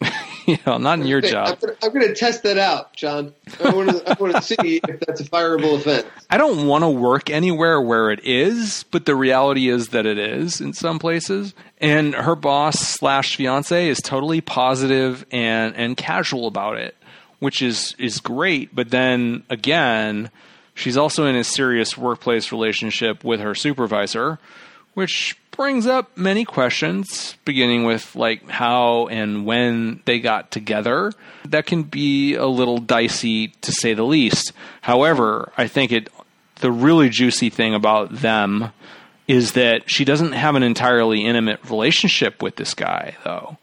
Not 0.46 0.56
of 0.56 0.60
my 0.60 0.60
job. 0.60 0.66
you 0.66 0.72
know, 0.72 0.78
not 0.78 0.98
in 1.00 1.06
your 1.06 1.24
I'm 1.24 1.30
job. 1.30 1.58
I'm 1.82 1.92
gonna 1.92 2.14
test 2.14 2.42
that 2.42 2.58
out, 2.58 2.94
John. 2.94 3.34
I 3.62 3.70
want 3.70 3.90
to 3.90 4.10
I 4.10 4.16
want 4.20 4.34
to 4.36 4.42
see 4.42 4.80
if 4.88 5.00
that's 5.00 5.20
a 5.20 5.24
fireable 5.24 5.76
offense. 5.76 6.06
I 6.30 6.36
don't 6.38 6.66
want 6.66 6.82
to 6.82 6.88
work 6.90 7.30
anywhere 7.30 7.80
where 7.80 8.10
it 8.10 8.20
is, 8.24 8.84
but 8.90 9.06
the 9.06 9.16
reality 9.16 9.68
is 9.68 9.88
that 9.88 10.06
it 10.06 10.18
is 10.18 10.60
in 10.60 10.72
some 10.72 10.98
places. 10.98 11.54
And 11.78 12.14
her 12.14 12.34
boss 12.34 12.78
slash 12.78 13.36
fiance 13.36 13.88
is 13.88 13.98
totally 13.98 14.40
positive 14.40 15.24
and 15.30 15.74
and 15.76 15.96
casual 15.96 16.46
about 16.46 16.78
it, 16.78 16.96
which 17.38 17.62
is 17.62 17.94
is 17.98 18.20
great. 18.20 18.74
But 18.74 18.90
then 18.90 19.44
again, 19.50 20.30
she's 20.74 20.96
also 20.96 21.26
in 21.26 21.36
a 21.36 21.44
serious 21.44 21.96
workplace 21.96 22.52
relationship 22.52 23.24
with 23.24 23.40
her 23.40 23.54
supervisor, 23.54 24.38
which 24.94 25.36
brings 25.50 25.86
up 25.86 26.16
many 26.16 26.44
questions, 26.44 27.36
beginning 27.44 27.84
with 27.84 28.16
like 28.16 28.48
how 28.48 29.06
and 29.08 29.46
when 29.46 30.00
they 30.04 30.18
got 30.18 30.50
together. 30.50 31.12
That 31.44 31.66
can 31.66 31.82
be 31.84 32.34
a 32.34 32.46
little 32.46 32.78
dicey 32.78 33.48
to 33.62 33.72
say 33.72 33.94
the 33.94 34.04
least. 34.04 34.52
However, 34.80 35.52
I 35.56 35.68
think 35.68 35.92
it 35.92 36.08
the 36.60 36.72
really 36.72 37.08
juicy 37.08 37.50
thing 37.50 37.74
about 37.74 38.12
them 38.12 38.72
is 39.26 39.52
that 39.52 39.90
she 39.90 40.04
doesn't 40.04 40.32
have 40.32 40.54
an 40.54 40.62
entirely 40.62 41.24
intimate 41.24 41.62
relationship 41.68 42.42
with 42.42 42.56
this 42.56 42.74
guy 42.74 43.16
though. 43.24 43.58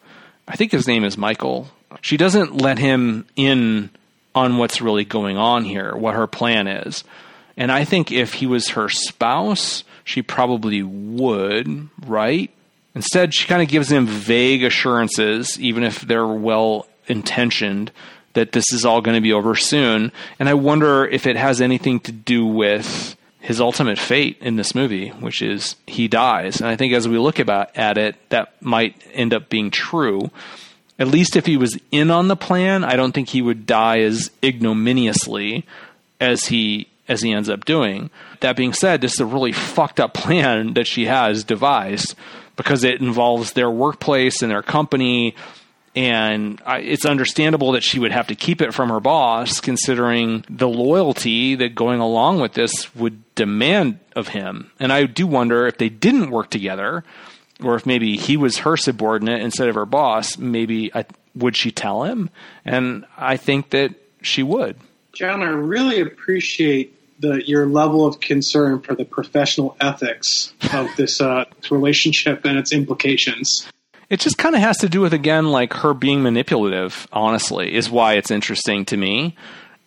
I 0.47 0.55
think 0.55 0.71
his 0.71 0.87
name 0.87 1.03
is 1.03 1.17
Michael. 1.17 1.67
She 2.01 2.17
doesn't 2.17 2.55
let 2.55 2.77
him 2.77 3.25
in 3.35 3.89
on 4.33 4.57
what's 4.57 4.81
really 4.81 5.05
going 5.05 5.37
on 5.37 5.65
here, 5.65 5.95
what 5.95 6.15
her 6.15 6.27
plan 6.27 6.67
is. 6.67 7.03
And 7.57 7.71
I 7.71 7.83
think 7.83 8.11
if 8.11 8.33
he 8.35 8.47
was 8.47 8.69
her 8.69 8.89
spouse, 8.89 9.83
she 10.03 10.21
probably 10.21 10.83
would, 10.83 11.89
right? 12.05 12.51
Instead, 12.93 13.33
she 13.33 13.47
kind 13.47 13.61
of 13.61 13.67
gives 13.67 13.91
him 13.91 14.05
vague 14.05 14.63
assurances, 14.63 15.59
even 15.59 15.83
if 15.83 16.01
they're 16.01 16.27
well 16.27 16.87
intentioned, 17.07 17.91
that 18.33 18.51
this 18.51 18.71
is 18.73 18.85
all 18.85 19.01
going 19.01 19.15
to 19.15 19.21
be 19.21 19.33
over 19.33 19.55
soon. 19.55 20.11
And 20.39 20.49
I 20.49 20.53
wonder 20.53 21.05
if 21.05 21.25
it 21.25 21.35
has 21.35 21.61
anything 21.61 21.99
to 22.01 22.11
do 22.11 22.45
with 22.45 23.15
his 23.39 23.59
ultimate 23.59 23.97
fate 23.97 24.37
in 24.39 24.55
this 24.55 24.75
movie, 24.75 25.09
which 25.09 25.41
is 25.41 25.75
he 25.87 26.07
dies. 26.07 26.61
And 26.61 26.69
I 26.69 26.75
think 26.75 26.93
as 26.93 27.07
we 27.07 27.17
look 27.17 27.39
about 27.39 27.75
at 27.75 27.97
it, 27.97 28.15
that 28.29 28.61
might 28.61 29.01
end 29.13 29.33
up 29.33 29.49
being 29.49 29.71
true. 29.71 30.29
At 30.99 31.07
least 31.07 31.35
if 31.35 31.47
he 31.47 31.57
was 31.57 31.79
in 31.91 32.11
on 32.11 32.27
the 32.27 32.35
plan, 32.35 32.83
I 32.83 32.95
don't 32.95 33.11
think 33.11 33.29
he 33.29 33.41
would 33.41 33.65
die 33.65 34.01
as 34.01 34.29
ignominiously 34.43 35.65
as 36.19 36.45
he 36.45 36.87
as 37.11 37.21
he 37.21 37.31
ends 37.31 37.49
up 37.49 37.65
doing. 37.65 38.09
That 38.39 38.55
being 38.55 38.73
said, 38.73 39.01
this 39.01 39.13
is 39.13 39.19
a 39.19 39.25
really 39.25 39.51
fucked 39.51 39.99
up 39.99 40.13
plan 40.13 40.73
that 40.73 40.87
she 40.87 41.05
has 41.05 41.43
devised 41.43 42.15
because 42.55 42.83
it 42.83 43.01
involves 43.01 43.53
their 43.53 43.69
workplace 43.69 44.41
and 44.41 44.51
their 44.51 44.63
company 44.63 45.35
and 45.95 46.61
I, 46.65 46.79
it's 46.79 47.05
understandable 47.05 47.73
that 47.73 47.83
she 47.83 47.99
would 47.99 48.13
have 48.13 48.27
to 48.27 48.35
keep 48.35 48.61
it 48.61 48.73
from 48.73 48.89
her 48.89 49.01
boss 49.01 49.59
considering 49.59 50.45
the 50.49 50.69
loyalty 50.69 51.55
that 51.55 51.75
going 51.75 51.99
along 51.99 52.39
with 52.39 52.53
this 52.53 52.93
would 52.95 53.35
demand 53.35 53.99
of 54.15 54.29
him. 54.29 54.71
And 54.79 54.93
I 54.93 55.05
do 55.05 55.27
wonder 55.27 55.67
if 55.67 55.77
they 55.77 55.89
didn't 55.89 56.31
work 56.31 56.49
together 56.49 57.03
or 57.61 57.75
if 57.75 57.85
maybe 57.85 58.15
he 58.15 58.37
was 58.37 58.59
her 58.59 58.77
subordinate 58.77 59.41
instead 59.41 59.67
of 59.67 59.75
her 59.75 59.85
boss, 59.85 60.37
maybe 60.37 60.93
I, 60.95 61.05
would 61.35 61.57
she 61.57 61.71
tell 61.71 62.03
him? 62.03 62.29
And 62.63 63.05
I 63.17 63.35
think 63.35 63.71
that 63.71 63.93
she 64.21 64.43
would. 64.43 64.77
John, 65.11 65.43
I 65.43 65.49
really 65.49 65.99
appreciate 65.99 66.97
the 67.21 67.47
your 67.47 67.65
level 67.65 68.05
of 68.05 68.19
concern 68.19 68.81
for 68.81 68.95
the 68.95 69.05
professional 69.05 69.75
ethics 69.79 70.53
of 70.73 70.87
this 70.97 71.21
uh, 71.21 71.45
relationship 71.69 72.45
and 72.45 72.57
its 72.57 72.73
implications. 72.73 73.69
It 74.09 74.19
just 74.19 74.37
kind 74.37 74.55
of 74.55 74.61
has 74.61 74.77
to 74.79 74.89
do 74.89 74.99
with 74.99 75.13
again 75.13 75.47
like 75.51 75.73
her 75.73 75.93
being 75.93 76.21
manipulative, 76.21 77.07
honestly, 77.13 77.73
is 77.73 77.89
why 77.89 78.13
it's 78.13 78.31
interesting 78.31 78.85
to 78.85 78.97
me. 78.97 79.35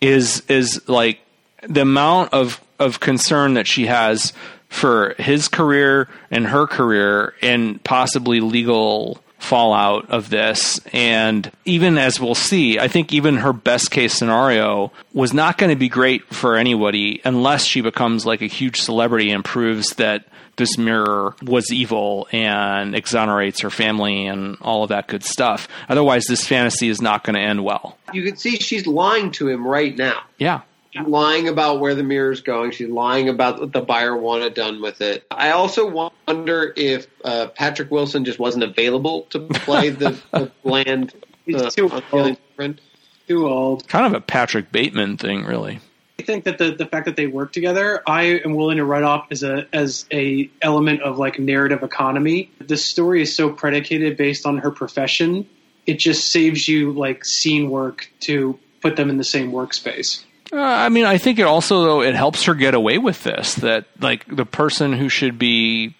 Is 0.01 0.41
is 0.47 0.87
like 0.89 1.19
the 1.67 1.81
amount 1.81 2.33
of 2.33 2.61
of 2.79 2.99
concern 2.99 3.53
that 3.53 3.67
she 3.67 3.85
has 3.85 4.33
for 4.67 5.15
his 5.17 5.47
career 5.47 6.09
and 6.31 6.47
her 6.47 6.67
career 6.67 7.33
and 7.41 7.81
possibly 7.83 8.41
legal 8.41 9.21
fallout 9.45 10.09
of 10.09 10.29
this. 10.29 10.79
And 10.91 11.49
even 11.63 11.97
as 11.97 12.19
we'll 12.19 12.35
see, 12.35 12.79
I 12.79 12.87
think 12.87 13.13
even 13.13 13.37
her 13.37 13.53
best 13.53 13.91
case 13.91 14.13
scenario 14.13 14.91
was 15.13 15.33
not 15.33 15.57
going 15.57 15.69
to 15.69 15.75
be 15.75 15.89
great 15.89 16.23
for 16.33 16.55
anybody 16.55 17.21
unless 17.23 17.63
she 17.63 17.81
becomes 17.81 18.25
like 18.25 18.41
a 18.41 18.47
huge 18.47 18.81
celebrity 18.81 19.31
and 19.31 19.45
proves 19.45 19.89
that 19.95 20.25
this 20.57 20.77
mirror 20.77 21.35
was 21.41 21.71
evil 21.71 22.27
and 22.31 22.95
exonerates 22.95 23.61
her 23.61 23.69
family 23.69 24.25
and 24.25 24.57
all 24.61 24.83
of 24.83 24.89
that 24.89 25.07
good 25.07 25.23
stuff. 25.23 25.67
Otherwise, 25.89 26.25
this 26.25 26.47
fantasy 26.47 26.87
is 26.87 27.01
not 27.01 27.23
going 27.23 27.35
to 27.35 27.41
end 27.41 27.63
well. 27.63 27.97
You 28.13 28.23
can 28.23 28.37
see 28.37 28.57
she's 28.57 28.87
lying 28.87 29.31
to 29.31 29.49
him 29.49 29.67
right 29.67 29.95
now. 29.97 30.21
Yeah. 30.37 30.61
She's 30.95 31.07
lying 31.07 31.49
about 31.49 31.81
where 31.81 31.93
the 31.93 32.03
mirror 32.03 32.31
is 32.31 32.41
going. 32.41 32.71
She's 32.71 32.89
lying 32.89 33.27
about 33.27 33.59
what 33.59 33.73
the 33.73 33.81
buyer 33.81 34.15
wanted 34.15 34.53
done 34.53 34.81
with 34.81 35.01
it. 35.01 35.25
I 35.29 35.51
also 35.51 36.11
wonder 36.27 36.73
if 36.75 37.07
uh, 37.23 37.47
Patrick 37.47 37.91
Wilson 37.91 38.23
just 38.23 38.39
wasn't 38.39 38.63
available 38.63 39.23
to 39.31 39.39
play 39.39 39.89
the, 39.89 40.17
the 40.31 40.51
bland, 40.63 41.13
He's 41.45 41.61
uh, 41.61 41.69
too 41.69 41.91
old. 42.11 42.37
friend. 42.55 42.79
Too 43.27 43.47
old. 43.47 43.87
Kind 43.87 44.05
of 44.05 44.13
a 44.13 44.21
Patrick 44.21 44.71
Bateman 44.71 45.17
thing, 45.17 45.43
really. 45.43 45.79
I 46.17 46.23
think 46.23 46.45
that 46.45 46.59
the, 46.59 46.71
the 46.71 46.85
fact 46.85 47.07
that 47.07 47.17
they 47.17 47.27
work 47.27 47.51
together, 47.51 48.01
I 48.07 48.39
am 48.45 48.55
willing 48.55 48.77
to 48.77 48.85
write 48.85 49.03
off 49.03 49.27
as 49.31 49.43
a 49.43 49.67
as 49.73 50.05
a 50.13 50.49
element 50.61 51.01
of 51.01 51.17
like 51.17 51.39
narrative 51.39 51.83
economy. 51.83 52.51
The 52.59 52.77
story 52.77 53.21
is 53.21 53.35
so 53.35 53.49
predicated 53.49 54.15
based 54.15 54.45
on 54.45 54.59
her 54.59 54.71
profession, 54.71 55.49
it 55.85 55.99
just 55.99 56.31
saves 56.31 56.67
you 56.69 56.93
like 56.93 57.25
scene 57.25 57.69
work 57.69 58.09
to 58.21 58.57
put 58.81 58.95
them 58.95 59.09
in 59.09 59.17
the 59.17 59.25
same 59.25 59.51
workspace. 59.51 60.23
Uh, 60.55 60.61
I 60.61 60.87
mean, 60.87 61.03
I 61.03 61.17
think 61.17 61.37
it 61.37 61.43
also 61.43 61.83
though 61.83 62.01
it 62.01 62.15
helps 62.15 62.45
her 62.45 62.55
get 62.55 62.73
away 62.73 62.97
with 62.97 63.23
this. 63.23 63.55
That 63.55 63.85
like 63.99 64.25
the 64.33 64.45
person 64.45 64.93
who 64.93 65.09
should 65.09 65.37
be 65.37 65.95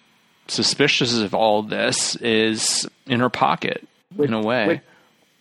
suspicious 0.48 1.18
of 1.18 1.34
all 1.34 1.62
this 1.62 2.16
is 2.16 2.88
in 3.06 3.20
her 3.20 3.28
pocket 3.28 3.86
in 4.18 4.32
a 4.32 4.40
way. 4.40 4.66
Which 4.66 4.80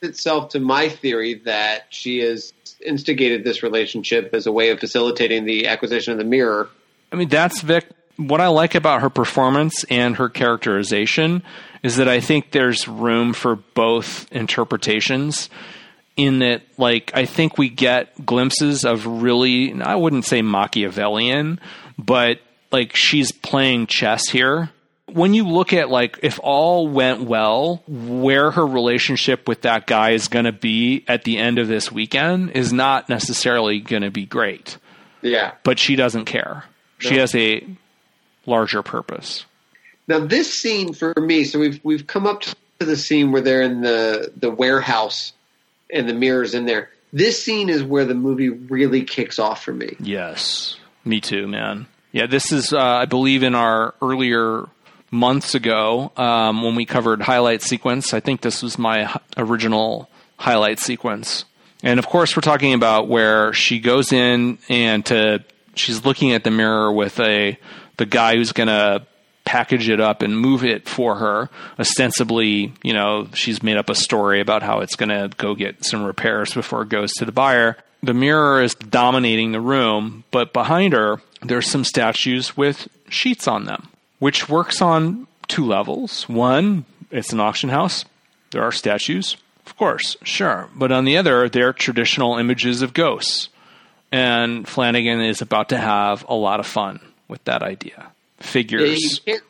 itself 0.02 0.50
to 0.50 0.60
my 0.60 0.90
theory 0.90 1.36
that 1.46 1.88
she 1.90 2.20
has 2.20 2.54
instigated 2.86 3.44
this 3.44 3.64
relationship 3.64 4.34
as 4.34 4.48
a 4.48 4.52
way 4.52 4.70
of 4.70 4.80
facilitating 4.80 5.46
the 5.46 5.68
acquisition 5.68 6.12
of 6.12 6.20
the 6.20 6.26
mirror. 6.26 6.70
I 7.12 7.16
mean, 7.16 7.30
that's 7.30 7.62
Vic. 7.62 7.88
What 8.18 8.42
I 8.42 8.48
like 8.48 8.76
about 8.76 9.02
her 9.02 9.10
performance 9.10 9.84
and 9.86 10.16
her 10.18 10.30
characterization 10.30 11.44
is 11.84 11.98
that 11.98 12.08
I 12.08 12.20
think 12.20 12.52
there's 12.52 12.88
room 12.88 13.34
for 13.34 13.56
both 13.56 14.32
interpretations. 14.32 15.50
In 16.18 16.40
that, 16.40 16.62
like, 16.78 17.12
I 17.14 17.26
think 17.26 17.58
we 17.58 17.68
get 17.68 18.26
glimpses 18.26 18.86
of 18.86 19.06
really, 19.06 19.74
I 19.82 19.96
wouldn't 19.96 20.24
say 20.24 20.42
Machiavellian, 20.42 21.60
but 21.98 22.40
like 22.72 22.96
she's 22.96 23.32
playing 23.34 23.88
chess 23.88 24.30
here. 24.30 24.70
When 25.08 25.34
you 25.34 25.46
look 25.48 25.72
at, 25.74 25.90
like, 25.90 26.20
if 26.24 26.40
all 26.42 26.88
went 26.88 27.24
well, 27.24 27.84
where 27.88 28.50
her 28.52 28.66
relationship 28.66 29.48
with 29.48 29.62
that 29.64 29.88
guy 29.88 30.12
is 30.12 30.28
going 30.30 30.46
to 30.46 30.52
be 30.52 31.04
at 31.08 31.26
the 31.26 31.38
end 31.38 31.60
of 31.60 31.68
this 31.68 31.92
weekend 31.92 32.52
is 32.52 32.72
not 32.74 33.08
necessarily 33.10 33.80
going 33.80 34.02
to 34.02 34.10
be 34.10 34.26
great 34.26 34.78
Yeah. 35.22 35.52
but 35.64 35.80
she 35.80 35.96
doesn't 35.96 36.26
care. 36.26 36.64
She 37.00 37.18
has 37.18 37.36
a 37.36 37.66
larger 38.46 38.82
purpose. 38.84 39.46
Now 40.08 40.20
this 40.26 40.52
scene 40.54 40.94
for 40.94 41.14
me, 41.18 41.44
so 41.44 41.60
we've 41.60 41.80
we've 41.84 42.08
come 42.08 42.26
up 42.26 42.42
to 42.44 42.56
the 42.86 42.96
scene 42.96 43.32
where 43.32 43.42
they're 43.42 43.62
in 43.62 43.82
the 43.82 44.32
the 44.36 44.50
warehouse 44.50 45.34
and 45.96 46.08
the 46.08 46.14
mirrors 46.14 46.54
in 46.54 46.66
there. 46.66 46.90
This 47.14 47.42
scene 47.42 47.70
is 47.70 47.82
where 47.84 48.06
the 48.06 48.14
movie 48.14 48.50
really 48.50 49.04
kicks 49.04 49.40
off 49.40 49.64
for 49.64 49.74
me. 49.74 49.96
Yes, 50.00 50.78
me 51.06 51.22
too, 51.22 51.48
man. 51.48 51.88
Yeah, 52.12 52.28
this 52.28 52.52
is, 52.52 52.74
uh, 52.74 52.80
I 52.80 53.06
believe, 53.06 53.44
in 53.44 53.56
our 53.56 53.94
earlier 54.02 54.68
months 55.12 55.56
ago 55.56 56.12
um, 56.18 56.62
when 56.64 56.76
we 56.76 56.86
covered 56.86 57.22
highlight 57.22 57.62
sequence. 57.62 58.14
I 58.14 58.20
think 58.20 58.42
this 58.42 58.62
was 58.62 58.78
my 58.78 59.18
original 59.38 60.10
highlight 60.38 60.80
sequence 60.80 61.46
And 61.84 62.00
of 62.00 62.08
course, 62.08 62.36
we're 62.36 62.42
talking 62.42 62.74
about 62.74 63.08
where 63.08 63.54
she 63.54 63.80
goes 63.80 64.12
in 64.12 64.58
and 64.70 65.06
to 65.06 65.44
she's 65.76 66.04
looking 66.04 66.32
at 66.34 66.44
the 66.44 66.52
mirror 66.52 66.92
with 66.92 67.20
a 67.20 67.58
the 67.98 68.06
guy 68.06 68.36
who's 68.36 68.52
going 68.52 68.68
to 68.68 69.06
package 69.46 69.90
it 69.90 70.02
up 70.02 70.22
and 70.22 70.38
move 70.38 70.64
it 70.64 70.90
for 70.90 71.16
her. 71.16 71.50
Ostensibly, 71.80 72.74
you 72.84 72.94
know, 72.94 73.28
she's 73.34 73.64
made 73.64 73.78
up 73.78 73.90
a 73.90 73.96
story 73.96 74.42
about 74.42 74.64
how 74.64 74.82
it's 74.82 74.96
going 74.96 75.10
to 75.10 75.30
go 75.38 75.56
get 75.56 75.86
some 75.86 76.04
repairs 76.04 76.54
before 76.54 76.82
it 76.82 76.90
goes 76.90 77.14
to 77.14 77.26
the 77.26 77.32
buyer. 77.32 77.78
The 78.04 78.14
mirror 78.14 78.62
is 78.62 78.76
dominating 78.76 79.52
the 79.52 79.62
room, 79.62 80.24
but 80.32 80.52
behind 80.52 80.94
her, 80.94 81.22
there's 81.42 81.70
some 81.70 81.84
statues 81.84 82.58
with 82.58 82.88
sheets 83.10 83.48
on 83.48 83.66
them, 83.66 83.88
which 84.20 84.50
works 84.50 84.82
on 84.82 85.28
two 85.48 85.66
levels. 85.66 86.28
One, 86.28 86.86
it's 87.12 87.32
an 87.32 87.40
auction 87.40 87.70
house. 87.70 88.06
There 88.52 88.64
are 88.64 88.72
statues. 88.72 89.38
Of 89.66 89.78
course, 89.78 90.18
sure. 90.24 90.70
But 90.76 90.92
on 90.92 91.06
the 91.06 91.18
other, 91.18 91.50
they're 91.50 91.74
traditional 91.74 92.38
images 92.38 92.82
of 92.82 92.94
ghosts. 92.94 93.50
And 94.12 94.68
Flanagan 94.68 95.22
is 95.22 95.42
about 95.42 95.70
to 95.70 95.78
have 95.78 96.26
a 96.30 96.36
lot 96.36 96.60
of 96.60 96.68
fun 96.68 97.00
with 97.28 97.44
that 97.46 97.64
idea. 97.64 98.12
Figures. 98.40 98.90
Yeah, 98.90 98.96
you 98.96 99.18
can't 99.26 99.44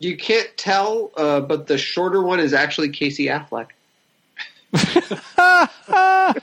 you 0.00 0.16
can't 0.16 0.56
tell, 0.56 1.10
uh, 1.16 1.40
but 1.40 1.66
the 1.66 1.76
shorter 1.78 2.22
one 2.22 2.40
is 2.40 2.54
actually 2.54 2.88
Casey 2.88 3.26
Affleck. 3.26 3.68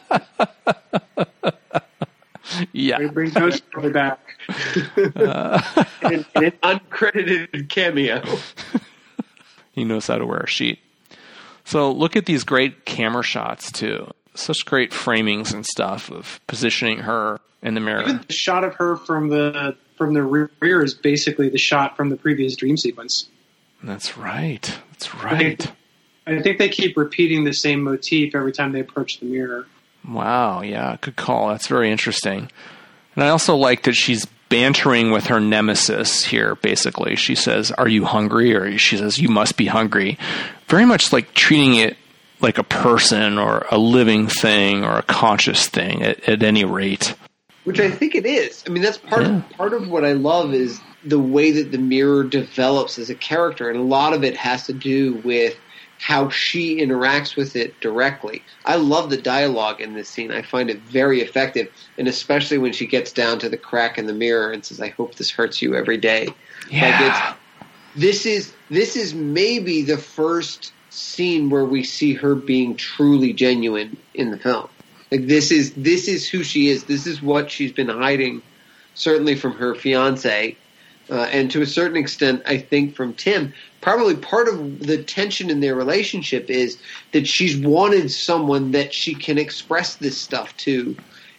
yeah. 2.72 3.00
We 3.00 3.08
bring 3.10 3.32
Ghost 3.32 3.64
Story 3.70 3.92
back. 3.92 4.20
uh, 5.16 5.84
in, 6.04 6.26
in 6.36 6.44
an 6.46 6.52
uncredited 6.64 7.70
cameo. 7.70 8.22
he 9.72 9.84
knows 9.84 10.08
how 10.08 10.18
to 10.18 10.26
wear 10.26 10.40
a 10.40 10.48
sheet. 10.48 10.80
So 11.66 11.92
look 11.92 12.16
at 12.16 12.26
these 12.26 12.44
great 12.44 12.86
camera 12.86 13.24
shots 13.24 13.72
too. 13.72 14.12
Such 14.36 14.66
great 14.66 14.92
framings 14.92 15.54
and 15.54 15.66
stuff 15.66 16.12
of 16.12 16.40
positioning 16.48 17.00
her 17.00 17.40
in 17.64 17.74
the 17.74 17.82
mirror. 17.82 18.04
Even 18.04 18.22
the 18.28 18.34
shot 18.34 18.64
of 18.64 18.76
her 18.76 18.96
from 18.96 19.30
the 19.30 19.76
from 19.98 20.14
the 20.14 20.24
rear 20.24 20.84
is 20.84 20.94
basically 20.94 21.50
the 21.50 21.58
shot 21.58 21.98
from 21.98 22.10
the 22.10 22.18
previous 22.18 22.56
dream 22.56 22.78
sequence. 22.78 23.30
That's 23.84 24.18
right. 24.18 24.80
That's 24.92 25.14
right. 25.16 25.72
I 26.26 26.42
think 26.42 26.58
they 26.58 26.70
keep 26.70 26.98
repeating 26.98 27.46
the 27.46 27.54
same 27.54 27.84
motif 27.84 28.36
every 28.36 28.52
time 28.52 28.74
they 28.74 28.82
approach 28.82 29.20
the 29.20 29.26
mirror. 29.26 29.66
Wow, 30.08 30.62
yeah, 30.62 30.98
good 31.02 31.16
call. 31.16 31.50
That's 31.50 31.68
very 31.68 31.92
interesting. 31.92 32.52
And 33.16 33.24
I 33.24 33.30
also 33.30 33.56
like 33.56 33.84
that 33.84 33.94
she's 33.94 34.26
bantering 34.50 35.12
with 35.12 35.28
her 35.28 35.40
nemesis 35.40 36.24
here, 36.24 36.56
basically. 36.56 37.16
She 37.16 37.36
says, 37.36 37.72
Are 37.72 37.88
you 37.88 38.06
hungry? 38.06 38.56
Or 38.56 38.78
she 38.78 38.98
says, 38.98 39.20
You 39.20 39.30
must 39.30 39.58
be 39.58 39.66
hungry. 39.66 40.18
Very 40.68 40.86
much 40.86 41.12
like 41.12 41.34
treating 41.34 41.76
it 41.76 41.98
like 42.40 42.58
a 42.58 42.64
person 42.64 43.38
or 43.38 43.66
a 43.72 43.78
living 43.78 44.28
thing 44.28 44.84
or 44.84 44.98
a 44.98 45.04
conscious 45.04 45.68
thing 45.68 46.04
at, 46.04 46.28
at 46.28 46.44
any 46.44 46.66
rate. 46.66 47.16
Which 47.68 47.82
I 47.82 47.92
think 47.92 48.16
it 48.16 48.26
is. 48.26 48.64
I 48.66 48.70
mean, 48.70 48.82
that's 48.82 48.98
part 48.98 49.24
yeah. 49.24 49.38
of, 49.38 49.50
part 49.52 49.74
of 49.74 49.90
what 49.90 50.06
I 50.06 50.14
love 50.14 50.54
is 50.54 50.80
the 51.04 51.20
way 51.20 51.52
that 51.52 51.72
the 51.72 51.78
mirror 51.78 52.24
develops 52.24 52.98
as 52.98 53.10
a 53.10 53.16
character, 53.16 53.70
and 53.70 53.78
a 53.78 53.84
lot 53.84 54.14
of 54.14 54.24
it 54.24 54.38
has 54.38 54.66
to 54.68 54.74
do 54.74 55.16
with 55.26 55.56
how 56.00 56.30
she 56.30 56.80
interacts 56.80 57.36
with 57.36 57.56
it 57.56 57.80
directly. 57.82 58.42
I 58.66 58.76
love 58.76 59.10
the 59.10 59.18
dialogue 59.18 59.82
in 59.82 59.96
this 59.96 60.08
scene. 60.08 60.32
I 60.32 60.44
find 60.44 60.70
it 60.70 60.80
very 60.80 61.22
effective, 61.22 61.68
and 61.98 62.08
especially 62.08 62.58
when 62.58 62.72
she 62.72 62.86
gets 62.86 63.12
down 63.12 63.40
to 63.40 63.50
the 63.50 63.58
crack 63.58 63.98
in 63.98 64.06
the 64.06 64.14
mirror 64.14 64.52
and 64.52 64.64
says, 64.64 64.80
"I 64.80 64.90
hope 64.90 65.16
this 65.16 65.32
hurts 65.32 65.62
you 65.62 65.76
every 65.76 65.98
day." 65.98 66.30
Yeah. 66.70 66.90
Like 66.90 67.38
this 67.96 68.26
is 68.26 68.54
this 68.70 68.96
is 68.96 69.14
maybe 69.14 69.82
the 69.82 69.98
first 69.98 70.72
scene 70.90 71.50
where 71.50 71.66
we 71.66 71.84
see 71.84 72.14
her 72.14 72.36
being 72.36 72.76
truly 72.78 73.34
genuine 73.34 73.98
in 74.14 74.32
the 74.32 74.38
film. 74.38 74.70
Like 75.12 75.28
this 75.28 75.52
is 75.52 75.74
this 75.74 76.08
is 76.08 76.28
who 76.28 76.44
she 76.44 76.70
is. 76.70 76.84
This 76.84 77.08
is 77.08 77.22
what 77.22 77.50
she's 77.50 77.72
been 77.72 77.90
hiding, 77.90 78.42
certainly 78.94 79.36
from 79.36 79.54
her 79.54 79.74
fiance, 79.74 80.58
uh, 81.10 81.14
and 81.32 81.50
to 81.52 81.62
a 81.62 81.66
certain 81.66 81.98
extent, 81.98 82.42
I 82.46 82.58
think 82.58 82.96
from 82.96 83.14
Tim. 83.14 83.54
Probably 83.80 84.16
part 84.16 84.50
of 84.50 84.80
the 84.80 85.02
tension 85.02 85.50
in 85.50 85.62
their 85.62 85.76
relationship 85.76 86.50
is 86.50 86.78
that 87.14 87.28
she's 87.28 87.58
wanted 87.58 88.12
someone 88.12 88.72
that 88.72 88.94
she 88.94 89.16
can 89.16 89.38
express 89.38 89.96
this 89.96 90.18
stuff 90.18 90.56
to, 90.58 90.96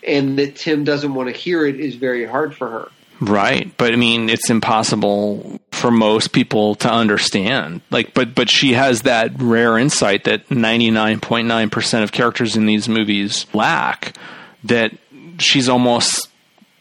and 0.06 0.38
that 0.38 0.56
Tim 0.56 0.84
doesn't 0.84 1.12
want 1.12 1.28
to 1.28 1.38
hear 1.38 1.66
it 1.66 1.78
is 1.78 1.96
very 1.96 2.24
hard 2.24 2.56
for 2.56 2.70
her. 2.70 2.88
Right, 3.20 3.72
but 3.76 3.92
I 3.92 3.96
mean, 3.96 4.28
it's 4.30 4.48
impossible 4.48 5.60
for 5.72 5.90
most 5.90 6.32
people 6.32 6.76
to 6.76 6.90
understand. 6.90 7.80
Like, 7.90 8.14
but 8.14 8.34
but 8.34 8.48
she 8.48 8.74
has 8.74 9.02
that 9.02 9.32
rare 9.40 9.76
insight 9.76 10.24
that 10.24 10.50
ninety 10.50 10.90
nine 10.90 11.18
point 11.18 11.48
nine 11.48 11.68
percent 11.68 12.04
of 12.04 12.12
characters 12.12 12.56
in 12.56 12.66
these 12.66 12.88
movies 12.88 13.46
lack. 13.52 14.16
That 14.64 14.92
she's 15.38 15.68
almost 15.68 16.28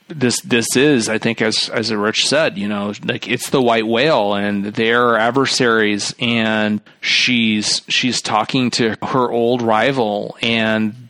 this 0.09 0.39
this 0.41 0.75
is 0.75 1.09
I 1.09 1.17
think 1.17 1.41
as 1.41 1.69
as 1.69 1.93
Rich 1.93 2.27
said, 2.27 2.57
you 2.57 2.67
know, 2.67 2.93
like 3.03 3.27
it's 3.27 3.49
the 3.49 3.61
white 3.61 3.87
whale 3.87 4.35
and 4.35 4.65
they're 4.65 5.17
adversaries 5.17 6.13
and 6.19 6.81
she's 7.01 7.81
she's 7.87 8.21
talking 8.21 8.71
to 8.71 8.95
her 9.01 9.31
old 9.31 9.61
rival 9.61 10.37
and 10.41 11.06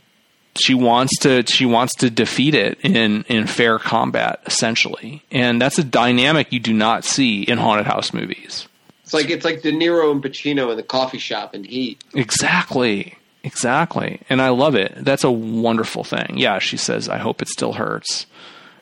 she 0.60 0.74
wants 0.74 1.18
to 1.20 1.44
she 1.46 1.66
wants 1.66 1.94
to 1.96 2.10
defeat 2.10 2.54
it 2.54 2.78
in 2.82 3.24
in 3.24 3.46
fair 3.46 3.78
combat 3.78 4.40
essentially. 4.46 5.22
And 5.30 5.60
that's 5.60 5.78
a 5.78 5.84
dynamic 5.84 6.52
you 6.52 6.60
do 6.60 6.72
not 6.72 7.04
see 7.04 7.42
in 7.42 7.58
haunted 7.58 7.86
house 7.86 8.12
movies. 8.12 8.68
It's 9.02 9.14
like 9.14 9.30
it's 9.30 9.44
like 9.44 9.62
de 9.62 9.72
niro 9.72 10.12
and 10.12 10.22
pacino 10.22 10.70
in 10.70 10.76
the 10.76 10.82
coffee 10.82 11.18
shop 11.18 11.54
in 11.54 11.64
heat 11.64 12.02
exactly. 12.14 13.16
Exactly. 13.44 14.20
And 14.28 14.42
i 14.42 14.48
love 14.50 14.74
it. 14.74 14.92
That's 14.96 15.24
a 15.24 15.30
wonderful 15.30 16.04
thing. 16.04 16.34
Yeah 16.36 16.58
she 16.58 16.76
says 16.76 17.08
i 17.08 17.18
hope 17.18 17.42
it 17.42 17.48
still 17.48 17.74
hurts. 17.74 18.26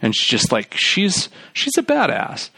And 0.03 0.15
she's 0.15 0.29
just 0.29 0.53
like 0.53 0.75
she's 0.75 1.29
she's 1.53 1.77
a 1.79 1.83
badass. 1.83 2.51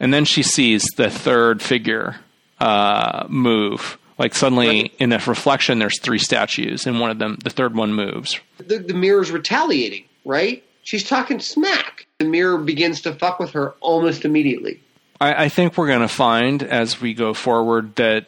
And 0.00 0.12
then 0.12 0.24
she 0.24 0.42
sees 0.42 0.84
the 0.96 1.08
third 1.08 1.62
figure 1.62 2.16
uh, 2.60 3.26
move. 3.28 3.98
Like 4.18 4.34
suddenly 4.34 4.82
right. 4.82 4.94
in 4.98 5.10
the 5.10 5.22
reflection, 5.26 5.78
there's 5.78 6.00
three 6.00 6.18
statues, 6.18 6.86
and 6.86 7.00
one 7.00 7.10
of 7.10 7.18
them, 7.18 7.36
the 7.42 7.50
third 7.50 7.74
one 7.74 7.92
moves. 7.92 8.40
The, 8.68 8.78
the 8.78 8.94
mirror's 8.94 9.30
retaliating, 9.30 10.04
right? 10.24 10.62
She's 10.82 11.08
talking 11.08 11.40
smack. 11.40 12.06
The 12.18 12.26
mirror 12.26 12.58
begins 12.58 13.02
to 13.02 13.14
fuck 13.14 13.38
with 13.38 13.50
her 13.50 13.72
almost 13.80 14.24
immediately. 14.24 14.80
I, 15.20 15.44
I 15.44 15.48
think 15.48 15.76
we're 15.76 15.86
going 15.86 16.00
to 16.00 16.08
find 16.08 16.62
as 16.62 17.00
we 17.00 17.14
go 17.14 17.34
forward 17.34 17.96
that 17.96 18.26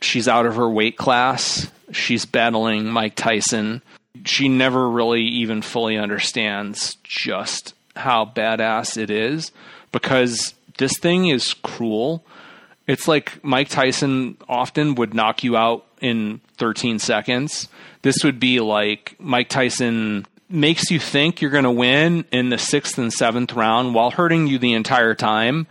she's 0.00 0.28
out 0.28 0.46
of 0.46 0.56
her 0.56 0.68
weight 0.68 0.96
class. 0.96 1.70
She's 1.92 2.24
battling 2.24 2.86
Mike 2.86 3.14
Tyson. 3.14 3.82
She 4.24 4.48
never 4.48 4.88
really 4.88 5.22
even 5.22 5.62
fully 5.62 5.96
understands 5.96 6.96
just 7.04 7.74
how 7.94 8.24
badass 8.24 8.96
it 8.96 9.10
is 9.10 9.52
because 9.90 10.54
this 10.78 10.98
thing 10.98 11.28
is 11.28 11.54
cruel 11.54 12.24
it's 12.86 13.06
like 13.06 13.42
Mike 13.44 13.68
Tyson 13.68 14.36
often 14.48 14.94
would 14.96 15.14
knock 15.14 15.44
you 15.44 15.56
out 15.56 15.86
in 16.00 16.40
13 16.58 16.98
seconds. 16.98 17.68
This 18.02 18.24
would 18.24 18.40
be 18.40 18.60
like 18.60 19.16
Mike 19.18 19.48
Tyson 19.48 20.26
makes 20.48 20.90
you 20.90 20.98
think 20.98 21.40
you're 21.40 21.50
going 21.50 21.64
to 21.64 21.70
win 21.70 22.24
in 22.30 22.50
the 22.50 22.58
sixth 22.58 22.98
and 22.98 23.12
seventh 23.12 23.54
round 23.54 23.94
while 23.94 24.10
hurting 24.10 24.46
you 24.46 24.58
the 24.58 24.74
entire 24.74 25.14
time. 25.14 25.66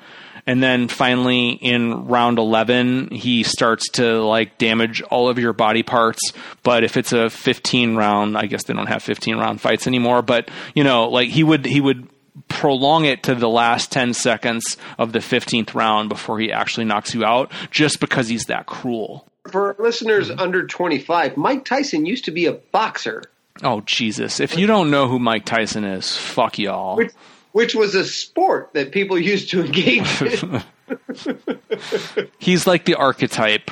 And 0.48 0.62
then 0.62 0.88
finally 0.88 1.52
in 1.52 2.08
round 2.08 2.40
11, 2.40 3.12
he 3.12 3.44
starts 3.44 3.90
to 3.92 4.24
like 4.24 4.58
damage 4.58 5.02
all 5.04 5.30
of 5.30 5.38
your 5.38 5.54
body 5.54 5.84
parts. 5.84 6.20
But 6.64 6.84
if 6.84 6.98
it's 6.98 7.14
a 7.14 7.30
15 7.30 7.96
round, 7.96 8.38
I 8.38 8.48
guess 8.48 8.64
they 8.64 8.74
don't 8.74 8.88
have 8.88 9.04
15 9.04 9.38
round 9.38 9.62
fights 9.62 9.86
anymore. 9.86 10.24
But 10.24 10.50
you 10.74 10.84
know, 10.84 11.10
like 11.10 11.30
he 11.30 11.44
would, 11.44 11.66
he 11.66 11.80
would 11.80 12.10
prolong 12.48 13.06
it 13.06 13.24
to 13.24 13.36
the 13.36 13.50
last 13.50 13.92
10 13.92 14.14
seconds 14.14 14.78
of 14.98 15.12
the 15.12 15.20
15th 15.20 15.76
round 15.76 16.10
before 16.10 16.40
he 16.40 16.52
actually 16.52 16.86
knocks 16.86 17.14
you 17.14 17.24
out 17.24 17.52
just 17.70 18.00
because 18.00 18.28
he's 18.28 18.46
that 18.46 18.66
cruel. 18.66 19.31
For 19.50 19.76
listeners 19.80 20.30
mm-hmm. 20.30 20.40
under 20.40 20.68
25, 20.68 21.38
Mike 21.38 21.66
Tyson 21.66 22.06
used 22.06 22.26
to 22.26 22.32
be 22.32 22.46
a 22.46 22.54
boxer. 22.54 23.24
Oh, 23.64 23.82
Jesus. 23.82 24.40
If 24.40 24.58
you 24.58 24.68
don't 24.68 24.92
know 24.92 25.08
who 25.08 25.20
Mike 25.20 25.46
Tyson 25.46 25.84
is, 25.84 26.16
fuck 26.16 26.60
y'all. 26.60 26.98
Which, 26.98 27.12
which 27.52 27.76
was 27.76 27.96
a 27.96 28.06
sport 28.06 28.70
that 28.74 28.92
people 28.92 29.18
used 29.20 29.50
to 29.52 29.66
engage 29.66 30.22
in. 30.22 30.64
he's 32.40 32.68
like 32.68 32.86
the 32.86 32.96
archetype 32.96 33.72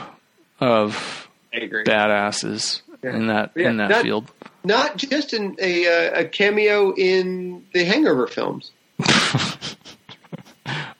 of 0.59 1.27
badasses 1.53 2.81
yeah. 3.03 3.15
in 3.15 3.27
that 3.27 3.51
yeah, 3.55 3.69
in 3.69 3.77
that 3.77 3.89
not, 3.89 4.01
field. 4.01 4.31
Not 4.63 4.97
just 4.97 5.33
in 5.33 5.55
a, 5.59 5.87
uh, 5.87 6.21
a 6.21 6.25
cameo 6.25 6.93
in 6.93 7.65
the 7.73 7.85
Hangover 7.85 8.27
films, 8.27 8.71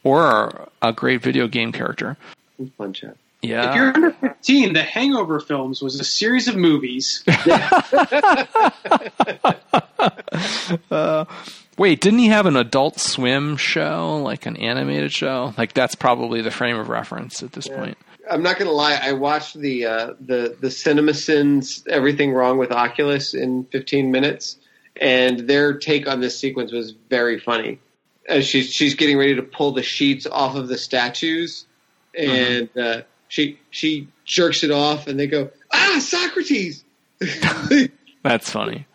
or 0.03 0.69
a 0.81 0.93
great 0.93 1.21
video 1.21 1.47
game 1.47 1.71
character. 1.71 2.17
Punch 2.77 3.03
out. 3.03 3.17
Yeah. 3.41 3.69
If 3.69 3.75
you're 3.75 3.87
under 3.93 4.11
15, 4.11 4.73
the 4.73 4.83
Hangover 4.83 5.39
films 5.39 5.81
was 5.81 5.99
a 5.99 6.03
series 6.03 6.47
of 6.49 6.57
movies. 6.57 7.23
uh, 10.91 11.25
wait, 11.77 12.01
didn't 12.01 12.19
he 12.19 12.27
have 12.27 12.45
an 12.45 12.57
Adult 12.57 12.99
Swim 12.99 13.55
show, 13.55 14.17
like 14.17 14.45
an 14.45 14.57
animated 14.57 15.13
show? 15.13 15.53
Like 15.57 15.73
that's 15.73 15.95
probably 15.95 16.41
the 16.41 16.51
frame 16.51 16.77
of 16.77 16.89
reference 16.89 17.41
at 17.41 17.53
this 17.53 17.67
yeah. 17.67 17.77
point. 17.77 17.97
I'm 18.29 18.43
not 18.43 18.59
gonna 18.59 18.71
lie. 18.71 18.99
I 19.01 19.13
watched 19.13 19.57
the 19.57 19.85
uh, 19.85 20.13
the 20.19 20.55
the 20.59 20.67
CinemaSins 20.67 21.87
Everything 21.87 22.33
Wrong 22.33 22.57
with 22.57 22.71
Oculus 22.71 23.33
in 23.33 23.65
15 23.65 24.11
minutes, 24.11 24.57
and 24.95 25.39
their 25.47 25.77
take 25.77 26.07
on 26.07 26.19
this 26.19 26.37
sequence 26.37 26.71
was 26.71 26.93
very 27.09 27.39
funny. 27.39 27.79
As 28.27 28.45
she's 28.45 28.71
she's 28.71 28.95
getting 28.95 29.17
ready 29.17 29.35
to 29.35 29.43
pull 29.43 29.71
the 29.71 29.81
sheets 29.81 30.27
off 30.27 30.55
of 30.55 30.67
the 30.67 30.77
statues, 30.77 31.65
and 32.15 32.69
uh, 32.77 33.01
she 33.29 33.59
she 33.69 34.09
jerks 34.25 34.63
it 34.63 34.71
off, 34.71 35.07
and 35.07 35.17
they 35.17 35.27
go, 35.27 35.49
"Ah, 35.71 35.99
Socrates!" 36.01 36.83
That's 38.23 38.49
funny. 38.49 38.85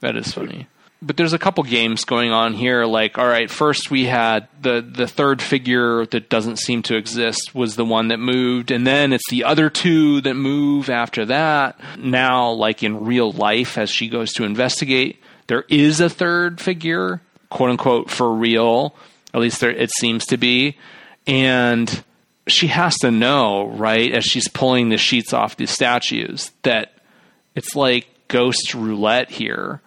That 0.00 0.16
is 0.16 0.30
funny. 0.32 0.66
But 1.00 1.16
there's 1.16 1.32
a 1.32 1.38
couple 1.38 1.62
games 1.62 2.04
going 2.04 2.32
on 2.32 2.54
here. 2.54 2.84
Like, 2.84 3.18
all 3.18 3.26
right, 3.26 3.48
first 3.48 3.88
we 3.88 4.06
had 4.06 4.48
the 4.60 4.80
the 4.80 5.06
third 5.06 5.40
figure 5.40 6.04
that 6.06 6.28
doesn't 6.28 6.58
seem 6.58 6.82
to 6.82 6.96
exist 6.96 7.54
was 7.54 7.76
the 7.76 7.84
one 7.84 8.08
that 8.08 8.18
moved, 8.18 8.72
and 8.72 8.84
then 8.84 9.12
it's 9.12 9.30
the 9.30 9.44
other 9.44 9.70
two 9.70 10.20
that 10.22 10.34
move 10.34 10.90
after 10.90 11.24
that. 11.26 11.80
Now, 11.98 12.50
like 12.50 12.82
in 12.82 13.04
real 13.04 13.30
life, 13.30 13.78
as 13.78 13.90
she 13.90 14.08
goes 14.08 14.32
to 14.34 14.44
investigate, 14.44 15.22
there 15.46 15.64
is 15.68 16.00
a 16.00 16.10
third 16.10 16.60
figure, 16.60 17.22
quote 17.48 17.70
unquote, 17.70 18.10
for 18.10 18.34
real. 18.34 18.96
At 19.32 19.40
least 19.40 19.60
there 19.60 19.70
it 19.70 19.90
seems 19.92 20.26
to 20.26 20.36
be, 20.36 20.76
and 21.28 22.02
she 22.48 22.68
has 22.68 22.96
to 22.98 23.10
know, 23.10 23.66
right, 23.68 24.12
as 24.12 24.24
she's 24.24 24.48
pulling 24.48 24.88
the 24.88 24.98
sheets 24.98 25.32
off 25.32 25.56
the 25.56 25.66
statues, 25.66 26.52
that 26.62 26.92
it's 27.54 27.74
like 27.74 28.06
ghost 28.28 28.74
roulette 28.74 29.30
here 29.30 29.80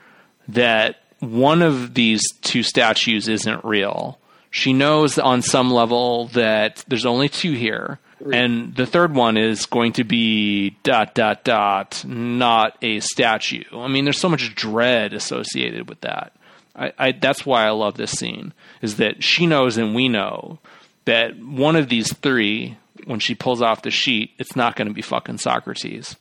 that 0.48 0.98
one 1.20 1.62
of 1.62 1.94
these 1.94 2.22
two 2.42 2.64
statues 2.64 3.28
isn't 3.28 3.64
real. 3.64 4.20
She 4.50 4.74
knows 4.74 5.18
on 5.18 5.42
some 5.42 5.72
level 5.72 6.28
that 6.30 6.84
there's 6.88 7.06
only 7.06 7.30
two 7.30 7.54
here. 7.54 8.00
And 8.34 8.76
the 8.76 8.86
third 8.86 9.16
one 9.16 9.36
is 9.36 9.66
going 9.66 9.94
to 9.94 10.04
be 10.04 10.72
dot 10.84 11.16
dot 11.16 11.44
dot, 11.44 12.04
not 12.06 12.78
a 12.84 13.00
statue. 13.00 13.64
I 13.74 13.88
mean, 13.88 14.04
there's 14.04 14.20
so 14.20 14.30
much 14.30 14.54
dread 14.54 15.14
associated 15.14 15.90
with 15.90 16.02
that. 16.02 16.34
I, 16.76 16.94
I 17.00 17.12
that's 17.14 17.46
why 17.46 17.66
I 17.66 17.72
love 17.72 17.96
this 17.98 18.12
scene. 18.12 18.54
Is 18.82 18.98
that 18.98 19.24
she 19.24 19.48
knows 19.48 19.78
and 19.78 19.96
we 19.96 20.08
know 20.08 20.60
that 21.06 21.38
one 21.38 21.76
of 21.76 21.90
these 21.90 22.14
three, 22.14 22.78
when 23.06 23.20
she 23.20 23.36
pulls 23.36 23.62
off 23.62 23.82
the 23.82 23.92
sheet, 23.92 24.32
it's 24.38 24.56
not 24.56 24.76
going 24.76 24.88
to 24.88 24.94
be 24.94 25.02
fucking 25.02 25.38
Socrates. 25.38 26.16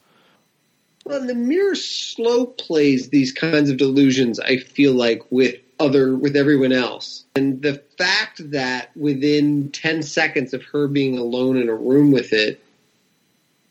Well, 1.04 1.26
the 1.26 1.34
mirror 1.34 1.74
slow 1.74 2.46
plays 2.46 3.08
these 3.08 3.32
kinds 3.32 3.70
of 3.70 3.78
delusions. 3.78 4.38
I 4.38 4.58
feel 4.58 4.92
like 4.92 5.22
with 5.30 5.56
other 5.78 6.14
with 6.14 6.36
everyone 6.36 6.72
else, 6.72 7.24
and 7.34 7.62
the 7.62 7.82
fact 7.96 8.50
that 8.50 8.94
within 8.96 9.70
ten 9.70 10.02
seconds 10.02 10.52
of 10.52 10.62
her 10.64 10.88
being 10.88 11.16
alone 11.16 11.56
in 11.56 11.70
a 11.70 11.74
room 11.74 12.12
with 12.12 12.34
it, 12.34 12.62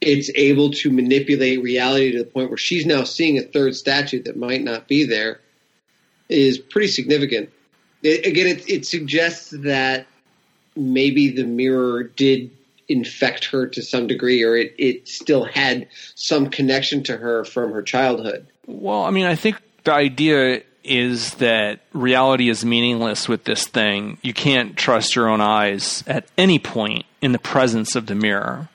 it's 0.02 0.32
able 0.34 0.72
to 0.72 0.92
manipulate 0.92 1.62
reality 1.62 2.12
to 2.14 2.18
the 2.18 2.30
point 2.30 2.50
where 2.50 2.58
she's 2.58 2.86
now 2.86 3.04
seeing 3.04 3.38
a 3.38 3.44
third 3.44 3.76
statue 3.76 4.24
that 4.24 4.38
might 4.38 4.64
not 4.64 4.88
be 4.88 5.04
there 5.04 5.40
is 6.30 6.58
pretty 6.58 6.88
significant. 6.88 7.50
It, 8.02 8.26
again, 8.26 8.48
it, 8.48 8.70
it 8.70 8.86
suggests 8.86 9.52
that 9.52 10.08
maybe 10.80 11.30
the 11.30 11.44
mirror 11.44 12.04
did 12.04 12.52
infect 12.88 13.46
her 13.46 13.68
to 13.68 13.82
some 13.82 14.08
degree, 14.08 14.44
or 14.44 14.56
it, 14.56 14.74
it 14.78 15.08
still 15.08 15.44
had 15.44 15.88
some 16.16 16.50
connection 16.50 17.04
to 17.04 17.18
her 17.18 17.46
from 17.46 17.72
her 17.72 17.84
childhood. 17.84 18.48
Well, 18.66 19.04
I 19.04 19.12
mean, 19.12 19.26
I 19.26 19.36
think 19.36 19.58
the 19.84 19.94
idea 19.94 20.64
is 20.84 21.36
that 21.36 21.82
reality 21.94 22.50
is 22.50 22.66
meaningless 22.66 23.28
with 23.28 23.44
this 23.44 23.68
thing. 23.68 24.18
You 24.22 24.34
can't 24.34 24.76
trust 24.76 25.16
your 25.16 25.30
own 25.30 25.42
eyes 25.42 26.04
at 26.08 26.26
any 26.38 26.58
point 26.58 27.06
in 27.22 27.32
the 27.32 27.40
presence 27.40 27.96
of 27.96 28.08
the 28.08 28.16
mirror. 28.16 28.70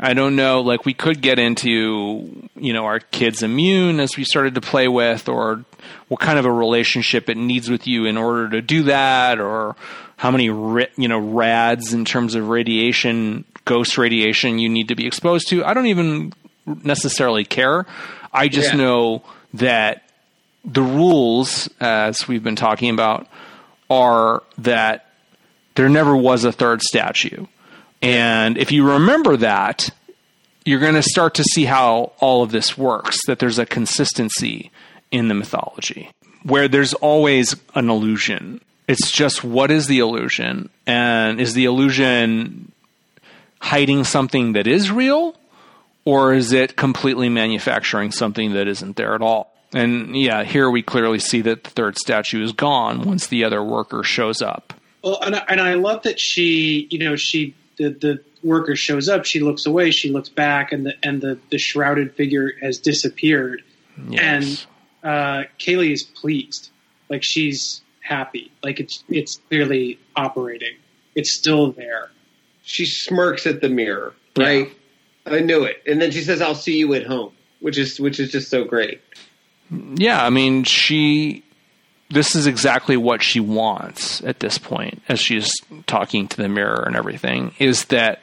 I 0.00 0.14
don't 0.14 0.36
know, 0.36 0.60
like 0.60 0.84
we 0.84 0.94
could 0.94 1.20
get 1.20 1.38
into, 1.38 2.48
you 2.54 2.72
know, 2.72 2.84
our 2.84 3.00
kids 3.00 3.42
immune 3.42 3.98
as 3.98 4.16
we 4.16 4.24
started 4.24 4.54
to 4.54 4.60
play 4.60 4.86
with 4.86 5.28
or 5.28 5.64
what 6.06 6.20
kind 6.20 6.38
of 6.38 6.44
a 6.44 6.52
relationship 6.52 7.28
it 7.28 7.36
needs 7.36 7.68
with 7.68 7.86
you 7.86 8.04
in 8.04 8.16
order 8.16 8.48
to 8.50 8.62
do 8.62 8.84
that 8.84 9.40
or 9.40 9.74
how 10.16 10.30
many 10.30 10.44
you 10.44 11.08
know 11.08 11.18
rads 11.18 11.92
in 11.94 12.04
terms 12.04 12.34
of 12.34 12.48
radiation, 12.48 13.44
ghost 13.64 13.98
radiation 13.98 14.58
you 14.58 14.68
need 14.68 14.88
to 14.88 14.94
be 14.94 15.06
exposed 15.06 15.48
to. 15.48 15.64
I 15.64 15.74
don't 15.74 15.86
even 15.86 16.32
necessarily 16.66 17.44
care. 17.44 17.86
I 18.32 18.48
just 18.48 18.72
yeah. 18.72 18.78
know 18.78 19.22
that 19.54 20.02
the 20.64 20.82
rules, 20.82 21.68
as 21.80 22.28
we've 22.28 22.42
been 22.42 22.56
talking 22.56 22.90
about, 22.90 23.26
are 23.90 24.42
that 24.58 25.06
there 25.74 25.88
never 25.88 26.16
was 26.16 26.44
a 26.44 26.52
third 26.52 26.82
statue. 26.82 27.46
And 28.02 28.58
if 28.58 28.72
you 28.72 28.88
remember 28.92 29.36
that, 29.38 29.90
you're 30.64 30.80
going 30.80 30.94
to 30.94 31.02
start 31.02 31.34
to 31.34 31.44
see 31.44 31.64
how 31.64 32.12
all 32.20 32.42
of 32.42 32.50
this 32.50 32.76
works, 32.76 33.18
that 33.26 33.38
there's 33.38 33.58
a 33.58 33.66
consistency 33.66 34.70
in 35.10 35.28
the 35.28 35.34
mythology 35.34 36.10
where 36.42 36.68
there's 36.68 36.94
always 36.94 37.56
an 37.74 37.90
illusion 37.90 38.60
it's 38.88 39.10
just 39.10 39.44
what 39.44 39.70
is 39.70 39.86
the 39.86 39.98
illusion? 39.98 40.70
And 40.86 41.40
is 41.40 41.52
the 41.52 41.66
illusion 41.66 42.72
hiding 43.60 44.02
something 44.04 44.54
that 44.54 44.66
is 44.66 44.90
real? 44.90 45.36
Or 46.06 46.32
is 46.32 46.52
it 46.52 46.74
completely 46.74 47.28
manufacturing 47.28 48.10
something 48.10 48.54
that 48.54 48.66
isn't 48.66 48.96
there 48.96 49.14
at 49.14 49.20
all? 49.20 49.52
And 49.74 50.16
yeah, 50.16 50.42
here 50.42 50.70
we 50.70 50.82
clearly 50.82 51.18
see 51.18 51.42
that 51.42 51.64
the 51.64 51.70
third 51.70 51.98
statue 51.98 52.42
is 52.42 52.52
gone 52.52 53.02
once 53.02 53.26
the 53.26 53.44
other 53.44 53.62
worker 53.62 54.02
shows 54.02 54.40
up. 54.40 54.72
Well, 55.04 55.20
and 55.20 55.36
I, 55.36 55.44
and 55.48 55.60
I 55.60 55.74
love 55.74 56.04
that 56.04 56.18
she, 56.18 56.88
you 56.90 56.98
know, 56.98 57.14
she 57.14 57.54
the, 57.78 57.90
the 57.90 58.24
worker 58.42 58.76
shows 58.76 59.08
up, 59.08 59.24
she 59.24 59.40
looks 59.40 59.66
away, 59.66 59.90
she 59.90 60.10
looks 60.10 60.28
back, 60.28 60.72
and 60.72 60.86
the 60.86 60.94
and 61.02 61.20
the, 61.20 61.38
the 61.50 61.58
shrouded 61.58 62.14
figure 62.14 62.52
has 62.60 62.78
disappeared. 62.78 63.62
Yes. 64.08 64.66
And 65.02 65.10
uh, 65.10 65.44
Kaylie 65.58 65.92
is 65.92 66.02
pleased, 66.02 66.70
like 67.08 67.22
she's 67.22 67.80
happy. 68.00 68.52
Like 68.62 68.80
it's 68.80 69.02
it's 69.08 69.36
clearly 69.48 69.98
operating. 70.14 70.76
It's 71.14 71.32
still 71.32 71.72
there. 71.72 72.10
She 72.62 72.84
smirks 72.84 73.46
at 73.46 73.60
the 73.60 73.68
mirror, 73.68 74.14
right? 74.36 74.68
Yeah. 75.26 75.32
I 75.32 75.40
knew 75.40 75.64
it. 75.64 75.82
And 75.86 76.00
then 76.00 76.10
she 76.10 76.22
says, 76.22 76.40
"I'll 76.40 76.54
see 76.54 76.78
you 76.78 76.94
at 76.94 77.06
home," 77.06 77.32
which 77.60 77.78
is 77.78 77.98
which 77.98 78.20
is 78.20 78.30
just 78.30 78.50
so 78.50 78.64
great. 78.64 79.00
Yeah, 79.70 80.24
I 80.24 80.30
mean, 80.30 80.64
she 80.64 81.44
this 82.10 82.34
is 82.34 82.46
exactly 82.46 82.96
what 82.96 83.22
she 83.22 83.40
wants 83.40 84.22
at 84.24 84.40
this 84.40 84.58
point 84.58 85.02
as 85.08 85.20
she's 85.20 85.52
talking 85.86 86.26
to 86.28 86.36
the 86.36 86.48
mirror 86.48 86.82
and 86.86 86.96
everything 86.96 87.52
is 87.58 87.86
that 87.86 88.20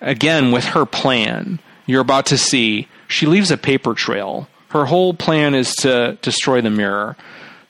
again 0.00 0.52
with 0.52 0.64
her 0.64 0.84
plan 0.84 1.58
you're 1.86 2.00
about 2.00 2.26
to 2.26 2.38
see 2.38 2.88
she 3.08 3.26
leaves 3.26 3.50
a 3.50 3.56
paper 3.56 3.94
trail 3.94 4.48
her 4.70 4.86
whole 4.86 5.14
plan 5.14 5.54
is 5.54 5.74
to 5.74 6.18
destroy 6.22 6.60
the 6.60 6.70
mirror 6.70 7.16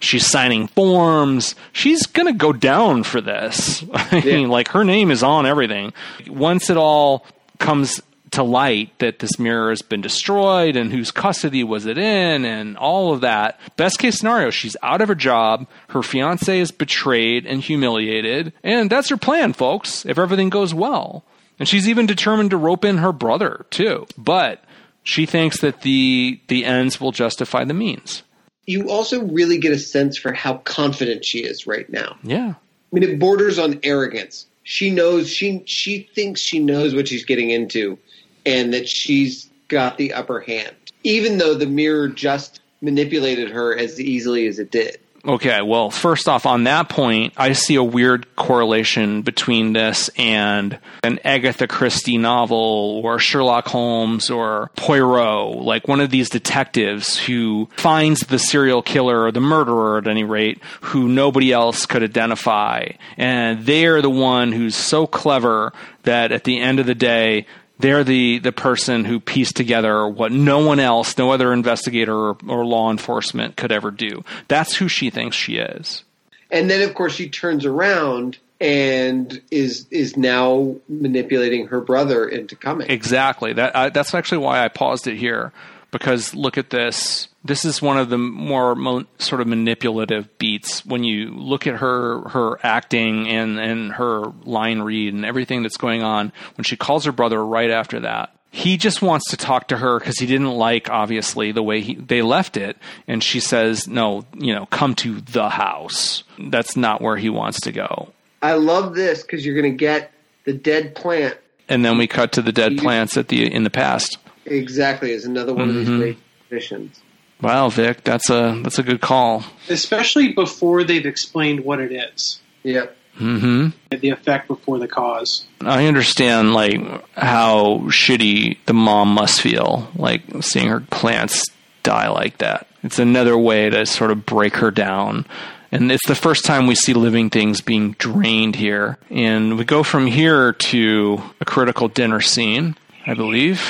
she's 0.05 0.27
signing 0.27 0.69
forms. 0.69 1.55
She's 1.73 2.07
going 2.07 2.27
to 2.27 2.39
go 2.39 2.53
down 2.53 3.03
for 3.03 3.21
this. 3.21 3.85
I 3.95 4.19
yeah. 4.19 4.37
mean, 4.37 4.49
like 4.49 4.69
her 4.69 4.85
name 4.85 5.11
is 5.11 5.23
on 5.23 5.47
everything. 5.47 5.93
Once 6.29 6.71
it 6.71 6.77
all 6.77 7.27
comes 7.59 8.01
to 8.35 8.43
light 8.43 8.99
that 8.99 9.19
this 9.19 9.39
mirror 9.39 9.71
has 9.71 9.83
been 9.83 10.01
destroyed 10.01 10.77
and 10.77 10.93
whose 10.93 11.11
custody 11.11 11.65
was 11.65 11.87
it 11.87 11.99
in 11.99 12.45
and 12.45 12.77
all 12.77 13.13
of 13.13 13.23
that. 13.23 13.59
Best 13.77 13.99
case 13.99 14.19
scenario, 14.19 14.51
she's 14.51 14.77
out 14.83 15.01
of 15.01 15.09
her 15.09 15.15
job, 15.15 15.67
her 15.89 16.03
fiance 16.03 16.59
is 16.59 16.71
betrayed 16.71 17.47
and 17.47 17.61
humiliated, 17.61 18.53
and 18.63 18.91
that's 18.91 19.09
her 19.09 19.17
plan, 19.17 19.53
folks, 19.53 20.05
if 20.07 20.19
everything 20.19 20.51
goes 20.51 20.75
well. 20.75 21.25
And 21.59 21.69
she's 21.69 21.89
even 21.89 22.07
determined 22.07 22.51
to 22.51 22.57
rope 22.57 22.85
in 22.85 22.99
her 22.99 23.13
brother, 23.13 23.67
too. 23.71 24.07
But 24.19 24.65
she 25.03 25.27
thinks 25.27 25.61
that 25.61 25.83
the 25.83 26.41
the 26.49 26.65
ends 26.65 27.01
will 27.01 27.13
justify 27.13 27.65
the 27.65 27.75
means 27.75 28.23
you 28.67 28.91
also 28.91 29.23
really 29.25 29.59
get 29.59 29.73
a 29.73 29.79
sense 29.79 30.17
for 30.17 30.33
how 30.33 30.59
confident 30.59 31.25
she 31.25 31.41
is 31.41 31.67
right 31.67 31.89
now. 31.91 32.17
Yeah. 32.23 32.55
I 32.55 32.57
mean, 32.93 33.03
it 33.03 33.19
borders 33.19 33.59
on 33.59 33.81
arrogance. 33.83 34.47
She 34.63 34.91
knows 34.91 35.31
she 35.31 35.63
she 35.67 36.09
thinks 36.15 36.41
she 36.41 36.59
knows 36.59 36.95
what 36.95 37.09
she's 37.09 37.25
getting 37.25 37.51
into, 37.51 37.99
and 38.47 38.73
that 38.75 38.89
she's 38.89 39.51
got 39.69 39.99
the 39.99 40.13
upper 40.13 40.41
hand, 40.41 40.75
even 41.03 41.39
though 41.39 41.55
the 41.55 41.67
mirror 41.67 42.09
just 42.09 42.61
manipulated 42.81 43.51
her 43.51 43.77
as 43.77 44.01
easily 44.01 44.47
as 44.47 44.59
it 44.59 44.71
did. 44.71 44.99
Okay, 45.27 45.63
well, 45.63 45.89
first 45.89 46.29
off, 46.29 46.45
on 46.45 46.65
that 46.65 46.91
point, 46.91 47.33
I 47.39 47.55
see 47.55 47.77
a 47.77 47.83
weird 47.83 48.37
correlation 48.37 49.23
between 49.23 49.73
this 49.73 50.11
and 50.19 50.79
an 51.03 51.19
Agatha 51.25 51.67
Christie 51.67 52.19
novel 52.19 53.01
or 53.03 53.19
Sherlock 53.19 53.67
Holmes 53.67 54.29
or 54.29 54.71
Poirot, 54.77 55.63
like 55.63 55.89
one 55.89 56.01
of 56.01 56.11
these 56.11 56.29
detectives 56.29 57.19
who 57.19 57.71
finds 57.79 58.21
the 58.21 58.39
serial 58.39 58.83
killer 58.83 59.23
or 59.23 59.33
the 59.33 59.41
murderer 59.41 59.97
at 59.97 60.07
any 60.07 60.25
rate 60.25 60.61
who 60.83 61.09
nobody 61.09 61.53
else 61.53 61.87
could 61.87 62.03
identify. 62.03 62.89
And 63.17 63.65
they're 63.65 64.03
the 64.03 64.11
one 64.11 64.53
who's 64.53 64.77
so 64.77 65.07
clever 65.07 65.73
that 66.03 66.33
at 66.33 66.45
the 66.45 66.61
end 66.61 66.81
of 66.81 66.87
the 66.87 66.95
day, 66.95 67.47
they're 67.79 68.05
the, 68.05 68.39
the 68.39 68.53
person 68.53 69.05
who 69.05 69.21
pieced 69.21 69.57
together 69.57 70.07
what 70.07 70.33
no 70.33 70.65
one 70.65 70.81
else, 70.81 71.19
no 71.19 71.33
other 71.33 71.53
investigator 71.53 72.15
or, 72.15 72.37
or, 72.47 72.65
law 72.65 72.91
enforcement 72.91 73.57
could 73.57 73.73
ever 73.73 73.91
do. 73.91 74.25
That's 74.49 74.77
who 74.77 74.89
she 74.89 75.11
thinks 75.11 75.37
she 75.37 75.57
is. 75.57 76.05
And 76.51 76.71
then, 76.71 76.83
of 76.83 76.95
course, 76.95 77.15
she 77.15 77.29
turns 77.29 77.65
around 77.65 78.39
and 78.61 79.43
is 79.51 79.87
is 79.91 80.17
now 80.17 80.77
manipulating 80.89 81.67
her 81.67 81.81
brother 81.81 82.29
into 82.29 82.55
coming. 82.55 82.89
Exactly. 82.89 83.53
That 83.53 83.93
that's 83.93 84.15
actually 84.15 84.39
why 84.39 84.65
I 84.65 84.69
paused 84.69 85.07
it 85.07 85.17
here 85.17 85.53
because 85.91 86.35
look 86.35 86.57
at 86.57 86.71
this. 86.71 87.29
This 87.45 87.67
is 87.67 87.83
one 87.83 87.99
of 87.99 88.09
the 88.09 88.17
more 88.17 88.75
mo- 88.75 89.05
sort 89.19 89.43
of 89.43 89.47
manipulative 89.47 90.39
beats 90.39 90.85
when 90.87 91.05
you 91.05 91.31
look 91.31 91.67
at 91.67 91.77
her 91.77 92.21
her 92.31 92.59
acting 92.65 93.29
and 93.29 93.61
and 93.61 93.93
her 93.93 94.33
line 94.45 94.81
read 94.81 95.13
and 95.13 95.27
everything 95.27 95.63
that's 95.63 95.77
going 95.77 96.03
on 96.03 96.33
when 96.57 96.65
she 96.65 96.77
calls 96.77 97.05
her 97.05 97.13
brother 97.13 97.45
right 97.45 97.71
after 97.71 98.01
that. 98.01 98.31
He 98.51 98.77
just 98.77 99.03
wants 99.03 99.31
to 99.31 99.37
talk 99.37 99.69
to 99.69 99.77
her 99.77 99.99
because 99.99 100.19
he 100.19 100.27
didn't 100.27 100.53
like 100.53 100.89
obviously 100.89 101.51
the 101.51 101.63
way 101.63 101.81
he, 101.81 101.97
they 101.97 102.23
left 102.23 102.57
it 102.57 102.79
and 103.09 103.23
she 103.23 103.41
says 103.41 103.89
no, 103.89 104.25
you 104.39 104.55
know, 104.55 104.67
come 104.67 104.95
to 104.97 105.21
the 105.21 105.51
house. 105.51 106.23
That's 106.39 106.77
not 106.77 107.03
where 107.03 107.17
he 107.17 107.29
wants 107.29 107.61
to 107.63 107.73
go. 107.73 108.13
I 108.41 108.55
love 108.55 108.95
this 108.95 109.23
because 109.23 109.45
you're 109.45 109.61
going 109.61 109.73
to 109.73 109.77
get 109.77 110.13
the 110.45 110.53
dead 110.53 110.95
plant 110.95 111.37
And 111.69 111.85
then 111.85 111.99
we 111.99 112.07
cut 112.07 112.33
to 112.33 112.43
the 112.43 112.53
dead 112.53 112.79
plants 112.79 113.17
at 113.17 113.29
the 113.29 113.53
in 113.53 113.65
the 113.65 113.71
past. 113.71 114.19
exactly 114.47 115.13
as 115.13 115.25
another 115.25 115.53
one 115.53 115.69
of 115.69 115.75
these 115.75 115.89
mm-hmm. 115.89 115.99
great 115.99 116.19
traditions. 116.49 117.01
Wow, 117.45 117.69
Vic, 117.69 118.03
that's 118.05 118.31
a 118.31 118.59
that's 118.63 118.79
a 118.79 118.83
good 118.83 119.01
call. 119.03 119.45
especially 119.69 120.33
before 120.33 120.83
they've 120.83 121.05
explained 121.07 121.61
what 121.65 121.79
it 121.79 121.93
is. 121.93 122.41
Yep. 122.63 122.97
hmm 123.17 123.69
The 123.91 124.09
effect 124.09 124.49
before 124.49 124.79
the 124.79 124.89
cause. 124.89 125.47
I 125.61 125.85
understand 125.87 126.55
like 126.55 126.81
how 127.15 127.83
shitty 127.89 128.57
the 128.65 128.73
mom 128.73 129.09
must 129.15 129.43
feel, 129.43 129.89
like 129.95 130.23
seeing 130.41 130.69
her 130.69 130.81
plants 130.81 131.45
die 131.83 132.09
like 132.09 132.39
that. 132.39 132.67
It's 132.83 132.99
another 132.99 133.37
way 133.37 133.69
to 133.69 133.85
sort 133.85 134.11
of 134.11 134.25
break 134.25 134.57
her 134.57 134.71
down. 134.71 135.27
And 135.71 135.91
it's 135.93 136.07
the 136.07 136.15
first 136.15 136.45
time 136.45 136.67
we 136.67 136.77
see 136.77 136.95
living 136.95 137.29
things 137.31 137.61
being 137.61 137.93
drained 137.99 138.57
here. 138.57 138.97
And 139.11 139.59
we 139.59 139.65
go 139.65 139.83
from 139.83 140.07
here 140.07 140.53
to 140.53 141.21
a 141.41 141.45
critical 141.45 141.89
dinner 141.89 142.21
scene, 142.23 142.77
I 143.07 143.13
believe. 143.15 143.61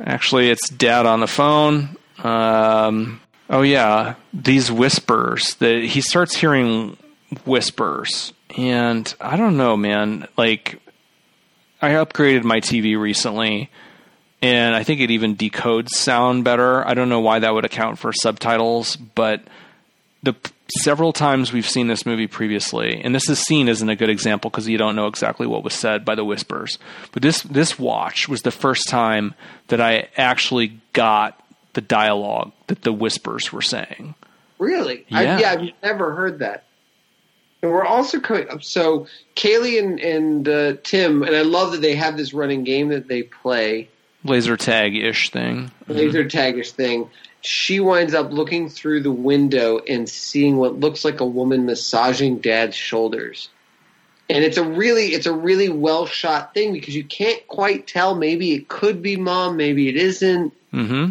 Actually, 0.00 0.48
it's 0.50 0.68
dad 0.70 1.04
on 1.06 1.20
the 1.20 1.26
phone. 1.26 1.96
Um, 2.22 3.20
oh 3.48 3.62
yeah, 3.62 4.14
these 4.32 4.70
whispers. 4.70 5.54
That 5.56 5.84
he 5.84 6.00
starts 6.00 6.36
hearing 6.36 6.96
whispers, 7.44 8.32
and 8.56 9.12
I 9.20 9.36
don't 9.36 9.56
know, 9.56 9.76
man. 9.76 10.26
Like, 10.36 10.80
I 11.80 11.90
upgraded 11.90 12.44
my 12.44 12.60
TV 12.60 12.98
recently, 12.98 13.70
and 14.42 14.74
I 14.74 14.82
think 14.82 15.00
it 15.00 15.10
even 15.10 15.36
decodes 15.36 15.90
sound 15.90 16.44
better. 16.44 16.86
I 16.86 16.94
don't 16.94 17.08
know 17.08 17.20
why 17.20 17.38
that 17.40 17.54
would 17.54 17.64
account 17.64 17.98
for 17.98 18.12
subtitles, 18.12 18.96
but 18.96 19.42
the 20.22 20.34
several 20.82 21.12
times 21.12 21.52
we've 21.52 21.68
seen 21.68 21.86
this 21.86 22.04
movie 22.04 22.26
previously, 22.26 23.00
and 23.02 23.14
this 23.14 23.28
is 23.28 23.38
seen 23.38 23.68
isn't 23.68 23.88
a 23.88 23.96
good 23.96 24.10
example 24.10 24.50
because 24.50 24.68
you 24.68 24.78
don't 24.78 24.96
know 24.96 25.06
exactly 25.06 25.46
what 25.46 25.64
was 25.64 25.74
said 25.74 26.04
by 26.04 26.14
the 26.14 26.24
whispers. 26.24 26.78
But 27.12 27.22
this 27.22 27.42
this 27.42 27.78
watch 27.78 28.28
was 28.28 28.42
the 28.42 28.50
first 28.50 28.88
time 28.88 29.34
that 29.68 29.80
I 29.80 30.08
actually 30.16 30.80
got 30.92 31.40
the 31.74 31.80
dialogue 31.80 32.52
that 32.66 32.82
the 32.82 32.92
whispers 32.92 33.52
were 33.52 33.62
saying. 33.62 34.14
Really? 34.58 35.04
Yeah. 35.08 35.18
I, 35.18 35.22
yeah, 35.40 35.50
I've 35.52 35.68
never 35.82 36.14
heard 36.14 36.40
that. 36.40 36.64
And 37.62 37.72
we're 37.72 37.84
also 37.84 38.20
coming 38.20 38.48
up. 38.50 38.62
So 38.62 39.06
Kaylie 39.36 39.78
and, 39.82 39.98
and 40.00 40.48
uh, 40.48 40.74
Tim, 40.82 41.22
and 41.22 41.34
I 41.34 41.42
love 41.42 41.72
that 41.72 41.80
they 41.80 41.94
have 41.96 42.16
this 42.16 42.32
running 42.32 42.64
game 42.64 42.88
that 42.88 43.08
they 43.08 43.22
play, 43.24 43.88
Laser 44.24 44.56
tag 44.56 44.96
ish 44.96 45.30
thing. 45.30 45.70
laser 45.86 46.28
tag 46.28 46.58
ish 46.58 46.72
thing. 46.72 47.08
She 47.40 47.78
winds 47.78 48.14
up 48.14 48.32
looking 48.32 48.68
through 48.68 49.02
the 49.02 49.12
window 49.12 49.78
and 49.88 50.08
seeing 50.08 50.56
what 50.56 50.80
looks 50.80 51.04
like 51.04 51.20
a 51.20 51.26
woman 51.26 51.66
massaging 51.66 52.38
dad's 52.38 52.74
shoulders. 52.74 53.48
And 54.28 54.44
it's 54.44 54.56
a 54.56 54.64
really 54.64 55.14
it's 55.14 55.26
a 55.26 55.32
really 55.32 55.68
well 55.68 56.04
shot 56.06 56.52
thing 56.52 56.72
because 56.72 56.94
you 56.94 57.04
can't 57.04 57.46
quite 57.46 57.86
tell. 57.86 58.14
Maybe 58.16 58.52
it 58.52 58.68
could 58.68 59.02
be 59.02 59.16
mom, 59.16 59.56
maybe 59.56 59.88
it 59.88 59.96
isn't. 59.96 60.52
hmm 60.72 61.10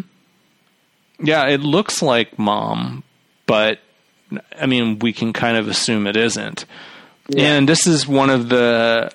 Yeah, 1.20 1.48
it 1.48 1.60
looks 1.60 2.00
like 2.02 2.38
mom, 2.38 3.02
but 3.46 3.80
I 4.58 4.66
mean, 4.66 4.98
we 4.98 5.12
can 5.12 5.32
kind 5.32 5.56
of 5.56 5.68
assume 5.68 6.06
it 6.06 6.16
isn't. 6.16 6.64
And 7.36 7.68
this 7.68 7.86
is 7.86 8.06
one 8.06 8.30
of 8.30 8.48
the 8.48 9.12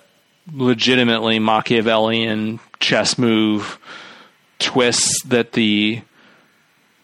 legitimately 0.51 1.39
Machiavellian 1.39 2.59
chess 2.79 3.17
move 3.17 3.79
twists 4.59 5.23
that 5.25 5.53
the 5.53 6.01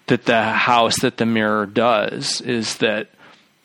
that 0.07 0.25
the 0.25 0.41
house 0.41 0.99
that 1.01 1.17
the 1.17 1.25
mirror 1.25 1.65
does 1.65 2.41
is 2.41 2.77
that 2.77 3.09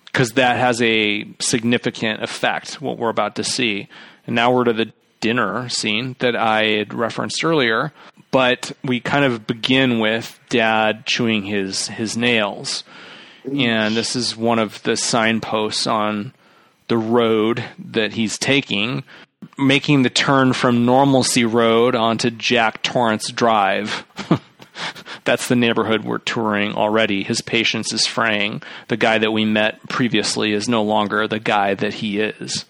because 0.06 0.32
that 0.32 0.58
has 0.58 0.80
a 0.82 1.26
significant 1.40 2.22
effect 2.22 2.80
what 2.80 2.98
we're 2.98 3.08
about 3.08 3.36
to 3.36 3.44
see. 3.44 3.88
And 4.26 4.36
now 4.36 4.52
we're 4.52 4.64
to 4.64 4.72
the 4.72 4.92
dinner 5.20 5.70
scene 5.70 6.14
that 6.18 6.36
i 6.36 6.64
had 6.64 6.92
referenced 6.92 7.42
earlier 7.42 7.94
but 8.34 8.72
we 8.82 8.98
kind 8.98 9.24
of 9.24 9.46
begin 9.46 10.00
with 10.00 10.40
dad 10.48 11.06
chewing 11.06 11.44
his 11.44 11.86
his 11.86 12.16
nails 12.16 12.82
and 13.56 13.94
this 13.94 14.16
is 14.16 14.36
one 14.36 14.58
of 14.58 14.82
the 14.82 14.96
signposts 14.96 15.86
on 15.86 16.34
the 16.88 16.98
road 16.98 17.62
that 17.78 18.14
he's 18.14 18.36
taking 18.36 19.04
making 19.56 20.02
the 20.02 20.10
turn 20.10 20.52
from 20.52 20.84
normalcy 20.84 21.44
road 21.44 21.94
onto 21.94 22.28
jack 22.28 22.82
torrance 22.82 23.30
drive 23.30 24.04
that's 25.24 25.46
the 25.46 25.54
neighborhood 25.54 26.04
we're 26.04 26.18
touring 26.18 26.74
already. 26.74 27.22
His 27.22 27.40
patience 27.40 27.92
is 27.92 28.06
fraying. 28.06 28.62
The 28.88 28.96
guy 28.96 29.18
that 29.18 29.30
we 29.30 29.44
met 29.44 29.88
previously 29.88 30.52
is 30.52 30.68
no 30.68 30.82
longer 30.82 31.28
the 31.28 31.38
guy 31.38 31.74
that 31.74 31.94
he 31.94 32.18
is. 32.18 32.64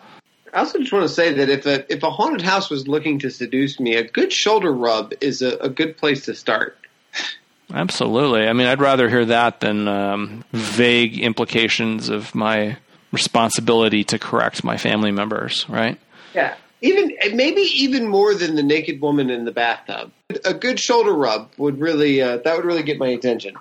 I 0.54 0.60
also 0.60 0.78
just 0.78 0.92
want 0.92 1.02
to 1.02 1.12
say 1.12 1.32
that 1.32 1.50
if 1.50 1.66
a 1.66 1.92
if 1.92 2.04
a 2.04 2.10
haunted 2.10 2.42
house 2.42 2.70
was 2.70 2.86
looking 2.86 3.18
to 3.18 3.30
seduce 3.30 3.80
me, 3.80 3.96
a 3.96 4.04
good 4.04 4.32
shoulder 4.32 4.72
rub 4.72 5.12
is 5.20 5.42
a, 5.42 5.56
a 5.56 5.68
good 5.68 5.96
place 5.96 6.24
to 6.26 6.34
start. 6.34 6.78
Absolutely. 7.72 8.46
I 8.46 8.52
mean, 8.52 8.68
I'd 8.68 8.80
rather 8.80 9.08
hear 9.08 9.24
that 9.24 9.60
than 9.60 9.88
um, 9.88 10.44
vague 10.52 11.18
implications 11.18 12.08
of 12.08 12.34
my 12.36 12.76
responsibility 13.10 14.04
to 14.04 14.18
correct 14.18 14.62
my 14.62 14.76
family 14.76 15.10
members, 15.10 15.68
right? 15.68 15.98
Yeah. 16.34 16.54
Even 16.82 17.16
maybe 17.32 17.62
even 17.62 18.06
more 18.06 18.34
than 18.34 18.54
the 18.54 18.62
naked 18.62 19.00
woman 19.00 19.30
in 19.30 19.46
the 19.46 19.52
bathtub. 19.52 20.12
A 20.44 20.54
good 20.54 20.78
shoulder 20.78 21.14
rub 21.14 21.50
would 21.56 21.80
really 21.80 22.22
uh, 22.22 22.36
that 22.38 22.56
would 22.56 22.64
really 22.64 22.84
get 22.84 22.98
my 22.98 23.08
attention. 23.08 23.56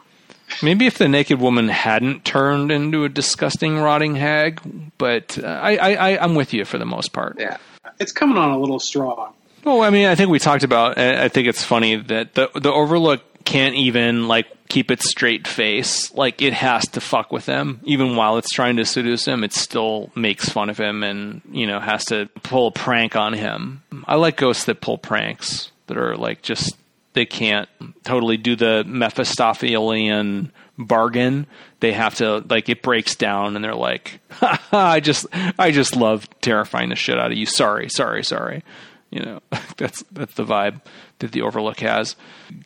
Maybe 0.61 0.85
if 0.85 0.97
the 0.97 1.07
naked 1.07 1.39
woman 1.39 1.69
hadn't 1.69 2.25
turned 2.25 2.71
into 2.71 3.03
a 3.03 3.09
disgusting, 3.09 3.79
rotting 3.79 4.15
hag, 4.15 4.61
but 4.97 5.37
uh, 5.41 5.47
I, 5.47 5.75
I, 5.77 5.93
I, 5.93 6.23
I'm 6.23 6.35
with 6.35 6.53
you 6.53 6.65
for 6.65 6.77
the 6.77 6.85
most 6.85 7.13
part. 7.13 7.37
Yeah. 7.39 7.57
It's 7.99 8.11
coming 8.11 8.37
on 8.37 8.51
a 8.51 8.59
little 8.59 8.79
strong. 8.79 9.33
Well, 9.63 9.81
I 9.81 9.89
mean, 9.89 10.07
I 10.07 10.15
think 10.15 10.29
we 10.29 10.39
talked 10.39 10.63
about. 10.63 10.97
I 10.97 11.25
I 11.25 11.27
think 11.29 11.47
it's 11.47 11.63
funny 11.63 11.95
that 11.95 12.33
the 12.33 12.49
the 12.53 12.71
Overlook 12.71 13.21
can't 13.45 13.75
even 13.75 14.27
like 14.27 14.47
keep 14.67 14.91
its 14.91 15.09
straight 15.09 15.47
face. 15.47 16.13
Like 16.13 16.41
it 16.41 16.53
has 16.53 16.85
to 16.89 17.01
fuck 17.01 17.31
with 17.31 17.45
him, 17.45 17.79
even 17.83 18.15
while 18.15 18.37
it's 18.37 18.49
trying 18.49 18.77
to 18.77 18.85
seduce 18.85 19.25
him. 19.25 19.43
It 19.43 19.53
still 19.53 20.11
makes 20.15 20.49
fun 20.49 20.69
of 20.69 20.77
him, 20.77 21.03
and 21.03 21.41
you 21.51 21.65
know 21.67 21.79
has 21.79 22.05
to 22.05 22.27
pull 22.43 22.67
a 22.67 22.71
prank 22.71 23.15
on 23.15 23.33
him. 23.33 23.83
I 24.05 24.15
like 24.15 24.37
ghosts 24.37 24.65
that 24.65 24.81
pull 24.81 24.97
pranks 24.97 25.71
that 25.87 25.97
are 25.97 26.17
like 26.17 26.41
just 26.41 26.75
they 27.13 27.25
can't 27.25 27.69
totally 28.03 28.37
do 28.37 28.55
the 28.55 28.83
Mephistophelian 28.85 30.51
bargain. 30.77 31.47
They 31.79 31.93
have 31.93 32.15
to 32.15 32.39
like 32.49 32.69
it 32.69 32.81
breaks 32.81 33.15
down, 33.15 33.55
and 33.55 33.63
they're 33.63 33.75
like, 33.75 34.19
ha, 34.31 34.59
ha, 34.71 34.91
"I 34.91 34.99
just, 34.99 35.25
I 35.59 35.71
just 35.71 35.95
love 35.95 36.27
terrifying 36.41 36.89
the 36.89 36.95
shit 36.95 37.19
out 37.19 37.31
of 37.31 37.37
you." 37.37 37.45
Sorry, 37.45 37.89
sorry, 37.89 38.23
sorry. 38.23 38.63
You 39.09 39.21
know, 39.21 39.41
that's 39.77 40.03
that's 40.11 40.33
the 40.35 40.45
vibe 40.45 40.81
that 41.19 41.31
the 41.31 41.41
Overlook 41.41 41.79
has. 41.81 42.15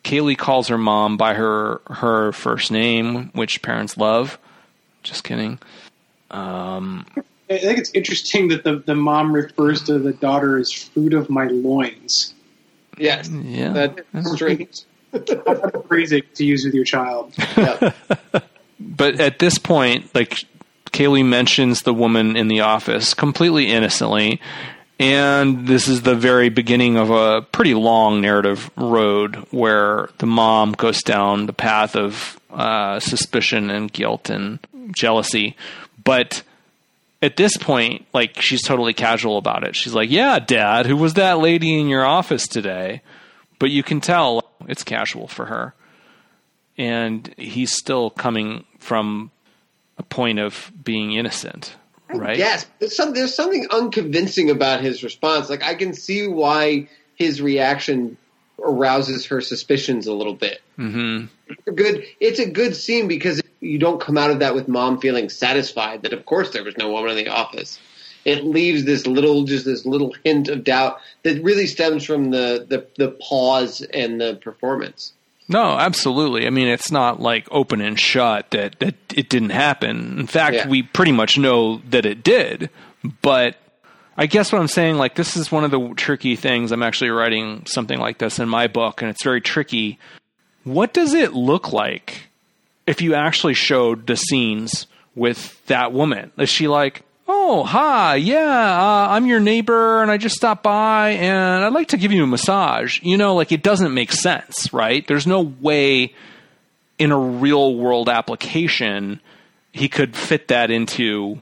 Kaylie 0.04 0.38
calls 0.38 0.68
her 0.68 0.78
mom 0.78 1.16
by 1.16 1.34
her 1.34 1.80
her 1.88 2.32
first 2.32 2.70
name, 2.70 3.30
which 3.32 3.62
parents 3.62 3.96
love. 3.96 4.38
Just 5.02 5.24
kidding. 5.24 5.58
Um, 6.30 7.06
I 7.50 7.58
think 7.58 7.78
it's 7.78 7.90
interesting 7.92 8.48
that 8.48 8.64
the, 8.64 8.76
the 8.76 8.94
mom 8.94 9.32
refers 9.32 9.82
to 9.84 9.98
the 9.98 10.12
daughter 10.12 10.58
as 10.58 10.70
fruit 10.70 11.14
of 11.14 11.30
my 11.30 11.46
loins. 11.46 12.34
Yes. 12.98 13.28
yeah, 13.30 13.88
That's 14.12 14.32
strange. 14.32 14.82
What 15.10 15.28
a 15.30 16.20
to 16.20 16.44
use 16.44 16.64
with 16.64 16.74
your 16.74 16.84
child. 16.84 17.32
Yeah. 17.56 17.92
but 18.80 19.20
at 19.20 19.38
this 19.38 19.58
point, 19.58 20.14
like 20.14 20.44
Kaylie 20.90 21.24
mentions 21.24 21.82
the 21.82 21.94
woman 21.94 22.36
in 22.36 22.48
the 22.48 22.60
office 22.60 23.14
completely 23.14 23.68
innocently, 23.68 24.40
and 24.98 25.66
this 25.66 25.88
is 25.88 26.02
the 26.02 26.14
very 26.14 26.48
beginning 26.48 26.96
of 26.96 27.10
a 27.10 27.42
pretty 27.42 27.74
long 27.74 28.20
narrative 28.20 28.70
road 28.76 29.36
where 29.50 30.10
the 30.18 30.26
mom 30.26 30.72
goes 30.72 31.02
down 31.02 31.46
the 31.46 31.52
path 31.52 31.96
of 31.96 32.38
uh, 32.50 32.98
suspicion 33.00 33.70
and 33.70 33.92
guilt 33.92 34.30
and 34.30 34.58
jealousy, 34.94 35.56
but. 36.04 36.42
At 37.20 37.36
this 37.36 37.56
point, 37.56 38.06
like 38.12 38.40
she's 38.40 38.62
totally 38.62 38.94
casual 38.94 39.38
about 39.38 39.64
it. 39.64 39.74
She's 39.74 39.94
like, 39.94 40.10
"Yeah, 40.10 40.38
Dad, 40.38 40.86
who 40.86 40.96
was 40.96 41.14
that 41.14 41.38
lady 41.38 41.78
in 41.78 41.88
your 41.88 42.04
office 42.04 42.46
today?" 42.46 43.02
But 43.58 43.70
you 43.70 43.82
can 43.82 44.00
tell 44.00 44.52
it's 44.68 44.84
casual 44.84 45.26
for 45.26 45.46
her 45.46 45.74
and 46.78 47.34
he's 47.36 47.72
still 47.72 48.08
coming 48.08 48.64
from 48.78 49.32
a 49.98 50.02
point 50.04 50.38
of 50.38 50.72
being 50.82 51.12
innocent, 51.12 51.74
right? 52.08 52.38
Yes. 52.38 52.66
There's, 52.78 52.96
some, 52.96 53.12
there's 53.12 53.34
something 53.34 53.66
unconvincing 53.70 54.48
about 54.48 54.80
his 54.80 55.02
response. 55.02 55.50
Like 55.50 55.64
I 55.64 55.74
can 55.74 55.92
see 55.92 56.28
why 56.28 56.88
his 57.16 57.42
reaction 57.42 58.16
arouses 58.64 59.26
her 59.26 59.40
suspicions 59.40 60.06
a 60.06 60.12
little 60.12 60.34
bit. 60.34 60.60
Mm-hmm. 60.78 61.26
It's 61.48 61.66
a 61.66 61.72
good. 61.72 62.04
It's 62.20 62.38
a 62.38 62.48
good 62.50 62.74
scene 62.76 63.08
because 63.08 63.40
you 63.60 63.78
don't 63.78 64.00
come 64.00 64.16
out 64.18 64.30
of 64.30 64.38
that 64.40 64.54
with 64.54 64.68
mom 64.68 65.00
feeling 65.00 65.28
satisfied 65.28 66.02
that 66.02 66.12
of 66.12 66.24
course 66.26 66.50
there 66.50 66.62
was 66.64 66.76
no 66.76 66.90
woman 66.90 67.10
in 67.10 67.16
the 67.24 67.28
office. 67.28 67.78
It 68.24 68.44
leaves 68.44 68.84
this 68.84 69.06
little, 69.06 69.44
just 69.44 69.64
this 69.64 69.86
little 69.86 70.14
hint 70.24 70.48
of 70.48 70.62
doubt 70.64 70.98
that 71.22 71.42
really 71.42 71.66
stems 71.66 72.04
from 72.04 72.30
the 72.30 72.66
the, 72.68 72.86
the 72.96 73.10
pause 73.12 73.80
and 73.80 74.20
the 74.20 74.34
performance. 74.36 75.12
No, 75.50 75.78
absolutely. 75.78 76.46
I 76.46 76.50
mean, 76.50 76.68
it's 76.68 76.90
not 76.90 77.20
like 77.20 77.48
open 77.50 77.80
and 77.80 77.98
shut 77.98 78.50
that, 78.50 78.78
that 78.80 78.94
it 79.16 79.30
didn't 79.30 79.50
happen. 79.50 80.18
In 80.18 80.26
fact, 80.26 80.56
Yeah. 80.56 80.68
we 80.68 80.82
pretty 80.82 81.12
much 81.12 81.38
know 81.38 81.78
that 81.88 82.04
it 82.04 82.22
did. 82.22 82.68
But 83.22 83.56
I 84.18 84.26
guess 84.26 84.52
what 84.52 84.60
I'm 84.60 84.68
saying, 84.68 84.96
like, 84.98 85.14
this 85.14 85.38
is 85.38 85.50
one 85.50 85.64
of 85.64 85.70
the 85.70 85.94
tricky 85.96 86.36
things. 86.36 86.70
I'm 86.70 86.82
actually 86.82 87.08
writing 87.10 87.64
something 87.64 87.98
like 87.98 88.18
this 88.18 88.38
in 88.38 88.46
my 88.46 88.66
book, 88.66 89.00
and 89.00 89.10
it's 89.10 89.22
very 89.24 89.40
tricky. 89.40 89.98
What 90.68 90.92
does 90.92 91.14
it 91.14 91.32
look 91.32 91.72
like 91.72 92.28
if 92.86 93.00
you 93.00 93.14
actually 93.14 93.54
showed 93.54 94.06
the 94.06 94.16
scenes 94.16 94.86
with 95.14 95.64
that 95.66 95.92
woman? 95.92 96.30
Is 96.36 96.50
she 96.50 96.68
like, 96.68 97.02
oh, 97.26 97.64
hi, 97.64 98.16
yeah, 98.16 98.36
uh, 98.38 99.08
I'm 99.10 99.26
your 99.26 99.40
neighbor 99.40 100.02
and 100.02 100.10
I 100.10 100.18
just 100.18 100.36
stopped 100.36 100.62
by 100.62 101.10
and 101.10 101.64
I'd 101.64 101.72
like 101.72 101.88
to 101.88 101.96
give 101.96 102.12
you 102.12 102.24
a 102.24 102.26
massage? 102.26 103.00
You 103.02 103.16
know, 103.16 103.34
like 103.34 103.50
it 103.50 103.62
doesn't 103.62 103.94
make 103.94 104.12
sense, 104.12 104.72
right? 104.72 105.06
There's 105.06 105.26
no 105.26 105.40
way 105.40 106.14
in 106.98 107.12
a 107.12 107.18
real 107.18 107.74
world 107.74 108.08
application 108.08 109.20
he 109.72 109.88
could 109.88 110.14
fit 110.16 110.48
that 110.48 110.70
into 110.70 111.40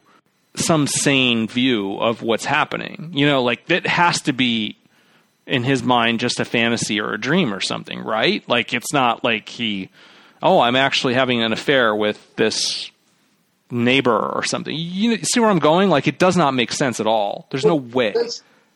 some 0.54 0.86
sane 0.86 1.48
view 1.48 1.98
of 1.98 2.22
what's 2.22 2.44
happening. 2.44 3.10
You 3.12 3.26
know, 3.26 3.42
like 3.42 3.66
that 3.66 3.86
has 3.86 4.20
to 4.22 4.32
be 4.32 4.76
in 5.46 5.62
his 5.62 5.82
mind 5.82 6.20
just 6.20 6.40
a 6.40 6.44
fantasy 6.44 7.00
or 7.00 7.12
a 7.14 7.20
dream 7.20 7.54
or 7.54 7.60
something, 7.60 8.00
right? 8.00 8.46
Like 8.48 8.74
it's 8.74 8.92
not 8.92 9.22
like 9.24 9.48
he, 9.48 9.90
oh, 10.42 10.60
I'm 10.60 10.76
actually 10.76 11.14
having 11.14 11.42
an 11.42 11.52
affair 11.52 11.94
with 11.94 12.36
this 12.36 12.90
neighbor 13.70 14.16
or 14.16 14.42
something. 14.44 14.74
You 14.76 15.18
see 15.18 15.40
where 15.40 15.50
I'm 15.50 15.58
going? 15.58 15.88
Like 15.88 16.06
it 16.06 16.18
does 16.18 16.36
not 16.36 16.54
make 16.54 16.72
sense 16.72 17.00
at 17.00 17.06
all. 17.06 17.46
There's 17.50 17.64
no 17.64 17.76
way. 17.76 18.14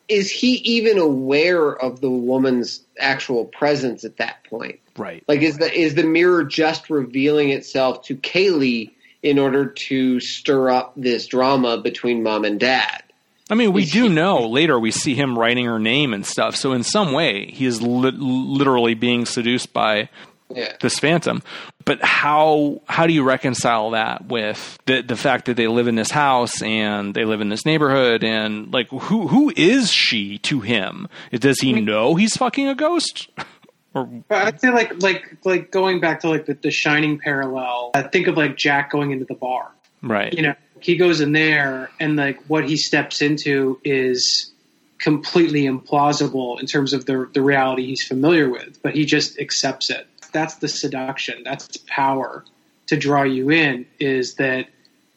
Is 0.07 0.29
he 0.29 0.55
even 0.55 0.97
aware 0.97 1.71
of 1.71 2.01
the 2.01 2.09
woman's 2.09 2.81
actual 2.99 3.45
presence 3.45 4.03
at 4.03 4.17
that 4.17 4.43
point? 4.43 4.79
Right. 4.97 5.23
Like, 5.27 5.41
is 5.41 5.57
the 5.57 5.71
is 5.71 5.95
the 5.95 6.03
mirror 6.03 6.43
just 6.43 6.89
revealing 6.89 7.49
itself 7.49 8.03
to 8.05 8.17
Kaylie 8.17 8.91
in 9.23 9.39
order 9.39 9.67
to 9.67 10.19
stir 10.19 10.69
up 10.69 10.93
this 10.97 11.27
drama 11.27 11.77
between 11.77 12.23
mom 12.23 12.43
and 12.43 12.59
dad? 12.59 13.03
I 13.51 13.55
mean, 13.55 13.73
we 13.73 13.85
do 13.85 14.07
know 14.09 14.47
later 14.47 14.79
we 14.79 14.91
see 14.91 15.13
him 15.13 15.37
writing 15.37 15.65
her 15.65 15.77
name 15.77 16.13
and 16.13 16.25
stuff. 16.25 16.55
So 16.55 16.71
in 16.71 16.83
some 16.83 17.11
way, 17.11 17.47
he 17.51 17.65
is 17.65 17.81
li- 17.81 18.11
literally 18.15 18.93
being 18.95 19.25
seduced 19.25 19.73
by 19.73 20.09
Yeah. 20.49 20.73
this 20.81 20.97
phantom. 20.99 21.43
But 21.85 22.01
how 22.03 22.81
how 22.87 23.07
do 23.07 23.13
you 23.13 23.23
reconcile 23.23 23.91
that 23.91 24.25
with 24.27 24.77
the 24.85 25.01
the 25.01 25.15
fact 25.15 25.45
that 25.45 25.55
they 25.57 25.67
live 25.67 25.87
in 25.87 25.95
this 25.95 26.11
house 26.11 26.61
and 26.61 27.13
they 27.13 27.25
live 27.25 27.41
in 27.41 27.49
this 27.49 27.65
neighborhood 27.65 28.23
and 28.23 28.71
like 28.73 28.87
who 28.89 29.27
who 29.27 29.51
is 29.55 29.91
she 29.91 30.37
to 30.39 30.59
him? 30.61 31.07
Does 31.31 31.59
he 31.59 31.73
know 31.73 32.15
he's 32.15 32.35
fucking 32.37 32.67
a 32.67 32.75
ghost? 32.75 33.29
or 33.93 34.09
I'd 34.29 34.59
say 34.61 34.69
like 34.71 35.01
like 35.01 35.37
like 35.43 35.71
going 35.71 35.99
back 35.99 36.19
to 36.21 36.29
like 36.29 36.45
the, 36.45 36.53
the 36.53 36.71
shining 36.71 37.17
parallel. 37.19 37.91
I 37.93 38.03
think 38.03 38.27
of 38.27 38.37
like 38.37 38.55
Jack 38.57 38.91
going 38.91 39.11
into 39.11 39.25
the 39.25 39.35
bar. 39.35 39.71
right? 40.01 40.33
You 40.33 40.43
know, 40.43 40.55
he 40.83 40.97
goes 40.97 41.21
in 41.21 41.31
there 41.31 41.89
and 41.99 42.15
like 42.15 42.43
what 42.45 42.67
he 42.67 42.77
steps 42.77 43.21
into 43.21 43.79
is 43.83 44.51
completely 44.97 45.63
implausible 45.63 46.59
in 46.59 46.65
terms 46.65 46.93
of 46.93 47.05
the 47.05 47.29
the 47.33 47.41
reality 47.41 47.85
he's 47.85 48.03
familiar 48.03 48.49
with, 48.49 48.81
but 48.81 48.93
he 48.93 49.05
just 49.05 49.39
accepts 49.39 49.89
it. 49.89 50.07
That's 50.31 50.55
the 50.55 50.67
seduction. 50.67 51.43
That's 51.43 51.67
its 51.67 51.77
power 51.87 52.45
to 52.87 52.97
draw 52.97 53.23
you 53.23 53.49
in 53.49 53.85
is 53.99 54.35
that 54.35 54.67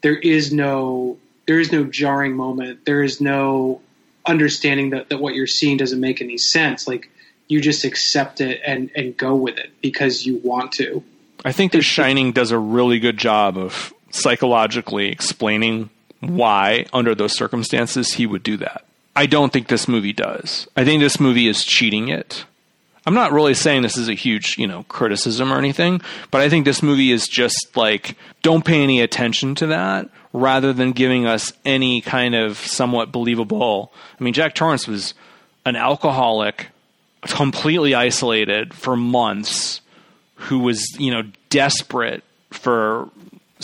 there 0.01 0.17
is 0.17 0.53
no 0.53 1.19
there 1.47 1.61
is 1.61 1.73
no 1.73 1.85
jarring 1.85 2.35
moment. 2.35 2.85
There 2.85 3.03
is 3.03 3.21
no 3.21 3.81
understanding 4.27 4.91
that, 4.91 5.11
that 5.11 5.19
what 5.19 5.35
you're 5.35 5.47
seeing 5.47 5.77
doesn't 5.77 6.01
make 6.01 6.21
any 6.23 6.39
sense. 6.39 6.89
Like 6.89 7.11
you 7.49 7.61
just 7.61 7.85
accept 7.85 8.41
it 8.41 8.61
and, 8.67 8.91
and 8.95 9.17
go 9.17 9.35
with 9.35 9.59
it 9.59 9.71
because 9.83 10.25
you 10.25 10.41
want 10.43 10.73
to. 10.73 11.03
I 11.45 11.53
think 11.53 11.73
The 11.73 11.83
Shining 11.83 12.33
does 12.33 12.51
a 12.51 12.59
really 12.59 12.99
good 12.99 13.19
job 13.19 13.59
of 13.59 13.93
psychologically 14.15 15.09
explaining 15.09 15.91
why, 16.21 16.87
under 16.93 17.15
those 17.15 17.37
circumstances, 17.37 18.15
he 18.15 18.27
would 18.27 18.43
do 18.43 18.57
that. 18.59 18.85
I 19.17 19.27
don't 19.27 19.53
think 19.53 19.69
this 19.69 19.87
movie 19.87 20.13
does. 20.13 20.67
I 20.77 20.85
think 20.85 21.01
this 21.01 21.21
movie 21.21 21.49
is 21.49 21.65
cheating 21.65 22.09
it. 22.09 22.45
I'm 23.07 23.15
not 23.15 23.33
really 23.33 23.55
saying 23.55 23.83
this 23.83 23.99
is 23.99 24.09
a 24.09 24.15
huge, 24.15 24.57
you 24.57 24.67
know, 24.67 24.85
criticism 24.85 25.53
or 25.53 25.59
anything, 25.59 26.01
but 26.31 26.41
I 26.41 26.49
think 26.49 26.65
this 26.65 26.83
movie 26.83 27.11
is 27.13 27.29
just 27.29 27.77
like 27.77 28.17
don't 28.43 28.65
pay 28.65 28.83
any 28.83 29.01
attention 29.03 29.55
to 29.57 29.67
that 29.67 30.09
rather 30.33 30.73
than 30.73 30.93
giving 30.93 31.27
us 31.27 31.53
any 31.65 32.01
kind 32.01 32.35
of 32.35 32.57
somewhat 32.57 33.13
believable. 33.13 33.93
I 34.19 34.25
mean, 34.25 34.33
Jack 34.33 34.55
Torrance 34.55 34.89
was 34.89 35.13
an 35.67 35.77
alcoholic, 35.77 36.69
completely 37.23 37.95
isolated 37.95 38.73
for 38.73 38.97
months 38.97 39.83
who 40.37 40.61
was, 40.61 40.83
you 40.99 41.11
know, 41.11 41.23
desperate 41.51 42.25
for 42.51 43.09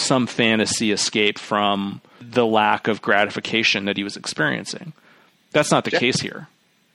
some 0.01 0.27
fantasy 0.27 0.93
escape 0.93 1.39
from 1.39 2.01
the 2.21 2.47
lack 2.47 2.89
of 2.89 3.01
gratification 3.03 3.85
that 3.87 3.97
he 3.97 4.05
was 4.05 4.17
experiencing. 4.17 4.93
That's 5.53 5.71
not 5.71 5.85
the 5.85 5.91
case 5.91 6.21
here. 6.21 6.49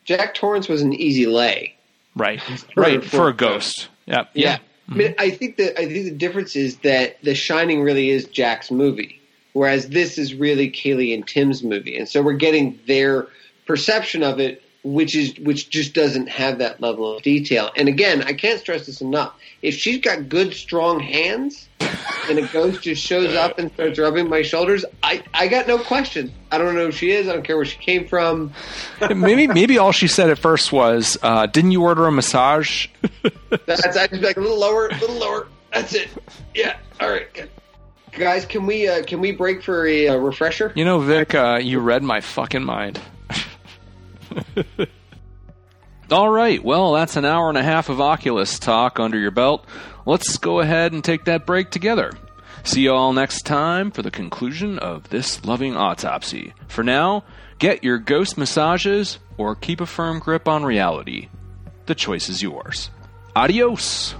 Jack 0.05 0.33
Torrance 0.35 0.67
was 0.67 0.81
an 0.81 0.93
easy 0.93 1.25
lay. 1.25 1.75
Right. 2.15 2.41
For- 2.73 2.81
right. 2.81 3.03
For, 3.03 3.09
for- 3.09 3.29
a 3.29 3.33
ghost. 3.33 3.89
Yep. 4.05 4.29
Yeah. 4.33 4.57
I 4.89 4.93
mean, 4.93 5.15
I 5.17 5.31
think 5.31 5.57
that 5.57 5.79
I 5.79 5.85
think 5.87 6.05
the 6.05 6.11
difference 6.11 6.55
is 6.55 6.77
that 6.77 7.19
The 7.23 7.33
Shining 7.33 7.81
really 7.81 8.11
is 8.11 8.25
Jack's 8.25 8.69
movie, 8.69 9.19
whereas 9.53 9.89
this 9.89 10.19
is 10.19 10.35
really 10.35 10.69
Kaylie 10.69 11.11
and 11.15 11.27
Tim's 11.27 11.63
movie, 11.63 11.97
and 11.97 12.07
so 12.07 12.21
we're 12.21 12.33
getting 12.33 12.79
their 12.85 13.27
perception 13.65 14.21
of 14.21 14.39
it, 14.39 14.61
which 14.85 15.15
is 15.15 15.37
which 15.39 15.71
just 15.71 15.95
doesn't 15.95 16.29
have 16.29 16.59
that 16.59 16.79
level 16.79 17.17
of 17.17 17.23
detail. 17.23 17.71
And 17.75 17.89
again, 17.89 18.21
I 18.21 18.33
can't 18.33 18.59
stress 18.59 18.85
this 18.85 19.01
enough: 19.01 19.33
if 19.63 19.73
she's 19.73 19.99
got 19.99 20.29
good, 20.29 20.53
strong 20.53 20.99
hands, 20.99 21.67
and 22.29 22.37
a 22.37 22.47
ghost 22.47 22.83
just 22.83 23.01
shows 23.01 23.33
up 23.33 23.57
and 23.57 23.71
starts 23.73 23.97
rubbing 23.97 24.29
my 24.29 24.43
shoulders, 24.43 24.85
I 25.01 25.23
I 25.33 25.47
got 25.47 25.67
no 25.67 25.79
question. 25.79 26.31
I 26.51 26.59
don't 26.59 26.75
know 26.75 26.85
who 26.85 26.91
she 26.91 27.11
is. 27.11 27.27
I 27.27 27.33
don't 27.33 27.43
care 27.43 27.55
where 27.55 27.65
she 27.65 27.79
came 27.79 28.07
from. 28.07 28.53
maybe 29.15 29.47
maybe 29.47 29.79
all 29.79 29.91
she 29.91 30.07
said 30.07 30.29
at 30.29 30.37
first 30.37 30.71
was, 30.71 31.17
uh, 31.23 31.47
"Didn't 31.47 31.71
you 31.71 31.81
order 31.81 32.05
a 32.05 32.11
massage?" 32.11 32.87
That's 33.65 33.97
I 33.97 34.07
just 34.07 34.21
like 34.21 34.37
a 34.37 34.41
little 34.41 34.59
lower, 34.59 34.87
a 34.87 34.99
little 34.99 35.17
lower. 35.17 35.47
That's 35.73 35.95
it. 35.95 36.09
Yeah. 36.53 36.77
All 37.01 37.09
right. 37.09 37.33
Good. 37.33 37.49
Guys, 38.11 38.45
can 38.45 38.67
we 38.67 38.87
uh, 38.87 39.03
can 39.03 39.19
we 39.19 39.31
break 39.31 39.63
for 39.63 39.87
a, 39.87 40.09
uh 40.09 40.15
refresher? 40.17 40.71
You 40.75 40.85
know, 40.85 40.99
Vic, 40.99 41.33
uh, 41.33 41.59
you 41.61 41.79
read 41.79 42.03
my 42.03 42.21
fucking 42.21 42.63
mind. 42.63 43.01
All 46.11 46.29
right, 46.29 46.63
well, 46.63 46.93
that's 46.93 47.15
an 47.15 47.25
hour 47.25 47.49
and 47.49 47.57
a 47.57 47.63
half 47.63 47.89
of 47.89 47.99
Oculus 47.99 48.59
talk 48.59 48.99
under 48.99 49.17
your 49.17 49.31
belt. 49.31 49.65
Let's 50.05 50.37
go 50.37 50.59
ahead 50.59 50.93
and 50.93 51.03
take 51.03 51.25
that 51.25 51.47
break 51.47 51.71
together. 51.71 52.11
See 52.63 52.81
you 52.81 52.93
all 52.93 53.13
next 53.13 53.43
time 53.43 53.91
for 53.91 54.01
the 54.01 54.11
conclusion 54.11 54.79
of 54.79 55.09
this 55.09 55.43
loving 55.45 55.75
autopsy. 55.75 56.53
For 56.67 56.83
now, 56.83 57.23
get 57.59 57.83
your 57.83 57.97
ghost 57.97 58.37
massages 58.37 59.19
or 59.37 59.55
keep 59.55 59.81
a 59.81 59.85
firm 59.85 60.19
grip 60.19 60.47
on 60.47 60.63
reality. 60.63 61.29
The 61.85 61.95
choice 61.95 62.29
is 62.29 62.41
yours. 62.41 62.89
Adios. 63.35 64.15